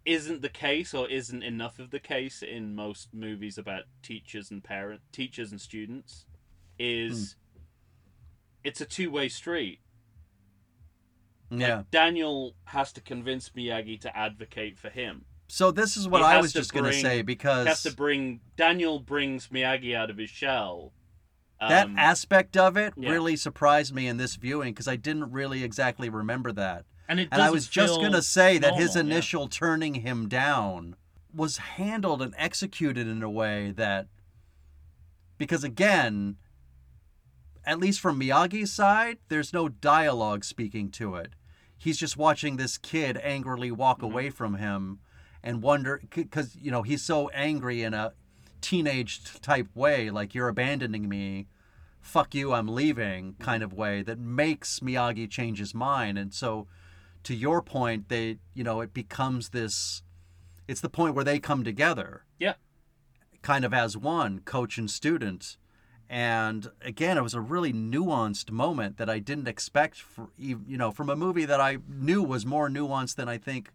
isn't 0.09 0.41
the 0.41 0.49
case 0.49 0.95
or 0.95 1.07
isn't 1.09 1.43
enough 1.43 1.79
of 1.79 1.91
the 1.91 1.99
case 2.01 2.43
in 2.43 2.75
most 2.75 3.13
movies 3.13 3.59
about 3.59 3.83
teachers 4.03 4.51
and 4.51 4.65
parent 4.65 5.03
teachers 5.13 5.51
and 5.51 5.61
students 5.61 6.25
is 6.79 7.37
it's 8.65 8.81
a 8.81 8.87
two-way 8.87 9.29
street. 9.29 9.81
Like, 11.51 11.61
Yeah. 11.61 11.83
Daniel 11.91 12.55
has 12.65 12.93
to 12.95 13.01
convince 13.03 13.51
Miyagi 13.51 14.01
to 14.01 14.17
advocate 14.17 14.79
for 14.79 14.89
him. 14.89 15.27
So 15.49 15.71
this 15.71 15.97
is 15.97 16.09
what 16.09 16.21
He 16.21 16.27
I 16.27 16.41
was 16.41 16.53
just 16.53 16.73
going 16.73 16.85
to 16.87 16.93
say 16.93 17.23
because 17.23 17.67
has 17.67 17.83
to 17.83 17.93
bring 17.95 18.41
Daniel 18.57 19.01
brings 19.01 19.49
Miyagi 19.49 19.95
out 19.95 20.11
of 20.11 20.17
his 20.19 20.31
shell. 20.31 20.93
that 21.61 21.87
Um, 21.87 21.99
aspect 21.99 22.57
of 22.57 22.77
it 22.77 22.95
yeah. 22.97 23.11
really 23.11 23.37
surprised 23.37 23.95
me 23.95 24.07
in 24.07 24.17
this 24.17 24.37
viewing 24.37 24.73
because 24.73 24.89
I 24.89 24.97
didn't 24.97 25.33
really 25.33 25.65
exactly 25.65 26.09
remember 26.09 26.53
that. 26.53 26.85
And 27.09 27.21
it 27.21 27.29
And 27.33 27.43
I 27.43 27.51
was 27.51 27.69
just 27.69 27.99
going 28.01 28.13
to 28.13 28.23
say 28.23 28.59
that 28.59 28.75
his 28.75 28.95
normal, 28.95 29.11
yeah. 29.11 29.15
initial 29.17 29.49
turning 29.49 29.95
him 29.97 30.29
down 30.29 30.97
was 31.35 31.59
handled 31.59 32.23
and 32.23 32.35
executed 32.37 33.07
in 33.07 33.23
a 33.23 33.31
way 33.31 33.73
that, 33.73 34.09
because 35.37 35.65
again, 35.65 36.37
at 37.65 37.79
least 37.79 38.01
from 38.01 38.19
Miyagi's 38.19 38.73
side, 38.73 39.19
there's 39.29 39.53
no 39.53 39.69
dialogue 39.69 40.45
speaking 40.45 40.91
to 40.93 41.15
it. 41.17 41.33
He's 41.77 41.99
just 41.99 42.17
watching 42.17 42.57
this 42.57 42.79
kid 42.79 43.19
angrily 43.23 43.71
walk 43.71 44.01
Mhm. 44.01 44.05
away 44.05 44.31
from 44.31 44.55
him 44.55 44.99
and 45.43 45.63
wonder, 45.63 46.03
because, 46.15 46.57
you 46.57 46.71
know, 46.71 46.83
he's 46.83 47.03
so 47.03 47.29
angry 47.29 47.83
in 47.83 47.95
a 47.95 48.13
teenage 48.61 49.23
type 49.41 49.69
way, 49.75 50.11
like, 50.11 50.35
you're 50.35 50.49
abandoning 50.49 51.09
me 51.09 51.47
fuck 52.01 52.35
you, 52.35 52.53
I'm 52.55 52.69
leaving 52.69 53.35
kind 53.39 53.63
of 53.63 53.73
way 53.73 54.03
that 54.03 54.19
makes 54.19 54.81
Miyagi 54.81 55.29
change 55.29 55.59
his 55.59 55.75
mind. 55.75 56.17
And 56.17 56.33
so, 56.33 56.67
to 57.25 57.35
your 57.35 57.63
point, 57.63 58.09
they, 58.09 58.39
you 58.55 58.65
know, 58.65 58.81
it 58.81 58.95
becomes 58.95 59.51
this, 59.51 60.03
it's 60.67 60.81
the 60.81 60.89
point 60.89 61.15
where 61.15 61.25
they 61.25 61.39
come 61.39 61.65
together. 61.65 62.25
Yeah. 62.39 62.55
Kind 63.43 63.65
of 63.65 63.75
as 63.75 63.97
one, 63.97 64.41
coach 64.41 64.79
and 64.79 64.91
student. 64.91 65.57
And 66.11 66.71
again, 66.81 67.19
it 67.19 67.23
was 67.23 67.35
a 67.35 67.41
really 67.41 67.73
nuanced 67.73 68.51
moment 68.51 68.97
that 68.97 69.11
I 69.11 69.19
didn't 69.19 69.49
expect 69.49 70.01
for, 70.01 70.31
you 70.39 70.59
know, 70.67 70.91
from 70.91 71.11
a 71.11 71.17
movie 71.17 71.45
that 71.45 71.61
I 71.61 71.79
knew 71.87 72.23
was 72.23 72.47
more 72.47 72.69
nuanced 72.71 73.17
than 73.17 73.29
I 73.29 73.37
think, 73.37 73.73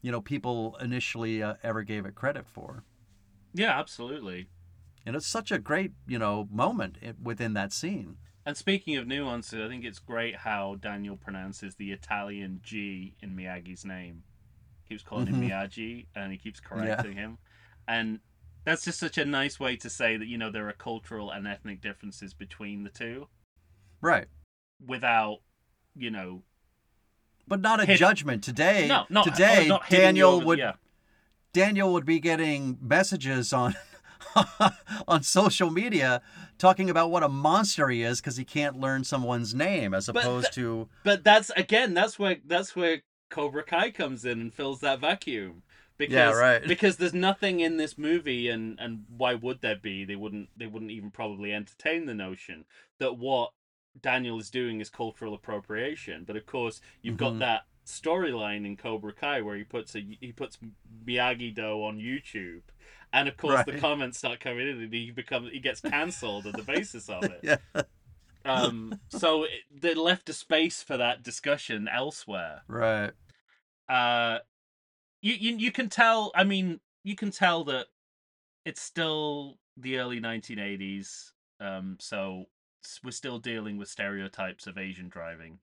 you 0.00 0.10
know, 0.10 0.22
people 0.22 0.76
initially 0.80 1.42
uh, 1.42 1.54
ever 1.62 1.82
gave 1.82 2.06
it 2.06 2.14
credit 2.14 2.46
for. 2.46 2.84
Yeah, 3.52 3.78
absolutely. 3.78 4.48
And 5.04 5.14
it's 5.16 5.26
such 5.26 5.50
a 5.50 5.58
great, 5.58 5.92
you 6.06 6.18
know, 6.18 6.48
moment 6.50 6.96
within 7.22 7.52
that 7.54 7.72
scene. 7.72 8.16
And 8.46 8.56
speaking 8.56 8.96
of 8.96 9.06
nuances, 9.06 9.60
I 9.64 9.68
think 9.68 9.84
it's 9.84 9.98
great 9.98 10.36
how 10.36 10.76
Daniel 10.80 11.16
pronounces 11.16 11.74
the 11.76 11.92
Italian 11.92 12.60
G 12.62 13.14
in 13.22 13.36
Miyagi's 13.36 13.84
name. 13.84 14.22
He 14.84 14.94
keeps 14.94 15.02
calling 15.04 15.26
Mhm. 15.26 15.34
him 15.34 15.48
Miyagi, 15.50 16.06
and 16.14 16.32
he 16.32 16.38
keeps 16.38 16.58
correcting 16.60 17.12
him. 17.14 17.38
And 17.86 18.20
that's 18.64 18.84
just 18.84 18.98
such 18.98 19.18
a 19.18 19.24
nice 19.24 19.60
way 19.60 19.76
to 19.76 19.90
say 19.90 20.16
that 20.16 20.26
you 20.26 20.38
know 20.38 20.50
there 20.50 20.68
are 20.68 20.72
cultural 20.72 21.30
and 21.30 21.46
ethnic 21.46 21.80
differences 21.80 22.34
between 22.34 22.82
the 22.84 22.90
two, 22.90 23.28
Right. 24.00 24.28
without 24.84 25.40
you 25.94 26.10
know 26.10 26.42
But 27.48 27.60
not 27.60 27.80
a 27.80 27.84
Hit- 27.86 27.98
judgment 27.98 28.44
today. 28.44 28.86
no 28.86 29.06
not 29.10 29.24
today 29.24 29.66
not 29.66 29.88
Daniel 29.90 30.30
over- 30.34 30.46
would 30.46 30.58
yeah 30.58 30.74
Daniel 31.52 31.92
would 31.92 32.04
be 32.06 32.20
getting 32.20 32.78
messages 32.80 33.52
on 33.52 33.74
on 35.08 35.22
social 35.22 35.70
media 35.70 36.22
talking 36.58 36.90
about 36.90 37.10
what 37.10 37.22
a 37.22 37.28
monster 37.28 37.88
he 37.88 38.02
is 38.02 38.20
because 38.20 38.36
he 38.36 38.44
can't 38.44 38.78
learn 38.78 39.04
someone's 39.04 39.54
name 39.54 39.94
as 39.94 40.06
But 40.06 40.16
opposed 40.16 40.52
to 40.54 40.88
But 41.04 41.24
that's 41.24 41.50
again, 41.56 41.94
that's 41.94 42.18
where 42.18 42.36
that's 42.44 42.74
where 42.76 43.02
Cobra 43.30 43.62
Kai 43.62 43.90
comes 43.90 44.24
in 44.24 44.40
and 44.40 44.52
fills 44.52 44.80
that 44.80 45.00
vacuum. 45.00 45.62
Because, 45.96 46.14
Yeah, 46.14 46.32
right. 46.32 46.66
Because 46.66 46.96
there's 46.96 47.12
nothing 47.12 47.60
in 47.60 47.76
this 47.76 47.98
movie, 47.98 48.48
and 48.48 48.78
and 48.80 49.04
why 49.14 49.34
would 49.34 49.60
there 49.60 49.76
be? 49.76 50.04
They 50.04 50.16
wouldn't 50.16 50.48
they 50.56 50.66
wouldn't 50.66 50.90
even 50.90 51.10
probably 51.10 51.52
entertain 51.52 52.06
the 52.06 52.14
notion 52.14 52.64
that 52.98 53.18
what 53.18 53.52
Daniel 54.00 54.38
is 54.38 54.50
doing 54.50 54.80
is 54.80 54.88
cultural 54.88 55.34
appropriation. 55.34 56.24
But 56.26 56.36
of 56.36 56.46
course, 56.46 56.80
you've 57.02 57.16
Mhm. 57.16 57.18
got 57.18 57.38
that 57.40 57.62
storyline 57.86 58.64
in 58.64 58.76
Cobra 58.76 59.12
Kai 59.12 59.42
where 59.42 59.56
he 59.56 59.64
puts 59.64 59.94
a 59.94 60.00
he 60.20 60.32
puts 60.32 60.58
Miyagi 61.04 61.54
Do 61.54 61.82
on 61.84 61.98
YouTube. 61.98 62.62
And 63.12 63.28
of 63.28 63.36
course, 63.36 63.64
the 63.64 63.78
comments 63.78 64.18
start 64.18 64.40
coming 64.40 64.68
in, 64.68 64.80
and 64.82 64.92
he 64.92 65.10
becomes 65.10 65.50
he 65.50 65.58
gets 65.58 65.80
cancelled 65.80 66.46
on 66.46 66.52
the 66.52 66.62
basis 66.62 67.08
of 67.08 67.24
it. 67.24 67.40
yeah 67.74 67.82
Um, 68.44 68.98
so 69.08 69.44
it, 69.44 69.50
they 69.70 69.94
left 69.94 70.28
a 70.28 70.32
space 70.32 70.82
for 70.82 70.96
that 70.96 71.22
discussion 71.22 71.88
elsewhere. 71.88 72.62
right 72.68 73.12
Uh, 73.88 74.38
you, 75.20 75.34
you 75.34 75.56
you 75.56 75.72
can 75.72 75.88
tell. 75.88 76.30
I 76.34 76.44
mean, 76.44 76.80
you 77.02 77.16
can 77.16 77.30
tell 77.30 77.64
that 77.64 77.86
it's 78.64 78.80
still 78.80 79.58
the 79.76 79.98
early 79.98 80.20
1980s. 80.20 81.32
Um, 81.60 81.96
so 82.00 82.46
we're 83.04 83.10
still 83.10 83.38
dealing 83.38 83.76
with 83.76 83.88
stereotypes 83.88 84.66
of 84.66 84.78
Asian 84.78 85.08
driving. 85.08 85.58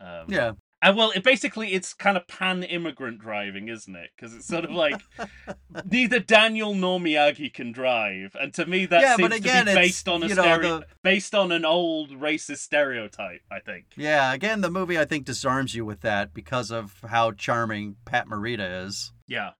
Um, 0.00 0.26
yeah 0.28 0.52
and 0.80 0.96
well, 0.96 1.10
it 1.10 1.24
basically 1.24 1.72
it's 1.74 1.92
kind 1.92 2.16
of 2.16 2.26
pan 2.28 2.62
immigrant 2.62 3.18
driving, 3.20 3.68
isn't 3.68 3.96
it? 3.96 4.10
Because 4.16 4.34
it's 4.34 4.46
sort 4.46 4.64
of 4.64 4.70
like 4.70 5.00
neither 5.90 6.18
Daniel 6.20 6.74
nor 6.74 7.00
Miyagi 7.00 7.52
can 7.52 7.72
drive, 7.72 8.36
and 8.40 8.54
to 8.54 8.64
me 8.66 8.86
that 8.86 9.00
Yeah, 9.00 9.16
seems 9.16 9.34
again, 9.34 9.66
to 9.66 9.72
be 9.72 9.76
based 9.76 10.08
on 10.08 10.22
a 10.22 10.26
you 10.28 10.34
know, 10.34 10.42
stereo- 10.42 10.78
the- 10.80 10.86
based 11.02 11.34
on 11.34 11.50
an 11.52 11.64
old 11.64 12.10
racist 12.12 12.58
stereotype. 12.58 13.40
I 13.50 13.60
think. 13.60 13.86
yeah 13.96 14.32
again 14.32 14.60
the 14.60 14.70
movie 14.70 14.98
I 14.98 15.04
think 15.04 15.24
disarms 15.24 15.74
you 15.74 15.84
with 15.84 16.00
that 16.02 16.32
because 16.32 16.70
of 16.70 17.00
how 17.08 17.32
charming 17.32 17.96
Pat 18.04 18.26
Morita 18.28 18.86
is 18.86 19.12
Yeah, 19.26 19.50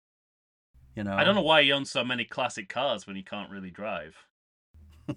you 0.94 1.02
know 1.04 1.14
I 1.14 1.24
don't 1.24 1.34
know 1.34 1.42
why 1.42 1.62
he 1.62 1.72
owns 1.72 1.90
so 1.90 2.04
many 2.04 2.24
classic 2.24 2.68
cars 2.68 3.06
when 3.06 3.16
he 3.16 3.22
can't 3.22 3.50
really 3.50 3.70
drive. 3.70 4.16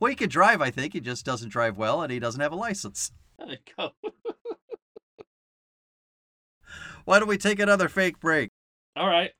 well 0.00 0.08
he 0.10 0.14
could 0.16 0.30
drive 0.30 0.60
I 0.60 0.70
think 0.70 0.92
he 0.92 1.00
just 1.00 1.24
doesn't 1.24 1.50
drive 1.50 1.76
well 1.78 2.02
and 2.02 2.12
he 2.12 2.18
doesn't 2.18 2.40
have 2.40 2.52
a 2.52 2.56
license 2.56 3.12
There 3.38 3.48
you 3.50 3.56
go. 3.76 3.92
Why 7.04 7.18
don't 7.18 7.28
we 7.28 7.38
take 7.38 7.58
another 7.58 7.88
fake 7.88 8.20
break 8.20 8.50
All 8.96 9.06
right. 9.06 9.30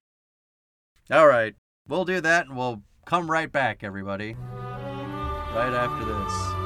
All 1.11 1.27
right. 1.27 1.55
We'll 1.87 2.05
do 2.05 2.21
that 2.21 2.47
and 2.47 2.57
we'll 2.57 2.83
come 3.05 3.31
right 3.31 3.51
back, 3.51 3.83
everybody. 3.83 4.35
Right 4.35 5.75
after 5.75 6.05
this. 6.05 6.63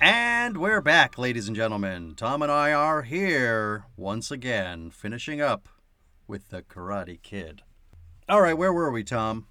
And 0.00 0.58
we're 0.58 0.80
back, 0.80 1.18
ladies 1.18 1.46
and 1.46 1.56
gentlemen. 1.56 2.14
Tom 2.16 2.42
and 2.42 2.50
I 2.50 2.72
are 2.72 3.02
here 3.02 3.84
once 3.96 4.30
again, 4.30 4.90
finishing 4.90 5.40
up 5.40 5.68
with 6.26 6.50
the 6.50 6.62
Karate 6.62 7.20
Kid. 7.22 7.62
All 8.28 8.40
right, 8.40 8.56
where 8.56 8.72
were 8.72 8.90
we, 8.90 9.04
Tom? 9.04 9.46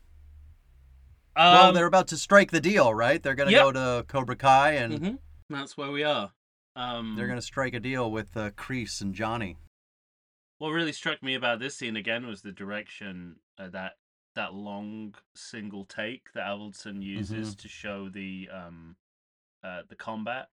well, 1.36 1.70
Um, 1.70 1.76
they're 1.76 1.86
about 1.86 2.08
to 2.10 2.18
strike 2.18 2.52
the 2.52 2.62
deal, 2.62 2.94
right? 2.94 3.22
They're 3.22 3.36
going 3.36 3.48
to 3.48 3.54
Yep. 3.54 3.64
go 3.64 3.72
to 3.72 4.06
Cobra 4.08 4.36
Kai 4.36 4.72
and 4.74 5.00
mhm, 5.00 5.20
That's 5.50 5.78
where 5.78 5.92
we 5.92 6.04
are. 6.04 6.34
Um, 6.76 7.16
they're 7.16 7.28
going 7.28 7.38
to 7.40 7.46
strike 7.46 7.74
a 7.74 7.80
deal 7.80 8.10
with 8.12 8.36
uh, 8.38 8.52
Kreese 8.52 9.02
and 9.02 9.14
Johnny. 9.14 9.58
What 10.58 10.70
really 10.70 10.94
struck 10.94 11.22
me 11.24 11.34
about 11.36 11.60
this 11.60 11.76
scene 11.76 11.96
again 11.96 12.28
was 12.28 12.42
the 12.42 12.52
direction 12.52 13.40
uh, 13.58 13.70
that 13.70 13.98
that 14.36 14.54
long 14.54 15.16
single 15.36 15.84
take 15.86 16.32
that 16.34 16.46
Avildsen 16.48 17.02
uses 17.04 17.54
to 17.56 17.68
show 17.68 18.08
the 18.08 18.48
um 18.54 18.96
uh 19.64 19.82
the 19.90 19.96
combat. 19.96 20.50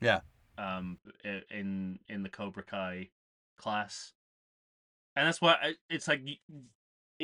Yeah. 0.00 0.20
Um, 0.58 0.98
in 1.24 1.98
in 2.08 2.22
the 2.22 2.28
Cobra 2.28 2.62
Kai 2.62 3.08
class, 3.56 4.12
and 5.16 5.26
that's 5.26 5.40
why 5.40 5.74
it's 5.88 6.06
like 6.06 6.22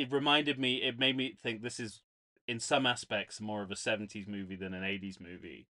it 0.01 0.12
reminded 0.12 0.59
me. 0.59 0.77
It 0.83 0.99
made 0.99 1.16
me 1.16 1.35
think 1.43 1.62
this 1.62 1.81
is 1.81 2.03
in 2.47 2.61
some 2.61 2.87
aspects 2.87 3.41
more 3.41 3.62
of 3.62 3.70
a 3.70 3.75
'70s 3.75 4.27
movie 4.29 4.57
than 4.57 4.75
an 4.75 4.83
'80s 4.83 5.20
movie. 5.20 5.66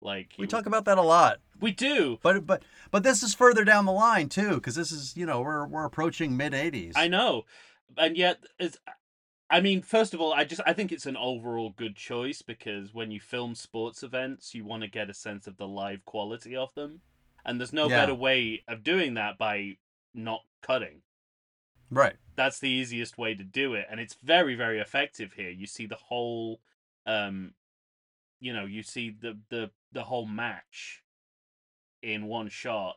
Like 0.00 0.34
We 0.38 0.46
talk 0.46 0.66
about 0.66 0.84
that 0.84 0.98
a 0.98 1.02
lot, 1.02 1.40
we 1.60 1.72
do. 1.72 2.18
but 2.22 2.44
but 2.46 2.62
but 2.90 3.02
this 3.02 3.22
is 3.22 3.34
further 3.34 3.64
down 3.64 3.86
the 3.86 3.92
line 3.92 4.28
too, 4.28 4.56
because 4.56 4.74
this 4.74 4.92
is 4.92 5.16
you 5.16 5.24
know 5.24 5.40
we're 5.40 5.66
we're 5.66 5.84
approaching 5.86 6.36
mid 6.36 6.52
'80s. 6.52 6.92
I 6.94 7.08
know, 7.08 7.46
and 7.96 8.14
yet, 8.16 8.44
it's, 8.58 8.76
I 9.48 9.60
mean, 9.62 9.80
first 9.80 10.12
of 10.12 10.20
all, 10.20 10.34
I 10.34 10.44
just 10.44 10.60
I 10.66 10.74
think 10.74 10.92
it's 10.92 11.06
an 11.06 11.16
overall 11.16 11.70
good 11.70 11.96
choice 11.96 12.42
because 12.42 12.92
when 12.92 13.10
you 13.10 13.20
film 13.20 13.54
sports 13.54 14.02
events, 14.02 14.54
you 14.54 14.64
want 14.64 14.82
to 14.82 14.88
get 14.88 15.08
a 15.08 15.14
sense 15.14 15.46
of 15.46 15.56
the 15.56 15.68
live 15.68 16.04
quality 16.04 16.54
of 16.54 16.74
them, 16.74 17.00
and 17.46 17.58
there's 17.58 17.72
no 17.72 17.88
Yeah. 17.88 18.00
better 18.00 18.14
way 18.14 18.62
of 18.68 18.82
doing 18.82 19.14
that 19.14 19.38
by 19.38 19.78
not 20.12 20.42
cutting. 20.60 21.00
Right. 21.90 22.16
That's 22.36 22.58
the 22.58 22.68
easiest 22.70 23.16
way 23.16 23.34
to 23.34 23.44
do 23.44 23.74
it, 23.74 23.86
and 23.90 24.00
it's 24.00 24.14
very 24.22 24.54
very 24.54 24.80
effective 24.80 25.34
here. 25.34 25.50
You 25.50 25.66
see 25.66 25.86
the 25.86 25.94
whole, 25.96 26.60
um, 27.06 27.54
you 28.40 28.52
know, 28.52 28.64
you 28.64 28.82
see 28.82 29.10
the 29.10 29.38
the 29.50 29.70
the 29.92 30.02
whole 30.04 30.26
match 30.26 31.02
in 32.02 32.26
one 32.26 32.48
shot, 32.48 32.96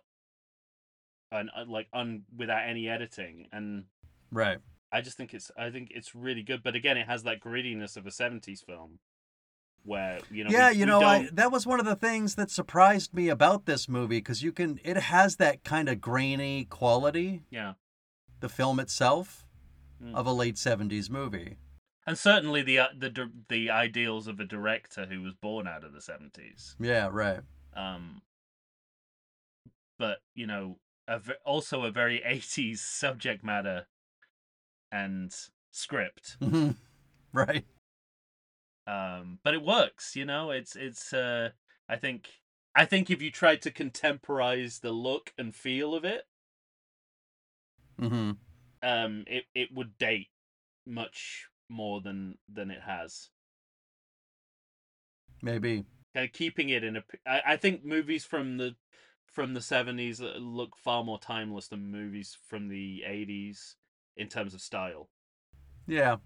and 1.32 1.50
uh, 1.56 1.66
like 1.68 1.88
un 1.94 2.24
without 2.36 2.68
any 2.68 2.90
editing 2.90 3.48
and. 3.52 3.86
Right. 4.32 4.58
I 4.92 5.02
just 5.02 5.18
think 5.18 5.34
it's 5.34 5.52
I 5.58 5.70
think 5.70 5.92
it's 5.94 6.16
really 6.16 6.42
good, 6.44 6.64
but 6.64 6.74
again, 6.76 6.98
it 6.98 7.08
has 7.08 7.24
that 7.24 7.42
grittiness 7.42 7.98
of 7.98 8.06
a 8.08 8.10
'70s 8.10 8.64
film, 8.66 9.00
where 9.84 10.20
you 10.32 10.46
know. 10.46 10.50
yeah, 10.50 10.70
we- 10.72 10.78
you 10.78 10.86
know, 10.86 11.04
I, 11.04 11.30
that 11.34 11.52
was 11.52 11.68
one 11.68 11.80
of 11.82 11.86
the 11.86 11.96
things 11.96 12.36
that 12.36 12.50
surprised 12.50 13.14
me 13.14 13.28
about 13.28 13.66
this 13.66 13.90
movie 13.90 14.20
because 14.20 14.44
you 14.44 14.54
can 14.54 14.80
it 14.86 14.96
has 14.98 15.36
that 15.38 15.66
kind 15.66 15.90
of 15.90 16.00
grainy 16.00 16.64
quality, 16.66 17.44
Yeah, 17.50 17.74
the 18.40 18.50
film 18.50 18.80
itself, 18.80 19.44
Mm. 20.02 20.14
of 20.14 20.28
a 20.28 20.32
late 20.32 20.56
'70s 20.58 21.10
movie. 21.10 21.58
and 22.06 22.18
certainly 22.18 22.62
the 22.62 22.78
uh, 22.80 22.88
the 22.96 23.32
the 23.50 23.70
ideals 23.72 24.28
of 24.28 24.40
a 24.40 24.46
director 24.46 25.08
who 25.08 25.22
was 25.24 25.34
born 25.34 25.68
out 25.68 25.84
of 25.84 25.92
the 25.92 26.00
'70s. 26.00 26.76
Yeah. 26.80 27.10
Right. 27.12 27.40
Um, 27.76 28.22
but 29.98 30.20
you 30.36 30.46
know, 30.46 30.78
a 31.08 31.18
v- 31.20 31.34
also 31.46 31.84
a 31.84 31.92
very 31.92 32.20
'80s 32.26 32.78
subject 32.78 33.44
matter 33.44 33.88
and 34.92 35.34
script. 35.72 36.38
Right. 37.34 37.66
Um, 38.88 39.40
but 39.44 39.54
it 39.54 39.62
works. 39.62 40.16
You 40.16 40.26
know, 40.26 40.50
it's 40.52 40.76
it's. 40.76 41.12
Uh, 41.14 41.50
I 41.90 41.98
think 41.98 42.30
I 42.76 42.86
think 42.86 43.10
if 43.12 43.22
you 43.22 43.32
tried 43.32 43.62
to 43.64 43.72
contemporize 43.72 44.80
the 44.80 44.92
look 44.92 45.34
and 45.38 45.54
feel 45.54 45.94
of 45.94 46.06
it, 46.06 46.24
hmm 48.00 48.32
um 48.82 49.24
it, 49.28 49.46
it 49.56 49.70
would 49.74 49.98
date 49.98 50.30
much 50.86 51.48
more 51.70 52.02
than 52.02 52.38
than 52.48 52.72
it 52.72 52.82
has 52.82 53.30
Maybe. 55.42 55.86
kind 56.14 56.26
of 56.26 56.34
keeping 56.34 56.70
it 56.70 56.84
in 56.84 56.98
a 56.98 57.04
I, 57.26 57.42
I 57.54 57.58
think 57.58 57.84
movies 57.86 58.26
from 58.26 58.58
the 58.58 58.76
from 59.32 59.54
the 59.54 59.62
70s 59.62 60.20
look 60.22 60.76
far 60.78 61.04
more 61.04 61.20
timeless 61.20 61.68
than 61.68 61.92
movies 61.92 62.38
from 62.48 62.70
the 62.70 63.04
80s 63.06 63.76
in 64.16 64.28
terms 64.28 64.54
of 64.54 64.62
style 64.62 65.10
Yeah. 65.88 66.18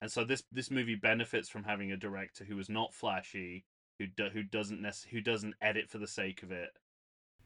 and 0.00 0.10
so 0.10 0.24
this 0.24 0.44
this 0.52 0.70
movie 0.70 0.94
benefits 0.94 1.48
from 1.48 1.64
having 1.64 1.92
a 1.92 1.96
director 1.96 2.44
who 2.44 2.58
is 2.58 2.68
not 2.68 2.94
flashy 2.94 3.64
who 3.98 4.06
do, 4.06 4.28
who 4.32 4.42
doesn't 4.42 4.80
nec- 4.80 5.08
who 5.10 5.20
doesn't 5.20 5.54
edit 5.60 5.88
for 5.90 5.98
the 5.98 6.06
sake 6.06 6.42
of 6.42 6.52
it 6.52 6.70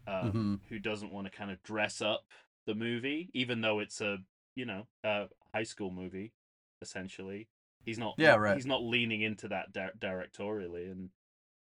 um, 0.06 0.32
Mhm. 0.34 0.60
who 0.68 0.78
doesn't 0.78 1.12
want 1.12 1.26
to 1.26 1.36
kind 1.36 1.50
of 1.50 1.62
dress 1.62 2.00
up 2.00 2.24
the 2.66 2.74
movie 2.74 3.30
even 3.34 3.60
though 3.60 3.78
it's 3.80 4.00
a 4.00 4.18
you 4.54 4.64
know 4.64 4.86
a 5.04 5.26
high 5.54 5.62
school 5.62 5.90
movie 5.90 6.32
essentially 6.80 7.48
he's 7.84 7.98
not 7.98 8.14
Yeah, 8.18 8.34
right. 8.36 8.54
he's 8.56 8.66
not 8.66 8.82
leaning 8.82 9.22
into 9.22 9.48
that 9.48 9.72
di- 9.72 9.90
directorially 9.98 10.90
and 10.90 11.10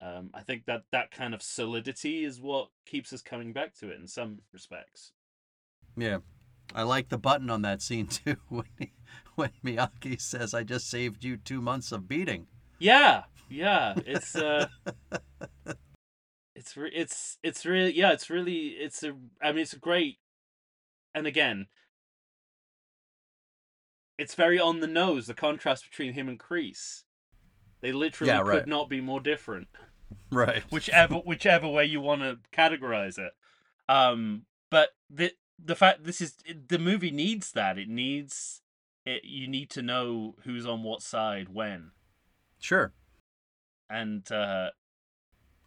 Um, 0.02 0.32
I 0.34 0.42
think 0.42 0.66
that 0.66 0.86
that 0.92 1.12
kind 1.12 1.34
of 1.36 1.44
solidity 1.44 2.26
is 2.26 2.42
what 2.42 2.70
keeps 2.88 3.14
us 3.14 3.22
coming 3.22 3.54
back 3.54 3.76
to 3.76 3.90
it 3.92 4.00
in 4.00 4.08
some 4.08 4.40
respects. 4.52 5.12
Yeah. 5.96 6.20
I 6.74 6.82
like 6.84 7.10
the 7.10 7.20
button 7.20 7.50
on 7.52 7.62
that 7.62 7.82
scene 7.84 8.08
too 8.20 8.38
when 8.50 8.66
he, 8.80 8.94
when 9.36 9.52
Miyagi 9.64 10.20
says, 10.20 10.54
"I 10.56 10.64
just 10.64 10.90
saved 10.90 11.24
you 11.24 11.38
two 11.38 11.62
months 11.62 11.92
of 11.92 12.08
beating." 12.08 12.48
Yeah, 12.80 13.26
yeah, 13.50 13.94
it's 14.08 14.36
uh, 14.36 14.70
it's 16.56 16.76
re- 16.78 16.92
it's 16.94 17.38
it's 17.44 17.66
really 17.66 17.94
yeah, 17.94 18.12
it's 18.12 18.30
really 18.30 18.68
it's 18.70 19.04
a 19.04 19.14
I 19.42 19.52
mean 19.52 19.62
it's 19.62 19.74
a 19.74 19.80
great, 19.80 20.18
and 21.14 21.28
again, 21.28 21.68
it's 24.18 24.36
very 24.36 24.60
on 24.60 24.80
the 24.80 24.88
nose 24.88 25.28
the 25.28 25.34
contrast 25.34 25.90
between 25.90 26.14
him 26.14 26.30
and 26.30 26.40
Kreese. 26.40 27.04
They 27.82 27.92
literally 27.92 28.32
Yeah, 28.32 28.42
right. 28.42 28.60
could 28.60 28.70
not 28.70 28.90
be 28.90 29.02
more 29.02 29.20
different. 29.20 29.68
Right. 30.32 30.64
whichever 30.72 31.16
whichever 31.16 31.68
way 31.68 31.86
you 31.86 32.02
want 32.02 32.22
to 32.22 32.38
categorize 32.52 33.18
it. 33.18 33.32
Um, 33.90 34.46
but 34.70 34.90
the 35.10 35.32
the 35.64 35.76
fact 35.76 36.04
this 36.04 36.22
is 36.22 36.36
the 36.68 36.80
movie 36.80 37.12
needs 37.12 37.52
that 37.54 37.78
it 37.78 37.88
needs 37.88 38.62
it. 39.06 39.24
You 39.24 39.48
need 39.48 39.70
to 39.72 39.82
know 39.82 40.36
who's 40.44 40.66
on 40.66 40.84
what 40.84 41.02
side 41.02 41.50
when, 41.50 41.92
Sure. 42.60 42.94
and 43.90 44.30
uh, 44.32 44.72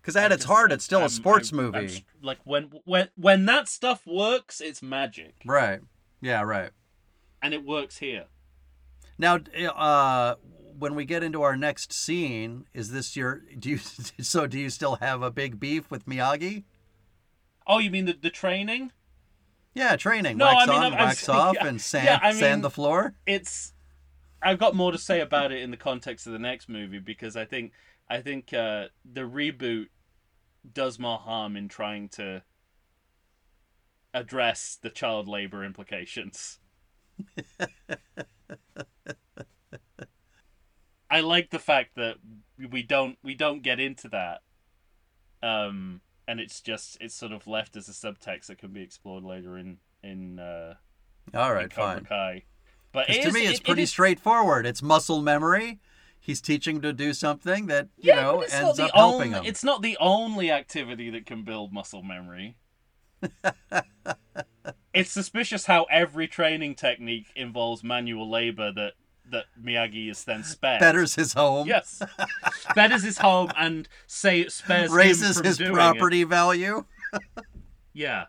Because 0.05 0.17
at 0.17 0.33
its 0.33 0.45
heart, 0.45 0.71
it's 0.71 0.85
still 0.85 0.99
I'm- 0.99 1.07
a 1.07 1.11
sports 1.11 1.51
I'm- 1.51 1.63
movie. 1.65 1.79
I'm 1.97 2.05
like 2.21 2.39
when 2.45 2.65
when 2.85 3.09
when 3.17 3.47
that 3.47 3.69
stuff 3.69 4.07
works, 4.07 4.61
it's 4.61 4.83
magic, 4.83 5.35
Right. 5.47 5.81
Yeah. 6.21 6.43
Right. 6.43 6.73
and 7.41 7.55
it 7.55 7.65
works 7.65 7.99
here. 7.99 8.27
Now, 9.17 9.37
uh, 9.37 10.35
when 10.79 10.95
we 10.95 11.07
get 11.07 11.23
into 11.23 11.41
our 11.43 11.57
next 11.57 11.93
scene, 11.93 12.67
is 12.75 12.91
this 12.91 13.17
your? 13.17 13.43
Do 13.59 13.71
you? 13.71 13.79
So, 14.21 14.47
do 14.47 14.59
you 14.59 14.69
still 14.69 14.97
have 14.97 15.23
a 15.23 15.31
big 15.31 15.59
beef 15.59 15.91
with 15.91 16.05
Miyagi? 16.05 16.65
Oh, 17.67 17.79
you 17.79 17.91
mean 17.91 18.05
the 18.05 18.13
the 18.13 18.29
training? 18.31 18.93
Yeah, 19.73 19.97
training. 19.97 20.37
No, 20.37 20.45
wax 20.47 20.63
I 20.63 20.67
mean, 20.67 20.77
on, 20.77 20.93
I'm- 20.93 21.07
wax 21.07 21.29
off, 21.31 21.55
yeah, 21.55 21.67
and 21.67 21.81
sand, 21.81 22.05
yeah, 22.05 22.19
I 22.23 22.33
sand 22.35 22.63
the 22.63 22.71
floor. 22.71 23.15
it's 23.27 23.73
I've 24.43 24.59
got 24.59 24.75
more 24.75 24.93
to 24.93 24.99
say 24.99 25.21
about 25.21 25.51
it 25.53 25.63
in 25.63 25.71
the 25.71 25.79
context 25.79 26.27
of 26.27 26.35
the 26.35 26.39
next 26.39 26.69
movie 26.69 26.99
because 26.99 27.35
I 27.37 27.47
think 27.47 27.73
I 28.09 28.21
think 28.21 28.53
uh, 28.53 28.87
the 29.05 29.23
reboot 29.23 29.87
does 30.73 30.99
more 30.99 31.19
harm 31.19 31.57
in 31.57 31.69
trying 31.69 32.09
to 32.11 32.43
address 34.13 34.79
the 34.81 34.91
child 34.91 35.27
labor 35.29 35.65
implications. 35.65 36.59
I 41.11 41.21
like 41.21 41.51
the 41.51 41.59
fact 41.59 41.97
that 41.97 42.17
we 42.71 42.83
don't 42.83 43.19
we 43.23 43.35
don't 43.35 43.63
get 43.63 43.79
into 43.79 44.09
that, 44.09 44.43
um, 45.43 46.01
and 46.27 46.41
it's 46.41 46.61
just 46.61 46.97
it's 47.01 47.15
sort 47.15 47.33
of 47.33 47.47
left 47.47 47.77
as 47.77 47.89
a 47.89 47.93
subtext 47.93 48.47
that 48.47 48.59
can 48.59 48.73
be 48.73 48.83
explored 48.83 49.23
later 49.23 49.57
in 49.57 49.79
in 50.03 50.39
uh, 50.39 50.75
All 51.35 51.53
in 51.57 51.69
Cobra 51.69 51.95
fine. 51.95 52.05
Kai. 52.05 52.43
But 52.93 53.11
it 53.11 53.23
to 53.23 53.29
is- 53.29 53.35
me, 53.35 53.47
it's 53.47 53.61
it 53.61 53.65
pretty 53.65 53.83
is- 53.83 53.91
straightforward. 53.91 54.67
It's 54.67 54.83
muscle 54.83 55.23
memory. 55.23 55.81
He's 56.25 56.41
teaching 56.41 56.81
to 56.81 56.95
do 56.95 57.13
something 57.13 57.67
that 57.67 57.89
you 57.99 58.15
yeah, 58.15 58.23
know 58.23 58.41
it's 58.41 58.55
ends 58.55 58.79
not 58.79 58.87
up 58.87 58.93
the 58.93 58.99
helping 58.99 59.35
only, 59.35 59.39
him. 59.41 59.45
It's 59.45 59.63
not 59.63 59.83
the 59.83 59.99
only 60.01 60.51
activity 60.51 61.11
that 61.11 61.27
can 61.27 61.45
build 61.45 61.71
muscle 61.71 62.03
memory. 62.03 62.57
it's 64.95 65.11
suspicious 65.11 65.67
how 65.67 65.85
every 65.91 66.27
training 66.27 66.77
technique 66.77 67.27
involves 67.37 67.85
manual 67.85 68.31
labor 68.31 68.73
that 68.73 68.95
that 69.33 69.45
Miyagi 69.63 70.11
is 70.11 70.25
then 70.25 70.45
spared. 70.45 70.81
Betters 70.81 71.15
his 71.15 71.35
home. 71.35 71.69
Yes, 71.69 72.01
betters 72.75 73.03
his 73.03 73.19
home 73.19 73.51
and 73.59 73.87
say 74.07 74.49
spares 74.49 74.91
Raises 74.91 75.39
his 75.41 75.59
doing 75.59 75.73
it. 75.73 75.75
property 75.75 76.25
value. 76.25 76.87
Yeah. 77.97 78.25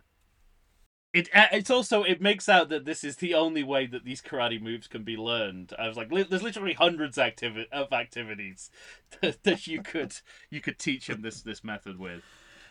It 1.16 1.30
it's 1.34 1.70
also 1.70 2.04
it 2.04 2.22
makes 2.22 2.50
out 2.50 2.68
that 2.68 2.84
this 2.84 3.02
is 3.02 3.16
the 3.16 3.34
only 3.36 3.64
way 3.64 3.86
that 3.86 4.04
these 4.04 4.22
karate 4.22 4.62
moves 4.62 4.86
can 4.86 5.04
be 5.04 5.16
learned. 5.16 5.72
I 5.80 5.88
was 5.88 5.96
like, 5.96 6.12
li- 6.12 6.28
there's 6.30 6.44
literally 6.44 6.74
hundreds 6.74 7.18
activi- 7.18 7.72
of 7.72 7.94
activities 7.94 8.70
that, 9.22 9.42
that 9.44 9.66
you 9.66 9.82
could 9.82 10.14
you 10.50 10.60
could 10.60 10.78
teach 10.78 11.10
him 11.10 11.22
this 11.22 11.42
this 11.42 11.64
method 11.64 12.00
with. 12.00 12.22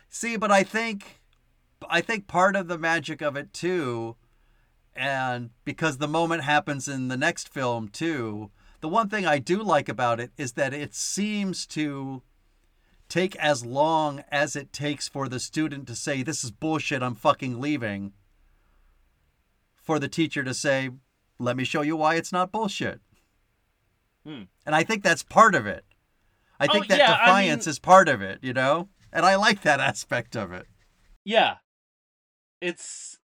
See, 0.09 0.37
but 0.37 0.51
I 0.51 0.61
think 0.61 1.21
I 1.89 2.01
think 2.01 2.27
part 2.27 2.55
of 2.55 2.67
the 2.67 2.77
magic 2.77 3.23
of 3.23 3.35
it 3.35 3.51
too, 3.51 4.15
and 4.95 5.49
because 5.63 5.97
the 5.97 6.07
moment 6.07 6.43
happens 6.43 6.87
in 6.87 7.07
the 7.07 7.17
next 7.17 7.49
film 7.49 7.87
too, 7.87 8.51
the 8.79 8.89
one 8.89 9.09
thing 9.09 9.25
I 9.25 9.39
do 9.39 9.63
like 9.63 9.89
about 9.89 10.19
it 10.19 10.29
is 10.37 10.51
that 10.51 10.71
it 10.71 10.93
seems 10.93 11.65
to 11.67 12.21
take 13.09 13.35
as 13.37 13.65
long 13.65 14.23
as 14.29 14.55
it 14.55 14.71
takes 14.71 15.09
for 15.09 15.27
the 15.27 15.39
student 15.39 15.87
to 15.87 15.95
say, 15.95 16.21
This 16.21 16.43
is 16.43 16.51
bullshit, 16.51 17.01
I'm 17.01 17.15
fucking 17.15 17.59
leaving. 17.59 18.13
For 19.85 19.99
the 19.99 20.07
teacher 20.09 20.43
to 20.43 20.53
say, 20.53 20.89
Let 21.39 21.55
me 21.55 21.63
show 21.63 21.81
you 21.81 21.95
why 21.95 22.15
it's 22.15 22.31
not 22.31 22.51
bullshit. 22.51 22.99
Hmm. 24.25 24.43
And 24.65 24.75
I 24.75 24.83
think 24.83 25.03
that's 25.03 25.23
part 25.23 25.53
of 25.55 25.67
it. 25.67 25.85
I 26.59 26.65
Oh, 26.67 26.73
think 26.73 26.87
that 26.87 26.97
yeah, 26.97 27.13
I 27.13 27.25
defiance 27.25 27.65
mean- 27.65 27.71
is 27.71 27.79
part 27.79 28.09
of 28.09 28.21
it, 28.21 28.39
you 28.41 28.53
know? 28.53 28.89
And 29.13 29.25
I 29.25 29.35
like 29.35 29.61
that 29.61 29.79
aspect 29.79 30.35
of 30.35 30.51
it. 30.51 30.67
Yeah, 31.23 31.57
it's. 32.61 33.19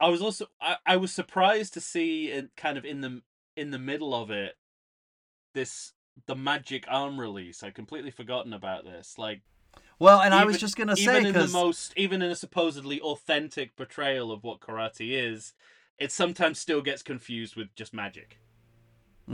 I 0.00 0.08
was 0.08 0.20
also 0.20 0.46
I, 0.60 0.76
I 0.86 0.96
was 0.96 1.12
surprised 1.12 1.72
to 1.74 1.80
see 1.80 2.26
it 2.28 2.50
kind 2.56 2.76
of 2.76 2.84
in 2.84 3.00
the 3.00 3.22
in 3.56 3.70
the 3.70 3.78
middle 3.78 4.14
of 4.14 4.30
it, 4.30 4.56
this 5.54 5.92
the 6.26 6.34
magic 6.36 6.84
arm 6.88 7.18
release. 7.20 7.62
I'd 7.62 7.74
completely 7.74 8.10
forgotten 8.10 8.52
about 8.52 8.84
this. 8.84 9.14
Like 9.18 9.42
Well, 9.98 10.20
and 10.20 10.34
I 10.34 10.44
was 10.44 10.58
just 10.58 10.76
gonna 10.76 10.96
say, 10.96 11.02
even 11.02 11.26
in 11.26 11.32
the 11.34 11.48
most 11.48 11.92
even 11.96 12.20
in 12.22 12.30
a 12.30 12.36
supposedly 12.36 13.00
authentic 13.00 13.76
portrayal 13.76 14.32
of 14.32 14.42
what 14.44 14.60
karate 14.60 15.12
is 15.12 15.54
it 15.98 16.10
sometimes 16.10 16.58
still 16.58 16.82
gets 16.82 17.02
confused 17.02 17.54
with 17.54 17.72
just 17.76 17.94
magic 17.94 18.40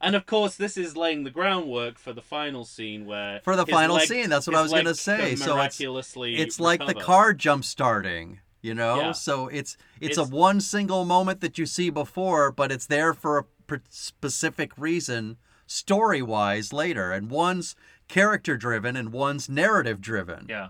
and 0.00 0.16
of 0.16 0.26
course 0.26 0.56
this 0.56 0.76
is 0.76 0.96
laying 0.96 1.24
the 1.24 1.30
groundwork 1.30 1.98
for 1.98 2.12
the 2.12 2.22
final 2.22 2.64
scene 2.64 3.04
where 3.06 3.40
for 3.44 3.56
the 3.56 3.66
final 3.66 3.96
leg- 3.96 4.08
scene, 4.08 4.30
that's 4.30 4.46
what 4.46 4.56
I 4.56 4.62
was 4.62 4.72
gonna 4.72 4.94
say. 4.94 5.34
So 5.34 5.44
it's 5.44 5.46
miraculously 5.46 6.36
it's 6.36 6.60
like 6.60 6.86
the 6.86 6.94
car 6.94 7.32
jump 7.34 7.64
starting, 7.64 8.40
you 8.62 8.74
know. 8.74 8.96
Yeah. 8.96 9.12
So 9.12 9.48
it's, 9.48 9.76
it's 10.00 10.12
It's- 10.12 10.28
a 10.30 10.34
one 10.34 10.60
single 10.60 11.04
moment 11.04 11.40
that 11.40 11.58
you 11.58 11.66
see 11.66 11.90
before, 11.90 12.50
but 12.52 12.72
it's 12.72 12.86
there 12.86 13.12
for 13.12 13.46
a 13.70 13.80
specific 13.90 14.72
reason, 14.78 15.36
story 15.66 16.22
wise 16.22 16.72
later, 16.72 17.12
and 17.12 17.30
one's 17.30 17.74
character 18.08 18.56
driven 18.56 18.96
and 18.96 19.12
one's 19.12 19.48
narrative 19.48 20.00
driven. 20.00 20.46
yeah 20.48 20.68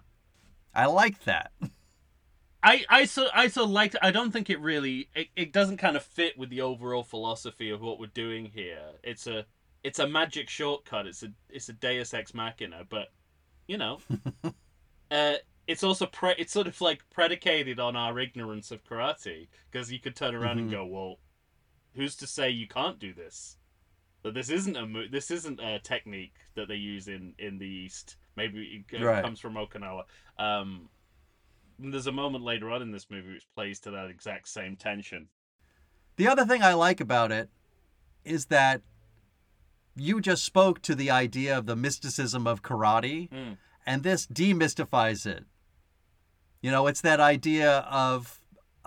I 0.74 0.86
like 0.86 1.24
that. 1.24 1.50
I 2.62 2.84
I 2.88 3.04
so 3.04 3.28
I 3.34 3.48
so 3.48 3.64
liked. 3.64 3.96
I 4.02 4.10
don't 4.10 4.30
think 4.32 4.50
it 4.50 4.60
really. 4.60 5.08
It, 5.14 5.28
it 5.36 5.52
doesn't 5.52 5.76
kind 5.78 5.96
of 5.96 6.02
fit 6.04 6.36
with 6.36 6.50
the 6.50 6.60
overall 6.60 7.02
philosophy 7.04 7.70
of 7.70 7.80
what 7.80 7.98
we're 8.00 8.06
doing 8.06 8.46
here. 8.54 8.90
It's 9.02 9.26
a 9.26 9.46
it's 9.84 9.98
a 10.00 10.08
magic 10.08 10.50
shortcut. 10.50 11.06
It's 11.06 11.22
a 11.22 11.28
it's 11.48 11.68
a 11.68 11.72
Deus 11.72 12.12
ex 12.14 12.34
machina, 12.34 12.84
but 12.88 13.08
you 13.66 13.78
know, 13.78 14.00
uh, 15.10 15.34
it's 15.66 15.82
also 15.84 16.06
pre- 16.06 16.34
it's 16.38 16.52
sort 16.52 16.66
of 16.66 16.80
like 16.80 17.08
predicated 17.10 17.78
on 17.80 17.94
our 17.96 18.18
ignorance 18.18 18.70
of 18.70 18.84
karate 18.84 19.48
because 19.70 19.90
you 19.92 20.00
could 20.00 20.16
turn 20.16 20.34
around 20.34 20.58
and 20.58 20.68
Mhm. 20.68 20.72
go, 20.72 20.86
well, 20.86 21.16
who's 21.94 22.16
to 22.16 22.26
say 22.26 22.50
you 22.50 22.66
can't 22.68 22.98
do 22.98 23.12
this? 23.14 23.56
That 24.24 24.34
this 24.34 24.50
isn't 24.50 24.76
a 24.76 24.86
mo- 24.86 25.06
this 25.10 25.30
isn't 25.30 25.60
a 25.60 25.78
technique 25.78 26.34
that 26.54 26.68
they 26.68 26.74
use 26.76 27.08
in 27.08 27.34
in 27.38 27.58
the 27.58 27.66
East. 27.66 28.16
Maybe 28.36 28.84
it 28.90 29.00
Right. 29.02 29.22
comes 29.22 29.40
from 29.40 29.54
Okinawa. 29.54 30.02
Um, 30.38 30.88
there's 31.78 32.06
a 32.08 32.12
moment 32.12 32.44
later 32.44 32.70
on 32.70 32.82
in 32.82 32.90
this 32.90 33.08
movie 33.10 33.32
which 33.34 33.46
plays 33.54 33.78
to 33.80 33.90
that 33.92 34.10
exact 34.10 34.48
same 34.48 34.76
tension. 34.76 35.28
The 36.16 36.26
other 36.26 36.44
thing 36.44 36.62
I 36.62 36.74
like 36.74 37.00
about 37.00 37.30
it 37.30 37.48
is 38.24 38.46
that 38.46 38.82
you 39.94 40.20
just 40.20 40.44
spoke 40.44 40.82
to 40.82 40.94
the 40.94 41.10
idea 41.10 41.56
of 41.56 41.66
the 41.66 41.76
mysticism 41.76 42.46
of 42.46 42.62
karate. 42.62 43.28
Mm. 43.30 43.56
and 43.86 44.02
this 44.02 44.26
demystifies 44.26 45.24
it. 45.24 45.46
You 46.60 46.70
know, 46.70 46.86
it's 46.88 47.00
that 47.00 47.20
idea 47.20 47.78
of 47.90 48.38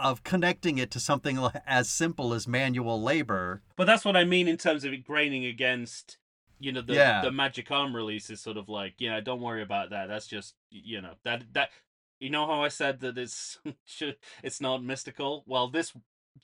of 0.01 0.23
connecting 0.23 0.77
it 0.77 0.91
to 0.91 0.99
something 0.99 1.37
as 1.65 1.89
simple 1.89 2.33
as 2.33 2.47
manual 2.47 3.01
labor. 3.01 3.61
But 3.75 3.85
that's 3.85 4.03
what 4.03 4.17
I 4.17 4.25
mean 4.25 4.47
in 4.47 4.57
terms 4.57 4.83
of 4.83 4.93
it 4.93 5.05
graining 5.05 5.45
against, 5.45 6.17
you 6.59 6.71
know, 6.71 6.81
the 6.81 6.93
Yeah. 6.95 7.21
the 7.21 7.31
magic 7.31 7.71
arm 7.71 7.95
release 7.95 8.29
is 8.29 8.41
sort 8.41 8.57
of 8.57 8.67
like, 8.67 8.95
yeah, 8.97 9.19
don't 9.21 9.41
worry 9.41 9.61
about 9.61 9.91
that. 9.91 10.07
That's 10.07 10.27
just, 10.27 10.55
you 10.69 11.01
know, 11.01 11.13
that 11.23 11.43
that 11.53 11.69
you 12.19 12.29
know 12.29 12.45
how 12.45 12.63
I 12.63 12.67
said 12.67 12.99
that 13.01 13.17
it's 13.17 13.59
it's 14.43 14.61
not 14.61 14.83
mystical. 14.83 15.43
Well, 15.47 15.67
this 15.67 15.93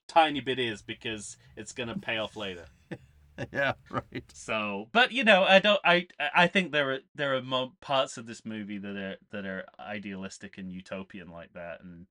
tiny 0.07 0.39
bit 0.41 0.59
is 0.59 0.81
because 0.81 1.37
it's 1.55 1.71
gonna 1.71 1.97
pay 1.97 2.17
off 2.17 2.35
later. 2.35 2.65
yeah, 3.53 3.73
right. 3.89 4.23
So, 4.33 4.89
but 4.91 5.11
you 5.11 5.23
know, 5.23 5.43
I 5.43 5.59
don't. 5.59 5.79
I 5.83 6.07
I 6.33 6.47
think 6.47 6.71
there 6.71 6.91
are 6.91 6.99
there 7.15 7.35
are 7.35 7.69
parts 7.81 8.17
of 8.17 8.25
this 8.25 8.45
movie 8.45 8.77
that 8.79 8.95
are 8.95 9.17
that 9.31 9.45
are 9.45 9.65
idealistic 9.79 10.57
and 10.57 10.71
utopian 10.71 11.29
like 11.29 11.53
that, 11.53 11.81
and 11.81 12.07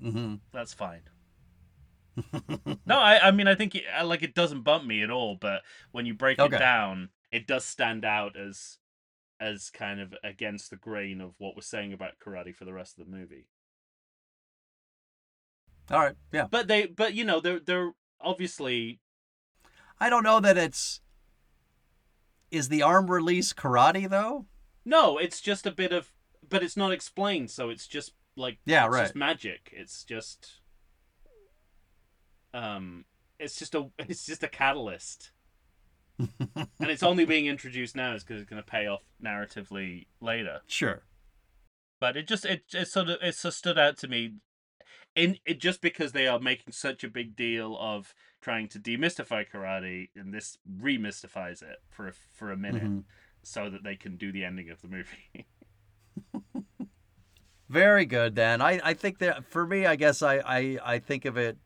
hmm 0.00 0.34
that's 0.52 0.72
fine. 0.74 1.02
No, 2.86 2.98
I 2.98 3.28
I 3.28 3.30
mean 3.30 3.48
I 3.48 3.54
think 3.54 3.74
it, 3.74 3.84
like 4.04 4.22
it 4.22 4.34
doesn't 4.34 4.62
bump 4.62 4.84
me 4.84 5.02
at 5.02 5.10
all. 5.10 5.36
But 5.36 5.62
when 5.92 6.06
you 6.06 6.14
break 6.14 6.38
Okay. 6.38 6.56
it 6.56 6.58
down, 6.58 7.10
it 7.32 7.46
does 7.46 7.64
stand 7.64 8.04
out 8.04 8.36
as 8.38 8.78
as 9.40 9.70
kind 9.70 10.00
of 10.00 10.14
against 10.24 10.70
the 10.70 10.76
grain 10.76 11.20
of 11.20 11.34
what 11.38 11.54
we're 11.56 11.62
saying 11.62 11.92
about 11.92 12.18
karate 12.24 12.54
for 12.54 12.64
the 12.64 12.72
rest 12.72 12.98
of 12.98 13.04
the 13.04 13.10
movie. 13.16 13.48
All 15.90 16.00
right. 16.00 16.16
Yeah. 16.32 16.46
But 16.50 16.68
they 16.68 16.86
but 16.86 17.14
you 17.14 17.24
know, 17.24 17.40
they're 17.40 17.60
they're 17.60 17.92
obviously 18.20 19.00
I 20.00 20.10
don't 20.10 20.22
know 20.24 20.40
that 20.40 20.56
it's. 20.58 21.00
Is 22.50 22.68
the 22.68 22.82
arm 22.82 23.10
release 23.10 23.52
karate 23.52 24.08
though? 24.08 24.46
no, 24.84 25.18
it's 25.18 25.40
just 25.40 25.66
a 25.66 25.72
bit 25.72 25.92
of 25.92 26.12
but 26.48 26.62
it's 26.62 26.76
not 26.76 26.92
explained, 26.92 27.50
so 27.50 27.70
it's 27.70 27.86
just 27.88 28.12
like 28.36 28.58
Yeah, 28.64 28.86
it's 28.86 28.92
right. 28.94 29.02
just 29.04 29.16
magic. 29.16 29.70
It's 29.72 30.04
just 30.04 30.60
um 32.54 33.04
it's 33.38 33.58
just 33.58 33.74
a 33.74 33.88
it's 33.98 34.26
just 34.26 34.42
a 34.42 34.48
catalyst. 34.48 35.30
and 36.18 36.30
it's 36.80 37.02
only 37.02 37.26
being 37.26 37.44
introduced 37.46 37.94
now 37.94 38.14
is 38.14 38.24
because 38.24 38.40
it's 38.40 38.48
going 38.48 38.62
to 38.62 38.66
pay 38.66 38.86
off 38.86 39.02
narratively 39.22 40.06
later. 40.20 40.60
Sure. 40.66 41.02
But 42.00 42.16
it 42.16 42.26
just 42.26 42.46
it, 42.46 42.62
it 42.72 42.88
sort 42.88 43.10
of 43.10 43.18
it 43.22 43.36
just 43.40 43.58
stood 43.58 43.78
out 43.78 43.98
to 43.98 44.08
me, 44.08 44.34
in 45.14 45.36
it 45.44 45.60
just 45.60 45.82
because 45.82 46.12
they 46.12 46.26
are 46.26 46.38
making 46.40 46.72
such 46.72 47.04
a 47.04 47.08
big 47.08 47.36
deal 47.36 47.76
of 47.78 48.14
trying 48.40 48.68
to 48.68 48.78
demystify 48.78 49.44
karate, 49.46 50.08
and 50.16 50.32
this 50.32 50.56
remystifies 50.80 51.62
it 51.62 51.82
for 51.90 52.08
a, 52.08 52.12
for 52.32 52.50
a 52.50 52.56
minute, 52.56 52.82
Mhm. 52.84 53.04
so 53.42 53.68
that 53.68 53.82
they 53.82 53.96
can 53.96 54.16
do 54.16 54.32
the 54.32 54.44
ending 54.44 54.70
of 54.70 54.80
the 54.80 54.88
movie. 54.88 55.46
Very 57.68 58.06
good. 58.06 58.34
Then 58.36 58.60
I, 58.62 58.80
I 58.84 58.94
think 58.94 59.18
that 59.18 59.44
for 59.50 59.66
me, 59.66 59.86
I 59.86 59.96
guess 59.96 60.22
I, 60.22 60.36
I, 60.38 60.78
I 60.84 60.98
think 60.98 61.24
of 61.24 61.36
it. 61.36 61.58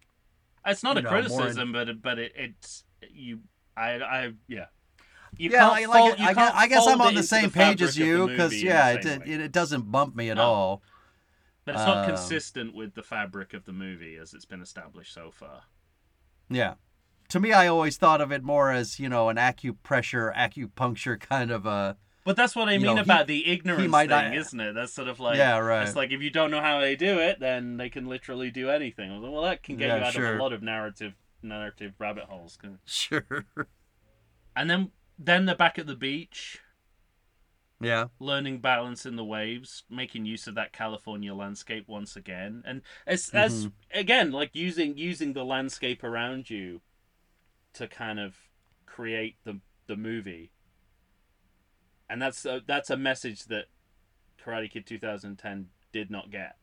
it's 0.66 0.82
not 0.82 0.96
a 0.96 1.02
know, 1.02 1.10
more 1.10 1.18
in- 1.18 1.24
criticism, 1.26 1.72
but 1.72 2.00
but 2.02 2.18
it, 2.18 2.32
it's 2.34 2.84
you. 3.12 3.40
I 3.76 3.92
I 4.00 4.32
yeah. 4.48 4.66
You 5.36 5.50
yeah, 5.50 5.68
I 5.68 5.84
like 5.86 6.00
fold- 6.00 6.18
you 6.18 6.26
I 6.26 6.34
guess, 6.34 6.52
I 6.54 6.66
guess 6.66 6.86
I'm 6.86 7.00
on 7.00 7.14
the 7.14 7.22
same 7.22 7.50
page 7.50 7.80
as 7.82 7.94
the 7.94 8.04
you 8.04 8.26
because 8.28 8.62
yeah, 8.62 8.88
it, 8.90 9.04
it 9.06 9.28
it 9.28 9.52
doesn't 9.52 9.90
bump 9.92 10.16
me 10.16 10.30
at 10.30 10.36
No. 10.36 10.42
all. 10.42 10.82
But 11.64 11.74
it's 11.76 11.84
not 11.84 11.98
Um, 11.98 12.06
consistent 12.06 12.74
with 12.74 12.94
the 12.94 13.02
fabric 13.02 13.52
of 13.52 13.64
the 13.66 13.72
movie 13.72 14.16
as 14.16 14.32
it's 14.34 14.46
been 14.46 14.62
established 14.62 15.12
so 15.12 15.30
far. 15.30 15.62
Yeah. 16.48 16.74
To 17.28 17.38
me, 17.38 17.52
I 17.52 17.68
always 17.68 17.96
thought 17.96 18.20
of 18.20 18.32
it 18.32 18.42
more 18.42 18.72
as 18.72 18.98
you 18.98 19.08
know 19.08 19.28
an 19.28 19.36
acupressure, 19.36 20.34
acupuncture 20.34 21.20
kind 21.20 21.50
of 21.50 21.66
a. 21.66 21.96
But 22.24 22.36
that's 22.36 22.54
what 22.54 22.68
I 22.68 22.72
You 22.74 22.80
mean 22.80 22.86
know, 22.88 22.94
he- 22.96 23.00
about 23.00 23.26
the 23.26 23.46
ignorance 23.50 23.94
thing, 23.96 24.08
not- 24.08 24.34
isn't 24.36 24.60
it? 24.60 24.74
That's 24.74 24.92
sort 24.92 25.08
of 25.08 25.20
like 25.20 25.38
yeah, 25.38 25.56
right. 25.58 25.86
it's 25.86 25.96
like 25.96 26.10
if 26.12 26.20
you 26.20 26.30
don't 26.30 26.50
know 26.50 26.60
how 26.60 26.80
they 26.80 26.94
do 26.96 27.18
it, 27.18 27.40
then 27.40 27.76
they 27.78 27.88
can 27.88 28.06
literally 28.06 28.50
do 28.50 28.68
anything. 28.70 29.22
Well, 29.22 29.42
that 29.42 29.62
can 29.62 29.76
get 29.76 29.88
Yeah, 29.88 29.96
you 29.98 30.04
out 30.04 30.12
sure. 30.12 30.32
of 30.34 30.38
a 30.38 30.42
lot 30.42 30.52
of 30.52 30.62
narrative 30.62 31.14
narrative 31.42 31.94
rabbit 31.98 32.24
holes. 32.24 32.58
Sure. 32.84 33.46
And 34.54 34.68
then 34.68 34.90
then 35.18 35.46
they're 35.46 35.54
back 35.56 35.78
at 35.78 35.86
the 35.86 35.96
beach, 35.96 36.60
Yeah. 37.80 38.06
learning 38.18 38.58
balance 38.60 39.06
in 39.06 39.16
the 39.16 39.24
waves, 39.24 39.84
making 39.88 40.26
use 40.26 40.46
of 40.46 40.54
that 40.56 40.72
California 40.72 41.34
landscape 41.34 41.88
once 41.88 42.16
again, 42.16 42.62
and 42.66 42.82
as 43.06 43.30
Mm-hmm. 43.30 43.68
again 43.98 44.30
like 44.32 44.50
using 44.54 44.98
using 44.98 45.32
the 45.32 45.44
landscape 45.44 46.04
around 46.04 46.50
you 46.50 46.82
to 47.74 47.88
kind 47.88 48.20
of 48.20 48.34
create 48.86 49.36
the 49.44 49.60
the 49.86 49.96
movie. 49.96 50.50
And 52.10 52.20
that's 52.20 52.44
a, 52.44 52.60
that's 52.66 52.90
a 52.90 52.96
message 52.96 53.44
that 53.44 53.66
Karate 54.44 54.68
Kid 54.68 54.84
2010 54.84 55.68
did 55.92 56.10
not 56.10 56.30
get. 56.30 56.56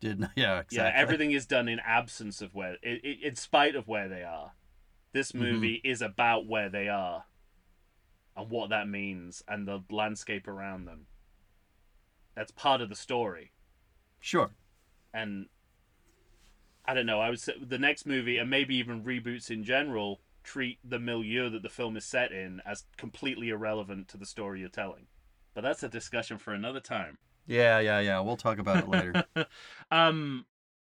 Did 0.00 0.20
yeah 0.36 0.60
exactly. 0.60 0.78
Yeah, 0.78 0.90
everything 0.94 1.32
is 1.32 1.44
done 1.44 1.68
in 1.68 1.78
absence 1.80 2.40
of 2.40 2.54
where, 2.54 2.76
i 2.84 2.98
i 3.04 3.18
in 3.22 3.34
spite 3.36 3.76
of 3.76 3.86
where 3.86 4.08
they 4.08 4.22
are. 4.22 4.52
This 5.12 5.32
Mhm. 5.32 5.38
movie 5.40 5.80
is 5.84 6.00
about 6.00 6.46
where 6.46 6.70
they 6.70 6.88
are, 6.88 7.24
and 8.34 8.48
what 8.48 8.70
that 8.70 8.88
means, 8.88 9.42
and 9.46 9.68
the 9.68 9.84
landscape 9.90 10.48
around 10.48 10.86
them. 10.86 11.06
That's 12.34 12.52
part 12.52 12.80
of 12.80 12.88
the 12.88 12.96
story, 12.96 13.52
Sure. 14.18 14.50
and 15.12 15.48
I 16.86 16.94
don't 16.94 17.06
know. 17.06 17.20
I 17.20 17.28
would 17.28 17.40
say 17.40 17.52
the 17.60 17.78
next 17.78 18.06
movie, 18.06 18.38
and 18.38 18.48
maybe 18.48 18.76
even 18.76 19.04
reboots 19.04 19.50
in 19.50 19.62
general, 19.62 20.22
treat 20.42 20.78
the 20.84 20.98
milieu 20.98 21.50
that 21.50 21.62
the 21.62 21.68
film 21.68 21.96
is 21.96 22.04
set 22.04 22.32
in 22.32 22.60
as 22.64 22.84
completely 22.96 23.50
irrelevant 23.50 24.08
to 24.08 24.16
the 24.16 24.26
story 24.26 24.60
you're 24.60 24.68
telling. 24.68 25.06
But 25.54 25.62
that's 25.62 25.82
a 25.82 25.88
discussion 25.88 26.38
for 26.38 26.52
another 26.52 26.80
time. 26.80 27.18
Yeah, 27.46 27.80
yeah, 27.80 28.00
yeah. 28.00 28.20
We'll 28.20 28.36
talk 28.36 28.58
about 28.58 28.84
it 28.84 28.88
later. 28.88 29.24
um 29.90 30.46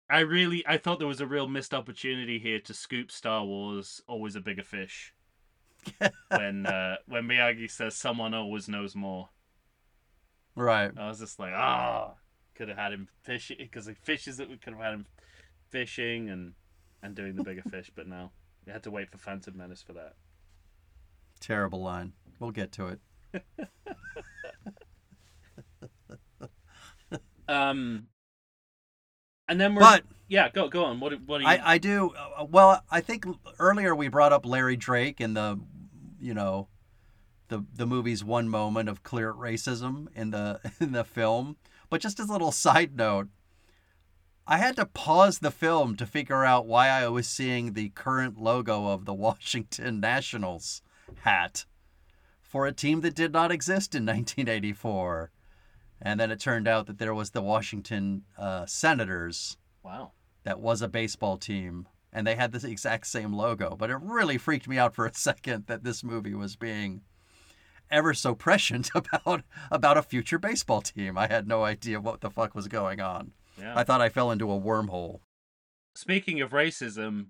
I 0.10 0.20
really 0.20 0.64
I 0.68 0.78
thought 0.78 1.00
there 1.00 1.08
was 1.08 1.22
a 1.22 1.28
real 1.28 1.48
missed 1.48 1.74
opportunity 1.74 2.40
here 2.40 2.60
to 2.60 2.74
scoop 2.74 3.12
Star 3.12 3.44
Wars 3.44 4.02
always 4.08 4.36
a 4.36 4.42
bigger 4.42 4.64
fish. 4.64 5.14
when 6.30 6.66
uh 6.66 6.98
when 7.08 7.24
Miyagi 7.24 7.70
says 7.70 7.96
someone 7.96 8.34
always 8.34 8.70
knows 8.70 8.96
more. 8.96 9.30
right. 10.56 10.92
I 10.98 11.08
was 11.08 11.20
just 11.20 11.40
like, 11.40 11.54
ah, 11.54 12.14
could 12.56 12.70
have 12.70 12.78
had 12.78 12.94
him 12.94 13.08
fishing 13.24 13.58
because 13.60 13.88
he 13.88 13.94
fishes 13.94 14.38
that 14.38 14.50
We 14.50 14.58
could 14.58 14.74
have 14.74 14.82
had 14.82 14.94
him 14.94 15.06
fishing 15.70 16.30
and 16.30 16.54
and 17.02 17.16
doing 17.16 17.36
the 17.36 17.44
bigger 17.44 17.64
fish, 17.64 17.92
but 17.94 18.08
no, 18.08 18.32
we 18.66 18.72
had 18.72 18.84
to 18.84 18.92
wait 18.92 19.10
for 19.10 19.18
Phantom 19.18 19.56
Menace 19.56 19.82
for 19.82 19.94
that. 19.94 20.14
Terrible 21.40 21.82
line. 21.82 22.14
We'll 22.40 22.52
get 22.52 22.72
to 22.74 22.88
it. 22.88 23.00
Um, 27.48 28.08
and 29.48 29.60
then 29.60 29.76
we're 29.76 29.82
But 29.82 30.04
yeah, 30.28 30.50
go 30.50 30.70
go 30.70 30.86
on. 30.86 31.00
What 31.00 31.14
what 31.26 31.42
are 31.42 31.44
you? 31.44 31.48
I, 31.48 31.74
I 31.74 31.78
do. 31.78 32.12
Uh, 32.18 32.46
well, 32.50 32.84
I 32.90 33.02
think 33.02 33.26
earlier 33.60 33.94
we 33.96 34.08
brought 34.08 34.34
up 34.34 34.46
Larry 34.46 34.78
Drake 34.78 35.20
and 35.20 35.36
the, 35.36 35.60
you 36.20 36.34
know, 36.34 36.70
the 37.50 37.66
the 37.74 37.86
movie's 37.86 38.24
one 38.24 38.50
moment 38.50 38.90
of 38.90 39.04
clear 39.04 39.34
racism 39.34 40.08
in 40.16 40.32
the 40.32 40.60
in 40.80 40.94
the 40.94 41.04
film. 41.04 41.58
But 41.90 42.02
just 42.02 42.20
as 42.20 42.30
a 42.30 42.32
little 42.32 42.52
side 42.52 42.96
note, 42.96 43.28
I 44.46 44.58
had 44.58 44.76
to 44.76 44.86
pause 44.86 45.40
the 45.40 45.52
film 45.52 45.96
to 45.96 46.06
figure 46.06 46.44
out 46.44 46.66
why 46.66 46.90
I 46.90 47.08
was 47.08 47.28
seeing 47.28 47.74
the 47.74 47.90
current 47.90 48.38
logo 48.38 48.88
of 48.88 49.06
the 49.06 49.14
Washington 49.14 50.00
Nationals 50.00 50.82
hat 51.22 51.66
for 52.42 52.66
a 52.66 52.74
team 52.74 53.02
that 53.02 53.16
did 53.16 53.32
not 53.32 53.52
exist 53.52 53.96
in 53.96 54.06
1984. 54.06 55.32
And 56.02 56.20
then 56.20 56.32
it 56.32 56.40
turned 56.40 56.68
out 56.68 56.88
that 56.88 56.98
there 56.98 57.14
was 57.14 57.30
the 57.30 57.42
Washington 57.42 58.24
uh, 58.38 58.66
Senators 58.66 59.58
wow. 59.84 60.12
that 60.44 60.60
was 60.60 60.82
a 60.82 60.90
baseball 60.90 61.38
team 61.38 61.88
and 62.14 62.28
they 62.28 62.36
had 62.36 62.52
the 62.52 62.70
exact 62.70 63.08
same 63.08 63.34
logo 63.34 63.76
but 63.76 63.90
it 63.90 63.98
really 64.02 64.38
freaked 64.38 64.68
me 64.68 64.78
out 64.78 64.94
for 64.94 65.06
a 65.06 65.14
second 65.14 65.66
that 65.68 65.84
this 65.84 66.04
movie 66.04 66.36
was 66.36 66.56
being 66.56 67.02
ever 67.90 68.14
so 68.14 68.36
prescient 68.36 68.92
about 68.96 69.42
about 69.72 69.98
a 69.98 70.04
future 70.04 70.38
baseball 70.38 70.82
team 70.82 71.18
i 71.18 71.28
had 71.28 71.48
no 71.48 71.64
idea 71.64 72.00
what 72.00 72.22
the 72.22 72.30
fuck 72.30 72.54
was 72.54 72.68
going 72.68 73.02
on 73.02 73.32
Yeah. 73.60 73.74
i 73.78 73.84
thought 73.84 74.02
i 74.02 74.10
fell 74.10 74.32
into 74.32 74.52
a 74.52 74.60
wormhole 74.60 75.20
Speaking 75.96 76.42
of 76.42 76.50
racism, 76.52 77.28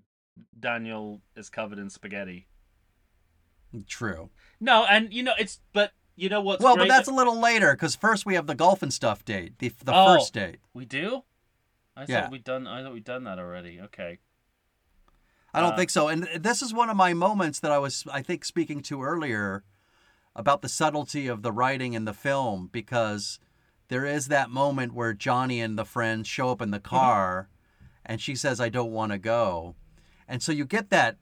Daniel 0.58 1.20
is 1.36 1.50
covered 1.50 1.78
in 1.78 1.90
spaghetti. 1.90 2.48
true 3.86 4.30
No, 4.60 4.84
and 4.88 5.12
you 5.12 5.22
know 5.22 5.34
it's 5.38 5.60
but 5.72 5.92
you 6.16 6.28
know 6.28 6.40
what's 6.40 6.62
well 6.62 6.76
great? 6.76 6.88
but 6.88 6.94
that's 6.94 7.08
a 7.08 7.12
little 7.12 7.38
later 7.38 7.72
because 7.74 7.94
first 7.96 8.24
we 8.24 8.34
have 8.34 8.46
the 8.46 8.54
golf 8.54 8.82
and 8.82 8.92
stuff 8.92 9.24
date 9.24 9.58
the, 9.58 9.68
the 9.84 9.92
Oh. 9.94 10.14
first 10.14 10.32
date 10.32 10.60
we 10.72 10.84
do. 10.86 11.24
I 11.96 12.06
Yeah. 12.08 12.22
thought 12.22 12.30
we'd 12.32 12.44
done. 12.44 12.66
I 12.66 12.82
thought 12.82 12.92
we'd 12.92 13.04
done 13.04 13.24
that 13.24 13.38
already. 13.38 13.80
Okay. 13.80 14.18
I 15.52 15.60
don't 15.60 15.74
Uh, 15.74 15.76
think 15.76 15.90
so. 15.90 16.08
And 16.08 16.24
this 16.36 16.60
is 16.62 16.72
one 16.74 16.90
of 16.90 16.96
my 16.96 17.14
moments 17.14 17.60
that 17.60 17.70
I 17.70 17.78
was, 17.78 18.04
I 18.12 18.20
think, 18.22 18.44
speaking 18.44 18.80
to 18.82 19.02
earlier 19.04 19.62
about 20.34 20.60
the 20.62 20.68
subtlety 20.68 21.28
of 21.28 21.42
the 21.42 21.52
writing 21.52 21.92
in 21.92 22.04
the 22.04 22.12
film 22.14 22.68
because 22.72 23.38
there 23.88 24.06
is 24.06 24.28
that 24.28 24.50
moment 24.50 24.94
where 24.94 25.12
Johnny 25.12 25.60
and 25.60 25.78
the 25.78 25.84
friends 25.84 26.28
show 26.28 26.50
up 26.50 26.62
in 26.62 26.70
the 26.70 26.78
mm-hmm. 26.78 26.96
car 26.96 27.48
and 28.04 28.20
she 28.20 28.34
says, 28.34 28.60
I 28.60 28.68
don't 28.68 28.92
want 28.92 29.12
to 29.12 29.18
go. 29.18 29.74
And 30.28 30.42
so 30.42 30.52
you 30.52 30.64
get 30.64 30.90
that 30.90 31.16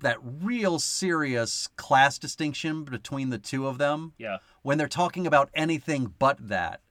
that 0.00 0.18
real 0.22 0.78
serious 0.78 1.66
class 1.76 2.18
distinction 2.20 2.84
between 2.84 3.30
the 3.30 3.38
two 3.38 3.66
of 3.66 3.78
them 3.78 4.12
Yeah. 4.16 4.38
when 4.62 4.78
they're 4.78 4.86
talking 4.86 5.26
about 5.26 5.50
anything 5.54 6.14
but 6.20 6.36
that. 6.48 6.82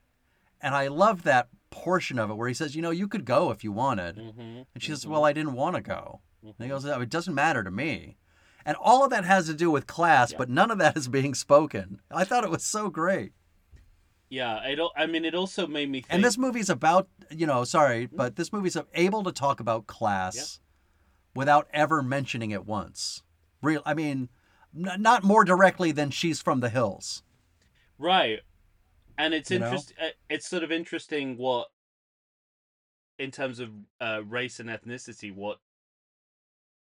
And 0.60 0.74
I 0.74 0.88
love 0.88 1.22
that 1.22 1.48
portion 1.70 2.18
of 2.18 2.28
it 2.30 2.34
where 2.34 2.48
he 2.48 2.54
says, 2.54 2.76
you 2.76 2.82
know, 2.82 2.90
you 2.90 3.08
could 3.08 3.24
go 3.24 3.50
if 3.50 3.64
you 3.64 3.72
wanted. 3.72 4.16
Mm-hmm. 4.16 4.40
And 4.74 4.82
she 4.82 4.90
says, 4.90 5.02
mm-hmm. 5.02 5.12
Well, 5.12 5.24
I 5.24 5.32
didn't 5.32 5.54
want 5.54 5.76
to 5.76 5.80
go. 5.82 6.20
And 6.42 6.54
he 6.58 6.68
goes, 6.68 6.84
"Oh, 6.84 7.00
It 7.00 7.08
doesn't 7.10 7.34
matter 7.34 7.64
to 7.64 7.70
me. 7.70 8.16
And 8.64 8.76
all 8.78 9.04
of 9.04 9.10
that 9.10 9.24
has 9.24 9.46
to 9.46 9.54
do 9.54 9.70
with 9.70 9.86
class, 9.86 10.32
Yeah. 10.32 10.38
but 10.38 10.50
none 10.50 10.70
of 10.70 10.78
that 10.78 10.96
is 10.96 11.08
being 11.08 11.34
spoken. 11.34 12.00
I 12.10 12.24
thought 12.24 12.44
it 12.44 12.50
was 12.50 12.64
so 12.64 12.90
great. 12.90 13.32
Yeah. 14.30 14.56
I 14.58 14.74
don't. 14.74 14.92
I 14.96 15.06
mean, 15.06 15.24
it 15.24 15.34
also 15.34 15.66
made 15.66 15.90
me 15.90 16.00
think. 16.00 16.12
And 16.12 16.24
this 16.24 16.38
movie's 16.38 16.70
about, 16.70 17.08
you 17.30 17.46
know, 17.46 17.64
sorry, 17.64 18.06
but 18.06 18.36
this 18.36 18.52
movie's 18.52 18.76
able 18.94 19.22
to 19.24 19.32
talk 19.32 19.60
about 19.60 19.86
class 19.86 20.60
without 21.34 21.68
ever 21.72 22.02
mentioning 22.02 22.50
it 22.50 22.66
once. 22.66 23.22
Real, 23.62 23.82
I 23.84 23.94
mean, 23.94 24.28
n- 24.76 25.00
not 25.00 25.24
more 25.24 25.44
directly 25.44 25.92
than 25.92 26.10
she's 26.10 26.40
from 26.40 26.60
the 26.60 26.68
hills. 26.68 27.22
Right. 27.98 28.40
And 29.16 29.34
it's 29.34 29.50
You 29.50 29.58
know? 29.58 29.74
uh, 30.00 30.08
It's 30.30 30.48
sort 30.48 30.62
of 30.62 30.70
interesting 30.70 31.36
what, 31.36 31.68
in 33.18 33.30
terms 33.30 33.58
of 33.58 33.70
uh, 34.00 34.22
race 34.24 34.60
and 34.60 34.68
ethnicity, 34.68 35.34
what 35.34 35.58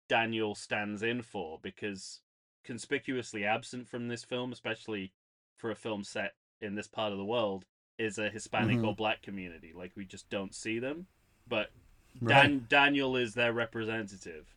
Daniel 0.07 0.53
stands 0.53 1.01
in 1.01 1.21
for 1.21 1.59
because 1.61 2.21
conspicuously 2.63 3.43
absent 3.43 3.87
from 3.87 4.07
this 4.07 4.23
film, 4.23 4.51
especially 4.51 5.13
for 5.55 5.71
a 5.71 5.75
film 5.75 6.03
set 6.03 6.33
in 6.61 6.75
this 6.75 6.87
part 6.87 7.11
of 7.11 7.17
the 7.17 7.25
world, 7.25 7.65
is 7.97 8.17
a 8.17 8.29
Hispanic 8.29 8.83
or 8.83 8.93
Mhm. 8.93 8.97
black 8.97 9.21
community. 9.21 9.73
Like 9.73 9.91
we 9.95 10.05
just 10.05 10.29
don't 10.29 10.53
see 10.53 10.79
them. 10.79 11.07
But 11.47 11.71
Right. 12.19 12.29
Dan- 12.29 12.65
Daniel 12.67 13.15
is 13.15 13.33
their 13.35 13.53
representative 13.53 14.55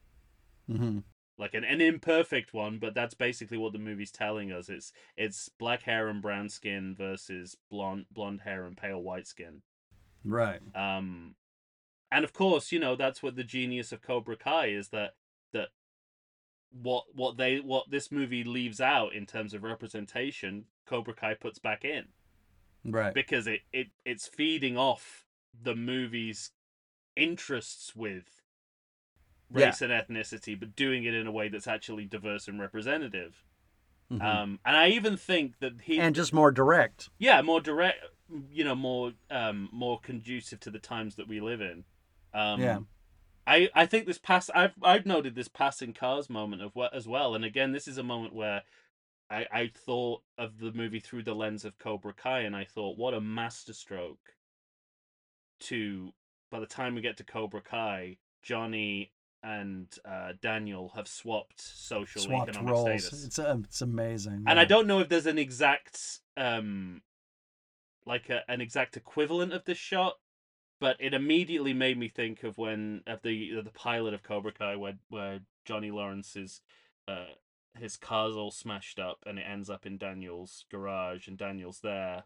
hmm 0.67 1.01
like 1.37 1.55
an, 1.55 1.65
an 1.65 1.81
imperfect 1.81 2.53
one, 2.53 2.79
but 2.79 2.93
that's 2.95 3.15
basically 3.15 3.57
what 3.57 3.73
the 3.73 3.79
movie's 3.79 4.11
telling 4.11 4.53
us. 4.53 4.69
It's 4.69 4.93
it's 5.17 5.49
black 5.49 5.83
hair 5.83 6.09
and 6.09 6.21
brown 6.21 6.51
skin 6.51 6.95
versus 6.95 7.57
blonde 7.71 8.07
blonde 8.11 8.43
hair 8.43 8.67
and 8.67 8.77
pale 8.77 9.03
white 9.03 9.27
skin. 9.27 9.63
Right. 10.23 10.61
Um, 10.75 11.35
and 12.13 12.25
of 12.25 12.35
course, 12.35 12.73
you 12.73 12.79
know 12.79 12.95
that's 12.95 13.23
what 13.23 13.37
the 13.37 13.45
genius 13.45 13.91
of 13.91 14.03
Cobra 14.03 14.37
Kai 14.37 14.67
is 14.67 14.91
that 14.91 15.15
that 15.53 15.69
what 16.71 17.05
what 17.15 17.37
they 17.39 17.59
what 17.61 17.91
this 17.91 18.13
movie 18.13 18.45
leaves 18.45 18.81
out 18.81 19.15
in 19.15 19.25
terms 19.27 19.55
of 19.55 19.63
representation, 19.63 20.67
Cobra 20.91 21.15
Kai 21.15 21.35
puts 21.35 21.61
back 21.61 21.85
in 21.85 22.09
Right. 22.85 23.15
because 23.15 23.47
it 23.47 23.61
it 23.73 23.87
it's 24.05 24.27
feeding 24.27 24.77
off 24.77 25.25
the 25.63 25.77
movie's 25.77 26.51
interests 27.15 27.95
with 27.95 28.43
Yeah. 29.53 29.67
race 29.67 29.83
and 29.83 29.93
ethnicity, 29.93 30.59
but 30.59 30.75
doing 30.75 31.05
it 31.05 31.15
in 31.15 31.27
a 31.29 31.33
way 31.33 31.49
that's 31.49 31.69
actually 31.69 32.07
diverse 32.07 32.49
and 32.49 32.61
representative. 32.61 33.45
Mhm. 34.11 34.21
Um, 34.21 34.61
and 34.65 34.77
I 34.77 34.89
even 34.89 35.17
think 35.17 35.61
that 35.61 35.83
he, 35.83 36.01
and 36.01 36.15
just 36.15 36.33
more 36.33 36.51
direct. 36.51 37.09
yeah, 37.19 37.41
more 37.43 37.61
direct, 37.61 38.05
you 38.51 38.65
know, 38.65 38.75
more 38.75 39.13
um, 39.31 39.69
more 39.73 40.01
conducive 40.01 40.59
to 40.61 40.71
the 40.71 40.81
times 40.81 41.15
that 41.17 41.29
we 41.29 41.41
live 41.41 41.61
in. 41.61 41.85
Um, 42.35 42.61
Yeah. 42.61 42.81
I, 43.47 43.69
I 43.75 43.87
think 43.87 44.07
this 44.07 44.19
pass 44.19 44.51
I've 44.51 44.75
I've 44.83 45.07
noted 45.07 45.35
this 45.35 45.49
passing 45.49 45.93
cars 45.93 46.29
moment 46.29 46.63
of 46.63 46.75
what 46.75 46.93
as 46.95 47.07
well, 47.07 47.35
and 47.37 47.45
again, 47.45 47.73
this 47.73 47.87
is 47.89 47.99
a 47.99 48.03
moment 48.03 48.35
where 48.35 48.63
I 49.31 49.47
I 49.53 49.71
thought 49.87 50.23
of 50.39 50.59
the 50.59 50.73
movie 50.73 51.01
through 51.01 51.23
the 51.23 51.35
lens 51.35 51.65
of 51.65 51.79
Cobra 51.79 52.13
Kai, 52.13 52.41
and 52.41 52.57
I 52.57 52.65
thought, 52.65 52.99
what 52.99 53.15
a 53.15 53.21
masterstroke. 53.21 54.35
To 55.61 56.13
by 56.51 56.61
the 56.61 56.67
time 56.67 56.95
we 56.95 57.01
get 57.01 57.17
to 57.19 57.25
Cobra 57.25 57.61
Kai, 57.61 58.17
Johnny 58.43 59.13
and 59.43 59.87
uh, 60.05 60.33
Daniel 60.43 60.93
have 60.95 61.09
swapped 61.09 61.61
social 61.61 62.23
Swapped 62.23 62.51
economic 62.51 62.75
roles. 62.75 63.05
status 63.05 63.25
It's 63.25 63.39
uh, 63.39 63.57
it's 63.65 63.81
amazing. 63.83 64.45
and 64.47 64.59
I 64.59 64.65
don't 64.65 64.87
know 64.87 65.01
if 65.01 65.09
there's 65.09 65.27
an 65.27 65.39
exact 65.39 66.21
um 66.37 67.03
like 68.07 68.29
a, 68.31 68.43
an 68.51 68.61
exact 68.61 68.97
equivalent 68.97 69.53
of 69.53 69.65
this 69.65 69.79
shot 69.79 70.15
but 70.81 70.97
it 70.99 71.13
immediately 71.15 71.75
made 71.75 71.99
me 71.99 72.09
think 72.09 72.43
of 72.43 72.57
when 72.59 73.03
of 73.07 73.21
the 73.23 73.51
of 73.57 73.65
the 73.65 73.71
pilot 73.71 74.15
of 74.15 74.23
Cobra 74.23 74.53
Kai 74.53 74.77
where 74.77 74.95
where 75.09 75.41
Johnny 75.65 75.91
Lawrence 75.91 76.37
is 76.37 76.61
uh 77.09 77.27
his 77.81 77.97
car's 77.97 78.37
all 78.37 78.51
smashed 78.51 78.99
up 78.99 79.19
and 79.27 79.39
it 79.39 79.43
ends 79.49 79.69
up 79.71 79.87
in 79.87 79.99
Daniel's 79.99 80.65
garage 80.71 81.27
and 81.29 81.37
Daniel's 81.39 81.81
there 81.81 82.25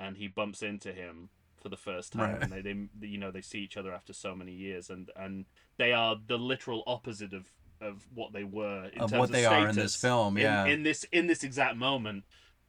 and 0.00 0.16
he 0.16 0.28
bumps 0.28 0.62
into 0.62 0.92
him 0.92 1.28
for 1.60 1.68
the 1.68 1.76
first 1.76 2.12
time 2.12 2.34
Right. 2.34 2.42
and 2.42 2.52
they, 2.52 2.62
they 2.62 3.06
you 3.08 3.18
know 3.18 3.30
they 3.30 3.40
see 3.42 3.58
each 3.58 3.76
other 3.76 3.92
after 3.92 4.12
so 4.12 4.34
many 4.34 4.52
years 4.52 4.90
and 4.90 5.10
and 5.16 5.46
they 5.76 5.92
are 5.92 6.16
the 6.26 6.38
literal 6.38 6.82
opposite 6.86 7.32
of 7.32 7.46
of 7.80 8.06
what 8.14 8.32
they 8.32 8.44
were 8.44 8.86
in 8.92 9.00
of 9.00 9.10
terms 9.10 9.20
what 9.20 9.30
they 9.32 9.44
are 9.44 9.68
in 9.68 9.76
this 9.76 9.94
film. 9.96 10.36
in, 10.36 10.42
Yeah. 10.44 10.66
in 10.66 10.82
this 10.84 11.04
in 11.12 11.26
this 11.26 11.42
exact 11.44 11.76
moment 11.76 12.24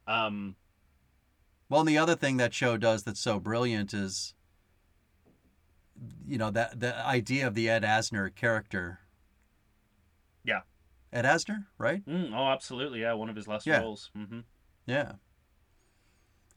um 0.06 0.56
Well, 1.68 1.80
and 1.80 1.88
the 1.88 1.98
other 1.98 2.16
thing 2.16 2.36
that 2.38 2.52
show 2.52 2.76
does 2.76 3.04
that's 3.04 3.20
so 3.20 3.38
brilliant 3.38 3.94
is, 3.94 4.34
you 6.26 6.38
know, 6.38 6.50
that 6.50 6.80
the 6.80 6.96
idea 7.06 7.46
of 7.46 7.54
the 7.54 7.68
Ed 7.68 7.82
Asner 7.84 8.34
character. 8.34 9.00
Ed 11.12 11.24
Asner, 11.24 11.66
right? 11.78 12.04
mm, 12.06 12.32
oh 12.34 12.48
absolutely 12.50 13.00
yeah 13.00 13.12
one 13.14 13.28
of 13.28 13.36
his 13.36 13.48
last 13.48 13.66
Yeah. 13.66 13.80
roles 13.80 14.10
hmm 14.14 14.40
Yeah. 14.86 15.12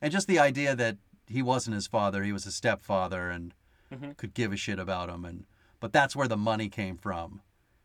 And 0.02 0.12
just 0.12 0.28
the 0.28 0.40
idea 0.40 0.76
that 0.76 0.98
he 1.28 1.42
wasn't 1.42 1.76
his 1.76 1.88
father, 1.88 2.24
he 2.24 2.34
was 2.34 2.46
a 2.46 2.52
stepfather 2.52 3.30
and 3.30 3.54
Mhm. 3.92 4.18
could 4.18 4.34
give 4.34 4.52
a 4.52 4.58
shit 4.58 4.80
about 4.80 5.10
him 5.10 5.24
and 5.26 5.46
but 5.80 5.92
that's 5.94 6.16
where 6.16 6.28
the 6.28 6.38
money 6.38 6.70
came 6.70 6.98
from. 6.98 7.42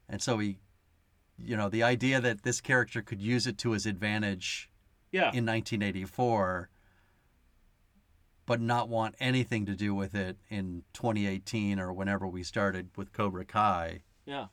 And 0.09 0.21
so 0.23 0.39
he 0.39 0.59
you 1.41 1.57
know, 1.57 1.69
the 1.69 1.85
idea 1.85 2.21
that 2.21 2.43
this 2.43 2.61
character 2.61 3.01
could 3.01 3.23
use 3.23 3.47
it 3.47 3.57
to 3.59 3.71
his 3.71 3.87
advantage 3.87 4.69
yeah 5.13 5.31
in 5.33 5.45
1984 5.47 6.69
but 8.47 8.61
not 8.61 8.89
want 8.89 9.15
anything 9.21 9.67
to 9.67 9.75
do 9.77 9.95
with 9.95 10.15
it 10.15 10.39
in 10.49 10.83
2018 10.95 11.79
or 11.79 11.93
whenever 11.93 12.27
we 12.27 12.43
started 12.43 12.89
with 12.97 13.13
Cobra 13.13 13.45
Kai. 13.45 14.03
yeah 14.25 14.47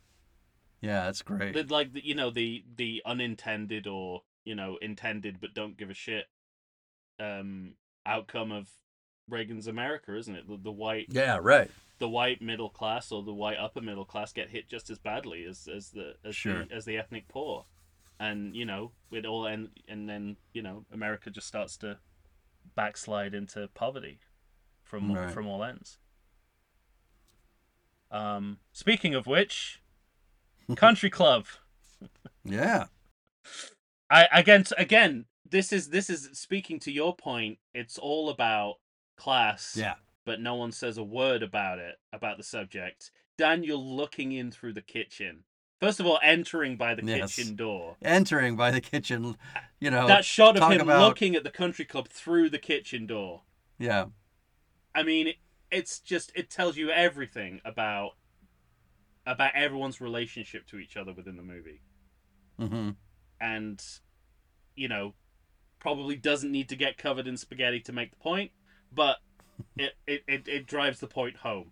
Yeah, 0.86 1.06
that's 1.06 1.22
great. 1.22 1.70
like 1.72 1.94
the, 1.94 2.06
you 2.06 2.16
know 2.16 2.30
the 2.30 2.64
the 2.76 3.02
unintended 3.06 3.88
or 3.88 4.24
you 4.44 4.56
know 4.56 4.78
intended 4.82 5.40
but 5.42 5.54
don't 5.54 5.78
give 5.78 5.90
a 5.90 5.94
shit 5.94 6.26
um 7.20 7.74
outcome 8.06 8.52
of 8.52 8.70
Reagan's 9.28 9.66
America 9.68 10.16
isn't 10.16 10.36
it 10.36 10.48
the, 10.48 10.58
the 10.58 10.72
white 10.72 11.08
yeah, 11.10 11.40
right. 11.42 11.72
the 11.98 12.08
white 12.10 12.42
middle 12.42 12.70
class 12.70 13.12
or 13.12 13.24
the 13.24 13.34
white 13.34 13.58
upper 13.58 13.82
middle 13.82 14.06
class 14.06 14.32
get 14.34 14.50
hit 14.52 14.68
just 14.70 14.90
as 14.92 15.00
badly 15.00 15.44
as 15.46 15.68
as 15.68 15.90
the 15.90 16.16
as 16.24 16.36
Sure. 16.36 16.66
the 16.66 16.76
as 16.76 16.86
the 16.86 16.98
ethnic 16.98 17.28
poor 17.28 17.66
and 18.20 18.56
you 18.56 18.66
know 18.66 18.92
it 19.12 19.26
all 19.26 19.46
and 19.48 19.70
and 19.88 20.08
then 20.08 20.38
you 20.54 20.62
know 20.62 20.86
America 20.94 21.30
just 21.32 21.48
starts 21.48 21.76
to 21.78 21.98
backslide 22.76 23.34
into 23.34 23.68
poverty 23.74 24.20
from 24.84 25.12
Right. 25.14 25.32
from 25.32 25.48
all 25.48 25.64
ends 25.64 25.98
um 28.12 28.60
speaking 28.72 29.16
of 29.16 29.26
which 29.26 29.82
country 30.76 31.10
club 31.10 31.46
Yeah. 32.44 32.86
I 34.10 34.28
again 34.34 34.64
again 34.78 35.26
this 35.50 35.72
is 35.72 35.90
this 35.90 36.10
is 36.10 36.30
speaking 36.34 36.80
to 36.82 36.92
your 36.92 37.16
point 37.16 37.60
it's 37.74 37.98
all 37.98 38.30
about 38.30 38.76
class 39.18 39.76
Yeah. 39.78 39.96
but 40.26 40.40
no 40.42 40.56
one 40.56 40.72
says 40.72 40.98
a 40.98 41.04
word 41.04 41.44
about 41.44 41.80
it 41.80 41.96
about 42.14 42.38
the 42.38 42.44
subject 42.44 43.12
daniel 43.38 43.84
looking 43.96 44.32
in 44.32 44.52
through 44.52 44.74
the 44.74 44.82
kitchen 44.82 45.44
first 45.80 46.00
of 46.00 46.06
all 46.06 46.20
entering 46.24 46.78
by 46.78 46.96
the 46.96 47.04
Yes. 47.06 47.36
kitchen 47.36 47.56
door 47.56 47.96
Entering 48.02 48.56
by 48.56 48.72
the 48.72 48.82
kitchen, 48.82 49.38
you 49.80 49.92
know. 49.92 50.08
that 50.08 50.26
shot 50.26 50.58
of 50.58 50.72
him 50.72 50.82
about- 50.82 51.02
looking 51.08 51.36
at 51.36 51.44
the 51.44 51.52
country 51.52 51.86
club 51.86 52.08
through 52.08 52.50
the 52.50 52.60
kitchen 52.60 53.06
door 53.08 53.44
Yeah. 53.80 54.06
i 54.94 55.04
mean 55.04 55.34
it's 55.72 56.00
just 56.00 56.32
it 56.36 56.50
tells 56.50 56.78
you 56.78 56.90
everything 56.92 57.60
about 57.66 58.16
about 59.26 59.56
everyone's 59.56 60.00
relationship 60.02 60.68
to 60.68 60.78
each 60.78 60.98
other 60.98 61.14
within 61.14 61.36
the 61.36 61.44
movie. 61.44 61.82
Hmm 62.60 62.92
and 63.40 63.84
you 64.76 64.88
know 64.88 65.14
probably 65.80 66.16
doesn't 66.16 66.52
need 66.52 66.70
to 66.70 66.76
get 66.76 66.98
covered 66.98 67.28
in 67.28 67.38
spaghetti 67.38 67.80
to 67.80 67.94
make 67.94 68.12
the 68.12 68.18
point 68.18 68.52
but 68.92 69.18
it 69.78 69.94
it, 70.08 70.24
it, 70.28 70.48
it 70.48 70.68
drives 70.68 71.00
the 71.00 71.08
point 71.08 71.38
home. 71.38 71.72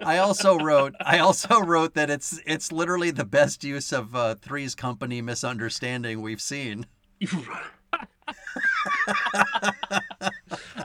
I 0.00 0.18
also 0.18 0.58
wrote 0.62 0.94
I 1.00 1.18
also 1.18 1.60
wrote 1.60 1.94
that 1.94 2.10
it's 2.10 2.40
it's 2.46 2.72
literally 2.72 3.10
the 3.10 3.24
best 3.24 3.62
use 3.64 3.92
of 3.92 4.14
uh, 4.16 4.34
Three's 4.34 4.74
Company 4.74 5.20
misunderstanding 5.20 6.22
we've 6.22 6.40
seen. 6.40 6.86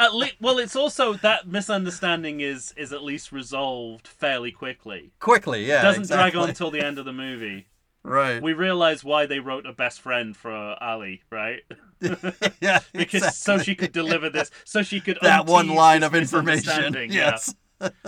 at 0.04 0.14
le- 0.14 0.30
well 0.40 0.58
it's 0.58 0.76
also 0.76 1.14
that 1.14 1.48
misunderstanding 1.48 2.40
is 2.42 2.74
is 2.78 2.92
at 2.94 3.04
least 3.04 3.32
resolved 3.32 4.08
fairly 4.08 4.52
quickly 4.52 5.12
Quickly, 5.20 5.66
yeah. 5.66 5.80
It 5.80 5.84
doesn't 5.84 6.08
drag 6.08 6.36
on 6.36 6.50
until 6.50 6.72
the 6.72 6.84
end 6.84 6.98
of 7.00 7.06
the 7.06 7.14
movie 7.14 7.68
Right. 8.06 8.42
we 8.42 8.52
realize 8.54 9.04
why 9.04 9.26
they 9.26 9.40
wrote 9.40 9.66
a 9.66 9.72
best 9.72 10.02
friend 10.02 10.36
for 10.36 10.52
ali 10.84 11.22
right 11.30 11.62
yeah. 12.62 12.80
because 12.94 13.38
so 13.38 13.58
she 13.60 13.76
could 13.76 13.94
deliver 13.94 14.30
this 14.30 14.52
so 14.66 14.82
she 14.84 15.00
could 15.00 15.18
that 15.22 15.46
one 15.46 15.70
line 15.70 16.04
of 16.04 16.14
information. 16.14 16.66
misunderstanding, 16.68 17.12
yeah. 17.12 17.38
Yes. 17.82 18.02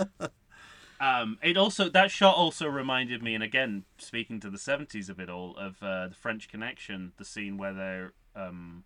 Um, 0.98 1.38
it 1.42 1.56
also 1.58 1.88
that 1.90 2.10
shot 2.10 2.36
also 2.36 2.66
reminded 2.66 3.22
me, 3.22 3.34
and 3.34 3.44
again 3.44 3.84
speaking 3.98 4.40
to 4.40 4.48
the 4.48 4.58
seventies 4.58 5.10
of 5.10 5.20
it 5.20 5.28
all, 5.28 5.54
of 5.56 5.82
uh, 5.82 6.08
the 6.08 6.14
French 6.14 6.48
Connection, 6.48 7.12
the 7.18 7.24
scene 7.24 7.58
where 7.58 7.74
they're 7.74 8.12
um, 8.34 8.84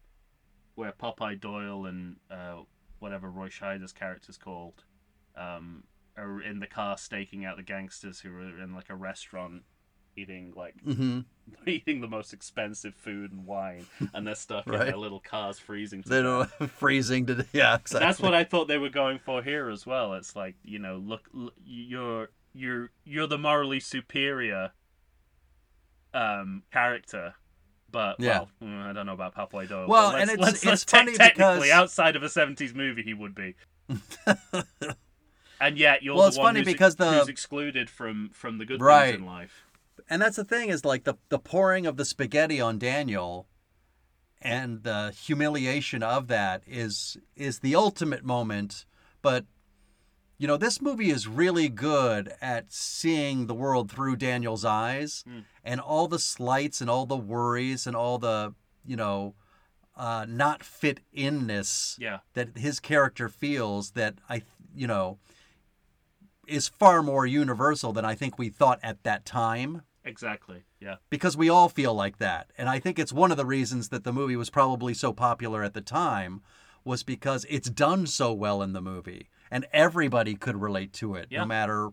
where 0.74 0.90
Popeye 0.92 1.40
Doyle 1.40 1.86
and 1.86 2.16
uh, 2.28 2.62
whatever 3.00 3.30
Roy 3.30 3.48
Scheider's 3.48 3.92
character's 3.92 4.38
called, 4.38 4.84
um, 5.36 5.84
are 6.16 6.40
in 6.40 6.60
the 6.60 6.66
car 6.66 6.96
staking 6.98 7.44
out 7.44 7.56
the 7.56 7.62
gangsters 7.62 8.20
who 8.20 8.32
are 8.34 8.62
in 8.62 8.74
like 8.74 8.90
a 8.90 8.94
restaurant 8.94 9.62
eating 10.16 10.52
like 10.56 10.74
hmm 10.82 11.20
eating 11.66 12.00
the 12.00 12.08
most 12.08 12.32
expensive 12.32 12.94
food 12.94 13.32
and 13.32 13.44
wine, 13.46 13.86
and 14.14 14.26
they're 14.26 14.34
stuck 14.36 14.72
in 14.72 14.84
their 14.84 14.96
little 14.96 15.20
cars 15.20 15.58
freezing. 15.58 16.02
To 16.04 16.08
They 16.08 16.22
death. 16.22 16.22
don't 16.22 16.70
freezing 16.70 17.26
to 17.26 17.46
yeah. 17.52 17.74
Exactly. 17.76 18.06
That's 18.06 18.20
what 18.20 18.34
I 18.34 18.44
thought 18.44 18.68
they 18.68 18.78
were 18.78 18.88
going 18.88 19.18
for 19.18 19.42
here 19.42 19.68
as 19.68 19.84
well. 19.86 20.14
It's 20.14 20.36
like 20.36 20.54
you 20.62 20.78
know, 20.78 20.96
look, 20.98 21.28
l- 21.34 21.50
you're 21.64 22.28
you're 22.54 22.90
you're 23.04 23.26
the 23.26 23.38
morally 23.38 23.80
superior 23.80 24.72
um 26.12 26.62
character, 26.72 27.34
but 27.90 28.16
Yeah. 28.20 28.40
well, 28.40 28.50
mm, 28.62 28.82
I 28.86 28.92
don't 28.92 29.06
know 29.06 29.12
about 29.14 29.34
Popeye 29.34 29.68
Doyle. 29.68 29.86
Well, 29.88 30.10
and 30.16 30.30
it's- 30.30 30.38
let's- 30.38 30.54
it's 30.58 30.64
let's 30.66 30.84
funny 30.84 31.12
te- 31.12 31.18
technically 31.18 31.60
because- 31.68 31.70
outside 31.70 32.16
of 32.16 32.22
a 32.22 32.28
'70s 32.28 32.74
movie, 32.74 33.02
he 33.02 33.14
would 33.14 33.34
be. 33.34 33.54
and 35.60 35.76
yet 35.78 36.02
you're 36.02 36.14
Well, 36.14 36.24
the 36.24 36.28
it's 36.28 36.38
one 36.38 36.54
funny 36.54 36.64
because 36.64 36.96
the- 36.96 37.18
who's 37.18 37.28
excluded 37.28 37.90
from 37.90 38.30
from 38.32 38.58
the 38.58 38.64
good 38.64 38.80
Right. 38.80 39.10
things 39.12 39.18
in 39.20 39.26
life. 39.26 39.64
and 40.08 40.20
that's 40.22 40.36
the 40.36 40.44
thing 40.44 40.68
is 40.70 40.84
like 40.84 41.04
the 41.04 41.14
the 41.28 41.38
pouring 41.38 41.86
of 41.86 41.96
the 41.96 42.04
spaghetti 42.04 42.60
on 42.60 42.78
Daniel 42.78 43.46
and 44.40 44.82
the 44.84 45.10
humiliation 45.10 46.02
of 46.02 46.28
that 46.28 46.62
is 46.66 47.16
is 47.36 47.58
the 47.60 47.74
ultimate 47.74 48.24
moment 48.24 48.86
but 49.22 49.44
you 50.40 50.46
know 50.46 50.56
this 50.56 50.80
movie 50.80 51.10
is 51.10 51.28
really 51.28 51.68
good 51.68 52.32
at 52.40 52.72
seeing 52.72 53.46
the 53.46 53.54
world 53.54 53.90
through 53.90 54.16
Daniel's 54.16 54.64
eyes 54.64 55.22
Mm. 55.28 55.44
and 55.62 55.80
all 55.80 56.08
the 56.08 56.18
slights 56.18 56.80
and 56.80 56.88
all 56.88 57.04
the 57.04 57.16
worries 57.16 57.86
and 57.86 57.94
all 57.94 58.16
the 58.18 58.54
you 58.84 58.96
know 58.96 59.34
uh, 59.96 60.24
not 60.26 60.62
fit 60.62 61.00
inness 61.12 61.96
Yeah. 62.00 62.20
that 62.32 62.56
his 62.56 62.80
character 62.80 63.28
feels 63.28 63.90
that 63.90 64.14
I 64.30 64.42
you 64.74 64.86
know 64.86 65.18
is 66.46 66.68
far 66.68 67.02
more 67.02 67.26
universal 67.26 67.92
than 67.92 68.04
I 68.06 68.14
think 68.14 68.38
we 68.38 68.48
thought 68.48 68.80
at 68.82 69.02
that 69.04 69.24
time 69.26 69.82
Exactly. 70.04 70.64
Yeah. 70.80 70.96
because 71.10 71.36
we 71.36 71.50
all 71.50 71.68
feel 71.68 71.92
like 71.94 72.16
that. 72.18 72.50
And 72.56 72.68
I 72.70 72.78
think 72.80 72.98
it's 72.98 73.12
one 73.12 73.30
of 73.30 73.36
the 73.36 73.44
reasons 73.44 73.90
that 73.90 74.02
the 74.04 74.12
movie 74.14 74.36
was 74.36 74.48
probably 74.48 74.94
so 74.94 75.12
popular 75.12 75.62
at 75.62 75.74
the 75.74 75.82
time 75.82 76.40
was 76.82 77.02
because 77.02 77.44
it's 77.50 77.68
done 77.68 78.06
so 78.06 78.32
well 78.32 78.62
in 78.62 78.72
the 78.72 78.80
movie 78.80 79.28
and 79.50 79.66
everybody 79.72 80.34
could 80.34 80.60
relate 80.60 80.92
to 80.94 81.14
it 81.14 81.26
Yeah. 81.30 81.40
no 81.40 81.46
matter 81.46 81.90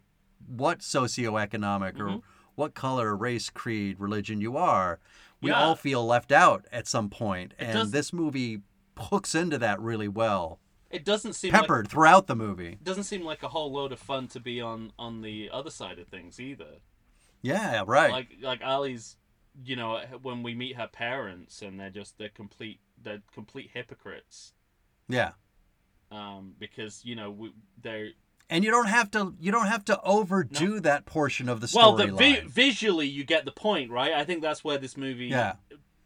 what 0.47 0.79
socioeconomic 0.79 1.99
or 1.99 2.07
Mhm. 2.09 2.23
what 2.55 2.73
color, 2.73 3.15
race, 3.15 3.49
creed, 3.49 3.99
religion 3.99 4.41
you 4.41 4.57
are. 4.57 4.99
We 5.41 5.49
Yeah. 5.51 5.61
all 5.63 5.75
feel 5.75 6.05
left 6.05 6.31
out 6.31 6.65
at 6.71 6.87
some 6.87 7.09
point 7.09 7.53
It 7.59 7.63
and 7.65 7.73
does- 7.73 7.91
this 7.91 8.13
movie 8.13 8.61
hooks 8.97 9.35
into 9.35 9.57
that 9.59 9.79
really 9.79 10.07
well. 10.07 10.59
It 10.89 11.03
doesn't 11.03 11.33
seem 11.33 11.51
like, 11.51 11.61
Peppered 11.63 11.87
throughout 11.89 12.27
the 12.27 12.35
movie. 12.35 12.73
it 12.73 12.83
doesn't 12.83 13.03
seem 13.03 13.21
like 13.23 13.43
a 13.43 13.49
whole 13.49 13.71
load 13.71 13.91
of 13.91 13.99
fun 13.99 14.27
to 14.29 14.39
be 14.39 14.61
on 14.61 14.93
on 14.97 15.21
the 15.21 15.49
other 15.51 15.69
side 15.69 15.99
of 15.99 16.07
things 16.07 16.39
either. 16.39 16.79
Yeah, 17.41 17.83
right. 17.85 18.11
Like 18.11 18.37
like 18.41 18.61
Ali's, 18.63 19.17
you 19.63 19.75
know, 19.75 19.99
when 20.21 20.43
we 20.43 20.55
meet 20.55 20.75
her 20.77 20.87
parents 20.87 21.61
and 21.61 21.79
they're 21.79 21.89
just 21.89 22.17
they're 22.17 22.29
complete 22.29 22.79
they're 22.97 23.21
complete 23.31 23.71
hypocrites. 23.73 24.53
yeah. 25.07 25.33
Um, 26.11 26.53
because 26.57 27.03
you 27.03 27.15
know 27.15 27.31
we, 27.31 27.51
they're 27.81 28.09
And 28.49 28.63
you 28.63 28.71
don't 28.71 28.87
have 28.87 29.11
to 29.11 29.33
you 29.39 29.51
don't 29.51 29.67
have 29.67 29.83
to 29.85 30.01
overdo 30.01 30.79
that 30.81 31.05
portion 31.05 31.49
of 31.49 31.59
the 31.59 31.67
story. 31.67 31.83
well, 31.85 31.95
the 31.95 32.07
vi- 32.07 32.43
visually 32.47 33.07
you 33.07 33.23
get 33.25 33.45
the 33.45 33.51
point, 33.51 33.91
right? 33.91 34.13
I 34.13 34.23
think 34.23 34.41
that's 34.41 34.63
where 34.63 34.77
this 34.77 34.95
movie 34.95 35.27
yeah. 35.27 35.55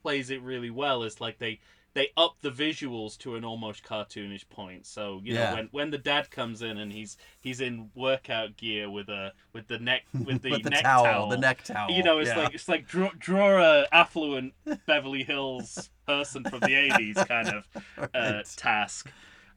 plays 0.02 0.30
it 0.32 0.42
really 0.42 0.72
well. 0.72 1.04
Is 1.04 1.22
like 1.22 1.38
they 1.38 1.60
they 1.94 2.08
up 2.16 2.38
the 2.42 2.50
visuals 2.50 3.18
to 3.20 3.36
an 3.36 3.44
almost 3.44 3.84
cartoonish 3.84 4.48
point. 4.50 4.86
So 4.86 5.20
you 5.24 5.34
know 5.36 5.54
when 5.54 5.68
when 5.72 5.92
the 5.92 5.98
dad 5.98 6.32
comes 6.32 6.62
in 6.62 6.78
and 6.78 6.92
he's 6.92 7.18
he's 7.40 7.62
in 7.62 7.92
workout 7.96 8.58
gear 8.58 8.90
with 8.90 9.10
a 9.10 9.34
with 9.54 9.68
the 9.68 9.78
neck 9.78 10.04
with 10.14 10.42
the, 10.42 10.52
With 10.52 10.64
the 10.64 10.70
neck 10.72 10.84
towel, 10.84 11.04
towel, 11.04 11.30
the 11.30 11.38
neck 11.38 11.64
towel. 11.64 11.92
You 11.92 12.04
know, 12.04 12.20
it's 12.20 12.30
yeah. 12.30 12.40
like 12.44 12.56
it's 12.56 12.68
like 12.70 12.88
draw, 12.88 13.12
draw 13.18 13.62
a 13.62 13.88
affluent 13.92 14.54
Beverly 14.88 15.24
Hills 15.24 15.90
person 16.08 16.44
from 16.44 16.62
the 16.62 16.74
'80s 16.90 17.28
kind 17.28 17.50
of 17.50 17.68
uh, 17.98 18.08
Right. 18.16 18.54
task. 18.56 19.12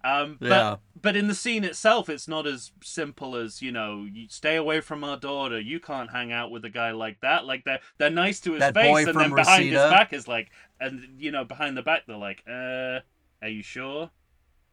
Um, 0.05 0.41
but 0.47 0.49
Yeah. 0.49 0.77
but 1.01 1.17
in 1.17 1.29
the 1.29 1.35
scene 1.35 1.65
itself, 1.65 2.09
it's 2.11 2.29
not 2.29 2.47
as 2.47 2.71
simple 2.83 3.37
as 3.37 3.63
you 3.63 3.73
know, 3.73 4.07
you 4.11 4.29
stay 4.29 4.57
away 4.57 4.81
from 4.81 5.03
our 5.03 5.17
daughter. 5.17 5.59
You 5.61 5.81
can't 5.81 6.11
hang 6.13 6.33
out 6.33 6.51
with 6.53 6.65
a 6.65 6.71
guy 6.71 6.93
like 6.93 7.21
that. 7.23 7.47
Like 7.47 7.65
they're 7.65 7.81
they're 7.99 8.11
nice 8.11 8.41
to 8.43 8.53
his 8.53 8.61
That 8.65 8.75
face, 8.75 9.07
and 9.07 9.19
then 9.19 9.35
behind 9.35 9.73
his 9.73 9.85
back 9.87 10.13
is 10.13 10.29
like, 10.29 10.51
and 10.81 11.21
you 11.21 11.33
know, 11.33 11.45
behind 11.45 11.77
the 11.77 11.83
back 11.83 12.03
they're 12.07 12.17
like, 12.17 12.45
uh, 12.49 13.01
are 13.43 13.49
you 13.49 13.63
sure? 13.63 14.11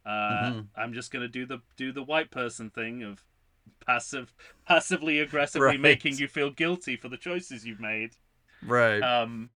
Uh, 0.06 0.54
Mhm. 0.54 0.68
I'm 0.76 0.94
just 0.94 1.12
gonna 1.12 1.28
do 1.28 1.46
the 1.46 1.60
do 1.78 1.92
the 1.92 2.04
white 2.04 2.32
person 2.32 2.70
thing 2.72 3.04
of 3.04 3.24
passive 3.86 4.34
passively 4.66 5.20
aggressively 5.20 5.78
Right. 5.84 6.02
making 6.02 6.18
you 6.18 6.28
feel 6.28 6.50
guilty 6.52 6.98
for 6.98 7.10
the 7.10 7.18
choices 7.18 7.66
you've 7.66 7.80
made. 7.80 8.16
right. 8.66 9.02
Um, 9.04 9.50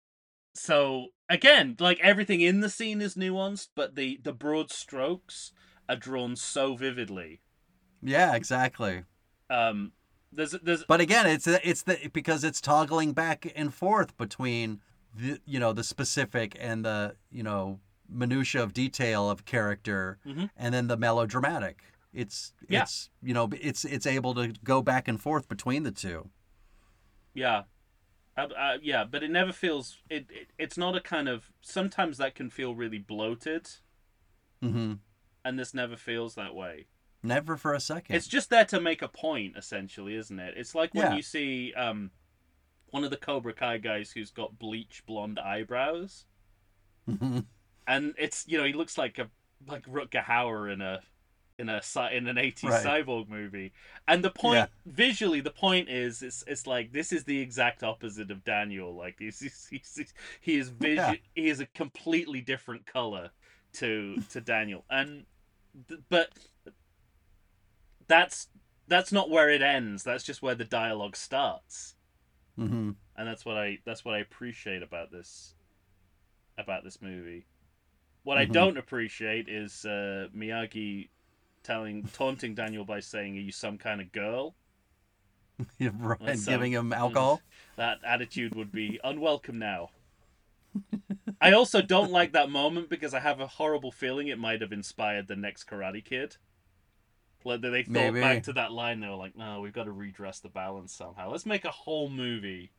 so 0.54 1.08
again, 1.28 1.76
like 1.78 2.00
everything 2.00 2.40
in 2.40 2.60
the 2.60 2.68
scene 2.70 3.00
is 3.00 3.14
nuanced, 3.14 3.68
but 3.74 3.94
the 3.94 4.20
the 4.22 4.32
broad 4.32 4.70
strokes 4.70 5.52
are 5.88 5.96
drawn 5.96 6.36
so 6.36 6.76
vividly. 6.76 7.40
yeah, 8.02 8.34
exactly. 8.34 9.04
Um, 9.50 9.92
there's 10.32 10.52
there's 10.62 10.84
But 10.84 11.00
again, 11.00 11.26
it's 11.26 11.46
it's 11.46 11.82
the 11.82 12.10
because 12.12 12.44
it's 12.44 12.60
toggling 12.60 13.12
back 13.12 13.52
and 13.54 13.72
forth 13.72 14.16
between 14.16 14.80
the 15.14 15.40
you 15.44 15.60
know 15.60 15.72
the 15.72 15.84
specific 15.84 16.56
and 16.60 16.84
the 16.84 17.16
you 17.30 17.42
know 17.42 17.80
minutia 18.08 18.62
of 18.62 18.72
detail 18.72 19.30
of 19.30 19.44
character, 19.44 20.18
Mhm. 20.26 20.50
and 20.56 20.74
then 20.74 20.88
the 20.88 20.96
melodramatic. 20.96 21.82
It's 22.12 22.52
Yeah. 22.68 22.82
it's 22.82 23.10
you 23.22 23.34
know 23.34 23.48
it's 23.60 23.84
it's 23.84 24.06
able 24.06 24.34
to 24.34 24.54
go 24.64 24.82
back 24.82 25.08
and 25.08 25.20
forth 25.20 25.48
between 25.48 25.82
the 25.84 25.92
two. 25.92 26.30
yeah. 27.34 27.62
Uh, 28.36 28.48
uh, 28.58 28.78
yeah, 28.82 29.04
but 29.04 29.22
it 29.22 29.30
never 29.30 29.52
feels 29.52 29.98
it, 30.10 30.26
it. 30.30 30.48
It's 30.58 30.76
not 30.76 30.96
a 30.96 31.00
kind 31.00 31.28
of. 31.28 31.50
Sometimes 31.60 32.18
that 32.18 32.34
can 32.34 32.50
feel 32.50 32.74
really 32.74 32.98
bloated, 32.98 33.68
hmm 34.62 34.94
and 35.44 35.58
this 35.58 35.74
never 35.74 35.96
feels 35.96 36.34
that 36.36 36.54
way. 36.54 36.86
Never 37.22 37.56
for 37.56 37.74
a 37.74 37.80
second. 37.80 38.16
It's 38.16 38.26
just 38.26 38.50
there 38.50 38.64
to 38.66 38.80
make 38.80 39.02
a 39.02 39.08
point, 39.08 39.56
essentially, 39.56 40.14
isn't 40.14 40.38
it? 40.38 40.54
It's 40.56 40.74
like 40.74 40.94
when 40.94 41.10
Yeah. 41.10 41.16
you 41.16 41.22
see 41.22 41.72
um, 41.74 42.10
one 42.90 43.04
of 43.04 43.10
the 43.10 43.16
Cobra 43.16 43.52
Kai 43.52 43.78
guys 43.78 44.10
who's 44.12 44.30
got 44.30 44.58
bleach 44.58 45.02
blonde 45.06 45.38
eyebrows. 45.38 46.24
Mhm. 47.08 47.44
and 47.86 48.14
it's 48.16 48.46
you 48.48 48.56
know 48.56 48.64
he 48.64 48.72
looks 48.72 48.96
like 48.96 49.18
a 49.18 49.28
like 49.66 49.84
Rutger 49.86 50.24
Hauer 50.24 50.72
in 50.72 50.80
a 50.80 51.02
in 51.58 51.68
a 51.68 51.80
in 52.12 52.26
an 52.26 52.36
80s 52.36 52.64
Right. 52.64 52.84
cyborg 52.84 53.28
movie 53.28 53.72
and 54.08 54.24
the 54.24 54.30
point 54.30 54.56
Yeah. 54.56 54.66
visually 54.86 55.40
the 55.40 55.52
point 55.52 55.88
is 55.88 56.20
it's 56.22 56.42
it's 56.48 56.66
like 56.66 56.92
this 56.92 57.12
is 57.12 57.24
the 57.24 57.38
exact 57.40 57.82
opposite 57.84 58.30
of 58.30 58.42
Daniel 58.44 58.94
like 58.94 59.16
he's, 59.18 59.38
he's, 59.38 59.68
he's 59.70 60.14
he 60.40 60.56
is 60.56 60.68
visu- 60.68 60.96
Yeah. 60.96 61.14
he 61.34 61.48
is 61.48 61.60
a 61.60 61.66
completely 61.66 62.40
different 62.40 62.86
color 62.86 63.30
to 63.74 64.16
to 64.30 64.40
Daniel 64.40 64.84
and 64.90 65.26
but 66.08 66.32
that's 68.08 68.48
that's 68.88 69.12
not 69.12 69.30
where 69.30 69.48
it 69.48 69.62
ends 69.62 70.02
that's 70.02 70.24
just 70.24 70.42
where 70.42 70.54
the 70.56 70.64
dialogue 70.64 71.16
starts 71.16 71.94
Mhm. 72.58 72.96
and 73.16 73.28
that's 73.28 73.44
what 73.44 73.56
I 73.56 73.78
that's 73.84 74.04
what 74.04 74.14
I 74.14 74.18
appreciate 74.18 74.82
about 74.82 75.10
this 75.12 75.54
about 76.56 76.84
this 76.84 77.02
movie. 77.02 77.46
What 78.22 78.38
I 78.38 78.46
Mhm. 78.46 78.52
don't 78.52 78.78
appreciate 78.78 79.48
is 79.48 79.84
uh, 79.84 80.28
Miyagi 80.32 81.08
telling 81.64 82.04
taunting 82.12 82.54
Daniel 82.54 82.84
by 82.84 83.00
saying, 83.00 83.36
"Are 83.36 83.40
you 83.40 83.52
some 83.52 83.78
kind 83.78 84.00
of 84.00 84.12
girl?" 84.12 84.54
Yeah, 85.78 85.90
right, 85.98 86.18
and 86.20 86.38
so- 86.38 86.52
giving 86.52 86.72
him 86.72 86.92
alcohol. 86.92 87.40
That 87.76 87.98
attitude 88.06 88.54
would 88.54 88.70
be 88.70 89.00
unwelcome 89.02 89.58
now. 89.58 89.90
I 91.40 91.52
also 91.54 91.82
don't 91.82 92.12
like 92.12 92.32
that 92.34 92.48
moment 92.48 92.88
because 92.88 93.14
I 93.14 93.18
have 93.18 93.40
a 93.40 93.48
horrible 93.48 93.90
feeling 93.90 94.28
it 94.28 94.38
might 94.38 94.60
have 94.60 94.72
inspired 94.72 95.26
the 95.26 95.34
next 95.34 95.64
Karate 95.68 96.04
Kid. 96.04 96.36
Like 97.44 97.62
they 97.62 97.82
thought 97.82 97.90
Maybe. 97.92 98.20
back 98.20 98.44
to 98.44 98.52
that 98.52 98.70
line, 98.70 99.00
they 99.00 99.08
were 99.08 99.16
like, 99.16 99.36
"No, 99.36 99.60
we've 99.60 99.72
got 99.72 99.84
to 99.84 99.92
redress 99.92 100.38
the 100.38 100.48
balance 100.48 100.94
somehow. 100.94 101.30
Let's 101.32 101.46
make 101.46 101.64
a 101.64 101.70
whole 101.72 102.08
movie 102.08 102.70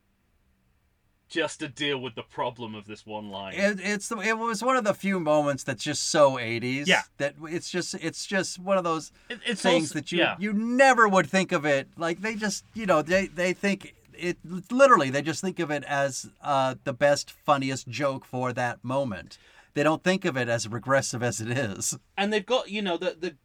just 1.28 1.60
to 1.60 1.68
deal 1.68 1.98
with 1.98 2.16
the 2.16 2.24
problem 2.24 2.76
of 2.76 2.86
this 2.86 3.06
one 3.06 3.30
line." 3.30 3.54
It, 3.56 3.80
it's 3.82 4.08
the, 4.10 4.18
it 4.20 4.38
was 4.38 4.62
one 4.64 4.78
of 4.78 4.84
the 4.84 4.94
few 4.94 5.20
moments 5.20 5.64
that's 5.64 5.84
just 5.84 6.04
so 6.10 6.34
80s. 6.34 6.88
Yeah. 6.88 7.02
That 7.18 7.36
it's 7.44 7.70
just 7.70 7.96
it's 7.96 8.26
just 8.26 8.60
one 8.60 8.78
of 8.78 8.84
those 8.84 9.12
It- 9.30 9.40
it's 9.46 9.62
things 9.62 9.86
also- 9.92 9.96
that 9.96 10.12
you 10.12 10.20
yeah. 10.20 10.36
you 10.40 10.54
never 10.54 11.08
would 11.08 11.28
think 11.30 11.52
of 11.52 11.66
it 11.66 11.88
like 11.98 12.22
they 12.22 12.36
just 12.36 12.64
you 12.74 12.86
know 12.86 13.02
they 13.02 13.28
they 13.28 13.54
think 13.54 13.96
it 14.18 14.38
literally 14.72 15.10
they 15.10 15.22
just 15.22 15.42
think 15.42 15.60
of 15.60 15.70
it 15.72 15.84
as 15.84 16.30
uh, 16.42 16.76
the 16.86 16.94
best 16.94 17.32
funniest 17.32 17.88
joke 17.90 18.24
for 18.26 18.54
that 18.54 18.84
moment. 18.84 19.38
They 19.74 19.84
don't 19.84 20.04
think 20.04 20.24
of 20.24 20.38
it 20.38 20.48
as 20.48 20.70
regressive 20.70 21.22
as 21.22 21.42
it 21.42 21.50
is. 21.52 21.98
and 22.18 22.32
they've 22.32 22.46
got 22.46 22.70
you 22.70 22.82
know 22.82 22.96
the 22.98 23.16
the 23.20 23.36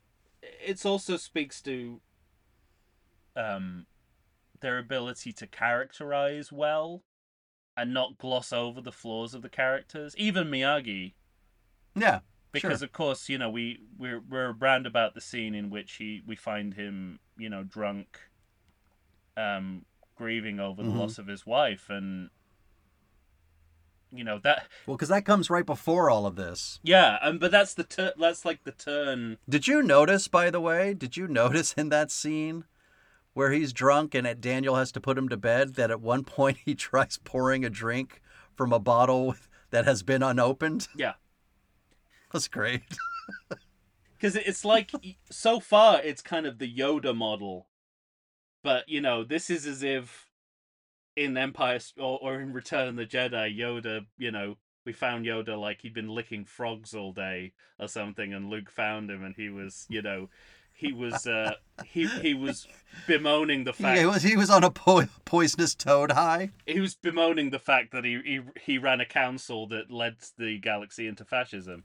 it's 0.64 0.86
also 0.86 1.16
speaks 1.16 1.60
to 1.62 2.00
um 3.36 3.86
their 4.60 4.78
ability 4.78 5.32
to 5.32 5.46
characterize 5.46 6.52
well 6.52 7.02
and 7.76 7.94
not 7.94 8.18
gloss 8.18 8.52
over 8.52 8.80
the 8.80 8.92
flaws 8.92 9.34
of 9.34 9.42
the 9.42 9.48
characters 9.48 10.14
even 10.18 10.48
miyagi 10.50 11.12
Yeah. 11.94 12.20
because 12.52 12.78
Sure. 12.80 12.86
of 12.86 12.92
course 12.92 13.28
you 13.28 13.38
know 13.38 13.48
we 13.50 13.80
we're 13.98 14.20
we're 14.20 14.52
around 14.52 14.86
about 14.86 15.14
the 15.14 15.20
scene 15.20 15.54
in 15.54 15.70
which 15.70 15.92
he 15.94 16.22
we 16.26 16.36
find 16.36 16.74
him 16.74 17.20
you 17.38 17.48
know 17.48 17.62
drunk 17.62 18.20
um 19.36 19.84
grieving 20.16 20.60
over 20.60 20.82
the 20.82 20.90
Mhm. 20.90 20.98
loss 20.98 21.18
of 21.18 21.26
his 21.26 21.46
wife 21.46 21.88
and 21.88 22.30
you 24.12 24.24
know 24.24 24.38
that 24.40 24.66
Well, 24.86 24.96
because 24.96 25.08
that 25.08 25.24
comes 25.24 25.48
right 25.48 25.64
before 25.64 26.10
all 26.10 26.26
of 26.26 26.34
this. 26.36 26.80
yeah 26.82 27.18
um, 27.22 27.38
but 27.38 27.50
that's 27.52 27.74
the 27.74 27.84
tur- 27.84 28.12
that's 28.18 28.44
like 28.44 28.64
the 28.64 28.72
turn 28.72 29.38
Did 29.48 29.68
you 29.68 29.82
notice, 29.82 30.26
by 30.28 30.50
the 30.50 30.60
way? 30.60 30.94
Did 30.94 31.16
you 31.16 31.28
notice 31.28 31.72
in 31.74 31.88
that 31.90 32.10
scene 32.10 32.64
where 33.34 33.52
he's 33.52 33.72
drunk 33.72 34.14
and 34.14 34.26
at 34.26 34.40
Daniel 34.40 34.76
has 34.76 34.92
to 34.92 35.00
put 35.00 35.18
him 35.18 35.28
to 35.28 35.36
bed 35.36 35.74
that 35.74 35.90
at 35.90 36.00
one 36.00 36.24
point 36.24 36.58
he 36.64 36.74
tries 36.74 37.18
pouring 37.18 37.64
a 37.64 37.70
drink 37.70 38.20
from 38.54 38.72
a 38.72 38.78
bottle 38.78 39.34
that 39.70 39.84
has 39.84 40.02
been 40.02 40.22
unopened? 40.22 40.88
yeah 40.96 41.14
That's 42.32 42.48
great. 42.48 42.82
because 44.16 44.36
it's 44.36 44.64
like 44.64 44.92
so 45.30 45.58
far 45.58 46.00
it's 46.02 46.22
kind 46.22 46.46
of 46.46 46.58
the 46.58 46.72
Yoda 46.72 47.16
model, 47.16 47.66
but 48.62 48.88
you 48.88 49.00
know 49.00 49.24
this 49.24 49.50
is 49.50 49.66
as 49.66 49.82
if 49.82 50.30
in 51.16 51.36
Empire 51.36 51.80
or, 51.98 52.18
or 52.22 52.40
in 52.40 52.52
Return 52.52 52.88
of 52.88 52.96
the 52.96 53.06
Jedi, 53.06 53.56
Yoda, 53.56 54.06
you 54.16 54.30
know, 54.30 54.56
we 54.86 54.92
found 54.92 55.26
Yoda 55.26 55.58
like 55.58 55.82
he'd 55.82 55.94
been 55.94 56.08
licking 56.08 56.44
frogs 56.44 56.94
all 56.94 57.12
day 57.12 57.52
or 57.78 57.88
something, 57.88 58.32
and 58.32 58.48
Luke 58.48 58.70
found 58.70 59.10
him, 59.10 59.24
and 59.24 59.34
he 59.36 59.48
was, 59.48 59.86
you 59.88 60.02
know, 60.02 60.28
he 60.80 60.92
was 60.92 61.26
uh, 61.26 61.54
he 61.84 62.06
he 62.06 62.34
was 62.34 62.66
bemoaning 63.06 63.64
the 63.64 63.72
fact 63.80 63.98
He 63.98 64.06
was 64.06 64.22
he 64.22 64.36
was 64.36 64.50
on 64.50 64.64
a 64.64 64.70
po- 64.70 65.06
poisonous 65.24 65.74
toad 65.74 66.12
high. 66.12 66.50
he 66.66 66.80
was 66.80 66.94
bemoaning 66.94 67.50
the 67.50 67.58
fact 67.58 67.92
that 67.92 68.04
he 68.04 68.20
he, 68.24 68.40
he 68.60 68.78
ran 68.78 69.00
a 69.00 69.06
council 69.06 69.66
that 69.68 69.90
led 69.90 70.16
the 70.38 70.58
galaxy 70.58 71.06
into 71.06 71.24
fascism. 71.24 71.84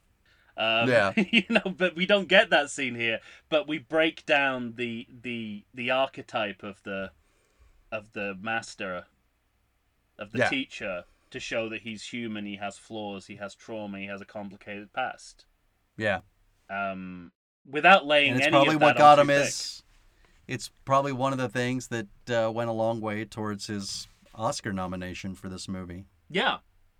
Um, 0.57 0.88
Yeah. 0.89 1.11
you 1.31 1.43
know, 1.49 1.73
but 1.77 1.95
we 1.95 2.05
don't 2.05 2.27
get 2.30 2.49
that 2.49 2.69
scene 2.69 2.95
here. 2.95 3.19
But 3.49 3.67
we 3.67 3.77
break 3.77 4.26
down 4.26 4.73
the 4.77 5.07
the 5.22 5.65
the 5.73 5.91
archetype 5.91 6.63
of 6.63 6.81
the 6.84 7.11
of 7.91 8.13
the 8.13 8.35
master, 8.41 9.05
of 10.17 10.31
the 10.31 10.39
Yeah. 10.39 10.49
teacher, 10.49 11.03
to 11.31 11.39
show 11.39 11.67
that 11.69 11.81
he's 11.81 12.03
human. 12.07 12.45
He 12.45 12.55
has 12.55 12.77
flaws. 12.77 13.27
He 13.27 13.35
has 13.35 13.53
trauma. 13.55 13.99
He 13.99 14.05
has 14.07 14.22
a 14.22 14.26
complicated 14.26 14.91
past. 14.93 15.45
Yeah, 15.97 16.22
Um, 16.69 17.31
without 17.70 18.06
laying 18.06 18.32
and 18.32 18.38
it's 18.38 18.48
any 18.48 18.52
probably 18.52 18.76
of 18.76 18.82
what 18.82 18.98
got 18.98 19.20
him 19.20 19.28
thick. 19.28 19.48
is. 19.48 19.84
It's 20.48 20.70
probably 20.86 21.12
one 21.12 21.34
of 21.34 21.40
the 21.40 21.50
things 21.50 21.88
that 21.88 22.08
uh, 22.30 22.52
went 22.52 22.70
a 22.70 22.74
long 22.74 23.02
way 23.02 23.26
towards 23.26 23.68
his 23.68 24.08
Oscar 24.36 24.72
nomination 24.72 25.34
for 25.34 25.50
this 25.50 25.68
movie. 25.68 26.06
Yeah. 26.30 26.58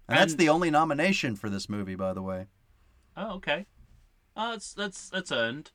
And 0.08 0.18
that's 0.18 0.36
the 0.36 0.50
only 0.50 0.72
nomination 0.72 1.36
for 1.36 1.50
this 1.50 1.70
movie, 1.70 1.96
by 1.96 2.14
the 2.14 2.22
way. 2.22 2.48
Oh, 3.18 3.36
okay. 3.36 3.66
Oh, 4.36 4.52
that's 4.52 4.74
that's 4.74 5.10
that's 5.10 5.32
earned. 5.32 5.72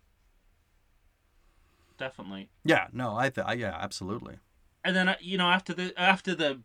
Definitely. 1.98 2.48
Yeah, 2.64 2.88
no, 2.92 3.16
I 3.16 3.28
th- 3.30 3.46
I, 3.46 3.54
yeah, 3.54 3.76
absolutely. 3.78 4.36
and 4.84 4.96
then 4.96 5.08
uh, 5.08 5.16
you 5.20 5.36
know 5.36 5.48
after 5.48 5.74
the 5.74 5.92
after 6.00 6.34
the 6.34 6.60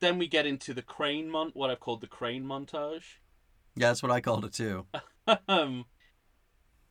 then 0.00 0.18
we 0.18 0.26
get 0.26 0.46
into 0.46 0.74
the 0.74 0.82
crane 0.82 1.30
mon 1.30 1.50
what 1.54 1.70
I've 1.70 1.80
called 1.80 2.00
the 2.00 2.06
crane 2.06 2.44
montage, 2.44 3.18
Yeah, 3.76 3.88
that's 3.88 4.02
what 4.02 4.12
I 4.12 4.20
called 4.20 4.44
it 4.44 4.52
too. 4.52 4.86
um, 5.48 5.84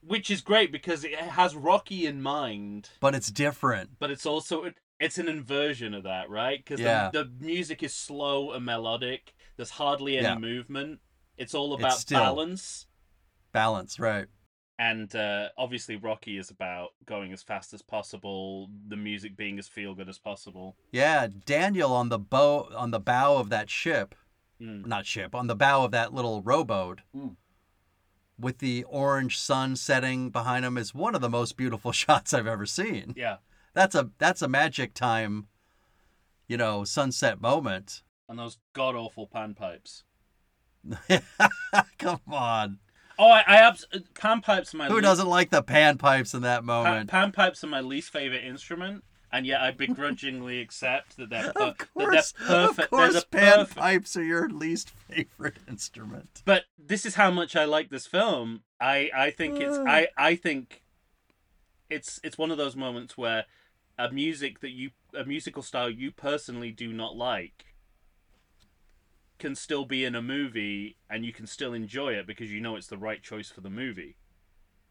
which 0.05 0.29
is 0.29 0.41
great 0.41 0.71
because 0.71 1.03
it 1.03 1.15
has 1.15 1.55
Rocky 1.55 2.05
in 2.05 2.21
mind, 2.21 2.89
But 2.99 3.15
it's 3.15 3.31
different. 3.31 3.91
but 3.99 4.11
it's 4.11 4.25
also 4.25 4.71
it's 4.99 5.17
an 5.17 5.27
inversion 5.27 5.93
of 5.93 6.03
that, 6.03 6.29
right? 6.29 6.59
Because 6.63 6.79
Yeah. 6.79 7.09
the, 7.11 7.23
the 7.25 7.45
music 7.45 7.83
is 7.83 7.93
slow 7.93 8.51
and 8.51 8.63
melodic. 8.65 9.33
There's 9.57 9.71
hardly 9.71 10.17
any 10.17 10.27
Yeah. 10.27 10.37
movement. 10.37 11.01
It's 11.37 11.53
all 11.53 11.73
about 11.73 11.93
still- 11.99 12.19
balance. 12.19 12.87
Balance, 13.51 13.99
right? 13.99 14.27
and 14.77 15.15
uh, 15.15 15.47
obviously 15.57 15.95
Rocky 15.95 16.37
is 16.37 16.49
about 16.51 16.89
going 17.05 17.31
as 17.31 17.41
fast 17.41 17.73
as 17.73 17.81
possible, 17.81 18.69
the 18.89 18.97
music 18.97 19.37
being 19.37 19.57
as 19.57 19.69
feel 19.69 19.95
good 19.95 20.09
as 20.09 20.19
possible. 20.19 20.75
Yeah, 20.91 21.27
Daniel 21.45 21.93
on 21.93 22.09
the 22.09 22.19
bow 22.19 22.69
on 22.75 22.91
the 22.91 22.99
bow 22.99 23.37
of 23.37 23.47
that 23.51 23.69
ship, 23.69 24.15
Mm. 24.59 24.85
not 24.85 25.05
ship, 25.05 25.33
on 25.33 25.47
the 25.47 25.55
bow 25.55 25.85
of 25.85 25.91
that 25.91 26.13
little 26.13 26.41
rowboat, 26.41 26.99
Mm. 27.15 27.37
With 28.39 28.57
the 28.59 28.83
orange 28.85 29.37
sun 29.37 29.75
setting 29.75 30.29
behind 30.29 30.65
him 30.65 30.77
is 30.77 30.93
one 30.93 31.15
of 31.15 31.21
the 31.21 31.29
most 31.29 31.55
beautiful 31.57 31.91
shots 32.03 32.33
I've 32.33 32.47
ever 32.47 32.65
seen. 32.65 33.13
Yeah, 33.15 33.37
That's 33.73 33.95
a 33.95 34.09
that's 34.17 34.41
a 34.41 34.47
magic 34.47 34.93
time, 34.93 35.47
you 36.47 36.57
know, 36.57 36.83
sunset 36.83 37.39
moment. 37.41 38.01
and 38.27 38.37
those 38.39 38.57
god 38.73 38.95
awful 38.95 39.27
panpipes. 39.27 40.03
Come 41.97 42.19
on, 42.31 42.79
Oh, 43.17 43.29
I, 43.29 43.43
I 43.47 43.55
abs- 43.57 43.87
uh, 43.93 43.99
panpipes 44.13 44.73
are 44.73 44.77
my 44.77 44.87
who 44.87 44.95
least, 44.95 45.03
doesn't 45.03 45.27
like 45.29 45.49
the 45.49 45.63
panpipes 45.63 46.35
in 46.35 46.41
that 46.41 46.63
moment? 46.63 47.09
pan, 47.09 47.23
moment? 47.23 47.35
panpipes 47.35 47.63
are 47.63 47.67
my 47.67 47.79
least 47.81 48.11
favorite 48.11 48.43
instrument, 48.43 49.03
and 49.35 49.45
yet 49.45 49.59
I 49.59 49.71
begrudgingly 49.71 50.61
accept 50.61 51.17
that 51.17 51.29
they're 51.29 51.51
per- 51.51 51.61
of 51.69 51.77
that 51.77 51.87
they're 51.97 52.23
perfect. 52.47 52.79
of 52.79 52.89
course, 52.89 53.13
they're 53.13 53.21
the 53.21 53.27
perfect. 53.27 53.77
panpipes 53.77 54.15
are 54.17 54.23
your 54.23 54.49
least 54.49 54.91
favorite 54.91 55.57
instrument. 55.67 56.41
But 56.45 56.63
this 56.79 57.05
is 57.05 57.15
how 57.15 57.31
much 57.31 57.55
I 57.55 57.65
like 57.65 57.89
this 57.89 58.07
film. 58.07 58.61
I 58.79 59.09
I 59.13 59.31
think 59.31 59.59
it's. 59.59 59.77
I 59.85 60.07
I 60.17 60.35
think 60.35 60.83
it's 61.89 62.19
it's 62.23 62.37
one 62.37 62.49
of 62.49 62.57
those 62.57 62.75
moments 62.77 63.17
where 63.17 63.45
a 63.99 64.09
music 64.09 64.61
that 64.61 64.71
you 64.71 64.91
a 65.13 65.25
musical 65.25 65.61
style 65.63 65.89
you 65.89 66.11
personally 66.11 66.71
do 66.71 66.93
not 66.93 67.15
like 67.17 67.65
can 69.37 69.53
still 69.53 69.83
be 69.83 70.05
in 70.05 70.15
a 70.15 70.21
movie 70.21 70.95
and 71.09 71.25
you 71.25 71.33
can 71.33 71.45
still 71.45 71.73
enjoy 71.73 72.13
it 72.13 72.25
because 72.25 72.51
you 72.53 72.61
know 72.61 72.77
it's 72.77 72.87
the 72.87 72.97
right 72.97 73.21
choice 73.21 73.49
for 73.49 73.59
the 73.59 73.69
movie. 73.69 74.15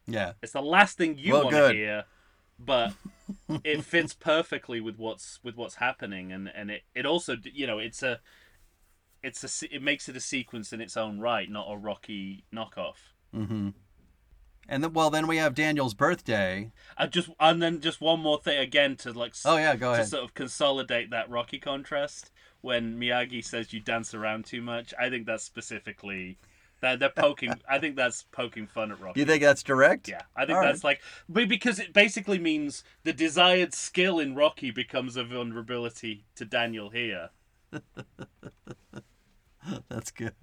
Yeah, 0.07 0.33
It's 0.43 0.53
the 0.53 0.61
last 0.61 0.99
thing 0.99 1.17
you 1.17 1.33
Well, 1.33 1.45
want 1.45 1.55
to 1.55 1.61
good. 1.61 1.75
hear, 1.75 2.03
but 2.57 2.93
it 3.63 3.83
fits 3.83 4.13
perfectly 4.13 4.79
with 4.79 4.97
what's 4.97 5.39
with 5.43 5.55
what's 5.55 5.75
happening, 5.75 6.31
and 6.31 6.49
and 6.53 6.71
it 6.71 6.83
it 6.93 7.05
also 7.05 7.35
you 7.43 7.67
know 7.67 7.79
it's 7.79 8.03
a 8.03 8.19
it's 9.23 9.63
a 9.63 9.75
it 9.75 9.81
makes 9.81 10.07
it 10.07 10.15
a 10.15 10.21
sequence 10.21 10.71
in 10.71 10.81
its 10.81 10.95
own 10.95 11.19
right, 11.19 11.49
not 11.49 11.67
a 11.69 11.77
Rocky 11.77 12.45
knockoff. 12.53 13.13
mm-hmm. 13.33 13.69
And 14.67 14.83
then, 14.83 14.93
well, 14.93 15.11
then 15.11 15.27
we 15.27 15.37
have 15.37 15.53
Daniel's 15.53 15.93
birthday. 15.93 16.71
I 16.97 17.05
just 17.07 17.29
and 17.39 17.61
then 17.61 17.81
just 17.81 18.01
one 18.01 18.19
more 18.19 18.39
thing 18.39 18.57
again 18.57 18.95
to 18.97 19.11
like 19.11 19.35
Oh 19.45 19.57
yeah, 19.57 19.75
go 19.75 19.87
to 19.89 19.93
ahead. 19.93 20.07
sort 20.07 20.23
of 20.23 20.33
consolidate 20.33 21.11
that 21.11 21.29
Rocky 21.29 21.59
contrast 21.59 22.31
when 22.61 22.99
Miyagi 22.99 23.45
says 23.45 23.73
you 23.73 23.79
dance 23.79 24.13
around 24.13 24.45
too 24.45 24.61
much. 24.61 24.93
I 24.99 25.09
think 25.09 25.27
that's 25.27 25.43
specifically 25.43 26.39
they're, 26.85 26.97
they're 26.97 27.09
poking. 27.09 27.53
I 27.67 27.79
think 27.79 27.95
that's 27.95 28.23
poking 28.31 28.67
fun 28.67 28.91
at 28.91 28.99
Rocky. 29.01 29.19
You 29.19 29.25
think 29.25 29.41
that's 29.41 29.63
direct? 29.63 30.07
Yeah, 30.07 30.21
I 30.35 30.45
think 30.45 30.57
All 30.57 30.63
that's 30.63 30.83
like, 30.83 31.01
because 31.31 31.79
it 31.79 31.93
basically 31.93 32.37
means 32.37 32.83
the 33.03 33.13
desired 33.13 33.73
skill 33.73 34.19
in 34.19 34.35
Rocky 34.35 34.69
becomes 34.71 35.17
a 35.17 35.23
vulnerability 35.23 36.25
to 36.35 36.45
Daniel 36.45 36.89
here, 36.91 37.29
That's 39.89 40.11
good. 40.11 40.35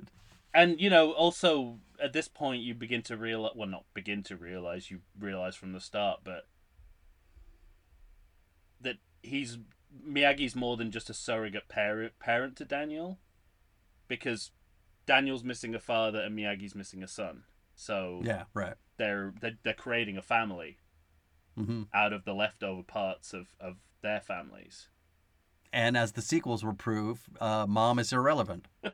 and 0.52 0.80
you 0.80 0.90
know, 0.90 1.12
also 1.12 1.78
at 2.02 2.12
this 2.12 2.26
point 2.26 2.62
you 2.62 2.74
begin 2.74 3.02
to 3.02 3.16
realize, 3.16 3.52
well, 3.54 3.68
not 3.68 3.84
begin 3.94 4.24
to 4.24 4.36
realize, 4.36 4.90
you 4.90 5.00
realize 5.18 5.54
from 5.54 5.72
the 5.72 5.80
start, 5.80 6.20
but 6.24 6.48
that 8.80 8.96
he's 9.22 9.58
Miyagi's 10.04 10.56
more 10.56 10.76
than 10.76 10.90
just 10.90 11.08
a 11.08 11.14
surrogate 11.14 11.68
parent 11.68 12.18
parent 12.18 12.56
to 12.56 12.64
Daniel, 12.64 13.18
because 14.08 14.50
Daniel's 15.06 15.44
missing 15.44 15.74
a 15.74 15.78
father 15.80 16.20
and 16.20 16.36
Miyagi's 16.38 16.74
missing 16.74 17.02
a 17.02 17.08
son, 17.08 17.44
so 17.74 18.20
Yeah, 18.24 18.44
right. 18.54 18.74
they're 18.96 19.32
they're, 19.40 19.58
they're 19.62 19.74
creating 19.74 20.16
a 20.16 20.22
family. 20.22 20.78
hmm 21.56 21.82
out 21.92 22.12
of 22.12 22.24
the 22.24 22.32
leftover 22.34 22.82
parts 22.82 23.34
of, 23.34 23.48
of 23.60 23.76
their 24.02 24.20
families. 24.20 24.88
And 25.72 25.96
as 25.96 26.12
the 26.12 26.22
sequels 26.22 26.64
will 26.64 26.74
prove, 26.74 27.28
uh, 27.40 27.66
mom 27.68 27.98
is 27.98 28.12
irrelevant. 28.12 28.68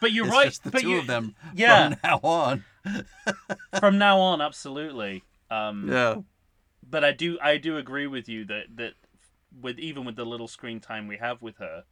But 0.00 0.12
you're 0.12 0.26
it's 0.26 0.34
right. 0.34 0.46
just 0.46 0.62
the 0.64 0.70
but 0.70 0.82
two 0.82 0.90
you, 0.90 0.98
of 0.98 1.06
them 1.08 1.34
yeah, 1.54 1.88
from 1.90 1.98
now 2.04 2.20
on. 2.22 2.64
from 3.80 3.98
now 3.98 4.18
on, 4.20 4.40
absolutely. 4.40 5.24
Um, 5.50 5.88
Yeah. 5.88 6.16
But 6.88 7.04
I 7.04 7.12
do 7.12 7.38
I 7.42 7.56
do 7.58 7.76
agree 7.76 8.06
with 8.06 8.28
you 8.28 8.44
that 8.46 8.76
that 8.76 8.94
with 9.60 9.78
even 9.78 10.04
with 10.04 10.16
the 10.16 10.24
little 10.24 10.48
screen 10.48 10.78
time 10.80 11.08
we 11.08 11.16
have 11.16 11.42
with 11.42 11.56
her, 11.58 11.84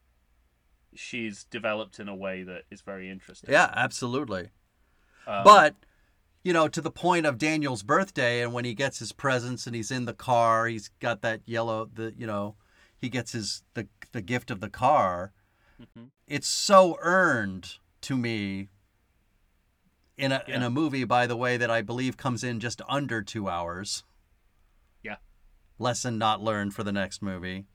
she's 0.97 1.45
developed 1.45 1.99
in 2.01 2.09
a 2.09 2.15
way 2.15 2.43
that 2.43 2.63
is 2.71 2.81
very 2.81 3.11
interesting. 3.11 3.51
Yeah, 3.51 3.73
absolutely. 3.75 4.51
Um, 5.27 5.45
but 5.45 5.75
you 6.45 6.53
know, 6.53 6.69
to 6.69 6.81
the 6.81 6.91
point 6.91 7.27
of 7.27 7.39
Daniel's 7.39 7.83
birthday, 7.83 8.43
and 8.43 8.53
when 8.53 8.65
he 8.65 8.75
gets 8.75 9.01
his 9.01 9.13
presents 9.13 9.67
and 9.67 9.75
he's 9.75 9.91
in 9.91 10.05
the 10.05 10.15
car, 10.15 10.67
he's 10.67 10.91
got 11.01 11.21
that 11.23 11.41
yellow. 11.45 11.89
The 11.93 12.15
you 12.17 12.27
know, 12.27 12.55
he 12.97 13.09
gets 13.09 13.33
his 13.33 13.63
the 13.75 13.89
the 14.13 14.23
gift 14.23 14.51
of 14.51 14.61
the 14.61 14.71
car. 14.71 15.33
mhm. 15.81 16.11
It's 16.27 16.49
so 16.49 16.97
earned 17.01 17.79
to 18.03 18.17
me. 18.17 18.69
In 20.17 20.33
a 20.33 20.43
in 20.47 20.63
a 20.63 20.71
movie, 20.71 21.05
by 21.05 21.27
the 21.27 21.37
way, 21.37 21.57
that 21.59 21.71
I 21.71 21.83
believe 21.83 22.17
comes 22.17 22.43
in 22.43 22.59
just 22.59 22.81
under 22.89 23.23
two 23.23 23.49
hours. 23.49 24.05
Yeah. 25.03 25.17
Lesson 25.79 26.17
not 26.17 26.41
learned 26.41 26.75
for 26.75 26.83
the 26.85 26.93
next 26.93 27.21
movie. 27.21 27.67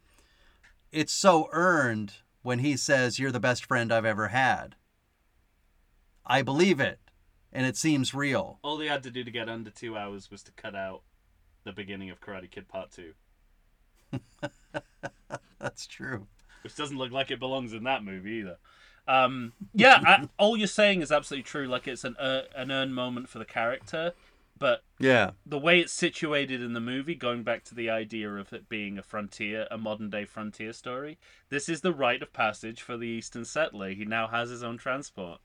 It's 0.91 1.13
so 1.13 1.49
earned 1.51 2.13
when 2.41 2.59
he 2.59 2.75
says, 2.77 3.19
"You're 3.19 3.31
the 3.31 3.39
best 3.39 3.65
friend 3.65 3.91
I've 3.91 4.05
ever 4.05 4.29
had." 4.29 4.75
I 6.25 6.41
believe 6.41 6.79
it, 6.79 6.99
and 7.51 7.65
it 7.65 7.75
seems 7.77 8.13
real. 8.13 8.59
all 8.63 8.77
they 8.77 8.87
had 8.87 9.03
to 9.03 9.11
do 9.11 9.23
to 9.23 9.31
get 9.31 9.49
under 9.49 9.69
two 9.71 9.97
hours 9.97 10.29
was 10.31 10.43
to 10.43 10.51
cut 10.51 10.75
out 10.75 11.01
the 11.63 11.71
beginning 11.71 12.09
of 12.09 12.21
Karate 12.21 12.49
Kid 12.49 12.67
Part 12.67 12.91
Two, 12.91 13.13
That's 15.59 15.85
true. 15.87 16.27
which 16.63 16.75
doesn't 16.75 16.97
look 16.97 17.11
like 17.11 17.31
it 17.31 17.39
belongs 17.39 17.73
in 17.73 17.83
that 17.83 18.03
movie 18.03 18.31
either. 18.33 18.57
Um, 19.07 19.53
yeah, 19.73 19.99
I, 20.05 20.29
all 20.37 20.55
you're 20.55 20.67
saying 20.67 21.01
is 21.01 21.11
absolutely 21.11 21.43
true. 21.43 21.67
Like 21.67 21.87
it's 21.87 22.03
an 22.03 22.15
uh, 22.17 22.43
an 22.55 22.71
earned 22.71 22.93
moment 22.95 23.29
for 23.29 23.39
the 23.39 23.45
character, 23.45 24.13
but 24.61 24.83
Yeah. 24.99 25.31
the 25.45 25.57
way 25.57 25.79
it's 25.79 25.91
situated 25.91 26.61
in 26.61 26.73
the 26.73 26.79
movie, 26.79 27.15
going 27.15 27.41
back 27.43 27.63
to 27.65 27.75
the 27.75 27.89
idea 27.89 28.29
of 28.35 28.53
it 28.53 28.69
being 28.69 28.97
a 28.99 29.03
frontier, 29.03 29.67
a 29.71 29.77
modern 29.77 30.09
day 30.11 30.23
frontier 30.23 30.71
story, 30.71 31.17
this 31.49 31.67
is 31.67 31.81
the 31.81 31.91
rite 31.93 32.21
of 32.21 32.31
passage 32.31 32.81
for 32.81 32.95
the 32.95 33.07
Eastern 33.07 33.43
settler. 33.43 33.89
He 33.89 34.05
now 34.05 34.27
has 34.27 34.49
his 34.51 34.63
own 34.63 34.77
transport, 34.77 35.41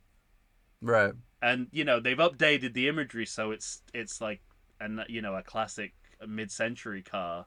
Right. 0.82 1.14
and 1.42 1.68
you 1.72 1.82
know 1.84 1.98
they've 1.98 2.16
updated 2.18 2.74
the 2.74 2.86
imagery 2.88 3.24
so 3.26 3.50
it's 3.50 3.82
it's 3.94 4.20
like 4.20 4.42
and 4.78 5.02
you 5.08 5.22
know 5.22 5.34
a 5.34 5.42
classic 5.42 5.94
mid 6.26 6.50
century 6.52 7.02
car, 7.02 7.46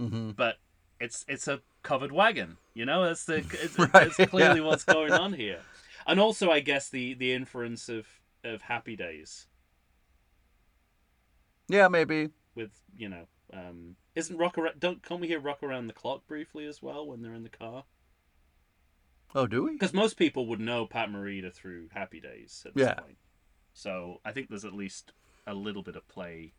Mm-hmm. 0.00 0.30
but 0.30 0.58
it's 1.00 1.24
it's 1.28 1.48
a 1.48 1.60
covered 1.82 2.12
wagon. 2.12 2.56
You 2.72 2.84
know, 2.86 3.04
that's 3.04 3.24
the 3.24 3.36
it's, 3.62 3.78
Right, 3.78 4.10
clearly 4.30 4.60
yeah. 4.60 4.66
what's 4.66 4.84
going 4.84 5.12
on 5.24 5.32
here. 5.32 5.60
And 6.06 6.20
also, 6.20 6.50
I 6.50 6.60
guess 6.60 6.88
the 6.88 7.14
the 7.14 7.32
inference 7.32 7.88
of 7.88 8.06
of 8.44 8.62
Happy 8.62 8.94
Days 8.94 9.46
Yeah, 11.68 11.88
maybe. 11.88 12.30
with 12.54 12.70
you 12.96 13.08
know, 13.08 13.26
um, 13.52 13.96
isn't 14.14 14.36
rock 14.36 14.58
around? 14.58 14.80
Don't 14.80 15.02
can't 15.02 15.20
we 15.20 15.28
hear 15.28 15.40
rock 15.40 15.62
around 15.62 15.86
the 15.86 15.92
clock 15.92 16.26
briefly 16.26 16.66
as 16.66 16.82
well 16.82 17.06
when 17.06 17.22
they're 17.22 17.34
in 17.34 17.42
the 17.42 17.48
car? 17.48 17.84
Oh, 19.34 19.46
do 19.46 19.64
we? 19.64 19.72
Because 19.72 19.92
most 19.92 20.16
people 20.16 20.46
would 20.46 20.60
know 20.60 20.86
Pat 20.86 21.08
Morita 21.08 21.52
through 21.52 21.88
Happy 21.92 22.20
Days 22.20 22.62
at 22.66 22.74
this 22.74 22.86
Yeah. 22.86 22.94
point. 22.94 23.16
So 23.72 24.20
I 24.24 24.30
think 24.32 24.48
there's 24.48 24.64
at 24.64 24.72
least 24.74 25.12
a 25.46 25.54
little 25.54 25.82
bit 25.82 25.96
of 25.96 26.06
play 26.06 26.54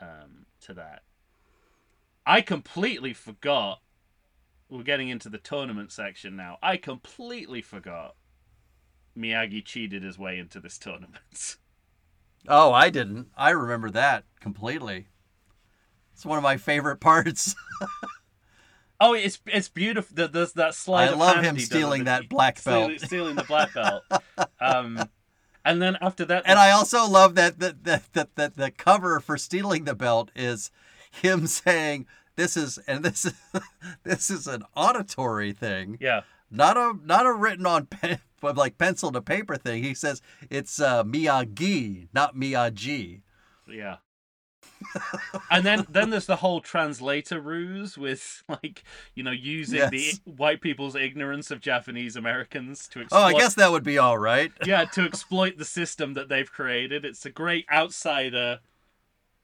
um, 0.00 0.46
to 0.60 0.74
that. 0.74 1.02
I 2.26 2.40
completely 2.40 3.12
forgot. 3.12 3.80
We're 4.70 4.82
getting 4.82 5.08
into 5.08 5.28
the 5.28 5.38
tournament 5.38 5.92
section 5.92 6.36
now. 6.36 6.58
I 6.62 6.76
completely 6.76 7.60
forgot 7.62 8.14
Miyagi 9.16 9.64
cheated 9.64 10.02
his 10.02 10.18
way 10.18 10.38
into 10.38 10.60
this 10.60 10.78
tournament. 10.78 11.56
Oh, 12.48 12.72
I 12.72 12.90
didn't. 12.90 13.28
I 13.36 13.50
remember 13.50 13.90
that 13.90 14.24
completely. 14.40 15.06
It's 16.12 16.26
one 16.26 16.38
of 16.38 16.42
my 16.44 16.56
favorite 16.56 16.96
parts. 17.00 17.54
Oh, 19.00 19.12
it's 19.14 19.40
it's 19.46 19.68
beautiful. 19.68 20.14
There- 20.14 20.28
There's 20.28 20.52
that 20.52 20.74
slide. 20.74 21.10
I 21.10 21.14
love 21.14 21.42
him 21.42 21.58
stealing 21.58 22.04
that 22.04 22.28
black 22.28 22.58
Stealing- 22.58 22.88
belt. 22.90 23.00
stealing 23.06 23.36
the 23.36 23.42
black 23.44 23.74
belt. 23.74 24.04
um, 24.60 25.08
and 25.64 25.82
then 25.82 25.96
after 26.00 26.24
that, 26.26 26.44
And 26.46 26.58
I 26.58 26.70
also 26.70 27.06
love 27.08 27.34
that 27.34 27.58
that 27.58 27.84
that 27.84 28.12
that, 28.12 28.34
that 28.36 28.56
the 28.56 28.70
cover 28.70 29.18
for 29.20 29.36
stealing 29.36 29.84
the 29.84 29.94
belt 29.94 30.30
is 30.36 30.70
him 31.10 31.46
saying 31.48 32.06
this 32.36 32.56
is 32.56 32.78
and 32.86 33.04
this 33.04 33.24
is 33.24 33.34
this 34.04 34.30
is 34.30 34.46
an 34.46 34.62
auditory 34.76 35.52
thing, 35.52 35.98
yeah, 36.00 36.20
not 36.50 36.76
a 36.76 36.92
not 37.04 37.26
a 37.26 37.32
written 37.32 37.66
on 37.66 37.86
pen, 37.86 38.20
like 38.52 38.78
pencil 38.78 39.10
to 39.12 39.20
paper 39.22 39.56
thing. 39.56 39.82
He 39.82 39.94
says 39.94 40.20
it's 40.50 40.80
uh, 40.80 41.04
Miyagi, 41.04 42.08
not 42.12 42.36
Miyagi. 42.36 43.22
Yeah. 43.68 43.96
and 45.50 45.64
then 45.64 45.86
then 45.88 46.10
there's 46.10 46.26
the 46.26 46.36
whole 46.36 46.60
translator 46.60 47.40
ruse 47.40 47.96
with 47.96 48.42
like 48.48 48.82
you 49.14 49.22
know 49.22 49.30
using 49.30 49.78
Yes. 49.78 49.90
the 49.90 50.12
white 50.30 50.60
people's 50.60 50.94
ignorance 50.94 51.50
of 51.50 51.60
Japanese 51.60 52.16
Americans 52.16 52.88
to 52.88 53.04
Oh, 53.12 53.22
I 53.22 53.32
guess 53.34 53.54
that 53.54 53.70
would 53.70 53.84
be 53.84 53.98
all 53.98 54.18
right. 54.18 54.52
yeah 54.66 54.84
to 54.86 55.02
exploit 55.04 55.58
the 55.58 55.64
system 55.64 56.14
that 56.14 56.28
they've 56.28 56.50
created. 56.50 57.04
It's 57.04 57.24
a 57.24 57.30
great 57.30 57.66
outsider. 57.72 58.60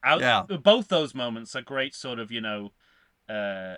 Out 0.03 0.21
Yeah. 0.21 0.43
both 0.43 0.87
those 0.89 1.13
moments 1.15 1.55
are 1.55 1.61
great 1.61 1.95
sort 1.95 2.19
of 2.19 2.31
you 2.31 2.41
know, 2.41 2.71
uh, 3.29 3.75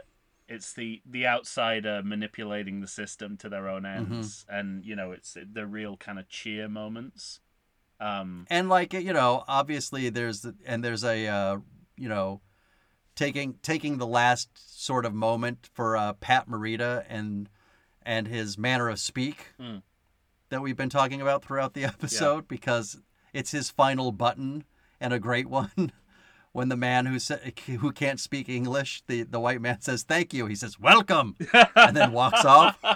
it's 0.47 0.73
the 0.73 1.01
the 1.05 1.25
outsider 1.27 2.01
manipulating 2.03 2.81
the 2.81 2.87
system 2.87 3.37
to 3.37 3.49
their 3.49 3.67
own 3.67 3.83
Mm-hmm. 3.83 4.13
ends, 4.13 4.45
and 4.49 4.83
you 4.85 4.95
know 4.95 5.11
it's 5.11 5.35
the 5.51 5.65
real 5.65 5.97
kind 5.97 6.19
of 6.19 6.27
cheer 6.29 6.67
moments. 6.67 7.39
Um, 7.99 8.45
and 8.49 8.67
like 8.69 8.93
you 8.93 9.13
know 9.13 9.43
obviously 9.47 10.09
there's 10.09 10.45
and 10.65 10.83
there's 10.83 11.03
a 11.03 11.27
uh, 11.27 11.57
you 11.97 12.09
know 12.09 12.41
taking 13.15 13.55
taking 13.61 13.97
the 13.97 14.07
last 14.07 14.49
sort 14.83 15.05
of 15.05 15.13
moment 15.13 15.69
for 15.73 15.95
uh, 15.95 16.13
Pat 16.13 16.49
Morita 16.49 17.05
and 17.07 17.49
and 18.01 18.27
his 18.27 18.57
manner 18.57 18.89
of 18.89 18.99
speak 18.99 19.53
Mm. 19.59 19.81
that 20.49 20.61
we've 20.61 20.75
been 20.75 20.89
talking 20.89 21.21
about 21.21 21.43
throughout 21.45 21.73
the 21.73 21.85
episode 21.85 22.47
because 22.47 22.99
it's 23.31 23.51
his 23.51 23.69
final 23.69 24.11
button 24.11 24.65
and 24.99 25.13
a 25.13 25.19
great 25.19 25.47
one 25.49 25.91
when 26.53 26.69
the 26.69 26.77
man 26.77 27.05
who 27.05 27.19
sa- 27.19 27.35
who 27.79 27.91
can't 27.91 28.19
speak 28.19 28.47
English 28.47 29.03
the 29.07 29.23
the 29.23 29.39
white 29.39 29.59
man 29.61 29.81
says 29.81 30.03
thank 30.03 30.33
you 30.33 30.45
he 30.45 30.55
says 30.55 30.79
welcome 30.79 31.35
and 31.75 31.95
then 31.97 32.11
walks 32.13 32.45
off 32.45 32.77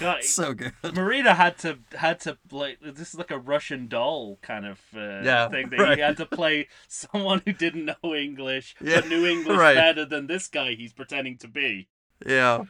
God, 0.00 0.24
so 0.24 0.54
good 0.54 0.72
Morita 0.82 1.36
had 1.36 1.56
to 1.58 1.78
had 1.96 2.18
to 2.20 2.36
like 2.50 2.78
this 2.82 3.10
is 3.10 3.14
like 3.14 3.30
a 3.30 3.38
Russian 3.38 3.86
doll 3.86 4.38
kind 4.42 4.66
of 4.66 4.80
uh, 4.96 5.20
Yeah, 5.22 5.48
thing 5.48 5.68
that 5.70 5.78
right. 5.78 5.96
he 5.96 6.02
had 6.02 6.16
to 6.16 6.26
play 6.26 6.68
someone 6.88 7.42
who 7.44 7.52
didn't 7.52 7.84
know 7.84 8.14
English 8.14 8.74
Yeah, 8.80 9.00
but 9.00 9.08
knew 9.08 9.24
English 9.26 9.56
right. 9.56 9.74
better 9.76 10.04
than 10.04 10.26
this 10.26 10.48
guy 10.48 10.74
he's 10.74 10.92
pretending 10.92 11.38
to 11.38 11.48
be. 11.48 11.88
yeah 12.26 12.64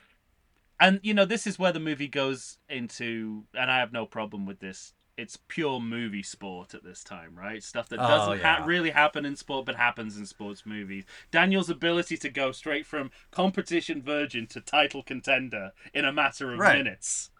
And 0.78 1.00
you 1.02 1.14
know 1.14 1.24
this 1.24 1.46
is 1.46 1.58
where 1.58 1.72
the 1.72 1.80
movie 1.80 2.08
goes 2.08 2.58
into, 2.68 3.44
and 3.54 3.70
I 3.70 3.78
have 3.78 3.92
no 3.92 4.04
problem 4.06 4.44
with 4.44 4.60
this. 4.60 4.92
It's 5.16 5.38
pure 5.46 5.78
movie 5.80 6.24
sport 6.24 6.74
at 6.74 6.82
this 6.82 7.04
time, 7.04 7.36
right? 7.38 7.62
Stuff 7.62 7.88
that 7.90 8.00
Oh, 8.00 8.06
doesn't 8.08 8.42
ha- 8.42 8.56
yeah. 8.58 8.66
really 8.66 8.90
happen 8.90 9.24
in 9.24 9.36
sport, 9.36 9.64
but 9.64 9.76
happens 9.76 10.16
in 10.16 10.26
sports 10.26 10.66
movies. 10.66 11.04
Daniel's 11.30 11.70
ability 11.70 12.16
to 12.16 12.28
go 12.28 12.50
straight 12.50 12.84
from 12.84 13.12
competition 13.30 14.02
virgin 14.02 14.46
to 14.48 14.60
title 14.60 15.04
contender 15.04 15.70
in 15.92 16.04
a 16.04 16.12
matter 16.12 16.52
of 16.52 16.58
Right. 16.58 16.78
minutes. 16.78 17.30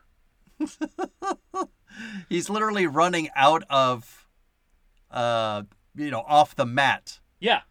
he's 2.29 2.49
literally 2.49 2.87
running 2.87 3.29
out 3.35 3.65
of 3.69 4.27
uh 5.11 5.63
you 5.97 6.11
know 6.11 6.25
off 6.29 6.55
the 6.55 6.67
mat 6.67 7.19
Yeah, 7.41 7.63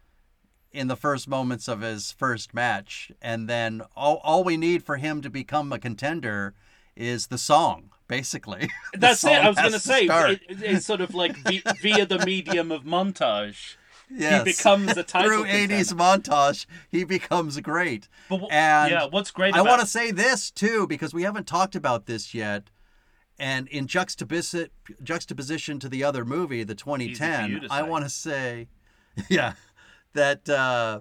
in 0.70 0.88
the 0.88 0.96
first 0.96 1.26
moments 1.28 1.66
of 1.68 1.80
his 1.80 2.12
first 2.12 2.52
match 2.52 3.10
and 3.22 3.48
then 3.48 3.82
all, 3.96 4.20
all 4.22 4.44
we 4.44 4.56
need 4.56 4.82
for 4.82 4.96
him 4.98 5.22
to 5.22 5.30
become 5.30 5.72
a 5.72 5.78
contender 5.78 6.54
is 6.94 7.28
the 7.28 7.38
song 7.38 7.90
basically 8.08 8.68
that's 8.94 9.24
it. 9.24 9.32
I 9.32 9.48
was 9.48 9.56
going 9.56 9.72
to 9.72 9.80
say 9.80 10.06
it, 10.06 10.40
it's 10.48 10.86
sort 10.86 11.00
of 11.00 11.14
like 11.14 11.36
vi- 11.38 11.62
via 11.82 12.06
the 12.06 12.24
medium 12.24 12.70
of 12.70 12.84
montage, 12.84 13.76
yes. 14.10 14.38
he 14.46 14.52
becomes 14.52 14.94
the 14.94 15.02
title 15.02 15.30
through 15.30 15.44
80s 15.44 15.92
montage 15.94 16.66
he 16.90 17.04
becomes 17.04 17.58
great 17.60 18.08
But 18.28 18.38
wh- 18.38 18.52
and 18.52 18.90
yeah, 18.90 19.06
what's 19.06 19.30
great 19.30 19.54
I 19.54 19.60
about 19.60 19.70
want 19.70 19.80
to 19.80 19.86
say 19.86 20.10
this 20.10 20.50
too 20.50 20.86
because 20.86 21.14
we 21.14 21.22
haven't 21.22 21.46
talked 21.46 21.74
about 21.74 22.06
this 22.06 22.34
yet. 22.34 22.70
And 23.36 23.66
in 23.66 23.88
juxtaposi- 23.88 24.68
juxtaposition 25.02 25.80
to 25.80 25.88
the 25.88 26.04
other 26.04 26.24
movie, 26.24 26.62
the 26.62 26.76
2010, 26.76 27.66
I 27.68 27.82
want 27.82 28.04
to 28.04 28.08
say, 28.08 28.68
yeah, 29.28 29.54
that 30.12 30.48
uh, 30.48 31.00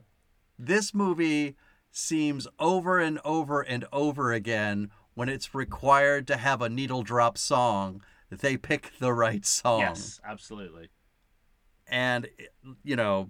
this 0.57 0.95
movie 0.95 1.55
seems 1.91 2.47
over 2.57 2.97
and 2.97 3.19
over 3.23 3.61
and 3.61 3.85
over 3.93 4.33
again 4.33 4.89
when 5.15 5.29
it's 5.29 5.53
required 5.53 6.27
to 6.27 6.37
have 6.37 6.61
a 6.61 6.69
needle 6.69 7.03
drop 7.03 7.37
song, 7.37 8.03
they 8.29 8.57
pick 8.57 8.91
the 8.99 9.13
right 9.13 9.45
song. 9.45 9.79
yes, 9.79 10.19
absolutely. 10.25 10.89
And, 11.87 12.27
you 12.83 12.95
know, 12.95 13.29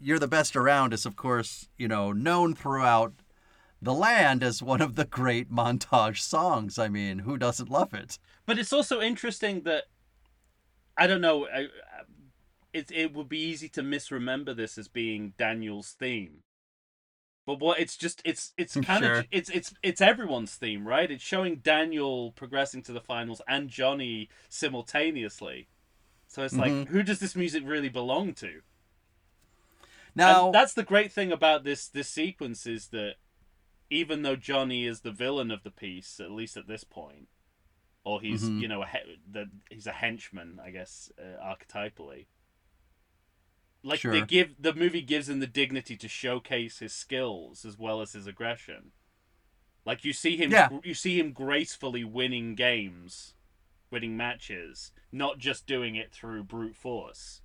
You're 0.00 0.18
the 0.18 0.28
Best 0.28 0.56
Around 0.56 0.94
is, 0.94 1.04
of 1.04 1.16
course, 1.16 1.68
you 1.76 1.88
know, 1.88 2.12
known 2.12 2.54
throughout 2.54 3.14
the 3.82 3.92
land 3.92 4.42
as 4.42 4.62
one 4.62 4.80
of 4.80 4.94
the 4.94 5.04
great 5.04 5.50
montage 5.50 6.20
songs. 6.20 6.78
I 6.78 6.88
mean, 6.88 7.20
who 7.20 7.36
doesn't 7.36 7.70
love 7.70 7.92
it? 7.94 8.18
But 8.46 8.58
it's 8.58 8.72
also 8.72 9.00
interesting 9.00 9.62
that 9.62 9.84
I 10.96 11.06
don't 11.06 11.20
know. 11.20 11.46
I, 11.46 11.68
it 12.72 12.90
it 12.90 13.14
would 13.14 13.28
be 13.28 13.40
easy 13.40 13.68
to 13.70 13.82
misremember 13.82 14.54
this 14.54 14.76
as 14.78 14.88
being 14.88 15.32
Daniel's 15.38 15.92
theme. 15.98 16.42
But 17.50 17.58
what 17.58 17.80
it's 17.80 17.96
just 17.96 18.22
it's 18.24 18.52
it's 18.56 18.74
kind 18.76 19.02
Sure. 19.04 19.14
of 19.20 19.26
it's 19.32 19.50
it's 19.50 19.74
it's 19.82 20.00
everyone's 20.00 20.54
theme, 20.54 20.86
right? 20.86 21.10
It's 21.10 21.24
showing 21.24 21.56
Daniel 21.56 22.30
progressing 22.32 22.80
to 22.84 22.92
the 22.92 23.00
finals 23.00 23.42
and 23.48 23.68
Johnny 23.68 24.28
simultaneously. 24.48 25.66
So 26.28 26.44
it's 26.44 26.54
like, 26.56 26.70
Mhm. 26.70 26.86
who 26.88 27.02
does 27.02 27.18
this 27.18 27.34
music 27.34 27.64
really 27.66 27.88
belong 27.88 28.34
to? 28.34 28.62
Now, 30.14 30.46
and 30.46 30.54
that's 30.54 30.74
the 30.74 30.84
great 30.84 31.10
thing 31.12 31.32
about 31.32 31.64
this 31.64 31.88
this 31.88 32.08
sequence 32.08 32.66
is 32.66 32.88
that 32.88 33.16
even 33.90 34.22
though 34.22 34.36
Johnny 34.36 34.86
is 34.86 35.00
the 35.00 35.10
villain 35.10 35.50
of 35.50 35.64
the 35.64 35.72
piece, 35.72 36.20
at 36.20 36.30
least 36.30 36.56
at 36.56 36.68
this 36.68 36.84
point, 36.84 37.26
or 38.04 38.20
he's 38.20 38.44
Mhm. 38.48 38.60
you 38.60 38.68
know 38.68 38.82
a 38.82 38.86
he- 38.86 39.18
the, 39.28 39.50
he's 39.70 39.88
a 39.88 39.92
henchman, 39.92 40.60
I 40.62 40.70
guess 40.70 41.10
uh, 41.18 41.42
archetypally. 41.44 42.26
Like 43.82 44.02
they 44.02 44.20
give 44.22 44.54
the 44.60 44.74
movie 44.74 45.00
gives 45.02 45.28
him 45.28 45.40
the 45.40 45.46
dignity 45.46 45.96
to 45.96 46.08
showcase 46.08 46.78
his 46.80 46.92
skills 46.92 47.64
as 47.64 47.78
well 47.78 48.00
as 48.02 48.12
his 48.12 48.26
aggression. 48.26 48.92
Like 49.86 50.04
you 50.04 50.12
see 50.12 50.36
him, 50.36 50.50
Yeah. 50.50 50.68
you 50.84 50.92
see 50.94 51.18
him 51.18 51.32
gracefully 51.32 52.04
winning 52.04 52.54
games, 52.54 53.34
winning 53.90 54.16
matches, 54.16 54.92
not 55.10 55.38
just 55.38 55.66
doing 55.66 55.96
it 55.96 56.12
through 56.12 56.44
brute 56.44 56.76
force. 56.76 57.40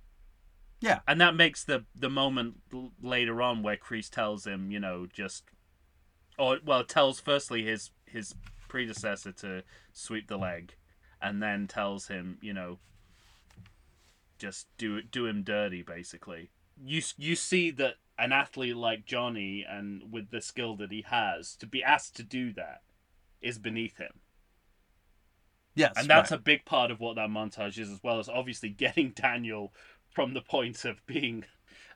Yeah. 0.78 1.00
and 1.08 1.18
that 1.22 1.34
makes 1.34 1.64
the 1.64 1.86
the 1.94 2.10
moment 2.10 2.56
l- 2.72 2.92
later 3.00 3.40
on 3.40 3.62
where 3.62 3.78
Kreese 3.78 4.10
tells 4.10 4.46
him, 4.46 4.70
you 4.70 4.78
know, 4.78 5.06
just, 5.10 5.44
or 6.38 6.58
well, 6.62 6.84
tells 6.84 7.18
firstly 7.18 7.64
his 7.64 7.90
his 8.04 8.34
predecessor 8.68 9.32
to 9.32 9.62
sweep 9.94 10.28
the 10.28 10.36
leg, 10.36 10.74
and 11.22 11.42
then 11.42 11.66
tells 11.66 12.08
him, 12.08 12.36
you 12.42 12.52
know, 12.52 12.78
just 14.38 14.66
do 14.78 14.96
it 14.96 15.10
do 15.10 15.26
him 15.26 15.42
dirty, 15.42 15.82
basically. 15.82 16.50
You 16.82 17.02
you 17.16 17.36
see 17.36 17.70
that 17.72 17.94
an 18.18 18.32
athlete 18.32 18.76
like 18.76 19.04
Johnny 19.06 19.64
and 19.68 20.10
with 20.10 20.30
the 20.30 20.40
skill 20.40 20.76
that 20.76 20.90
he 20.90 21.02
has 21.02 21.54
to 21.56 21.66
be 21.66 21.82
asked 21.82 22.16
to 22.16 22.22
do 22.22 22.52
that 22.54 22.82
is 23.42 23.58
beneath 23.58 23.98
him. 23.98 24.20
yes, 25.74 25.92
And 25.96 26.08
that's 26.08 26.30
right. 26.30 26.40
a 26.40 26.42
big 26.42 26.64
part 26.64 26.90
of 26.90 27.00
what 27.00 27.16
that 27.16 27.28
montage 27.28 27.78
is, 27.78 27.90
as 27.90 28.02
well 28.02 28.18
as 28.18 28.28
obviously 28.28 28.70
getting 28.70 29.10
Daniel 29.14 29.72
from 30.10 30.34
the 30.34 30.40
point 30.40 30.84
of 30.84 31.04
being 31.06 31.44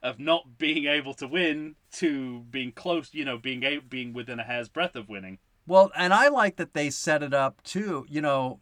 of 0.03 0.19
not 0.19 0.59
being 0.59 0.87
able 0.87 1.15
to 1.15 1.27
win 1.27 1.75
to 1.93 2.41
being 2.51 2.73
close, 2.73 3.13
you 3.13 3.25
know, 3.25 3.37
being 3.39 3.63
a, 3.63 3.79
being 3.79 4.13
within 4.13 4.41
a 4.41 4.45
hair's 4.45 4.69
breadth 4.69 4.97
of 4.97 5.09
winning. 5.09 5.39
Well, 5.67 5.91
and 5.95 6.13
I 6.13 6.29
like 6.29 6.57
that 6.57 6.73
they 6.75 6.91
set 6.91 7.23
it 7.23 7.35
up 7.35 7.63
too. 7.63 8.07
You 8.09 8.21
know, 8.21 8.61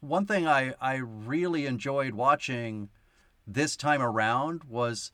one 0.00 0.26
thing 0.26 0.46
I 0.46 0.74
I 0.80 0.96
really 0.96 1.66
enjoyed 1.66 2.14
watching 2.14 2.90
this 3.46 3.76
time 3.76 4.00
around 4.02 4.64
was 4.64 5.12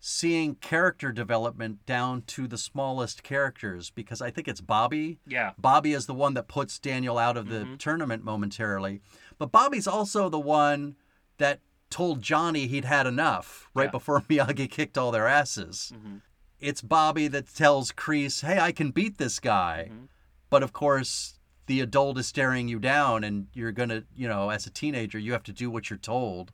seeing 0.00 0.54
character 0.56 1.10
development 1.10 1.84
down 1.84 2.22
to 2.22 2.46
the 2.46 2.56
smallest 2.58 3.22
characters 3.24 3.90
because 3.90 4.22
I 4.22 4.30
think 4.30 4.46
it's 4.46 4.60
Bobby. 4.60 5.18
Yeah. 5.26 5.52
Bobby 5.58 5.92
is 5.92 6.06
the 6.06 6.14
one 6.14 6.34
that 6.34 6.46
puts 6.46 6.78
Daniel 6.78 7.18
out 7.18 7.36
of 7.36 7.48
the 7.48 7.64
Mhm. 7.64 7.78
tournament 7.78 8.22
momentarily. 8.24 9.00
But 9.38 9.50
Bobby's 9.50 9.88
also 9.88 10.28
the 10.28 10.38
one 10.38 10.94
that 11.38 11.60
told 11.90 12.22
Johnny 12.22 12.68
he'd 12.68 12.84
had 12.84 13.06
enough 13.08 13.68
right 13.74 13.84
Yeah. 13.86 13.90
before 13.90 14.20
Miyagi 14.28 14.70
kicked 14.70 14.96
all 14.96 15.10
their 15.10 15.26
asses. 15.26 15.92
Mhm. 15.94 16.20
It's 16.60 16.82
Bobby 16.82 17.26
that 17.28 17.52
tells 17.52 17.90
Kreese, 17.92 18.42
hey, 18.44 18.60
I 18.60 18.70
can 18.72 18.90
beat 18.92 19.18
this 19.18 19.40
guy. 19.40 19.88
Mhm. 19.92 20.08
But 20.50 20.62
of 20.62 20.72
course, 20.72 21.37
the 21.68 21.80
adult 21.80 22.18
is 22.18 22.26
staring 22.26 22.66
you 22.68 22.78
down, 22.80 23.22
and 23.22 23.46
you're 23.54 23.72
going 23.72 23.90
to, 23.90 24.04
you 24.16 24.26
know, 24.26 24.50
as 24.50 24.66
a 24.66 24.70
teenager, 24.70 25.18
you 25.18 25.32
have 25.32 25.44
to 25.44 25.52
do 25.52 25.70
what 25.70 25.88
you're 25.88 25.98
told. 25.98 26.52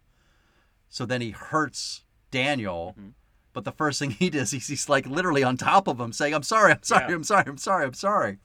So 0.91 1.07
then 1.07 1.21
he 1.23 1.31
hurts 1.31 2.05
Daniel. 2.31 2.95
Mhm. 3.01 3.13
But 3.53 3.65
the 3.65 3.73
first 3.73 3.99
thing 3.99 4.11
he 4.21 4.29
does, 4.31 4.51
he's, 4.51 4.67
he's 4.69 4.89
like 4.89 5.07
literally 5.07 5.43
on 5.43 5.57
top 5.57 5.89
of 5.89 5.99
him 5.99 6.13
saying, 6.13 6.35
I'm 6.35 6.43
sorry, 6.43 6.73
I'm 6.73 6.83
sorry, 6.83 7.07
Yeah. 7.09 7.15
I'm 7.15 7.25
sorry, 7.25 7.45
I'm 7.47 7.57
sorry, 7.59 7.85
I'm 7.87 7.95
sorry. 7.95 8.39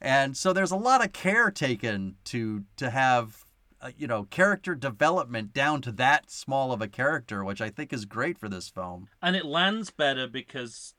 And 0.00 0.36
so 0.36 0.52
there's 0.52 0.70
a 0.70 0.76
lot 0.76 1.04
of 1.04 1.12
care 1.12 1.50
taken 1.50 2.16
to 2.24 2.64
to 2.76 2.90
have, 2.90 3.46
uh, 3.80 3.90
you 3.96 4.06
know, 4.06 4.24
character 4.24 4.74
development 4.74 5.54
down 5.54 5.80
to 5.82 5.92
that 5.92 6.30
small 6.30 6.70
of 6.72 6.82
a 6.82 6.88
character, 6.88 7.42
which 7.42 7.62
I 7.62 7.70
think 7.70 7.92
is 7.94 8.04
great 8.04 8.38
for 8.38 8.48
this 8.50 8.68
film. 8.68 9.08
And 9.22 9.34
it 9.34 9.46
lands 9.46 9.90
better 9.90 10.26
because 10.28 10.94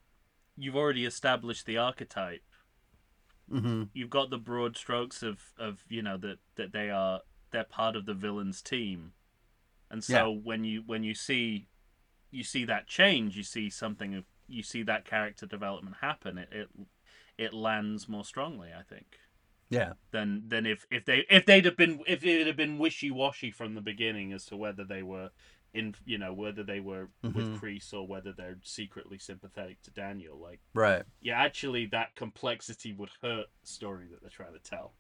you've 0.58 0.76
already 0.76 1.06
established 1.06 1.68
the 1.68 1.78
archetype. 1.78 2.42
Mm-hmm. 3.52 3.84
You've 3.94 4.10
got 4.10 4.30
the 4.30 4.38
broad 4.38 4.76
strokes 4.76 5.24
of, 5.24 5.40
of 5.58 5.84
you 5.88 6.02
know 6.02 6.18
that, 6.18 6.38
that 6.56 6.74
they 6.74 6.90
are 6.90 7.22
they're 7.52 7.64
part 7.64 7.96
of 7.96 8.06
the 8.06 8.14
villain's 8.14 8.62
team, 8.62 9.14
and 9.90 10.04
so 10.04 10.30
when 10.32 10.64
you 10.64 10.84
when 10.86 11.04
you 11.04 11.14
see 11.14 11.68
you 12.30 12.44
see 12.44 12.66
that 12.66 12.88
change, 12.88 13.38
you 13.38 13.44
see 13.44 13.70
something 13.70 14.16
of 14.16 14.26
you 14.48 14.64
see 14.64 14.84
that 14.84 15.06
character 15.06 15.46
development 15.46 15.98
happen. 16.02 16.38
It 16.38 16.50
it, 16.52 16.68
it 17.38 17.54
lands 17.54 18.10
more 18.10 18.26
strongly, 18.26 18.70
I 18.78 18.84
think. 18.84 19.18
Yeah. 19.70 19.94
than 20.12 20.44
than 20.48 20.66
if 20.66 20.86
if 20.90 21.04
they 21.06 21.26
if 21.30 21.46
they'd 21.46 21.66
have 21.66 21.76
been 21.76 22.00
if 22.08 22.24
it 22.24 22.48
had 22.48 22.56
been 22.56 22.78
wishy 22.78 23.12
washy 23.12 23.52
from 23.52 23.76
the 23.76 23.82
beginning 23.82 24.32
as 24.32 24.46
to 24.46 24.56
whether 24.56 24.86
they 24.86 25.04
were 25.04 25.32
in 25.74 25.94
you 26.06 26.18
know 26.18 26.34
whether 26.34 26.64
they 26.64 26.80
were 26.80 27.10
Mhm. 27.24 27.34
with 27.34 27.62
Kreese 27.62 27.94
or 27.94 28.08
whether 28.08 28.32
they're 28.34 28.60
secretly 28.64 29.20
sympathetic 29.20 29.82
to 29.84 29.92
Daniel. 29.92 30.38
Like 30.40 30.62
Right. 30.74 31.04
yeah, 31.22 31.40
actually 31.40 31.86
that 31.88 32.16
complexity 32.16 32.94
would 32.94 33.10
hurt 33.22 33.48
the 33.62 33.68
story 33.68 34.08
that 34.12 34.22
they're 34.22 34.30
trying 34.30 34.54
to 34.54 34.60
tell. 34.60 34.94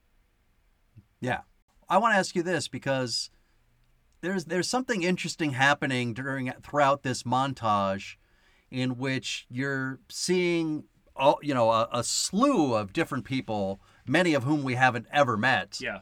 Yeah. 1.20 1.42
I 1.90 1.98
want 1.98 2.14
to 2.14 2.18
ask 2.18 2.36
you 2.36 2.44
this 2.44 2.68
because 2.68 3.30
there's 4.22 4.46
there's 4.46 4.70
something 4.70 5.04
interesting 5.04 5.52
happening 5.52 6.14
during 6.14 6.52
throughout 6.62 7.04
this 7.04 7.24
montage 7.24 8.16
in 8.70 8.98
which 8.98 9.46
you're 9.50 10.00
seeing 10.10 10.84
all, 11.16 11.40
you 11.42 11.54
know 11.54 11.72
a, 11.72 11.88
a 11.92 12.04
slew 12.04 12.74
of 12.76 12.94
different 12.94 13.26
people, 13.26 13.82
many 14.06 14.34
of 14.34 14.44
whom 14.44 14.64
we 14.64 14.76
haven't 14.76 15.08
ever 15.12 15.38
met, 15.38 15.80
Yeah. 15.82 16.02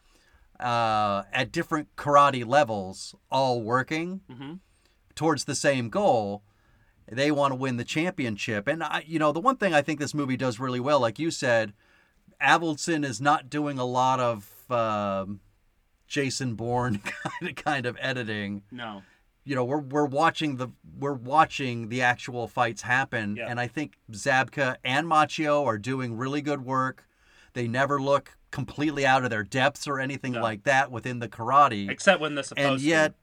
Uh, 0.60 1.24
at 1.34 1.52
different 1.52 1.94
karate 1.98 2.46
levels, 2.46 3.14
all 3.30 3.62
working 3.62 4.22
Mm-hmm. 4.32 4.54
towards 5.14 5.44
the 5.46 5.56
same 5.56 5.90
goal. 5.90 6.44
They 7.12 7.30
want 7.32 7.52
to 7.52 7.56
win 7.56 7.78
the 7.78 7.84
championship, 7.84 8.68
and 8.68 8.82
I, 8.84 9.04
you 9.06 9.20
know, 9.20 9.32
the 9.32 9.40
one 9.40 9.58
thing 9.58 9.74
I 9.74 9.82
think 9.82 10.00
this 10.00 10.14
movie 10.14 10.38
does 10.38 10.60
really 10.60 10.80
well, 10.80 11.00
like 11.00 11.20
you 11.20 11.30
said, 11.30 11.74
Avildsen 12.42 13.06
is 13.06 13.22
not 13.22 13.50
doing 13.50 13.78
a 13.78 13.86
lot 13.86 14.20
of 14.20 14.50
um, 14.72 15.40
Jason 16.08 16.56
Bourne 16.56 17.00
kind 17.04 17.50
of, 17.50 17.56
kind 17.56 17.86
of 17.86 17.98
editing. 18.00 18.64
No. 18.72 19.04
You 19.44 19.54
know, 19.56 19.64
we're 19.64 19.78
we're 19.82 20.06
watching 20.06 20.56
the 20.56 20.70
we're 20.98 21.14
watching 21.14 21.90
the 21.90 22.02
actual 22.02 22.48
fights 22.48 22.82
happen, 22.82 23.36
Yeah. 23.36 23.48
and 23.50 23.60
I 23.60 23.68
think 23.68 24.00
Zabka 24.12 24.78
and 24.84 25.06
Macchio 25.08 25.64
are 25.66 25.78
doing 25.78 26.18
really 26.18 26.42
good 26.42 26.66
work. 26.66 27.06
They 27.54 27.68
never 27.68 28.02
look 28.02 28.38
completely 28.56 29.06
out 29.06 29.24
of 29.26 29.30
their 29.30 29.44
depths 29.44 29.86
or 29.86 30.00
anything 30.00 30.32
No. 30.32 30.42
like 30.42 30.64
that 30.64 30.90
within 30.90 31.20
the 31.20 31.28
karate, 31.28 31.90
Except 31.90 32.22
when 32.22 32.36
they're 32.36 32.44
supposed 32.44 32.72
and 32.76 32.82
yet, 32.82 33.14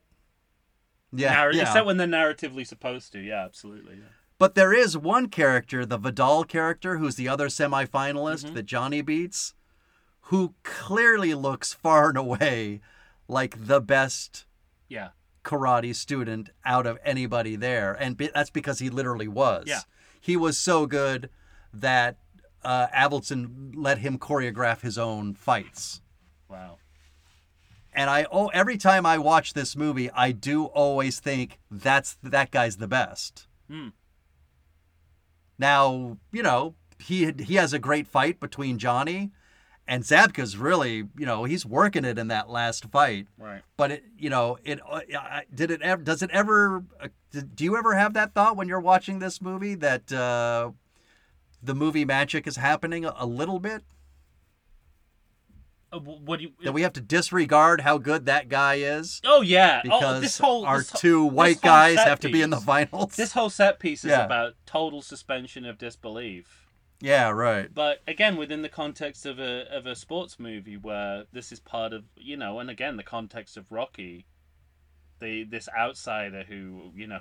to. 1.12 1.20
yeah, 1.22 1.32
Narr- 1.32 1.52
yeah. 1.54 1.62
Except 1.62 1.86
when 1.86 1.96
they're 1.96 2.06
narratively 2.06 2.66
supposed 2.66 3.12
to. 3.12 3.18
Yeah, 3.20 3.42
absolutely. 3.44 3.94
Yeah. 3.96 4.08
But 4.38 4.54
there 4.54 4.72
is 4.74 4.96
one 4.96 5.28
character, 5.28 5.86
the 5.86 5.96
Vidal 5.96 6.44
character, 6.44 6.98
who's 6.98 7.14
the 7.16 7.28
other 7.28 7.46
semifinalist 7.48 8.44
Mhm. 8.50 8.54
that 8.54 8.64
Johnny 8.66 9.00
beats, 9.00 9.54
who 10.26 10.54
clearly 10.64 11.32
looks 11.34 11.72
far 11.72 12.10
and 12.10 12.18
away 12.18 12.80
like 13.26 13.66
the 13.66 13.80
best 13.80 14.44
Yeah. 14.88 15.10
karate 15.44 15.94
student 15.94 16.50
out 16.64 16.86
of 16.86 16.98
anybody 17.04 17.56
there. 17.56 17.94
And 17.94 18.16
be- 18.18 18.30
that's 18.34 18.50
because 18.50 18.80
he 18.80 18.90
literally 18.90 19.28
was. 19.28 19.64
Yeah. 19.66 19.80
He 20.20 20.36
was 20.36 20.58
so 20.58 20.86
good 20.86 21.30
that 21.72 22.18
uh, 22.64 22.86
Avildsen 22.88 23.72
let 23.74 23.98
him 23.98 24.18
choreograph 24.18 24.80
his 24.82 24.98
own 24.98 25.34
fights. 25.34 26.00
Wow. 26.48 26.78
And 27.92 28.08
I 28.08 28.26
oh 28.32 28.48
every 28.48 28.78
time 28.78 29.04
I 29.04 29.18
watch 29.18 29.52
this 29.52 29.76
movie, 29.76 30.10
I 30.10 30.32
do 30.32 30.64
always 30.64 31.20
think 31.20 31.58
that's 31.70 32.16
that 32.22 32.50
guy's 32.50 32.78
the 32.78 32.88
best. 32.88 33.46
Hmm. 33.68 33.88
Now, 35.58 36.18
you 36.32 36.42
know, 36.42 36.74
he 36.98 37.32
he 37.38 37.56
has 37.56 37.72
a 37.72 37.78
great 37.78 38.06
fight 38.06 38.40
between 38.40 38.78
Johnny 38.78 39.30
and 39.86 40.04
Zabka's 40.04 40.56
really, 40.56 41.08
you 41.18 41.26
know, 41.26 41.44
he's 41.44 41.66
working 41.66 42.04
it 42.04 42.18
in 42.18 42.28
that 42.28 42.48
last 42.48 42.86
fight. 42.90 43.26
Right. 43.36 43.62
But 43.76 43.90
it, 43.92 44.04
you 44.16 44.30
know, 44.30 44.58
it 44.64 44.80
uh, 44.88 45.00
did 45.54 45.70
it 45.70 45.82
ever 45.82 46.02
does 46.02 46.22
it 46.22 46.30
ever 46.30 46.84
uh, 47.00 47.08
did- 47.30 47.54
do 47.54 47.64
you 47.64 47.76
ever 47.76 47.94
have 47.94 48.14
that 48.14 48.32
thought 48.32 48.56
when 48.56 48.68
you're 48.68 48.80
watching 48.80 49.18
this 49.18 49.42
movie 49.42 49.74
that 49.76 50.10
uh 50.12 50.70
the 51.62 51.74
movie 51.74 52.04
magic 52.04 52.46
is 52.46 52.56
happening 52.56 53.04
a, 53.04 53.14
a 53.16 53.26
little 53.26 53.58
bit? 53.60 53.82
Uh, 55.92 55.98
what 55.98 56.38
do 56.38 56.44
you? 56.44 56.52
That 56.64 56.72
we 56.72 56.82
have 56.82 56.94
to 56.94 57.00
disregard 57.00 57.82
how 57.82 57.98
good 57.98 58.26
that 58.26 58.48
guy 58.48 58.76
is? 58.76 59.20
oh 59.24 59.42
yeah. 59.42 59.80
because 59.82 60.16
oh, 60.18 60.20
this 60.20 60.38
whole 60.38 60.64
our 60.64 60.78
this 60.78 60.90
two 60.92 61.24
white 61.24 61.60
guys 61.60 61.98
have 61.98 62.20
to 62.20 62.30
be 62.30 62.40
in 62.42 62.50
the 62.50 62.56
piece- 62.56 62.64
finals. 62.64 63.14
This 63.16 63.32
whole 63.32 63.50
set 63.50 63.78
piece 63.78 64.04
is 64.04 64.10
Yeah. 64.10 64.24
about 64.24 64.54
total 64.64 65.02
suspension 65.02 65.66
of 65.66 65.76
disbelief. 65.78 66.66
yeah, 67.00 67.28
right. 67.30 67.72
But 67.72 68.00
again, 68.08 68.36
within 68.36 68.62
the 68.62 68.68
context 68.70 69.26
of 69.26 69.38
a 69.38 69.66
of 69.70 69.84
a 69.86 69.94
sports 69.94 70.38
movie 70.40 70.78
where 70.78 71.24
this 71.32 71.52
is 71.52 71.60
part 71.60 71.92
of 71.92 72.04
you 72.16 72.36
know, 72.38 72.58
and 72.58 72.70
again 72.70 72.96
the 72.96 73.02
context 73.02 73.58
of 73.58 73.70
Rocky, 73.70 74.24
the 75.20 75.44
this 75.44 75.68
outsider 75.78 76.44
who 76.48 76.90
you 76.96 77.06
know, 77.06 77.20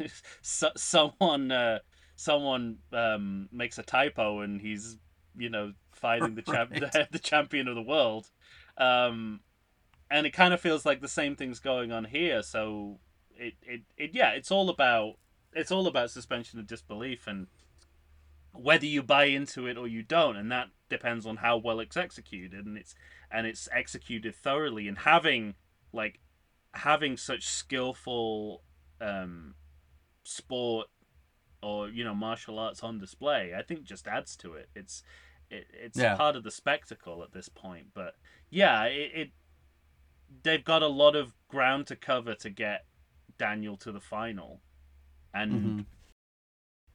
so, 0.42 0.70
someone 0.76 1.52
uh, 1.52 1.78
someone 2.16 2.78
um, 2.92 3.48
makes 3.52 3.78
a 3.78 3.82
typo 3.82 4.40
and 4.40 4.60
he's 4.60 4.96
you 5.36 5.50
know 5.50 5.72
fighting 5.92 6.34
the 6.34 6.42
champ 6.42 6.70
Right. 6.80 6.92
the, 6.92 7.08
the 7.12 7.18
champion 7.18 7.68
of 7.68 7.74
the 7.74 7.82
world, 7.82 8.30
um, 8.78 9.40
and 10.10 10.26
it 10.26 10.32
kind 10.32 10.52
of 10.52 10.60
feels 10.60 10.84
like 10.84 11.00
the 11.00 11.08
same 11.08 11.36
thing's 11.36 11.60
going 11.60 11.92
on 11.92 12.04
here. 12.04 12.42
So 12.42 12.98
it, 13.36 13.54
it, 13.62 13.82
it 13.96 14.10
yeah, 14.14 14.30
it's 14.30 14.50
all 14.50 14.68
about 14.68 15.14
it's 15.52 15.70
all 15.70 15.86
about 15.86 16.10
suspension 16.10 16.58
of 16.58 16.66
disbelief 16.66 17.26
and 17.26 17.46
whether 18.52 18.86
you 18.86 19.02
buy 19.02 19.24
into 19.24 19.66
it 19.66 19.76
or 19.76 19.86
you 19.86 20.02
don't 20.02 20.36
and 20.36 20.50
that 20.50 20.68
depends 20.88 21.26
on 21.26 21.36
how 21.36 21.56
well 21.56 21.80
it's 21.80 21.96
executed 21.96 22.64
and 22.64 22.78
it's 22.78 22.94
and 23.30 23.46
it's 23.46 23.68
executed 23.72 24.34
thoroughly 24.34 24.88
and 24.88 24.98
having 24.98 25.54
like 25.92 26.20
having 26.72 27.16
such 27.16 27.46
skillful 27.46 28.62
um 29.00 29.54
sport 30.24 30.88
or 31.62 31.88
you 31.88 32.04
know 32.04 32.14
martial 32.14 32.58
arts 32.58 32.82
on 32.82 32.98
display 32.98 33.52
i 33.56 33.62
think 33.62 33.82
just 33.84 34.06
adds 34.06 34.36
to 34.36 34.54
it 34.54 34.68
it's 34.74 35.02
it, 35.50 35.66
it's 35.72 35.98
Yeah. 35.98 36.16
part 36.16 36.36
of 36.36 36.42
the 36.44 36.50
spectacle 36.50 37.22
at 37.22 37.32
this 37.32 37.48
point 37.48 37.88
but 37.94 38.14
yeah 38.50 38.84
it, 38.84 39.10
it 39.14 39.30
they've 40.42 40.64
got 40.64 40.82
a 40.82 40.88
lot 40.88 41.14
of 41.16 41.32
ground 41.48 41.86
to 41.88 41.96
cover 41.96 42.34
to 42.34 42.50
get 42.50 42.84
daniel 43.38 43.76
to 43.78 43.92
the 43.92 44.00
final 44.00 44.60
and 45.34 45.52
Mhm. 45.52 45.86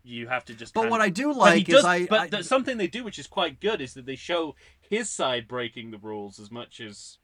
you 0.03 0.27
have 0.27 0.43
to 0.45 0.53
just 0.55 0.73
But 0.73 0.89
what 0.89 0.99
of- 0.99 1.05
I 1.05 1.09
do 1.09 1.31
like 1.33 1.65
does, 1.67 1.79
is 1.79 1.85
I, 1.85 2.05
but 2.07 2.19
I 2.19 2.27
th- 2.27 2.45
something 2.45 2.77
they 2.77 2.87
do 2.87 3.03
which 3.03 3.19
is 3.19 3.27
quite 3.27 3.59
good 3.59 3.81
is 3.81 3.93
that 3.93 4.05
they 4.05 4.15
show 4.15 4.55
his 4.81 5.09
side 5.09 5.47
breaking 5.47 5.91
the 5.91 5.97
rules 5.99 6.39
as 6.39 6.49
much 6.51 6.79
as 6.81 7.17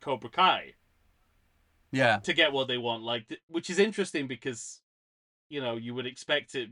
Cobra 0.00 0.30
Kai 0.30 0.74
yeah, 1.92 2.18
to 2.18 2.32
get 2.32 2.52
what 2.52 2.66
they 2.66 2.76
want. 2.76 3.04
Like, 3.04 3.40
which 3.46 3.70
is 3.70 3.78
interesting 3.78 4.26
because 4.26 4.80
you 5.48 5.60
know 5.60 5.76
you 5.76 5.94
would 5.94 6.06
expect 6.06 6.54
it 6.54 6.68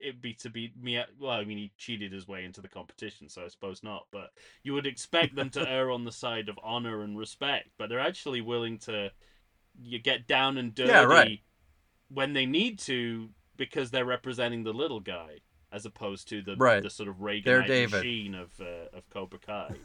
it 0.00 0.20
be 0.20 0.32
to 0.34 0.50
be 0.50 0.72
me. 0.80 1.02
Well, 1.18 1.32
I 1.32 1.44
mean, 1.44 1.58
he 1.58 1.72
cheated 1.76 2.12
his 2.12 2.28
way 2.28 2.44
into 2.44 2.60
the 2.60 2.68
competition, 2.68 3.28
so 3.28 3.44
I 3.44 3.48
suppose 3.48 3.82
not. 3.82 4.06
But 4.12 4.30
you 4.62 4.72
would 4.74 4.86
expect 4.86 5.34
them 5.34 5.50
to 5.50 5.68
err 5.68 5.90
on 5.90 6.04
the 6.04 6.12
side 6.12 6.48
of 6.48 6.58
honor 6.62 7.02
and 7.02 7.18
respect, 7.18 7.70
but 7.78 7.88
they're 7.88 7.98
actually 7.98 8.40
willing 8.40 8.78
to 8.80 9.10
you 9.80 9.98
get 9.98 10.26
down 10.26 10.58
and 10.58 10.74
dirty 10.74 10.90
Yeah, 10.90 11.02
right. 11.04 11.40
when 12.08 12.32
they 12.32 12.46
need 12.46 12.78
to 12.80 13.30
because 13.56 13.90
they're 13.90 14.04
representing 14.04 14.62
the 14.64 14.72
little 14.72 15.00
guy 15.00 15.38
as 15.72 15.84
opposed 15.84 16.28
to 16.28 16.42
the 16.42 16.56
Right. 16.56 16.82
the 16.82 16.90
sort 16.90 17.08
of 17.08 17.16
Reaganite 17.16 17.90
machine 17.90 18.34
of 18.34 18.50
uh, 18.60 18.96
of 18.96 19.08
Cobra 19.10 19.38
Kai. 19.38 19.74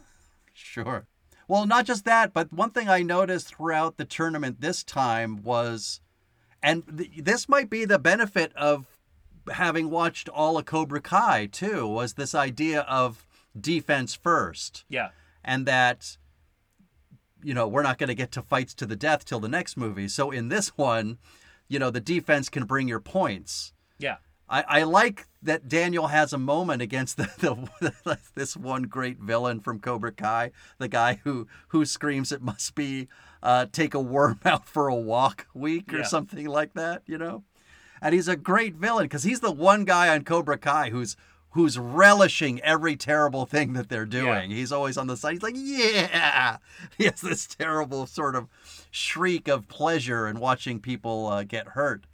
Sure. 0.56 1.06
Well, 1.48 1.66
not 1.66 1.84
just 1.84 2.04
that, 2.04 2.32
but 2.32 2.52
one 2.52 2.70
thing 2.70 2.88
I 2.88 3.02
noticed 3.02 3.48
throughout 3.56 3.96
the 3.96 4.04
tournament 4.04 4.60
this 4.60 4.84
time 4.84 5.42
was, 5.42 6.00
and 6.64 6.98
th- 6.98 7.10
this 7.22 7.48
might 7.48 7.68
be 7.68 7.84
the 7.84 7.98
benefit 7.98 8.52
of 8.56 8.86
having 9.52 9.90
watched 9.90 10.28
all 10.30 10.56
of 10.56 10.64
Cobra 10.64 11.00
Kai 11.00 11.46
too, 11.46 11.86
was 11.86 12.14
this 12.14 12.34
idea 12.34 12.80
of 12.82 13.26
defense 13.58 14.14
first. 14.14 14.84
Yeah, 14.88 15.10
and 15.44 15.66
that 15.66 16.16
you 17.42 17.52
know 17.52 17.68
we're 17.68 17.82
not 17.82 17.98
going 17.98 18.08
to 18.08 18.14
get 18.14 18.32
to 18.32 18.42
fights 18.42 18.74
to 18.74 18.86
the 18.86 18.96
death 18.96 19.24
till 19.24 19.40
the 19.40 19.48
next 19.48 19.76
movie. 19.76 20.08
So 20.08 20.30
in 20.30 20.48
this 20.48 20.70
one 20.76 21.18
you 21.68 21.78
know 21.78 21.90
the 21.90 22.00
defense 22.00 22.48
can 22.48 22.64
bring 22.64 22.88
your 22.88 23.00
points. 23.00 23.72
Yeah, 23.98 24.16
i, 24.48 24.64
I 24.66 24.82
like 24.84 25.26
that 25.44 25.68
daniel 25.68 26.08
has 26.08 26.32
a 26.32 26.38
moment 26.38 26.82
against 26.82 27.16
the, 27.16 27.68
the 27.80 28.18
this 28.34 28.56
one 28.56 28.82
great 28.84 29.18
villain 29.18 29.60
from 29.60 29.78
cobra 29.78 30.10
kai 30.12 30.50
the 30.78 30.88
guy 30.88 31.20
who 31.24 31.46
who 31.68 31.84
screams 31.84 32.32
it 32.32 32.42
must 32.42 32.74
be 32.74 33.08
uh, 33.42 33.66
take 33.72 33.94
a 33.94 34.00
worm 34.00 34.40
out 34.44 34.66
for 34.66 34.88
a 34.88 34.94
walk 34.94 35.46
week 35.54 35.92
or 35.92 35.98
Yeah. 35.98 36.04
something 36.04 36.46
like 36.46 36.74
that 36.74 37.02
you 37.06 37.18
know 37.18 37.44
and 38.02 38.14
he's 38.14 38.28
a 38.28 38.36
great 38.36 38.74
villain 38.74 39.04
because 39.04 39.22
he's 39.22 39.40
the 39.40 39.52
one 39.52 39.84
guy 39.84 40.08
on 40.14 40.24
Cobra 40.24 40.58
Kai 40.58 40.90
who's 40.90 41.16
who's 41.50 41.78
relishing 41.78 42.60
every 42.62 42.96
terrible 42.96 43.46
thing 43.46 43.72
that 43.74 43.88
they're 43.88 44.04
doing. 44.04 44.50
He's 44.50 44.72
always 44.72 44.98
on 44.98 45.06
the 45.06 45.16
side. 45.16 45.34
He's 45.34 45.42
like, 45.42 45.54
yeah. 45.56 46.56
He 46.98 47.04
has 47.04 47.20
this 47.20 47.46
terrible 47.46 48.06
sort 48.06 48.34
of 48.34 48.48
shriek 48.90 49.46
of 49.48 49.68
pleasure 49.68 50.26
in 50.26 50.40
watching 50.40 50.80
people 50.80 51.28
uh, 51.28 51.44
get 51.44 51.68
hurt. 51.68 52.06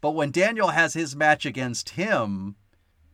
But 0.00 0.10
when 0.10 0.32
Daniel 0.32 0.68
has 0.70 0.94
his 0.94 1.14
match 1.14 1.46
against 1.46 1.90
him, 1.90 2.56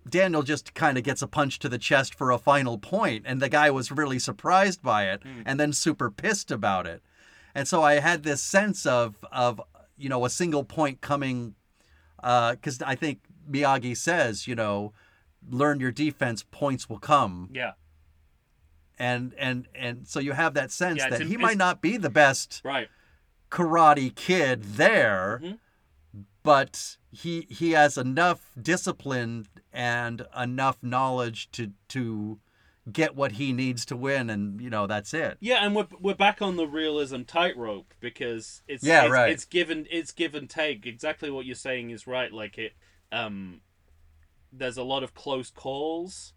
Daniel 0.09 0.43
just 0.43 0.75
kind 0.75 0.97
of 0.99 1.05
gets 1.05 1.23
a 1.23 1.27
punch 1.27 1.59
to 1.61 1.69
the 1.69 1.79
chest 1.79 2.15
for 2.15 2.31
a 2.31 2.39
final 2.39 2.79
point, 2.79 3.25
and 3.27 3.41
the 3.43 3.49
guy 3.49 3.71
was 3.71 3.91
really 3.91 4.19
surprised 4.19 4.83
by 4.83 5.09
it, 5.09 5.23
and 5.45 5.59
then 5.59 5.73
super 5.73 6.11
pissed 6.11 6.51
about 6.51 6.87
it. 6.87 7.03
And 7.55 7.67
so 7.67 7.83
I 7.83 7.95
had 8.01 8.23
this 8.23 8.43
sense 8.43 8.87
of 8.87 9.17
of 9.33 9.61
you 9.97 10.09
know 10.09 10.25
a 10.25 10.31
single 10.31 10.63
point 10.65 11.01
coming 11.01 11.55
because 12.19 12.83
I 12.85 12.95
think 12.95 13.21
Miyagi 13.51 13.97
says, 13.97 14.47
you 14.47 14.55
know, 14.55 14.93
learn 15.49 15.81
your 15.81 15.93
defense, 15.93 16.45
points 16.51 16.89
will 16.89 16.99
come, 16.99 17.51
yeah. 17.53 17.73
and 18.99 19.33
and 19.39 19.69
and 19.75 20.07
so 20.07 20.21
you 20.21 20.33
have 20.33 20.55
that 20.55 20.71
sense 20.71 20.99
Yeah, 20.99 21.11
that 21.11 21.21
in- 21.23 21.29
he 21.29 21.37
might 21.37 21.59
not 21.59 21.81
be 21.81 21.97
the 21.97 22.11
best 22.11 22.61
Right. 22.65 22.89
karate 23.51 24.15
kid 24.15 24.63
there, 24.77 25.41
Mhm. 25.43 25.59
But 26.47 26.97
he 27.11 27.47
he 27.51 27.73
has 27.73 27.99
enough 27.99 28.53
discipline 28.61 29.47
and 29.73 30.25
enough 30.39 30.79
knowledge 30.83 31.51
to 31.51 31.73
to 31.89 32.39
get 32.93 33.17
what 33.17 33.33
he 33.33 33.53
needs 33.53 33.85
to 33.87 33.97
win, 33.97 34.31
and 34.31 34.61
you 34.61 34.71
know 34.71 34.87
that's 34.87 35.13
it. 35.13 35.37
Yeah, 35.41 35.65
and 35.67 35.75
we're 35.75 35.89
we're 36.01 36.15
back 36.15 36.41
on 36.41 36.55
the 36.57 36.67
realism 36.69 37.23
tightrope 37.23 37.93
because 38.01 38.63
it's 38.69 38.85
Yeah, 38.85 39.05
it's, 39.07 39.13
right. 39.13 39.31
it's 39.33 39.45
given 39.45 39.87
it's 39.91 40.13
give 40.13 40.35
and 40.37 40.49
take. 40.49 40.87
Exactly 40.87 41.31
what 41.31 41.47
you're 41.47 41.57
saying 41.57 41.91
is 41.91 42.07
right. 42.07 42.33
Like 42.33 42.57
it, 42.59 42.75
um, 43.11 43.61
there's 44.53 44.77
a 44.79 44.85
lot 44.85 45.03
of 45.03 45.15
close 45.15 45.51
calls, 45.51 46.33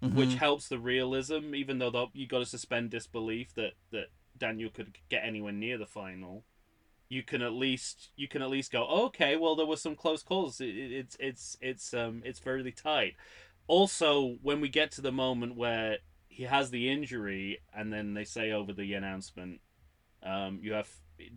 which 0.00 0.30
Mhm. 0.30 0.36
helps 0.38 0.68
the 0.68 0.78
realism. 0.78 1.54
Even 1.54 1.78
though 1.78 2.10
you 2.14 2.26
got 2.26 2.38
to 2.38 2.46
suspend 2.46 2.90
disbelief 2.90 3.52
that 3.54 3.74
that 3.90 4.06
Daniel 4.38 4.70
could 4.70 4.96
get 5.10 5.22
anywhere 5.22 5.52
near 5.52 5.76
the 5.76 5.86
final, 5.86 6.44
you 7.08 7.22
can 7.22 7.42
at 7.42 7.52
least 7.52 8.10
you 8.16 8.28
can 8.28 8.42
at 8.42 8.50
least 8.50 8.72
go 8.72 8.86
okay. 8.86 9.36
Well, 9.36 9.56
there 9.56 9.66
were 9.66 9.76
some 9.76 9.94
close 9.94 10.22
calls. 10.22 10.60
It, 10.60 10.76
it, 10.76 10.92
it's 10.92 11.16
it's 11.20 11.56
it's 11.60 11.94
um 11.94 12.22
it's 12.24 12.38
fairly 12.38 12.72
tight. 12.72 13.14
Also, 13.66 14.36
when 14.42 14.60
we 14.60 14.68
get 14.68 14.90
to 14.92 15.00
the 15.00 15.12
moment 15.12 15.56
where 15.56 15.98
he 16.28 16.44
has 16.44 16.70
the 16.70 16.90
injury, 16.90 17.60
and 17.74 17.92
then 17.92 18.14
they 18.14 18.24
say 18.24 18.52
over 18.52 18.72
the 18.72 18.92
announcement, 18.94 19.60
um, 20.22 20.58
you 20.62 20.72
have 20.72 20.90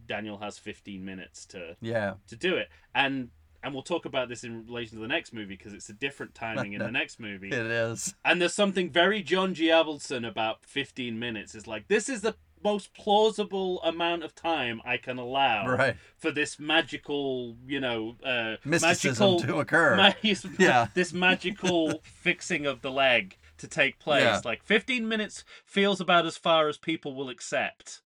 Daniel 0.08 0.38
has 0.40 0.58
15 0.58 1.06
minutes 1.06 1.46
to 1.48 1.78
yeah, 1.82 2.16
to 2.28 2.36
do 2.36 2.56
it, 2.56 2.70
and 2.96 3.30
and 3.64 3.74
we'll 3.74 3.84
talk 3.84 4.06
about 4.06 4.30
this 4.30 4.44
in 4.44 4.66
relation 4.66 4.98
to 4.98 5.02
the 5.02 5.08
next 5.08 5.34
movie 5.34 5.56
because 5.56 5.74
it's 5.74 5.90
a 5.90 5.94
different 5.94 6.36
timing 6.36 6.74
in 6.74 6.80
the 6.80 6.92
next 6.92 7.20
movie. 7.20 7.50
it 7.50 7.54
is. 7.54 8.16
And 8.24 8.40
there's 8.40 8.54
something 8.54 8.90
very 8.90 9.22
John 9.22 9.54
G. 9.54 9.66
Avildsen 9.68 10.28
about 10.28 10.64
15 10.64 11.18
minutes. 11.18 11.56
It's 11.56 11.68
like 11.68 11.88
this 11.88 12.08
is 12.08 12.22
the 12.22 12.36
most 12.64 12.94
plausible 12.94 13.82
amount 13.84 14.24
of 14.24 14.34
time 14.36 14.82
I 14.86 14.98
can 14.98 15.18
allow 15.18 15.68
Right, 15.68 15.96
for 16.18 16.32
this 16.32 16.60
magical, 16.60 17.56
you 17.66 17.80
know, 17.80 18.16
uh, 18.24 18.56
mysticism 18.66 19.32
magical 19.34 19.40
to 19.42 19.60
occur. 19.60 19.96
ma- 19.98 20.14
Yeah. 20.60 20.88
this 20.94 21.14
magical 21.14 22.00
fixing 22.04 22.66
of 22.66 22.82
the 22.82 22.92
leg 22.92 23.38
to 23.60 23.68
take 23.68 24.00
place. 24.00 24.24
Yeah. 24.24 24.42
Like 24.46 24.64
15 24.64 25.08
minutes 25.08 25.44
feels 25.66 26.00
about 26.02 26.26
as 26.26 26.38
far 26.38 26.68
as 26.68 26.78
people 26.78 27.16
will 27.16 27.30
accept. 27.30 28.02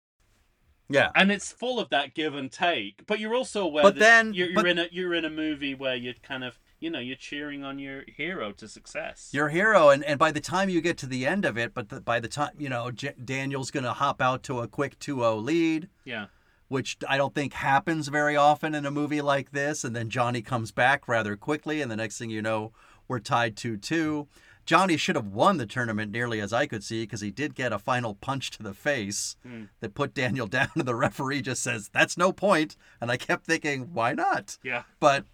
yeah, 0.90 1.10
And 1.15 1.32
it's 1.32 1.52
full 1.52 1.80
of 1.80 1.90
that 1.90 2.14
give 2.14 2.36
and 2.36 2.52
take. 2.52 3.06
But 3.07 3.19
you're 3.19 3.36
also 3.36 3.64
aware 3.64 3.84
But 3.84 3.95
that 3.95 3.99
then- 3.99 4.34
you're, 4.34 4.48
you're 4.48 4.56
but- 4.56 4.68
in 4.68 4.80
a 4.80 4.88
you're 4.91 5.14
in 5.15 5.26
a 5.26 5.30
movie 5.30 5.73
where 5.76 5.95
you're 5.95 6.14
kind 6.23 6.44
of 6.44 6.60
you 6.82 6.90
know 6.90 6.99
you're 6.99 7.16
cheering 7.16 7.64
on 7.64 7.80
your 7.80 8.03
hero 8.08 8.52
to 8.52 8.68
success. 8.68 9.30
your 9.32 9.49
hero 9.49 9.90
and, 9.90 10.03
and 10.03 10.20
by 10.20 10.32
the 10.32 10.41
time 10.41 10.68
you 10.68 10.82
get 10.82 10.98
to 10.98 11.06
the 11.06 11.26
end 11.26 11.45
of 11.45 11.58
it 11.58 11.74
but 11.74 11.88
the, 11.90 12.02
by 12.02 12.20
the 12.20 12.28
time 12.28 12.52
you 12.58 12.68
know 12.68 12.91
J- 12.91 13.14
daniel's 13.24 13.72
going 13.72 13.84
to 13.86 13.94
hop 13.94 14.22
out 14.22 14.44
to 14.44 14.60
a 14.60 14.68
quick 14.68 14.99
2-0 14.99 15.44
lead 15.44 15.88
yeah. 16.03 16.26
which 16.68 16.98
i 17.08 17.18
don't 17.18 17.34
think 17.36 17.53
happens 17.53 18.08
very 18.10 18.36
often 18.36 18.74
in 18.76 18.86
a 18.86 18.91
movie 18.91 19.22
like 19.22 19.52
this 19.52 19.84
and 19.84 19.95
then 19.95 20.10
johnny 20.10 20.41
comes 20.41 20.72
back 20.72 21.08
rather 21.08 21.38
quickly 21.38 21.82
and 21.82 21.90
the 21.91 21.95
next 21.95 22.18
thing 22.18 22.30
you 22.32 22.41
know 22.41 22.72
we're 23.08 23.20
tied 23.20 23.56
2-2 23.56 24.28
johnny 24.66 24.95
should 24.98 25.16
have 25.16 25.28
won 25.28 25.58
the 25.58 25.66
tournament 25.66 26.12
nearly 26.12 26.40
as 26.40 26.52
i 26.53 26.66
could 26.66 26.84
see 26.84 27.03
because 27.03 27.22
he 27.22 27.32
did 27.32 27.53
get 27.56 27.72
a 27.74 27.80
final 27.80 28.16
punch 28.16 28.49
to 28.52 28.64
the 28.64 28.74
face 28.74 29.36
Hmm. 29.45 29.66
that 29.82 29.94
put 29.95 30.14
daniel 30.14 30.48
down 30.58 30.70
and 30.76 30.86
the 30.88 30.95
referee 30.95 31.41
just 31.41 31.62
says 31.64 31.90
that's 31.94 32.18
no 32.18 32.32
point 32.32 32.76
and 32.99 33.12
i 33.12 33.18
kept 33.18 33.45
thinking 33.45 33.90
why 33.94 34.14
not 34.14 34.58
Yeah. 34.64 34.84
but 34.99 35.26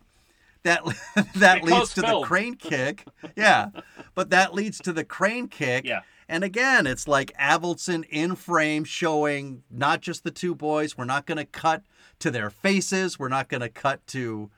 that 0.67 0.83
that 1.35 1.61
Because 1.63 1.79
leads 1.79 1.93
to 1.95 2.01
film. 2.01 2.21
the 2.21 2.27
crane 2.27 2.55
kick. 2.55 3.05
Yeah, 3.35 3.69
but 4.15 4.29
that 4.29 4.53
leads 4.53 4.77
to 4.81 4.93
the 4.93 5.03
crane 5.03 5.47
kick. 5.47 5.85
Yeah. 5.85 6.01
And 6.29 6.43
again, 6.43 6.85
it's 6.87 7.07
like 7.07 7.31
Avildsen 7.39 8.03
in 8.09 8.35
frame 8.35 8.83
showing 8.83 9.63
not 9.71 10.01
just 10.01 10.23
the 10.25 10.31
two 10.31 10.53
boys. 10.53 10.97
We're 10.97 11.05
not 11.05 11.25
going 11.25 11.37
to 11.37 11.45
cut 11.45 11.83
to 12.19 12.29
their 12.31 12.49
faces. 12.49 13.17
We're 13.17 13.29
not 13.29 13.47
going 13.47 13.61
to 13.61 13.69
cut 13.69 14.05
to, 14.07 14.49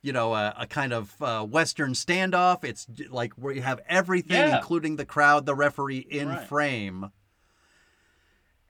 you 0.00 0.12
know, 0.14 0.32
a, 0.34 0.54
a 0.60 0.66
kind 0.66 0.94
of 0.94 1.14
uh, 1.20 1.44
Western 1.44 1.92
standoff. 1.92 2.64
It's 2.64 2.86
like 3.10 3.34
where 3.34 3.52
you 3.52 3.60
have 3.60 3.80
everything, 3.86 4.38
Yeah. 4.48 4.56
including 4.56 4.96
the 4.96 5.04
crowd, 5.04 5.44
the 5.44 5.54
referee 5.54 5.98
in 5.98 6.28
Right. 6.28 6.48
frame. 6.48 7.10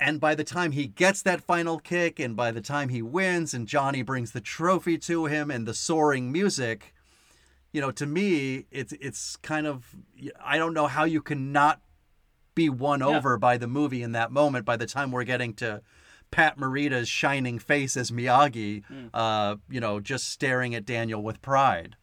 And 0.05 0.21
by 0.21 0.35
the 0.35 0.45
time 0.45 0.73
he 0.73 0.87
gets 0.89 1.23
that 1.23 1.41
final 1.43 1.79
kick, 1.79 2.19
and 2.19 2.35
by 2.37 2.51
the 2.51 2.61
time 2.61 2.89
he 2.89 3.03
wins, 3.03 3.55
and 3.55 3.69
Johnny 3.69 4.03
brings 4.03 4.33
the 4.33 4.41
trophy 4.41 4.99
to 4.99 5.27
him, 5.27 5.51
and 5.51 5.67
the 5.67 5.75
soaring 5.75 6.33
music, 6.33 6.93
you 7.73 7.81
know, 7.81 7.91
to 7.93 8.07
me, 8.07 8.67
it's 8.71 8.93
it's 8.95 9.37
kind 9.37 9.67
of 9.67 9.95
I 10.45 10.59
don't 10.59 10.75
know 10.75 10.89
how 10.89 11.05
you 11.05 11.23
can 11.23 11.53
not 11.53 11.81
be 12.55 12.69
won 12.69 13.01
Yeah. 13.01 13.07
over 13.07 13.39
by 13.39 13.57
the 13.57 13.67
movie 13.69 14.03
in 14.03 14.13
that 14.13 14.31
moment. 14.33 14.65
By 14.67 14.77
the 14.77 14.87
time 14.87 15.11
we're 15.13 15.25
getting 15.25 15.55
to 15.55 15.83
Pat 16.31 16.59
Morita's 16.59 17.09
shining 17.09 17.59
face 17.59 17.97
as 17.97 18.11
Miyagi, 18.11 18.83
Mm. 18.91 19.11
uh, 19.15 19.57
you 19.71 19.81
know, 19.81 20.01
just 20.01 20.29
staring 20.29 20.75
at 20.75 20.85
Daniel 20.85 21.23
with 21.23 21.41
pride. 21.43 21.97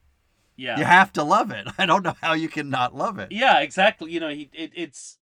Yeah. 0.55 0.77
You 0.77 0.85
have 0.85 1.11
to 1.13 1.23
love 1.23 1.51
it. 1.51 1.67
I 1.77 1.85
don't 1.85 2.03
know 2.03 2.15
how 2.21 2.33
you 2.33 2.47
can 2.49 2.69
not 2.69 2.95
love 2.95 3.19
it. 3.19 3.31
Yeah, 3.31 3.59
exactly. 3.59 4.11
You 4.11 4.19
know, 4.21 4.29
he 4.29 4.49
it, 4.53 4.71
it's 4.75 5.17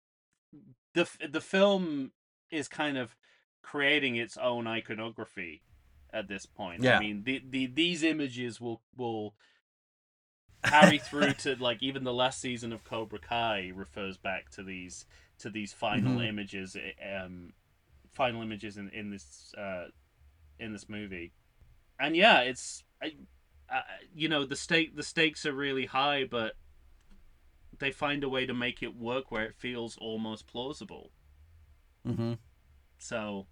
the 0.93 1.07
the 1.27 1.41
film 1.41 2.11
is 2.55 2.67
kind 2.67 2.97
of 2.97 3.15
creating 3.61 4.15
its 4.15 4.37
own 4.37 4.67
iconography 4.67 5.63
at 6.13 6.27
this 6.27 6.45
point. 6.45 6.83
Yeah. 6.83 6.87
I 6.87 6.93
mean, 6.95 7.23
the, 7.23 7.41
the 7.47 7.67
these 7.67 8.03
images 8.03 8.61
will 8.61 8.81
will 8.95 9.35
carry 10.63 10.97
through 10.97 11.33
to 11.35 11.55
like 11.55 11.83
even 11.83 12.03
the 12.03 12.13
last 12.13 12.39
season 12.41 12.73
of 12.73 12.83
Cobra 12.83 13.19
Kai 13.19 13.71
refers 13.73 14.17
back 14.17 14.49
to 14.51 14.63
these 14.63 15.05
to 15.39 15.49
these 15.49 15.73
final 15.73 16.19
Mhm. 16.19 16.19
images 16.19 16.75
eh, 16.75 17.23
um 17.23 17.53
final 18.11 18.41
images 18.41 18.77
in 18.77 18.89
in 18.89 19.11
this 19.11 19.53
uh 19.57 19.87
in 20.59 20.73
this 20.73 20.89
movie. 20.89 21.33
And 21.99 22.15
yeah, 22.15 22.41
it's 22.41 22.83
I, 23.01 23.17
I, 23.69 23.83
you 24.13 24.29
know, 24.29 24.45
the 24.45 24.55
stake 24.57 24.95
the 24.95 25.03
stakes 25.03 25.45
are 25.45 25.53
really 25.53 25.87
high, 25.87 26.25
but 26.25 26.55
they 27.77 27.91
find 27.91 28.23
a 28.23 28.29
way 28.29 28.45
to 28.47 28.53
make 28.55 28.81
it 28.81 28.95
work 28.95 29.29
where 29.29 29.45
it 29.45 29.55
feels 29.55 29.97
almost 29.97 30.47
plausible. 30.47 31.13
hmm 32.05 32.33
So 33.05 33.45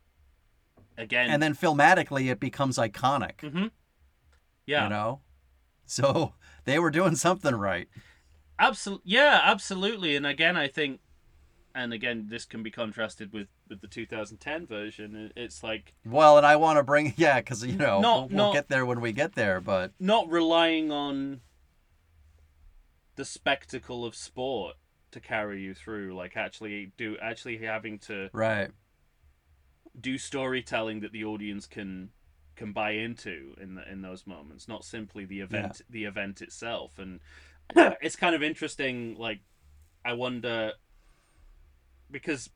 again, 0.97 1.30
And 1.30 1.41
then 1.43 1.53
filmatically, 1.53 2.31
it 2.31 2.39
becomes 2.39 2.77
iconic. 2.80 3.41
hmm 3.41 3.67
yeah, 4.65 4.85
You 4.85 4.89
know, 4.89 5.19
so 5.85 6.34
they 6.65 6.80
were 6.80 6.89
doing 6.89 7.15
something 7.15 7.53
right. 7.55 7.88
absolutely, 8.57 9.11
yeah, 9.13 9.41
absolutely. 9.43 10.15
And 10.15 10.25
again, 10.25 10.57
I 10.57 10.67
think 10.67 11.01
and 11.75 11.91
again, 11.91 12.27
this 12.30 12.45
can 12.45 12.61
be 12.63 12.71
contrasted 12.71 13.31
with 13.34 13.47
with 13.69 13.81
the 13.81 13.88
2010 13.88 14.65
version. 14.65 15.31
It's 15.35 15.61
like 15.63 15.93
Well, 16.05 16.38
and 16.38 16.45
I 16.47 16.55
want 16.55 16.77
to 16.77 16.84
bring 16.84 17.13
yeah, 17.17 17.39
because 17.39 17.63
you 17.65 17.77
know 17.77 17.99
Not- 18.01 18.15
we'll, 18.15 18.27
we'll 18.30 18.45
not- 18.47 18.53
get 18.53 18.69
there 18.69 18.85
when 18.85 19.01
we 19.01 19.11
get 19.11 19.34
there, 19.35 19.61
but 19.61 19.91
not 19.99 20.30
relying 20.31 20.91
on 20.91 21.41
the 23.15 23.25
spectacle 23.25 24.03
of 24.05 24.15
sport 24.15 24.75
to 25.11 25.19
carry 25.19 25.61
you 25.61 25.75
through 25.75 26.15
like 26.15 26.35
actually 26.35 26.91
do 26.97 27.15
actually 27.21 27.57
having 27.59 27.99
to 27.99 28.30
right, 28.34 28.71
do 29.99 30.18
storytelling 30.18 30.99
that 31.02 31.11
the 31.11 31.24
audience 31.24 31.68
can 31.68 32.10
can 32.56 32.72
buy 32.72 32.91
into 32.91 33.56
in 33.60 33.76
the, 33.76 33.91
in 33.91 34.02
those 34.02 34.28
moments 34.28 34.68
not 34.68 34.84
simply 34.84 35.26
the 35.26 35.40
event 35.40 35.82
the 35.90 36.03
event 36.06 36.41
itself 36.41 36.99
and 36.99 37.20
it's 38.02 38.15
kind 38.15 38.36
of 38.36 38.44
interesting 38.44 39.15
like 39.18 39.40
i 40.06 40.14
wonder 40.14 40.74
because 42.11 42.49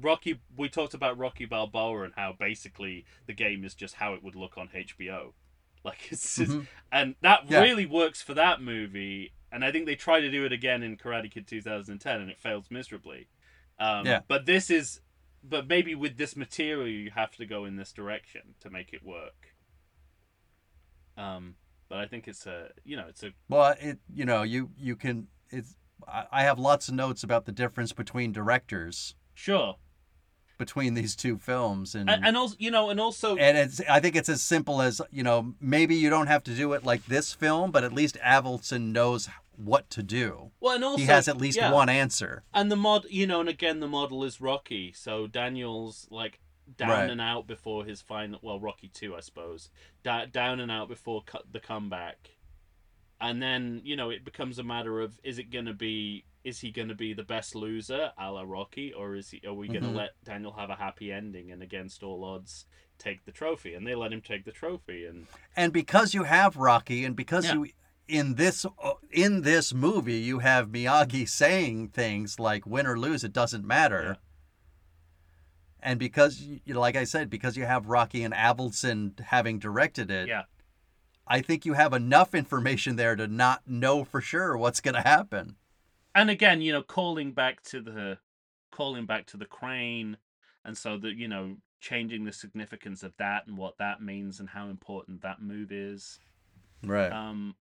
rocky 0.00 0.40
we 0.56 0.68
talked 0.68 0.94
about 0.94 1.18
rocky 1.18 1.44
balboa 1.44 2.02
and 2.02 2.14
how 2.16 2.32
basically 2.38 3.04
the 3.26 3.34
game 3.34 3.62
is 3.64 3.74
just 3.74 3.96
how 3.96 4.14
it 4.14 4.22
would 4.24 4.34
look 4.34 4.56
on 4.56 4.68
hbo 4.68 5.32
like 5.84 6.08
it's 6.10 6.38
Mhm. 6.38 6.66
and 6.90 7.14
that 7.20 7.40
Yeah. 7.50 7.60
really 7.60 7.84
works 7.86 8.22
for 8.22 8.32
that 8.34 8.62
movie 8.62 9.32
and 9.50 9.64
i 9.64 9.70
think 9.70 9.84
they 9.84 9.96
try 9.96 10.20
to 10.20 10.30
do 10.30 10.46
it 10.46 10.52
again 10.52 10.82
in 10.82 10.96
karate 10.96 11.30
kid 11.30 11.46
2010 11.46 12.20
and 12.20 12.30
it 12.30 12.40
fails 12.40 12.70
miserably 12.70 13.28
um, 13.78 14.06
Yeah. 14.06 14.20
but 14.28 14.46
this 14.46 14.70
is 14.70 15.01
but 15.42 15.66
maybe 15.68 15.94
with 15.94 16.16
this 16.16 16.36
material 16.36 16.88
you 16.88 17.10
have 17.10 17.36
to 17.36 17.46
go 17.46 17.64
in 17.64 17.76
this 17.76 17.92
direction 17.92 18.54
to 18.60 18.70
make 18.70 18.92
it 18.92 19.02
work. 19.04 19.54
Um 21.16 21.56
but 21.88 21.98
i 21.98 22.06
think 22.06 22.26
it's 22.26 22.46
a 22.46 22.70
you 22.84 22.96
know 22.96 23.04
it's 23.06 23.22
a 23.22 23.32
well, 23.50 23.74
it 23.78 23.98
you 24.14 24.24
know 24.24 24.42
you 24.42 24.70
you 24.78 24.96
can 24.96 25.26
it's 25.50 25.76
I 26.08 26.42
have 26.42 26.58
lots 26.58 26.88
of 26.88 26.94
notes 26.94 27.22
about 27.22 27.44
the 27.44 27.52
difference 27.52 27.92
between 27.92 28.32
directors 28.32 29.14
sure. 29.34 29.76
between 30.58 30.94
these 30.94 31.14
two 31.14 31.38
films, 31.38 31.94
and 31.94 32.10
and, 32.10 32.24
and 32.24 32.36
also 32.36 32.56
you 32.58 32.70
know 32.70 32.90
and 32.90 33.00
also 33.00 33.36
and 33.36 33.56
it's 33.56 33.80
I 33.88 34.00
think 34.00 34.16
it's 34.16 34.28
as 34.28 34.42
simple 34.42 34.82
as 34.82 35.00
you 35.10 35.22
know 35.22 35.54
maybe 35.60 35.94
you 35.94 36.10
don't 36.10 36.26
have 36.26 36.44
to 36.44 36.54
do 36.54 36.72
it 36.72 36.84
like 36.84 37.06
this 37.06 37.32
film, 37.32 37.70
but 37.70 37.84
at 37.84 37.92
least 37.92 38.16
Avildsen 38.24 38.92
knows 38.92 39.28
what 39.56 39.88
to 39.90 40.02
do. 40.02 40.50
well 40.60 40.74
and 40.74 40.84
also 40.84 40.98
he 40.98 41.04
has 41.04 41.28
at 41.28 41.36
least 41.36 41.56
yeah. 41.58 41.70
one 41.72 41.88
answer. 41.88 42.42
and 42.54 42.70
the 42.70 42.76
mod 42.76 43.04
you 43.10 43.26
know 43.26 43.40
and 43.40 43.48
again 43.48 43.80
the 43.80 43.88
model 43.88 44.24
is 44.24 44.40
rocky 44.40 44.92
so 44.92 45.26
daniel's 45.26 46.06
like 46.10 46.40
down 46.76 46.88
Right. 46.88 47.10
and 47.10 47.20
out 47.20 47.46
before 47.46 47.84
his 47.84 48.00
final 48.00 48.38
well 48.42 48.58
rocky 48.60 48.88
2 48.88 49.14
i 49.16 49.20
suppose 49.20 49.70
da- 50.02 50.26
down 50.26 50.58
and 50.60 50.70
out 50.70 50.88
before 50.88 51.22
cu- 51.24 51.38
the 51.50 51.60
comeback 51.60 52.30
and 53.20 53.42
then 53.42 53.80
you 53.84 53.96
know 53.96 54.10
it 54.10 54.24
becomes 54.24 54.58
a 54.58 54.62
matter 54.62 55.00
of 55.00 55.18
is 55.22 55.38
it 55.38 55.50
to 55.52 55.74
be 55.74 56.24
is 56.44 56.58
he 56.60 56.70
going 56.72 56.88
to 56.88 56.94
be 56.94 57.12
the 57.14 57.22
best 57.22 57.54
loser 57.54 58.12
a 58.18 58.30
la 58.32 58.42
rocky 58.42 58.92
or 58.92 59.14
is 59.16 59.30
he 59.30 59.40
are 59.46 59.52
we 59.54 59.68
going 59.68 59.82
to 59.82 59.88
Mhm. 59.90 59.96
let 59.96 60.10
daniel 60.24 60.52
have 60.52 60.70
a 60.70 60.74
happy 60.76 61.12
ending 61.12 61.52
and 61.52 61.62
against 61.62 62.02
all 62.02 62.24
odds 62.24 62.64
take 62.98 63.24
the 63.24 63.32
trophy 63.32 63.74
and 63.74 63.86
they 63.86 63.94
let 63.94 64.12
him 64.12 64.20
take 64.20 64.44
the 64.44 64.52
trophy 64.52 65.04
and 65.06 65.26
And 65.56 65.72
because 65.72 66.14
you 66.14 66.22
have 66.22 66.56
Rocky, 66.56 67.04
and 67.04 67.16
because 67.16 67.46
Yeah. 67.46 67.54
you 67.54 67.66
in 68.08 68.34
this 68.34 68.66
in 69.10 69.42
this 69.42 69.72
movie 69.72 70.14
you 70.18 70.40
have 70.40 70.68
Miyagi 70.68 71.28
saying 71.28 71.88
things 71.88 72.38
like 72.38 72.66
"win 72.66 72.86
or 72.86 72.98
lose, 72.98 73.24
it 73.24 73.32
doesn't 73.32 73.64
matter." 73.64 74.16
And 75.80 75.98
because 75.98 76.40
you 76.40 76.60
you 76.64 76.74
know, 76.74 76.80
like 76.80 76.96
I 76.96 77.04
said, 77.04 77.28
because 77.30 77.56
you 77.56 77.64
have 77.64 77.86
Rocky 77.88 78.22
and 78.22 78.32
Avildsen 78.34 79.18
having 79.20 79.58
directed 79.58 80.10
it, 80.10 80.28
yeah 80.28 80.42
I 81.26 81.40
think 81.40 81.64
you 81.64 81.74
have 81.74 81.92
enough 81.92 82.34
information 82.34 82.96
there 82.96 83.14
to 83.16 83.26
not 83.28 83.62
know 83.66 84.04
for 84.04 84.20
sure 84.20 84.56
what's 84.56 84.80
going 84.80 84.94
to 84.94 85.00
happen. 85.02 85.56
and 86.14 86.28
again 86.30 86.60
you 86.60 86.72
know 86.72 86.82
calling 86.82 87.32
back 87.32 87.62
to 87.64 87.80
the 87.80 88.18
calling 88.70 89.06
back 89.06 89.26
to 89.26 89.36
the 89.36 89.44
crane 89.46 90.16
and 90.64 90.76
so 90.76 90.98
that 90.98 91.14
you 91.16 91.28
know 91.28 91.56
changing 91.80 92.24
the 92.24 92.32
significance 92.32 93.02
of 93.02 93.12
that 93.18 93.46
and 93.46 93.56
what 93.56 93.76
that 93.78 94.00
means 94.02 94.40
and 94.40 94.48
how 94.48 94.68
important 94.68 95.22
that 95.22 95.40
move 95.42 95.72
is 95.72 96.18
Right. 96.84 97.10
um 97.12 97.54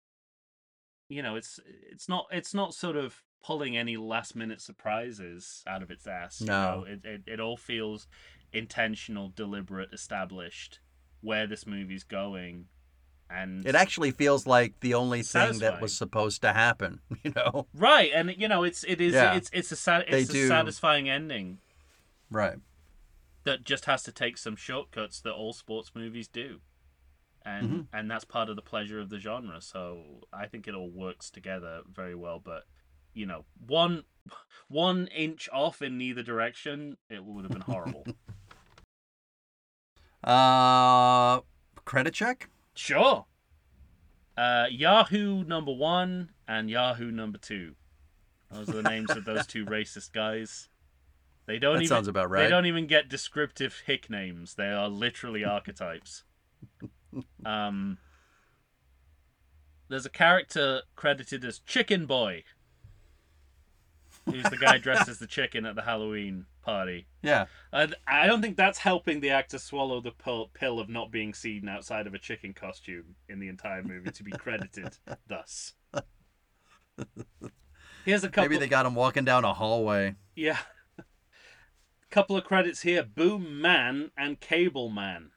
you 1.10 1.22
know 1.22 1.34
it's 1.36 1.60
it's 1.90 2.08
not 2.08 2.26
it's 2.30 2.54
not 2.54 2.72
sort 2.72 2.96
of 2.96 3.22
pulling 3.44 3.76
any 3.76 3.96
last 3.96 4.34
minute 4.36 4.60
surprises 4.60 5.62
out 5.66 5.82
of 5.82 5.90
its 5.90 6.06
ass 6.06 6.40
you 6.40 6.46
No. 6.46 6.80
know? 6.80 6.84
it, 6.84 7.00
it, 7.04 7.22
it 7.26 7.40
all 7.40 7.56
feels 7.56 8.06
intentional 8.52 9.28
deliberate 9.34 9.90
established 9.92 10.80
where 11.20 11.46
this 11.46 11.66
movie's 11.66 12.04
going 12.04 12.66
and 13.28 13.64
It 13.66 13.74
actually 13.76 14.10
feels 14.10 14.46
like 14.46 14.80
the 14.80 14.94
only 14.94 15.22
thing 15.22 15.58
that 15.60 15.80
was 15.80 15.96
supposed 15.96 16.42
to 16.42 16.52
happen, 16.52 17.00
you 17.22 17.32
know. 17.36 17.66
right 17.74 18.10
and 18.14 18.34
you 18.36 18.48
know 18.48 18.62
it's 18.64 18.82
it 18.84 19.00
is 19.00 19.14
Yeah. 19.14 19.34
it's 19.34 19.50
it's 19.52 19.70
a 19.72 20.04
They 20.08 20.22
it's 20.22 20.30
a 20.30 20.32
do- 20.32 20.48
satisfying 20.48 21.08
ending 21.08 21.58
Right. 22.30 22.58
that 23.44 23.64
just 23.64 23.84
has 23.86 24.02
to 24.04 24.12
take 24.12 24.36
some 24.38 24.56
shortcuts 24.56 25.20
that 25.22 25.32
all 25.32 25.52
sports 25.52 25.92
movies 25.94 26.28
do 26.28 26.60
and 27.44 27.70
Mhm. 27.70 27.86
and 27.92 28.10
that's 28.10 28.24
part 28.24 28.48
of 28.50 28.56
the 28.56 28.62
pleasure 28.62 29.00
of 29.00 29.08
the 29.08 29.18
genre 29.18 29.60
so 29.62 30.26
i 30.32 30.46
think 30.46 30.68
it 30.68 30.74
all 30.74 30.90
works 30.90 31.30
together 31.30 31.80
very 31.90 32.14
well 32.14 32.38
but 32.38 32.64
you 33.14 33.24
know 33.24 33.44
one 33.66 34.04
one 34.68 35.06
inch 35.08 35.48
off 35.52 35.80
in 35.80 35.96
neither 35.96 36.22
direction 36.22 36.96
it 37.08 37.24
would 37.24 37.44
have 37.44 37.52
been 37.52 37.62
horrible 37.62 38.04
Uh 40.22 41.40
credit 41.86 42.12
check? 42.14 42.48
sure 42.74 43.24
uh 44.36 44.66
yahoo 44.70 45.42
number 45.44 45.72
one 45.72 46.30
and 46.46 46.68
yahoo 46.70 47.10
number 47.10 47.38
two 47.38 47.74
those 48.50 48.68
are 48.68 48.82
the 48.82 48.82
names 48.82 49.10
of 49.10 49.24
those 49.24 49.46
two 49.46 49.64
racist 49.76 50.12
guys 50.12 50.68
they 51.46 51.58
don't 51.58 51.76
That 51.76 51.84
even 51.84 51.88
sounds 51.96 52.06
about 52.08 52.30
right. 52.30 52.44
They 52.44 52.48
don't 52.50 52.66
even 52.66 52.86
get 52.86 53.08
descriptive 53.08 53.82
hick 53.86 54.08
names. 54.08 54.54
They 54.54 54.68
are 54.68 54.88
literally 54.88 55.42
archetypes. 55.44 56.22
Um, 57.44 57.98
there's 59.88 60.06
a 60.06 60.10
character 60.10 60.82
credited 60.94 61.44
as 61.44 61.58
Chicken 61.58 62.06
Boy, 62.06 62.44
who's 64.24 64.44
the 64.44 64.56
guy 64.56 64.78
dressed 64.78 65.08
as 65.08 65.18
the 65.18 65.26
chicken 65.26 65.66
at 65.66 65.74
the 65.74 65.82
Halloween 65.82 66.46
party. 66.62 67.06
Yeah. 67.22 67.46
And 67.72 67.94
I 68.06 68.26
don't 68.26 68.40
think 68.40 68.56
that's 68.56 68.78
helping 68.78 69.20
the 69.20 69.30
actor 69.30 69.58
swallow 69.58 70.00
the 70.00 70.12
pill, 70.12 70.50
pill 70.54 70.78
of 70.78 70.88
not 70.88 71.10
being 71.10 71.34
seen 71.34 71.68
outside 71.68 72.06
of 72.06 72.14
a 72.14 72.18
chicken 72.18 72.52
costume 72.52 73.16
in 73.28 73.40
the 73.40 73.48
entire 73.48 73.82
movie 73.82 74.10
to 74.10 74.22
be 74.22 74.30
credited 74.30 74.96
thus. 75.26 75.74
Here's 78.04 78.24
a 78.24 78.28
couple. 78.28 78.44
Maybe 78.44 78.58
they 78.58 78.68
got 78.68 78.86
him 78.86 78.94
walking 78.94 79.24
down 79.24 79.44
a 79.44 79.54
hallway. 79.54 80.14
Yeah. 80.34 80.58
Couple 82.10 82.36
of 82.36 82.44
credits 82.44 82.82
here 82.82 83.02
Boom 83.02 83.60
Man 83.60 84.10
and 84.16 84.40
Cable 84.40 84.88
Man. 84.88 85.30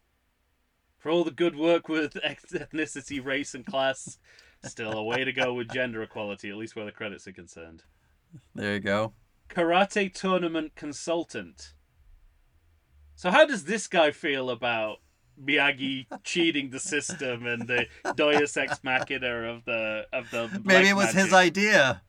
For 1.03 1.09
all 1.09 1.25
the 1.25 1.31
good 1.31 1.57
work 1.57 1.89
with 1.89 2.13
ethnicity, 2.25 3.23
race, 3.23 3.53
and 3.55 3.65
class, 3.65 4.19
still 4.63 4.93
a 4.93 5.03
way 5.03 5.25
to 5.25 5.34
go 5.34 5.53
with 5.53 5.69
gender 5.69 6.01
equality, 6.01 6.49
at 6.49 6.55
least 6.55 6.77
where 6.77 6.85
the 6.85 6.93
credits 6.93 7.27
are 7.27 7.34
concerned. 7.34 7.84
There 8.55 8.75
you 8.75 8.80
go. 8.80 9.11
Karate 9.49 10.13
Tournament 10.13 10.75
Consultant. 10.75 11.73
So, 13.15 13.31
how 13.31 13.45
does 13.45 13.65
this 13.65 13.88
guy 13.88 14.11
feel 14.11 14.49
about 14.49 14.99
Miyagi 15.43 16.05
cheating 16.23 16.69
the 16.69 16.80
system 16.80 17.47
and 17.47 17.67
the 17.67 17.88
Deus 18.15 18.55
Ex 18.55 18.81
Machina 18.81 19.51
of 19.51 19.65
the 19.65 20.05
of 20.13 20.31
the 20.31 20.61
Maybe 20.63 20.88
it 20.88 20.95
was 20.95 21.11
his 21.11 21.34
idea. 21.34 22.01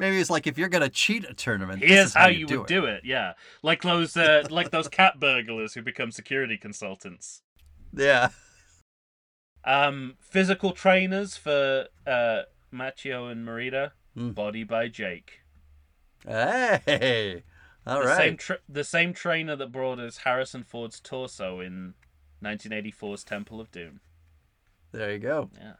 Maybe 0.00 0.18
it's 0.18 0.28
like 0.28 0.48
if 0.48 0.58
you're 0.58 0.68
gonna 0.68 0.88
cheat 0.88 1.24
a 1.24 1.34
tournament, 1.34 1.84
Here's 1.84 2.06
is 2.06 2.14
how, 2.14 2.26
you, 2.26 2.40
you 2.40 2.46
do 2.46 2.58
would 2.58 2.70
it. 2.70 2.74
do 2.74 2.84
it. 2.86 3.02
Yeah, 3.04 3.34
like 3.62 3.82
those 3.82 4.16
uh, 4.16 4.48
like 4.50 4.72
those 4.72 4.88
cat 4.88 5.20
burglars 5.20 5.74
who 5.74 5.82
become 5.82 6.10
security 6.10 6.56
consultants. 6.56 7.42
Yeah. 7.94 8.28
Um, 9.64 10.14
physical 10.20 10.72
trainers 10.72 11.36
for 11.36 11.88
uh, 12.06 12.42
Macchio 12.72 13.30
and 13.30 13.46
Morita. 13.46 13.92
Hmm. 14.14 14.30
Body 14.30 14.64
by 14.64 14.88
Jake. 14.88 15.40
Hey. 16.26 17.42
All 17.86 18.00
the 18.00 18.06
right. 18.06 18.16
same 18.16 18.36
tra- 18.36 18.58
the 18.68 18.84
same 18.84 19.12
trainer 19.14 19.56
that 19.56 19.72
brought 19.72 19.98
us 19.98 20.18
Harrison 20.18 20.64
Ford's 20.64 21.00
torso 21.00 21.60
in 21.60 21.94
1984's 22.44 23.24
Temple 23.24 23.60
of 23.60 23.70
Doom. 23.70 24.00
There 24.92 25.12
you 25.12 25.18
go. 25.18 25.50
Yeah, 25.58 25.74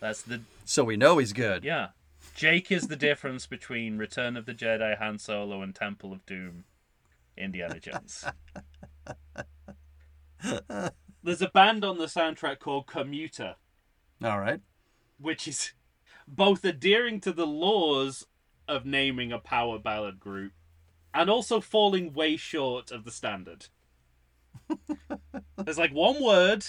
that's 0.00 0.22
the 0.22 0.42
So 0.64 0.84
we 0.84 0.96
know 0.96 1.18
he's 1.18 1.32
good. 1.32 1.64
yeah. 1.64 1.88
Jake 2.36 2.70
is 2.70 2.88
the 2.88 2.96
difference 2.96 3.46
between 3.46 3.98
Return 3.98 4.36
of 4.36 4.46
the 4.46 4.54
Jedi, 4.54 4.96
Han 4.98 5.18
Solo, 5.18 5.62
and 5.62 5.74
Temple 5.74 6.12
of 6.12 6.24
Doom, 6.26 6.64
Indiana 7.36 7.80
Jones. 7.80 8.24
There's 11.22 11.42
a 11.42 11.48
band 11.48 11.84
on 11.84 11.98
the 11.98 12.06
soundtrack 12.06 12.58
called 12.60 12.86
Commuter. 12.86 13.56
All 14.22 14.38
right. 14.40 14.60
which 15.18 15.48
is 15.48 15.72
both 16.28 16.64
adhering 16.64 17.20
to 17.20 17.32
the 17.32 17.46
laws 17.46 18.26
of 18.68 18.84
naming 18.84 19.32
a 19.32 19.38
power 19.38 19.78
ballad 19.78 20.20
group 20.20 20.52
and 21.12 21.28
also 21.28 21.60
falling 21.60 22.12
way 22.12 22.36
short 22.36 22.90
of 22.90 23.04
the 23.04 23.10
standard. 23.10 23.66
There's 25.56 25.78
like 25.78 25.92
one 25.92 26.22
word, 26.22 26.64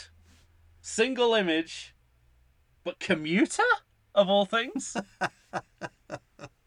single 0.81 1.35
image, 1.35 1.93
but 2.83 2.99
commuter 2.99 3.63
of 4.15 4.29
all 4.29 4.45
things. 4.45 4.95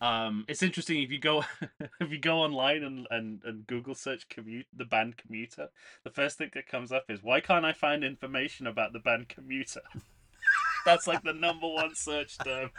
Um, 0.00 0.44
it's 0.48 0.62
interesting 0.62 1.02
if 1.02 1.10
you 1.10 1.18
go 1.18 1.44
if 2.00 2.10
you 2.10 2.18
go 2.18 2.38
online 2.38 2.82
and, 2.82 3.06
and, 3.10 3.40
and 3.44 3.66
Google 3.66 3.94
search 3.94 4.28
commute 4.28 4.66
the 4.76 4.84
band 4.84 5.16
Commuter, 5.16 5.70
the 6.02 6.10
first 6.10 6.38
thing 6.38 6.50
that 6.54 6.66
comes 6.66 6.92
up 6.92 7.04
is 7.08 7.22
why 7.22 7.40
can't 7.40 7.64
I 7.64 7.72
find 7.72 8.04
information 8.04 8.66
about 8.66 8.92
the 8.92 8.98
band 8.98 9.28
Commuter? 9.28 9.82
that's 10.84 11.06
like 11.06 11.22
the 11.22 11.32
number 11.32 11.68
one 11.68 11.94
search 11.94 12.36
term. 12.38 12.70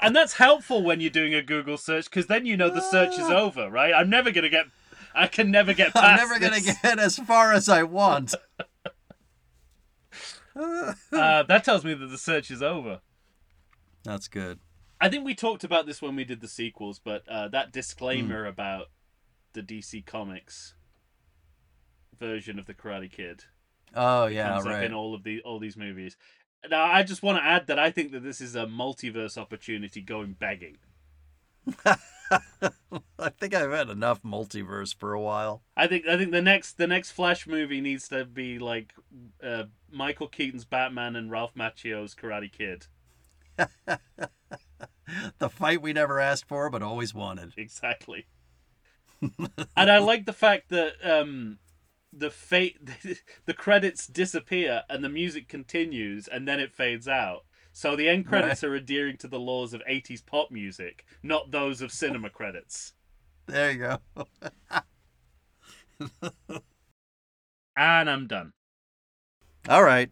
and 0.00 0.14
that's 0.14 0.34
helpful 0.34 0.82
when 0.82 1.00
you're 1.00 1.10
doing 1.10 1.34
a 1.34 1.42
Google 1.42 1.78
search 1.78 2.04
because 2.06 2.26
then 2.26 2.44
you 2.44 2.56
know 2.56 2.70
the 2.70 2.80
search 2.80 3.18
is 3.18 3.30
over, 3.30 3.70
right? 3.70 3.94
I'm 3.94 4.10
never 4.10 4.30
gonna 4.30 4.48
get, 4.48 4.66
I 5.14 5.26
can 5.26 5.50
never 5.50 5.72
get 5.72 5.92
past. 5.94 6.04
I'm 6.04 6.16
never 6.16 6.38
gonna 6.38 6.60
this. 6.60 6.76
get 6.82 6.98
as 6.98 7.16
far 7.16 7.52
as 7.52 7.68
I 7.68 7.84
want. 7.84 8.34
Uh, 10.56 11.42
that 11.44 11.62
tells 11.64 11.84
me 11.84 11.94
that 11.94 12.06
the 12.06 12.18
search 12.18 12.50
is 12.50 12.62
over. 12.62 13.00
That's 14.04 14.28
good. 14.28 14.58
I 15.00 15.08
think 15.08 15.24
we 15.24 15.34
talked 15.34 15.64
about 15.64 15.86
this 15.86 16.02
when 16.02 16.14
we 16.16 16.24
did 16.24 16.40
the 16.40 16.48
sequels, 16.48 16.98
but 16.98 17.26
uh, 17.28 17.48
that 17.48 17.72
disclaimer 17.72 18.44
about 18.44 18.86
the 19.52 19.62
DC 19.62 20.04
Comics 20.04 20.74
version 22.18 22.58
of 22.58 22.66
the 22.66 22.74
Karate 22.74 23.10
Kid 23.10 23.44
Oh 23.94 24.26
yeah, 24.26 24.50
comes 24.50 24.66
up 24.66 24.72
right. 24.72 24.84
in 24.84 24.94
all 24.94 25.14
of 25.14 25.24
the 25.24 25.40
all 25.42 25.58
these 25.58 25.76
movies. 25.76 26.16
Now, 26.68 26.84
I 26.84 27.02
just 27.02 27.22
want 27.22 27.38
to 27.38 27.44
add 27.44 27.66
that 27.68 27.78
I 27.78 27.90
think 27.90 28.12
that 28.12 28.22
this 28.22 28.40
is 28.40 28.54
a 28.54 28.66
multiverse 28.66 29.38
opportunity 29.38 30.02
going 30.02 30.34
begging. 30.38 30.76
I 31.86 33.28
think 33.38 33.54
I've 33.54 33.70
had 33.70 33.88
enough 33.88 34.22
multiverse 34.22 34.94
for 34.94 35.12
a 35.12 35.20
while. 35.20 35.62
I 35.76 35.86
think 35.86 36.06
I 36.06 36.16
think 36.16 36.30
the 36.32 36.42
next 36.42 36.76
the 36.76 36.86
next 36.86 37.12
Flash 37.12 37.46
movie 37.46 37.80
needs 37.80 38.08
to 38.08 38.24
be 38.24 38.58
like 38.58 38.92
uh, 39.42 39.64
Michael 39.90 40.28
Keaton's 40.28 40.64
Batman 40.64 41.16
and 41.16 41.30
Ralph 41.30 41.54
Macchio's 41.54 42.14
Karate 42.14 42.52
Kid. 42.52 42.86
The 45.38 45.48
fight 45.48 45.82
we 45.82 45.92
never 45.92 46.20
asked 46.20 46.46
for 46.46 46.70
but 46.70 46.82
always 46.82 47.14
wanted. 47.14 47.52
Exactly. 47.56 48.26
and 49.76 49.90
I 49.90 49.98
like 49.98 50.26
the 50.26 50.32
fact 50.32 50.70
that 50.70 50.94
um, 51.02 51.58
the 52.12 52.30
fate 52.30 52.78
the 53.46 53.54
credits 53.54 54.06
disappear 54.06 54.82
and 54.88 55.04
the 55.04 55.08
music 55.08 55.48
continues 55.48 56.28
and 56.28 56.46
then 56.46 56.60
it 56.60 56.72
fades 56.72 57.08
out. 57.08 57.44
So 57.72 57.94
the 57.94 58.08
end 58.08 58.26
credits 58.26 58.64
are 58.64 58.74
adhering 58.74 59.16
to 59.18 59.28
the 59.28 59.38
laws 59.38 59.72
of 59.72 59.82
80s 59.88 60.26
pop 60.26 60.50
music, 60.50 61.04
not 61.22 61.52
those 61.52 61.80
of 61.80 61.92
cinema 61.92 62.28
credits. 62.28 62.94
There 63.46 63.70
you 63.70 63.78
go. 63.78 64.26
And 67.76 68.10
I'm 68.10 68.26
done. 68.26 68.52
All 69.68 69.82
right. 69.82 70.10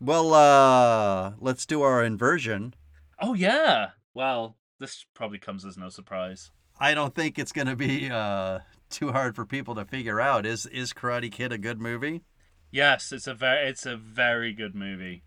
Well, 0.00 0.34
uh, 0.34 1.32
let's 1.40 1.66
do 1.66 1.82
our 1.82 2.04
inversion. 2.04 2.74
Oh 3.20 3.34
yeah. 3.34 3.90
Well, 4.14 4.56
this 4.78 5.04
probably 5.14 5.38
comes 5.38 5.64
as 5.64 5.76
no 5.76 5.88
surprise. 5.88 6.50
I 6.78 6.94
don't 6.94 7.14
think 7.14 7.38
it's 7.38 7.52
going 7.52 7.66
to 7.68 7.76
be 7.76 8.10
uh, 8.10 8.60
too 8.90 9.12
hard 9.12 9.36
for 9.36 9.44
people 9.46 9.74
to 9.76 9.84
figure 9.84 10.20
out. 10.20 10.44
Is 10.46 10.66
is 10.66 10.92
Karate 10.92 11.30
Kid 11.30 11.52
a 11.52 11.58
good 11.58 11.80
movie? 11.80 12.22
Yes, 12.70 13.12
it's 13.12 13.26
a 13.26 13.34
very 13.34 13.68
it's 13.68 13.86
a 13.86 13.96
very 13.96 14.52
good 14.52 14.74
movie. 14.74 15.22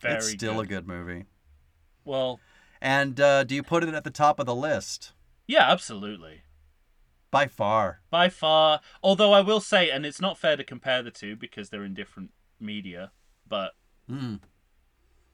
Very 0.00 0.16
it's 0.16 0.30
still 0.30 0.54
good. 0.56 0.64
a 0.64 0.68
good 0.68 0.86
movie. 0.88 1.24
Well, 2.04 2.40
And 2.80 3.18
uh, 3.20 3.44
do 3.44 3.54
you 3.54 3.62
put 3.62 3.82
it 3.84 3.94
at 3.94 4.04
the 4.04 4.10
top 4.10 4.38
of 4.38 4.46
the 4.46 4.54
list? 4.54 5.12
yeah, 5.46 5.70
absolutely. 5.70 6.42
By 7.30 7.48
far. 7.48 8.00
by 8.10 8.28
far. 8.28 8.80
Although 9.02 9.32
I 9.32 9.40
will 9.40 9.60
say, 9.60 9.90
and 9.90 10.06
it's 10.06 10.20
not 10.20 10.38
fair 10.38 10.56
to 10.56 10.62
compare 10.64 11.02
the 11.02 11.10
two 11.10 11.34
because 11.36 11.68
they're 11.70 11.84
in 11.84 11.94
different 11.94 12.30
media, 12.60 13.10
but 13.48 13.72
Mm. 14.10 14.40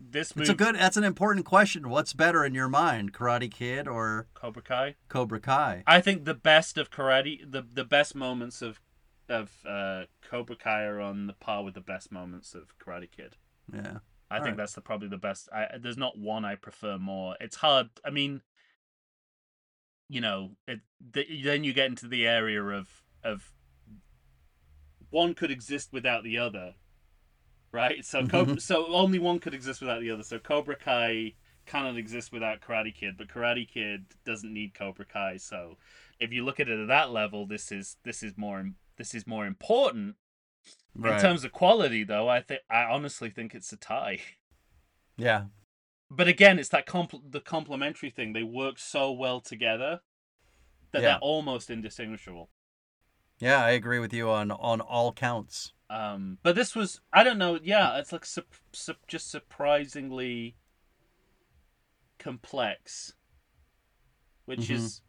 This 0.01 0.32
It's 0.36 0.48
a 0.48 0.55
good. 0.55 0.77
That's 0.77 0.97
an 0.97 1.05
important 1.05 1.44
question. 1.44 1.89
What's 1.90 2.12
better 2.12 2.44
in 2.44 2.55
your 2.55 2.68
mind, 2.68 3.12
Karate 3.12 3.51
Kid 3.51 3.86
or 3.86 4.27
Cobra 4.35 4.62
Kai. 4.62 4.94
Cobra 5.09 5.40
Kai? 5.40 5.82
I 5.86 6.01
think 6.01 6.24
the 6.24 6.35
best 6.35 6.78
of 6.78 6.90
karate, 6.90 7.40
the 7.51 7.62
the 7.62 7.85
best 7.85 8.14
moments 8.14 8.62
of 8.62 8.81
of 9.28 9.52
uh, 9.68 10.05
Cobra 10.28 10.56
Kai 10.56 10.85
are 10.85 11.01
on 11.01 11.27
the 11.27 11.32
par 11.35 11.62
with 11.62 11.74
the 11.74 11.81
best 11.81 12.10
moments 12.10 12.55
of 12.55 12.74
Karate 12.78 13.10
Kid. 13.10 13.36
Yeah. 13.72 13.98
I 14.31 14.36
think 14.36 14.44
Alright. 14.44 14.56
that's 14.59 14.74
the 14.74 14.81
probably 14.81 15.09
the 15.09 15.18
best. 15.18 15.48
I, 15.52 15.77
there's 15.78 15.97
not 15.97 16.18
one 16.18 16.44
I 16.44 16.55
prefer 16.55 16.98
more. 16.98 17.36
It's 17.40 17.56
hard. 17.56 17.90
I 18.05 18.10
mean, 18.10 18.43
you 20.09 20.20
know, 20.20 20.52
it, 20.68 20.81
the, 21.01 21.27
then 21.43 21.64
you 21.64 21.72
get 21.72 21.86
into 21.86 22.06
the 22.06 22.27
area 22.27 22.62
of 22.62 22.89
of 23.24 23.52
one 25.10 25.35
could 25.35 25.51
exist 25.51 25.93
without 25.93 26.22
the 26.22 26.39
other, 26.39 26.74
right? 27.72 28.05
So 28.05 28.20
mm-hmm. 28.20 28.28
Cobra, 28.30 28.60
so 28.60 28.86
only 28.92 29.18
one 29.18 29.38
could 29.38 29.55
exist 29.55 29.80
without 29.80 30.01
the 30.01 30.10
other. 30.10 30.22
So 30.22 30.38
Cobra 30.38 30.76
Kai 30.76 31.34
cannot 31.66 31.97
exist 31.97 32.32
without 32.32 32.60
Karate 32.60 32.94
Kid, 32.94 33.16
but 33.16 33.28
Karate 33.28 33.68
Kid 33.68 34.06
doesn't 34.24 34.52
need 34.52 34.74
Cobra 34.74 35.05
Kai. 35.05 35.36
So 35.36 35.76
if 36.18 36.32
you 36.32 36.44
look 36.44 36.59
at 36.60 36.68
it 36.68 36.80
at 36.80 36.88
that 36.88 37.10
level, 37.10 37.47
this 37.47 37.70
is 37.70 37.97
this 38.05 38.22
is 38.22 38.36
more 38.36 38.70
this 38.97 39.14
is 39.14 39.26
more 39.26 39.47
important 39.47 40.16
Right. 40.94 41.14
in 41.14 41.20
terms 41.20 41.44
of 41.44 41.52
quality, 41.52 42.05
though, 42.05 42.28
I 42.28 42.40
think 42.42 42.60
I 42.68 42.82
honestly 42.82 43.30
think 43.30 43.55
it's 43.55 43.72
a 43.72 43.76
tie. 43.76 44.18
yeah. 45.16 45.44
But 46.12 46.26
again, 46.26 46.59
it's 46.59 46.68
that 46.70 46.86
compl- 46.86 47.30
the 47.30 47.40
complementary 47.40 48.10
thing. 48.10 48.32
They 48.32 48.42
work 48.42 48.80
so 48.80 49.12
well 49.12 49.40
together 49.40 50.01
that 50.90 51.02
Yeah. 51.02 51.09
they're 51.10 51.18
almost 51.18 51.70
indistinguishable. 51.70 52.51
Yeah, 53.38 53.64
I 53.64 53.70
agree 53.70 54.01
with 54.01 54.12
you 54.12 54.28
on 54.28 54.51
on 54.51 54.80
all 54.80 55.12
counts. 55.12 55.72
Um, 55.90 56.38
but 56.44 56.54
this 56.54 56.76
was 56.76 57.00
I 57.12 57.24
don't 57.24 57.36
know. 57.38 57.58
Yeah, 57.62 57.98
it's 57.98 58.12
like 58.12 58.24
sup- 58.24 58.54
sup- 58.72 59.06
just 59.08 59.28
surprisingly 59.30 60.54
complex, 62.18 63.14
which 64.44 64.68
Mhm. 64.68 64.70
is, 64.70 65.02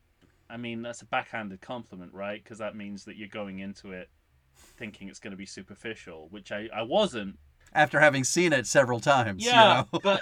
I 0.49 0.57
mean, 0.57 0.81
that's 0.81 1.01
a 1.03 1.05
backhanded 1.05 1.61
compliment, 1.61 2.13
right? 2.13 2.43
Because 2.43 2.57
that 2.57 2.75
means 2.75 3.05
that 3.05 3.15
you're 3.15 3.27
going 3.27 3.59
into 3.59 3.91
it 3.91 4.09
thinking 4.55 5.07
it's 5.07 5.19
going 5.19 5.31
to 5.31 5.37
be 5.37 5.45
superficial, 5.45 6.29
which 6.29 6.51
I 6.51 6.67
I 6.73 6.81
wasn't. 6.81 7.37
After 7.73 7.99
having 7.99 8.23
seen 8.23 8.51
it 8.51 8.65
several 8.67 8.99
times. 8.99 9.45
Yeah, 9.45 9.83
You 9.83 9.85
know? 9.93 9.99
but 10.03 10.21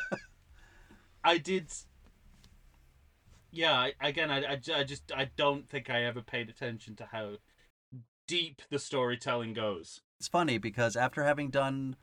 I 1.24 1.38
did. 1.38 1.72
Yeah, 3.52 3.74
I, 3.74 3.94
again, 4.02 4.30
I, 4.30 4.44
I, 4.44 4.60
I 4.76 4.84
just 4.84 5.12
I 5.12 5.32
don't 5.36 5.70
think 5.70 5.90
I 5.90 6.04
ever 6.04 6.22
paid 6.22 6.50
attention 6.50 6.96
to 6.98 7.06
how 7.06 7.38
deep 8.28 8.62
the 8.70 8.78
storytelling 8.78 9.54
goes. 9.54 10.02
It's 10.20 10.28
funny 10.28 10.58
because 10.58 10.96
after 10.98 11.24
having 11.24 11.50
done 11.50 11.96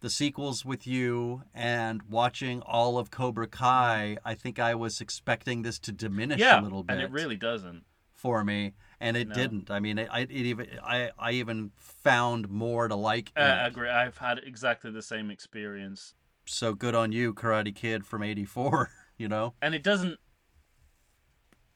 the 0.00 0.08
sequels 0.08 0.64
with 0.64 0.86
you 0.86 1.42
and 1.54 2.02
watching 2.08 2.62
all 2.62 2.98
of 2.98 3.10
Cobra 3.10 3.46
Kai, 3.46 4.16
I 4.24 4.34
think 4.34 4.58
I 4.58 4.74
was 4.74 5.00
expecting 5.00 5.62
this 5.62 5.78
to 5.80 5.92
diminish 5.92 6.40
yeah, 6.40 6.60
a 6.60 6.62
little 6.62 6.82
bit 6.82 6.94
and 6.94 7.02
it 7.02 7.10
really 7.10 7.36
doesn't. 7.36 7.84
for 8.14 8.42
me, 8.42 8.72
and 9.00 9.16
it 9.16 9.28
No. 9.28 9.34
didn't. 9.34 9.70
I 9.70 9.80
mean, 9.80 9.98
it, 9.98 10.08
I 10.10 10.20
it 10.20 10.30
even 10.30 10.66
I 10.82 11.10
I 11.18 11.32
even 11.32 11.72
found 11.76 12.48
more 12.48 12.88
to 12.88 12.94
like. 12.96 13.32
Uh, 13.36 13.40
I 13.40 13.66
agree. 13.66 13.90
I've 13.90 14.16
had 14.18 14.38
exactly 14.38 14.90
the 14.90 15.02
same 15.02 15.30
experience, 15.30 16.14
So 16.46 16.72
good 16.74 16.94
on 16.94 17.12
you, 17.12 17.34
Karate 17.34 17.74
Kid 17.74 18.06
from 18.06 18.22
'84. 18.22 18.90
You 19.18 19.28
know. 19.28 19.54
and 19.62 19.74
it 19.74 19.82
doesn't. 19.82 20.18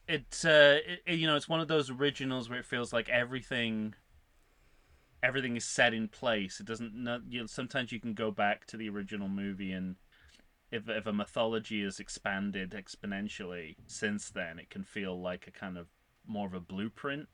It, 0.07 0.43
uh, 0.45 0.77
it- 1.07 1.19
you 1.19 1.27
know, 1.27 1.37
it's 1.37 1.49
one 1.49 1.61
of 1.61 1.69
those 1.69 1.89
originals 1.91 2.51
where 2.51 2.59
it 2.59 2.67
feels 2.67 2.93
like 2.93 3.09
everything. 3.09 3.95
Everything 5.23 5.57
is 5.57 5.65
set 5.65 5.93
in 5.93 6.09
place. 6.09 6.61
It 6.61 6.67
doesn't. 6.67 6.95
No, 6.95 7.21
you 7.29 7.41
know, 7.41 7.47
sometimes 7.47 7.93
you 7.93 8.01
can 8.01 8.15
go 8.15 8.31
back 8.31 8.67
to 8.67 8.77
the 8.77 8.89
original 8.89 9.29
movie 9.29 9.73
and 9.73 9.97
if 10.71 10.89
if 10.89 11.07
a 11.07 11.13
mythology 11.13 11.83
is 11.83 11.99
expanded 11.99 12.71
exponentially 12.71 13.77
since 13.87 14.31
then, 14.31 14.59
it 14.59 14.71
can 14.71 14.85
feel 14.85 15.21
like 15.21 15.47
a 15.47 15.51
kind 15.51 15.77
of 15.77 15.89
more 16.27 16.47
of 16.47 16.55
a 16.55 16.61
blueprint, 16.61 17.29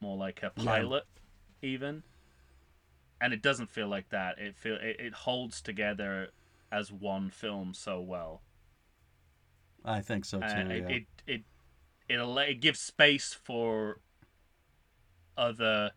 more 0.00 0.16
like 0.16 0.42
a 0.42 0.52
Yeah. 0.56 0.64
pilot, 0.64 1.04
even. 1.62 2.02
And 3.20 3.32
it 3.32 3.42
doesn't 3.42 3.70
feel 3.70 3.88
like 3.88 4.10
that. 4.10 4.38
It 4.38 4.56
feel 4.56 4.74
it, 4.74 4.96
it 5.00 5.14
holds 5.14 5.62
together 5.62 6.30
as 6.70 6.92
one 6.92 7.30
film 7.30 7.72
so 7.72 8.00
well. 8.00 8.42
I 9.84 10.00
think 10.00 10.24
so 10.24 10.38
too. 10.40 10.46
Uh, 10.46 10.64
it, 10.70 10.82
yeah. 10.82 10.88
it 10.88 11.06
it 11.26 11.42
it 12.08 12.20
it 12.20 12.60
gives 12.60 12.80
space 12.80 13.32
for 13.32 14.00
other 15.36 15.92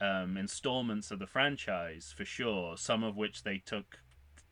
um, 0.00 0.36
installments 0.36 1.10
of 1.10 1.18
the 1.18 1.26
franchise 1.26 2.12
for 2.16 2.24
sure. 2.24 2.76
Some 2.76 3.02
of 3.04 3.16
which 3.16 3.42
they 3.42 3.58
took, 3.58 3.98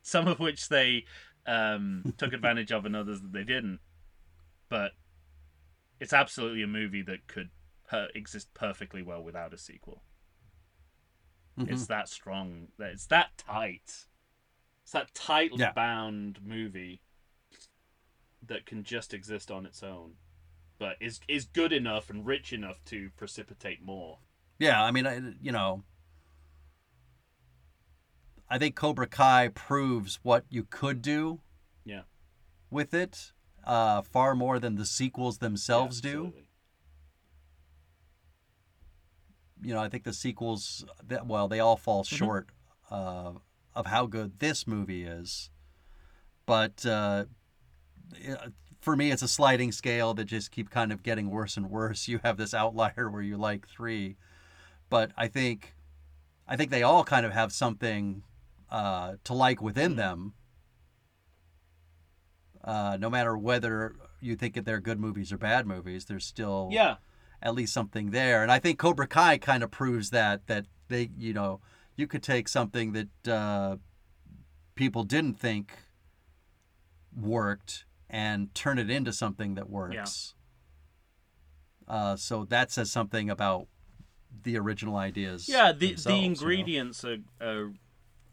some 0.03 0.29
of 0.29 0.39
which 0.41 0.69
they 0.69 1.05
um, 1.47 2.15
took 2.19 2.33
advantage 2.33 2.73
of, 2.73 2.85
and 2.87 2.95
others 2.97 3.21
that 3.21 3.33
they 3.33 3.45
didn't. 3.45 3.81
But 4.69 4.93
it's 6.01 6.13
absolutely 6.13 6.63
a 6.63 6.67
movie 6.69 7.03
that 7.03 7.27
could 7.27 7.51
per- 7.89 8.09
exist 8.15 8.53
perfectly 8.55 9.03
well 9.03 9.23
without 9.23 9.53
a 9.53 9.59
sequel. 9.59 10.03
Mhm. 11.59 11.71
It's 11.71 11.87
that 11.87 12.09
strong. 12.09 12.69
that 12.79 12.93
It's 12.93 13.07
that 13.07 13.37
tight. 13.37 14.07
It's 14.83 14.93
that 14.93 15.13
tightly 15.15 15.59
Yeah. 15.61 15.73
bound 15.73 16.43
movie 16.43 17.03
that 18.43 18.67
can 18.67 18.83
just 18.83 19.13
exist 19.15 19.51
on 19.51 19.67
its 19.67 19.83
own, 19.83 20.17
but 20.79 20.97
is 21.01 21.21
is 21.29 21.45
good 21.45 21.73
enough 21.73 22.11
and 22.11 22.25
rich 22.27 22.53
enough 22.53 22.83
to 22.87 23.11
precipitate 23.11 23.83
more. 23.83 24.19
Yeah, 24.63 24.81
I 24.81 24.93
mean, 24.93 25.09
I, 25.09 25.21
you 25.43 25.51
know, 25.51 25.83
I 28.49 28.59
think 28.59 28.77
Cobra 28.77 29.09
Kai 29.09 29.49
proves 29.49 30.21
what 30.23 30.45
you 30.51 30.63
could 30.63 31.03
do. 31.03 31.41
Yeah. 31.85 32.03
With 32.71 32.95
it, 32.95 33.33
uh, 33.65 34.03
far 34.03 34.37
more 34.37 34.61
than 34.61 34.77
the 34.77 34.87
sequels 34.87 35.39
themselves 35.39 36.01
Yeah, 36.05 36.13
do. 36.13 36.33
You 39.61 39.75
know, 39.75 39.81
I 39.81 39.89
think 39.89 40.05
the 40.05 40.13
sequels, 40.13 40.85
that, 41.09 41.27
well, 41.27 41.49
they 41.49 41.59
all 41.59 41.77
fall 41.77 42.05
Mm-hmm. 42.05 42.15
short 42.15 42.51
uh, 42.89 43.33
of 43.75 43.87
how 43.87 44.07
good 44.07 44.39
this 44.39 44.65
movie 44.65 45.03
is. 45.03 45.51
But 46.47 46.87
uh, 46.87 47.25
for 48.81 48.95
me, 48.95 49.11
it's 49.11 49.23
a 49.23 49.29
sliding 49.29 49.73
scale 49.73 50.15
that 50.15 50.27
just 50.27 50.53
keep 50.53 50.71
kind 50.71 50.93
of 50.93 51.03
getting 51.03 51.31
worse 51.31 51.57
and 51.57 51.69
worse. 51.69 52.07
You 52.07 52.21
have 52.23 52.37
this 52.37 52.55
outlier 52.55 53.11
where 53.11 53.23
you 53.23 53.37
like 53.37 53.67
three, 53.67 54.19
but 54.93 55.11
I 55.17 55.27
think, 55.27 55.75
I 56.47 56.55
think 56.55 56.71
they 56.71 56.83
all 56.83 57.03
kind 57.03 57.25
of 57.25 57.33
have 57.33 57.51
something 57.51 58.25
uh, 58.71 59.15
to 59.25 59.33
like 59.33 59.63
within 59.63 59.97
them. 59.97 60.35
Uh, 62.63 62.99
no 63.01 63.09
matter 63.09 63.37
whether 63.37 63.97
you 64.21 64.37
think 64.37 64.53
that 64.55 64.67
they're 64.67 64.81
good 64.81 65.01
movies 65.01 65.33
or 65.33 65.39
bad 65.39 65.67
movies, 65.67 66.05
there's 66.05 66.27
still 66.27 66.69
Yeah. 66.71 66.97
at 67.41 67.55
least 67.55 67.73
something 67.73 68.11
there. 68.11 68.43
And 68.43 68.53
I 68.53 68.59
think 68.59 68.79
Cobra 68.79 69.07
Kai 69.07 69.39
kind 69.39 69.63
of 69.63 69.71
proves 69.71 70.11
that 70.11 70.47
that 70.47 70.67
they, 70.89 71.09
you 71.17 71.33
know, 71.33 71.61
you 71.97 72.07
could 72.07 72.23
take 72.23 72.47
something 72.47 72.93
that 72.93 73.29
uh, 73.29 73.77
people 74.75 75.05
didn't 75.05 75.41
think 75.41 75.73
worked 77.17 77.87
and 78.11 78.55
turn 78.55 78.79
it 78.79 78.91
into 78.91 79.13
something 79.13 79.55
that 79.55 79.71
works. 79.71 80.35
Uh, 81.89 82.15
so 82.17 82.45
that 82.45 82.71
says 82.71 82.93
something 82.93 83.31
about 83.31 83.67
the 84.43 84.57
original 84.59 84.97
ideas. 84.97 85.49
Yeah, 85.49 85.73
the 85.73 85.95
the 85.95 86.13
you 86.15 86.19
know? 86.21 86.25
ingredients 86.25 87.05
are, 87.05 87.19
are 87.41 87.73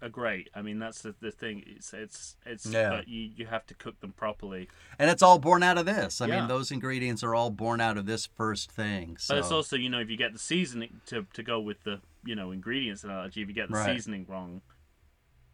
are 0.01 0.09
great. 0.09 0.49
I 0.55 0.61
mean, 0.61 0.79
that's 0.79 1.01
the, 1.01 1.13
the 1.19 1.31
thing. 1.31 1.63
It's 1.67 1.93
it's 1.93 2.37
it's 2.45 2.65
Yeah. 2.65 2.89
but 2.89 3.07
you 3.07 3.29
you 3.35 3.45
have 3.47 3.65
to 3.67 3.73
cook 3.73 3.99
them 3.99 4.13
properly. 4.13 4.69
and 4.97 5.09
it's 5.09 5.21
all 5.21 5.39
born 5.39 5.61
out 5.61 5.77
of 5.77 5.85
this. 5.85 6.21
I 6.21 6.27
Yeah. 6.27 6.39
mean, 6.39 6.47
those 6.47 6.71
ingredients 6.71 7.23
are 7.23 7.35
all 7.35 7.49
born 7.49 7.81
out 7.81 7.97
of 7.97 8.05
this 8.05 8.25
first 8.25 8.71
thing. 8.71 9.17
So 9.17 9.33
But 9.35 9.39
it's 9.39 9.51
also 9.51 9.75
you 9.75 9.89
know 9.89 9.99
if 9.99 10.09
you 10.09 10.15
get 10.17 10.31
the 10.33 10.39
seasoning 10.39 11.01
to 11.07 11.25
to 11.33 11.43
go 11.43 11.59
with 11.59 11.83
the 11.83 11.99
you 12.23 12.35
know 12.35 12.51
ingredients 12.51 13.03
analogy, 13.03 13.41
if 13.41 13.47
you 13.49 13.53
get 13.53 13.67
the 13.69 13.75
Right. 13.75 13.95
seasoning 13.95 14.25
wrong, 14.27 14.61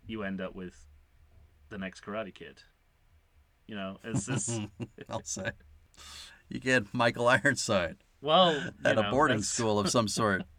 you 0.05 0.21
end 0.23 0.39
up 0.41 0.53
with 0.55 0.85
the 1.69 1.77
next 1.79 2.01
Karate 2.03 2.33
Kid. 2.33 2.61
You 3.67 3.75
know, 3.75 3.97
it's 4.03 4.27
just 4.27 4.61
I'll 5.09 5.23
say 5.23 5.51
you 6.49 6.59
get 6.59 6.93
Michael 6.93 7.27
Ironside 7.27 7.97
well 8.25 8.53
you 8.55 8.71
at 8.83 8.97
a 8.97 9.03
boarding 9.11 9.37
that's- 9.37 9.49
school 9.49 9.79
of 9.79 9.89
some 9.89 10.07
sort. 10.09 10.43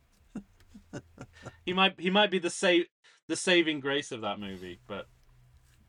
He 1.64 1.72
might 1.72 1.98
he 2.00 2.10
might 2.10 2.30
be 2.30 2.38
the 2.38 2.50
save 2.50 2.86
the 3.28 3.36
saving 3.36 3.80
grace 3.80 4.12
of 4.12 4.20
that 4.22 4.38
movie, 4.38 4.78
but 4.86 5.08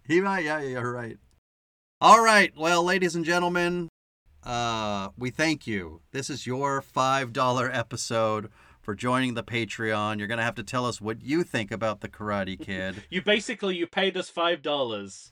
He 0.07 0.19
might, 0.21 0.43
yeah, 0.43 0.59
yeah, 0.59 0.79
you're 0.79 0.91
right. 0.91 1.17
All 2.01 2.23
right, 2.23 2.51
well, 2.57 2.83
ladies 2.83 3.15
and 3.15 3.23
gentlemen, 3.23 3.89
uh, 4.43 5.09
we 5.17 5.29
thank 5.29 5.67
you. 5.67 6.01
This 6.11 6.29
is 6.29 6.47
your 6.47 6.81
five 6.81 7.31
dollar 7.31 7.69
episode 7.71 8.49
for 8.81 8.95
joining 8.95 9.35
the 9.35 9.43
Patreon. 9.43 10.17
You're 10.17 10.27
gonna 10.27 10.43
have 10.43 10.55
to 10.55 10.63
tell 10.63 10.85
us 10.85 10.99
what 10.99 11.21
you 11.21 11.43
think 11.43 11.71
about 11.71 12.01
the 12.01 12.09
Karate 12.09 12.59
Kid. 12.65 13.03
you 13.09 13.21
basically 13.21 13.75
you 13.77 13.85
paid 13.87 14.17
us 14.17 14.29
five 14.29 14.61
dollars 14.61 15.31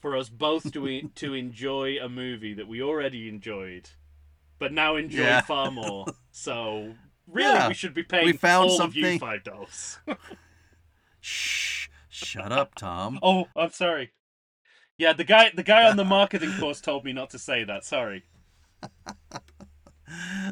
for 0.00 0.16
us 0.16 0.28
both 0.28 0.72
to 0.72 0.86
e- 0.88 1.10
to 1.16 1.34
enjoy 1.34 1.96
a 2.00 2.08
movie 2.08 2.54
that 2.54 2.68
we 2.68 2.80
already 2.80 3.28
enjoyed, 3.28 3.90
but 4.58 4.72
now 4.72 4.96
enjoy 4.96 5.22
Yeah. 5.22 5.40
far 5.42 5.70
more. 5.70 6.06
So 6.38 6.94
really, 7.26 7.54
Yeah. 7.54 7.68
we 7.68 7.74
should 7.74 7.94
be 7.94 8.02
paying 8.02 8.26
We 8.26 8.32
found 8.34 8.68
all 8.68 8.82
of 8.82 8.94
you 8.94 9.02
something- 9.02 9.20
five 9.20 9.42
dollars. 9.42 9.98
Shh, 11.20 11.88
shut 12.10 12.52
up, 12.52 12.74
Tom. 12.74 13.18
oh, 13.22 13.46
I'm 13.56 13.70
sorry. 13.70 14.12
Yeah, 14.98 15.14
the 15.14 15.24
guy 15.24 15.50
the 15.54 15.62
guy 15.62 15.88
on 15.88 15.96
the 15.96 16.04
marketing 16.04 16.52
course 16.60 16.80
told 16.82 17.04
me 17.06 17.12
not 17.14 17.30
to 17.30 17.38
say 17.38 17.64
that. 17.64 17.84
Sorry. 17.84 18.24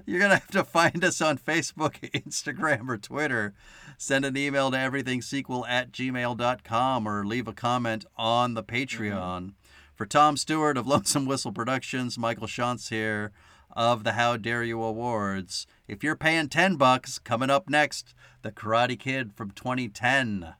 You're 0.06 0.20
gonna 0.20 0.36
have 0.36 0.48
to 0.48 0.64
find 0.64 1.05
us 1.05 1.20
on 1.20 1.39
Facebook, 1.39 2.01
Instagram, 2.12 2.89
or 2.89 2.97
Twitter. 2.97 3.55
Send 3.97 4.24
an 4.24 4.36
email 4.36 4.70
to 4.70 4.76
everythingsequel 4.76 5.68
at 5.68 5.93
gmail.com 5.93 7.06
or 7.06 7.24
leave 7.24 7.47
a 7.47 7.52
comment 7.52 8.05
on 8.16 8.55
the 8.55 8.62
mm-hmm. 8.62 8.76
Patreon. 8.76 9.52
For 9.94 10.06
Tom 10.06 10.36
Stewart 10.36 10.76
of 10.76 10.89
Lonesome 10.89 11.24
Whistle 11.24 11.52
Productions, 11.52 12.18
Michael 12.18 12.48
Shantz 12.48 12.89
here 12.89 13.32
of 13.74 14.05
the 14.05 14.12
How 14.12 14.36
Dare 14.36 14.62
You 14.62 14.82
Awards. 14.82 15.66
If 15.88 16.02
you're 16.02 16.16
paying 16.16 16.48
10 16.48 16.76
bucks, 16.76 17.18
coming 17.18 17.51
up 17.51 17.68
next, 17.68 18.14
The 18.42 18.52
Karate 18.52 18.98
Kid 18.98 19.32
from 19.34 19.51
2010. 19.51 20.55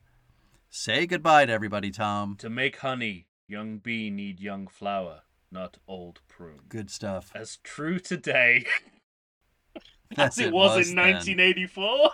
Say 0.69 1.05
goodbye 1.05 1.45
to 1.45 1.53
everybody, 1.53 1.91
Tom. 1.91 2.35
To 2.39 2.49
make 2.49 2.77
honey, 2.77 3.27
young 3.47 3.77
bee 3.77 4.09
need 4.09 4.39
young 4.39 4.67
flower, 4.67 5.21
not 5.51 5.77
old 5.87 6.19
prune. 6.27 6.61
Good 6.67 6.91
stuff. 6.91 7.31
As 7.33 7.57
true 7.63 7.99
today 7.99 8.65
As 10.17 10.37
as 10.37 10.39
it 10.39 10.51
was, 10.53 10.89
in 10.89 10.95
then. 10.95 11.13
1984. 11.15 12.09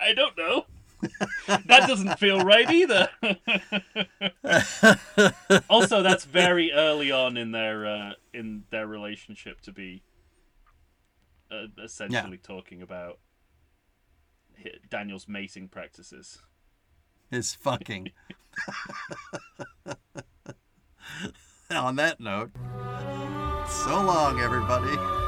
I 0.00 0.12
don't 0.14 0.36
know. 0.36 0.66
that 1.66 1.86
doesn't 1.86 2.18
feel 2.18 2.40
right 2.40 2.70
either. 2.70 3.10
also, 5.68 6.02
that's 6.02 6.24
very 6.24 6.72
early 6.72 7.12
on 7.12 7.36
in 7.36 7.52
their 7.52 7.86
uh, 7.86 8.12
in 8.32 8.64
their 8.70 8.86
relationship 8.86 9.60
to 9.62 9.72
be 9.72 10.02
uh, 11.50 11.66
essentially 11.82 12.38
talking 12.38 12.82
about 12.82 13.18
Daniel's 14.90 15.28
mating 15.28 15.68
practices. 15.68 16.42
is 17.30 17.54
fucking. 17.54 18.10
On 21.70 21.96
that 21.96 22.20
note, 22.20 22.50
so 23.68 24.00
long, 24.02 24.38
everybody. 24.38 25.23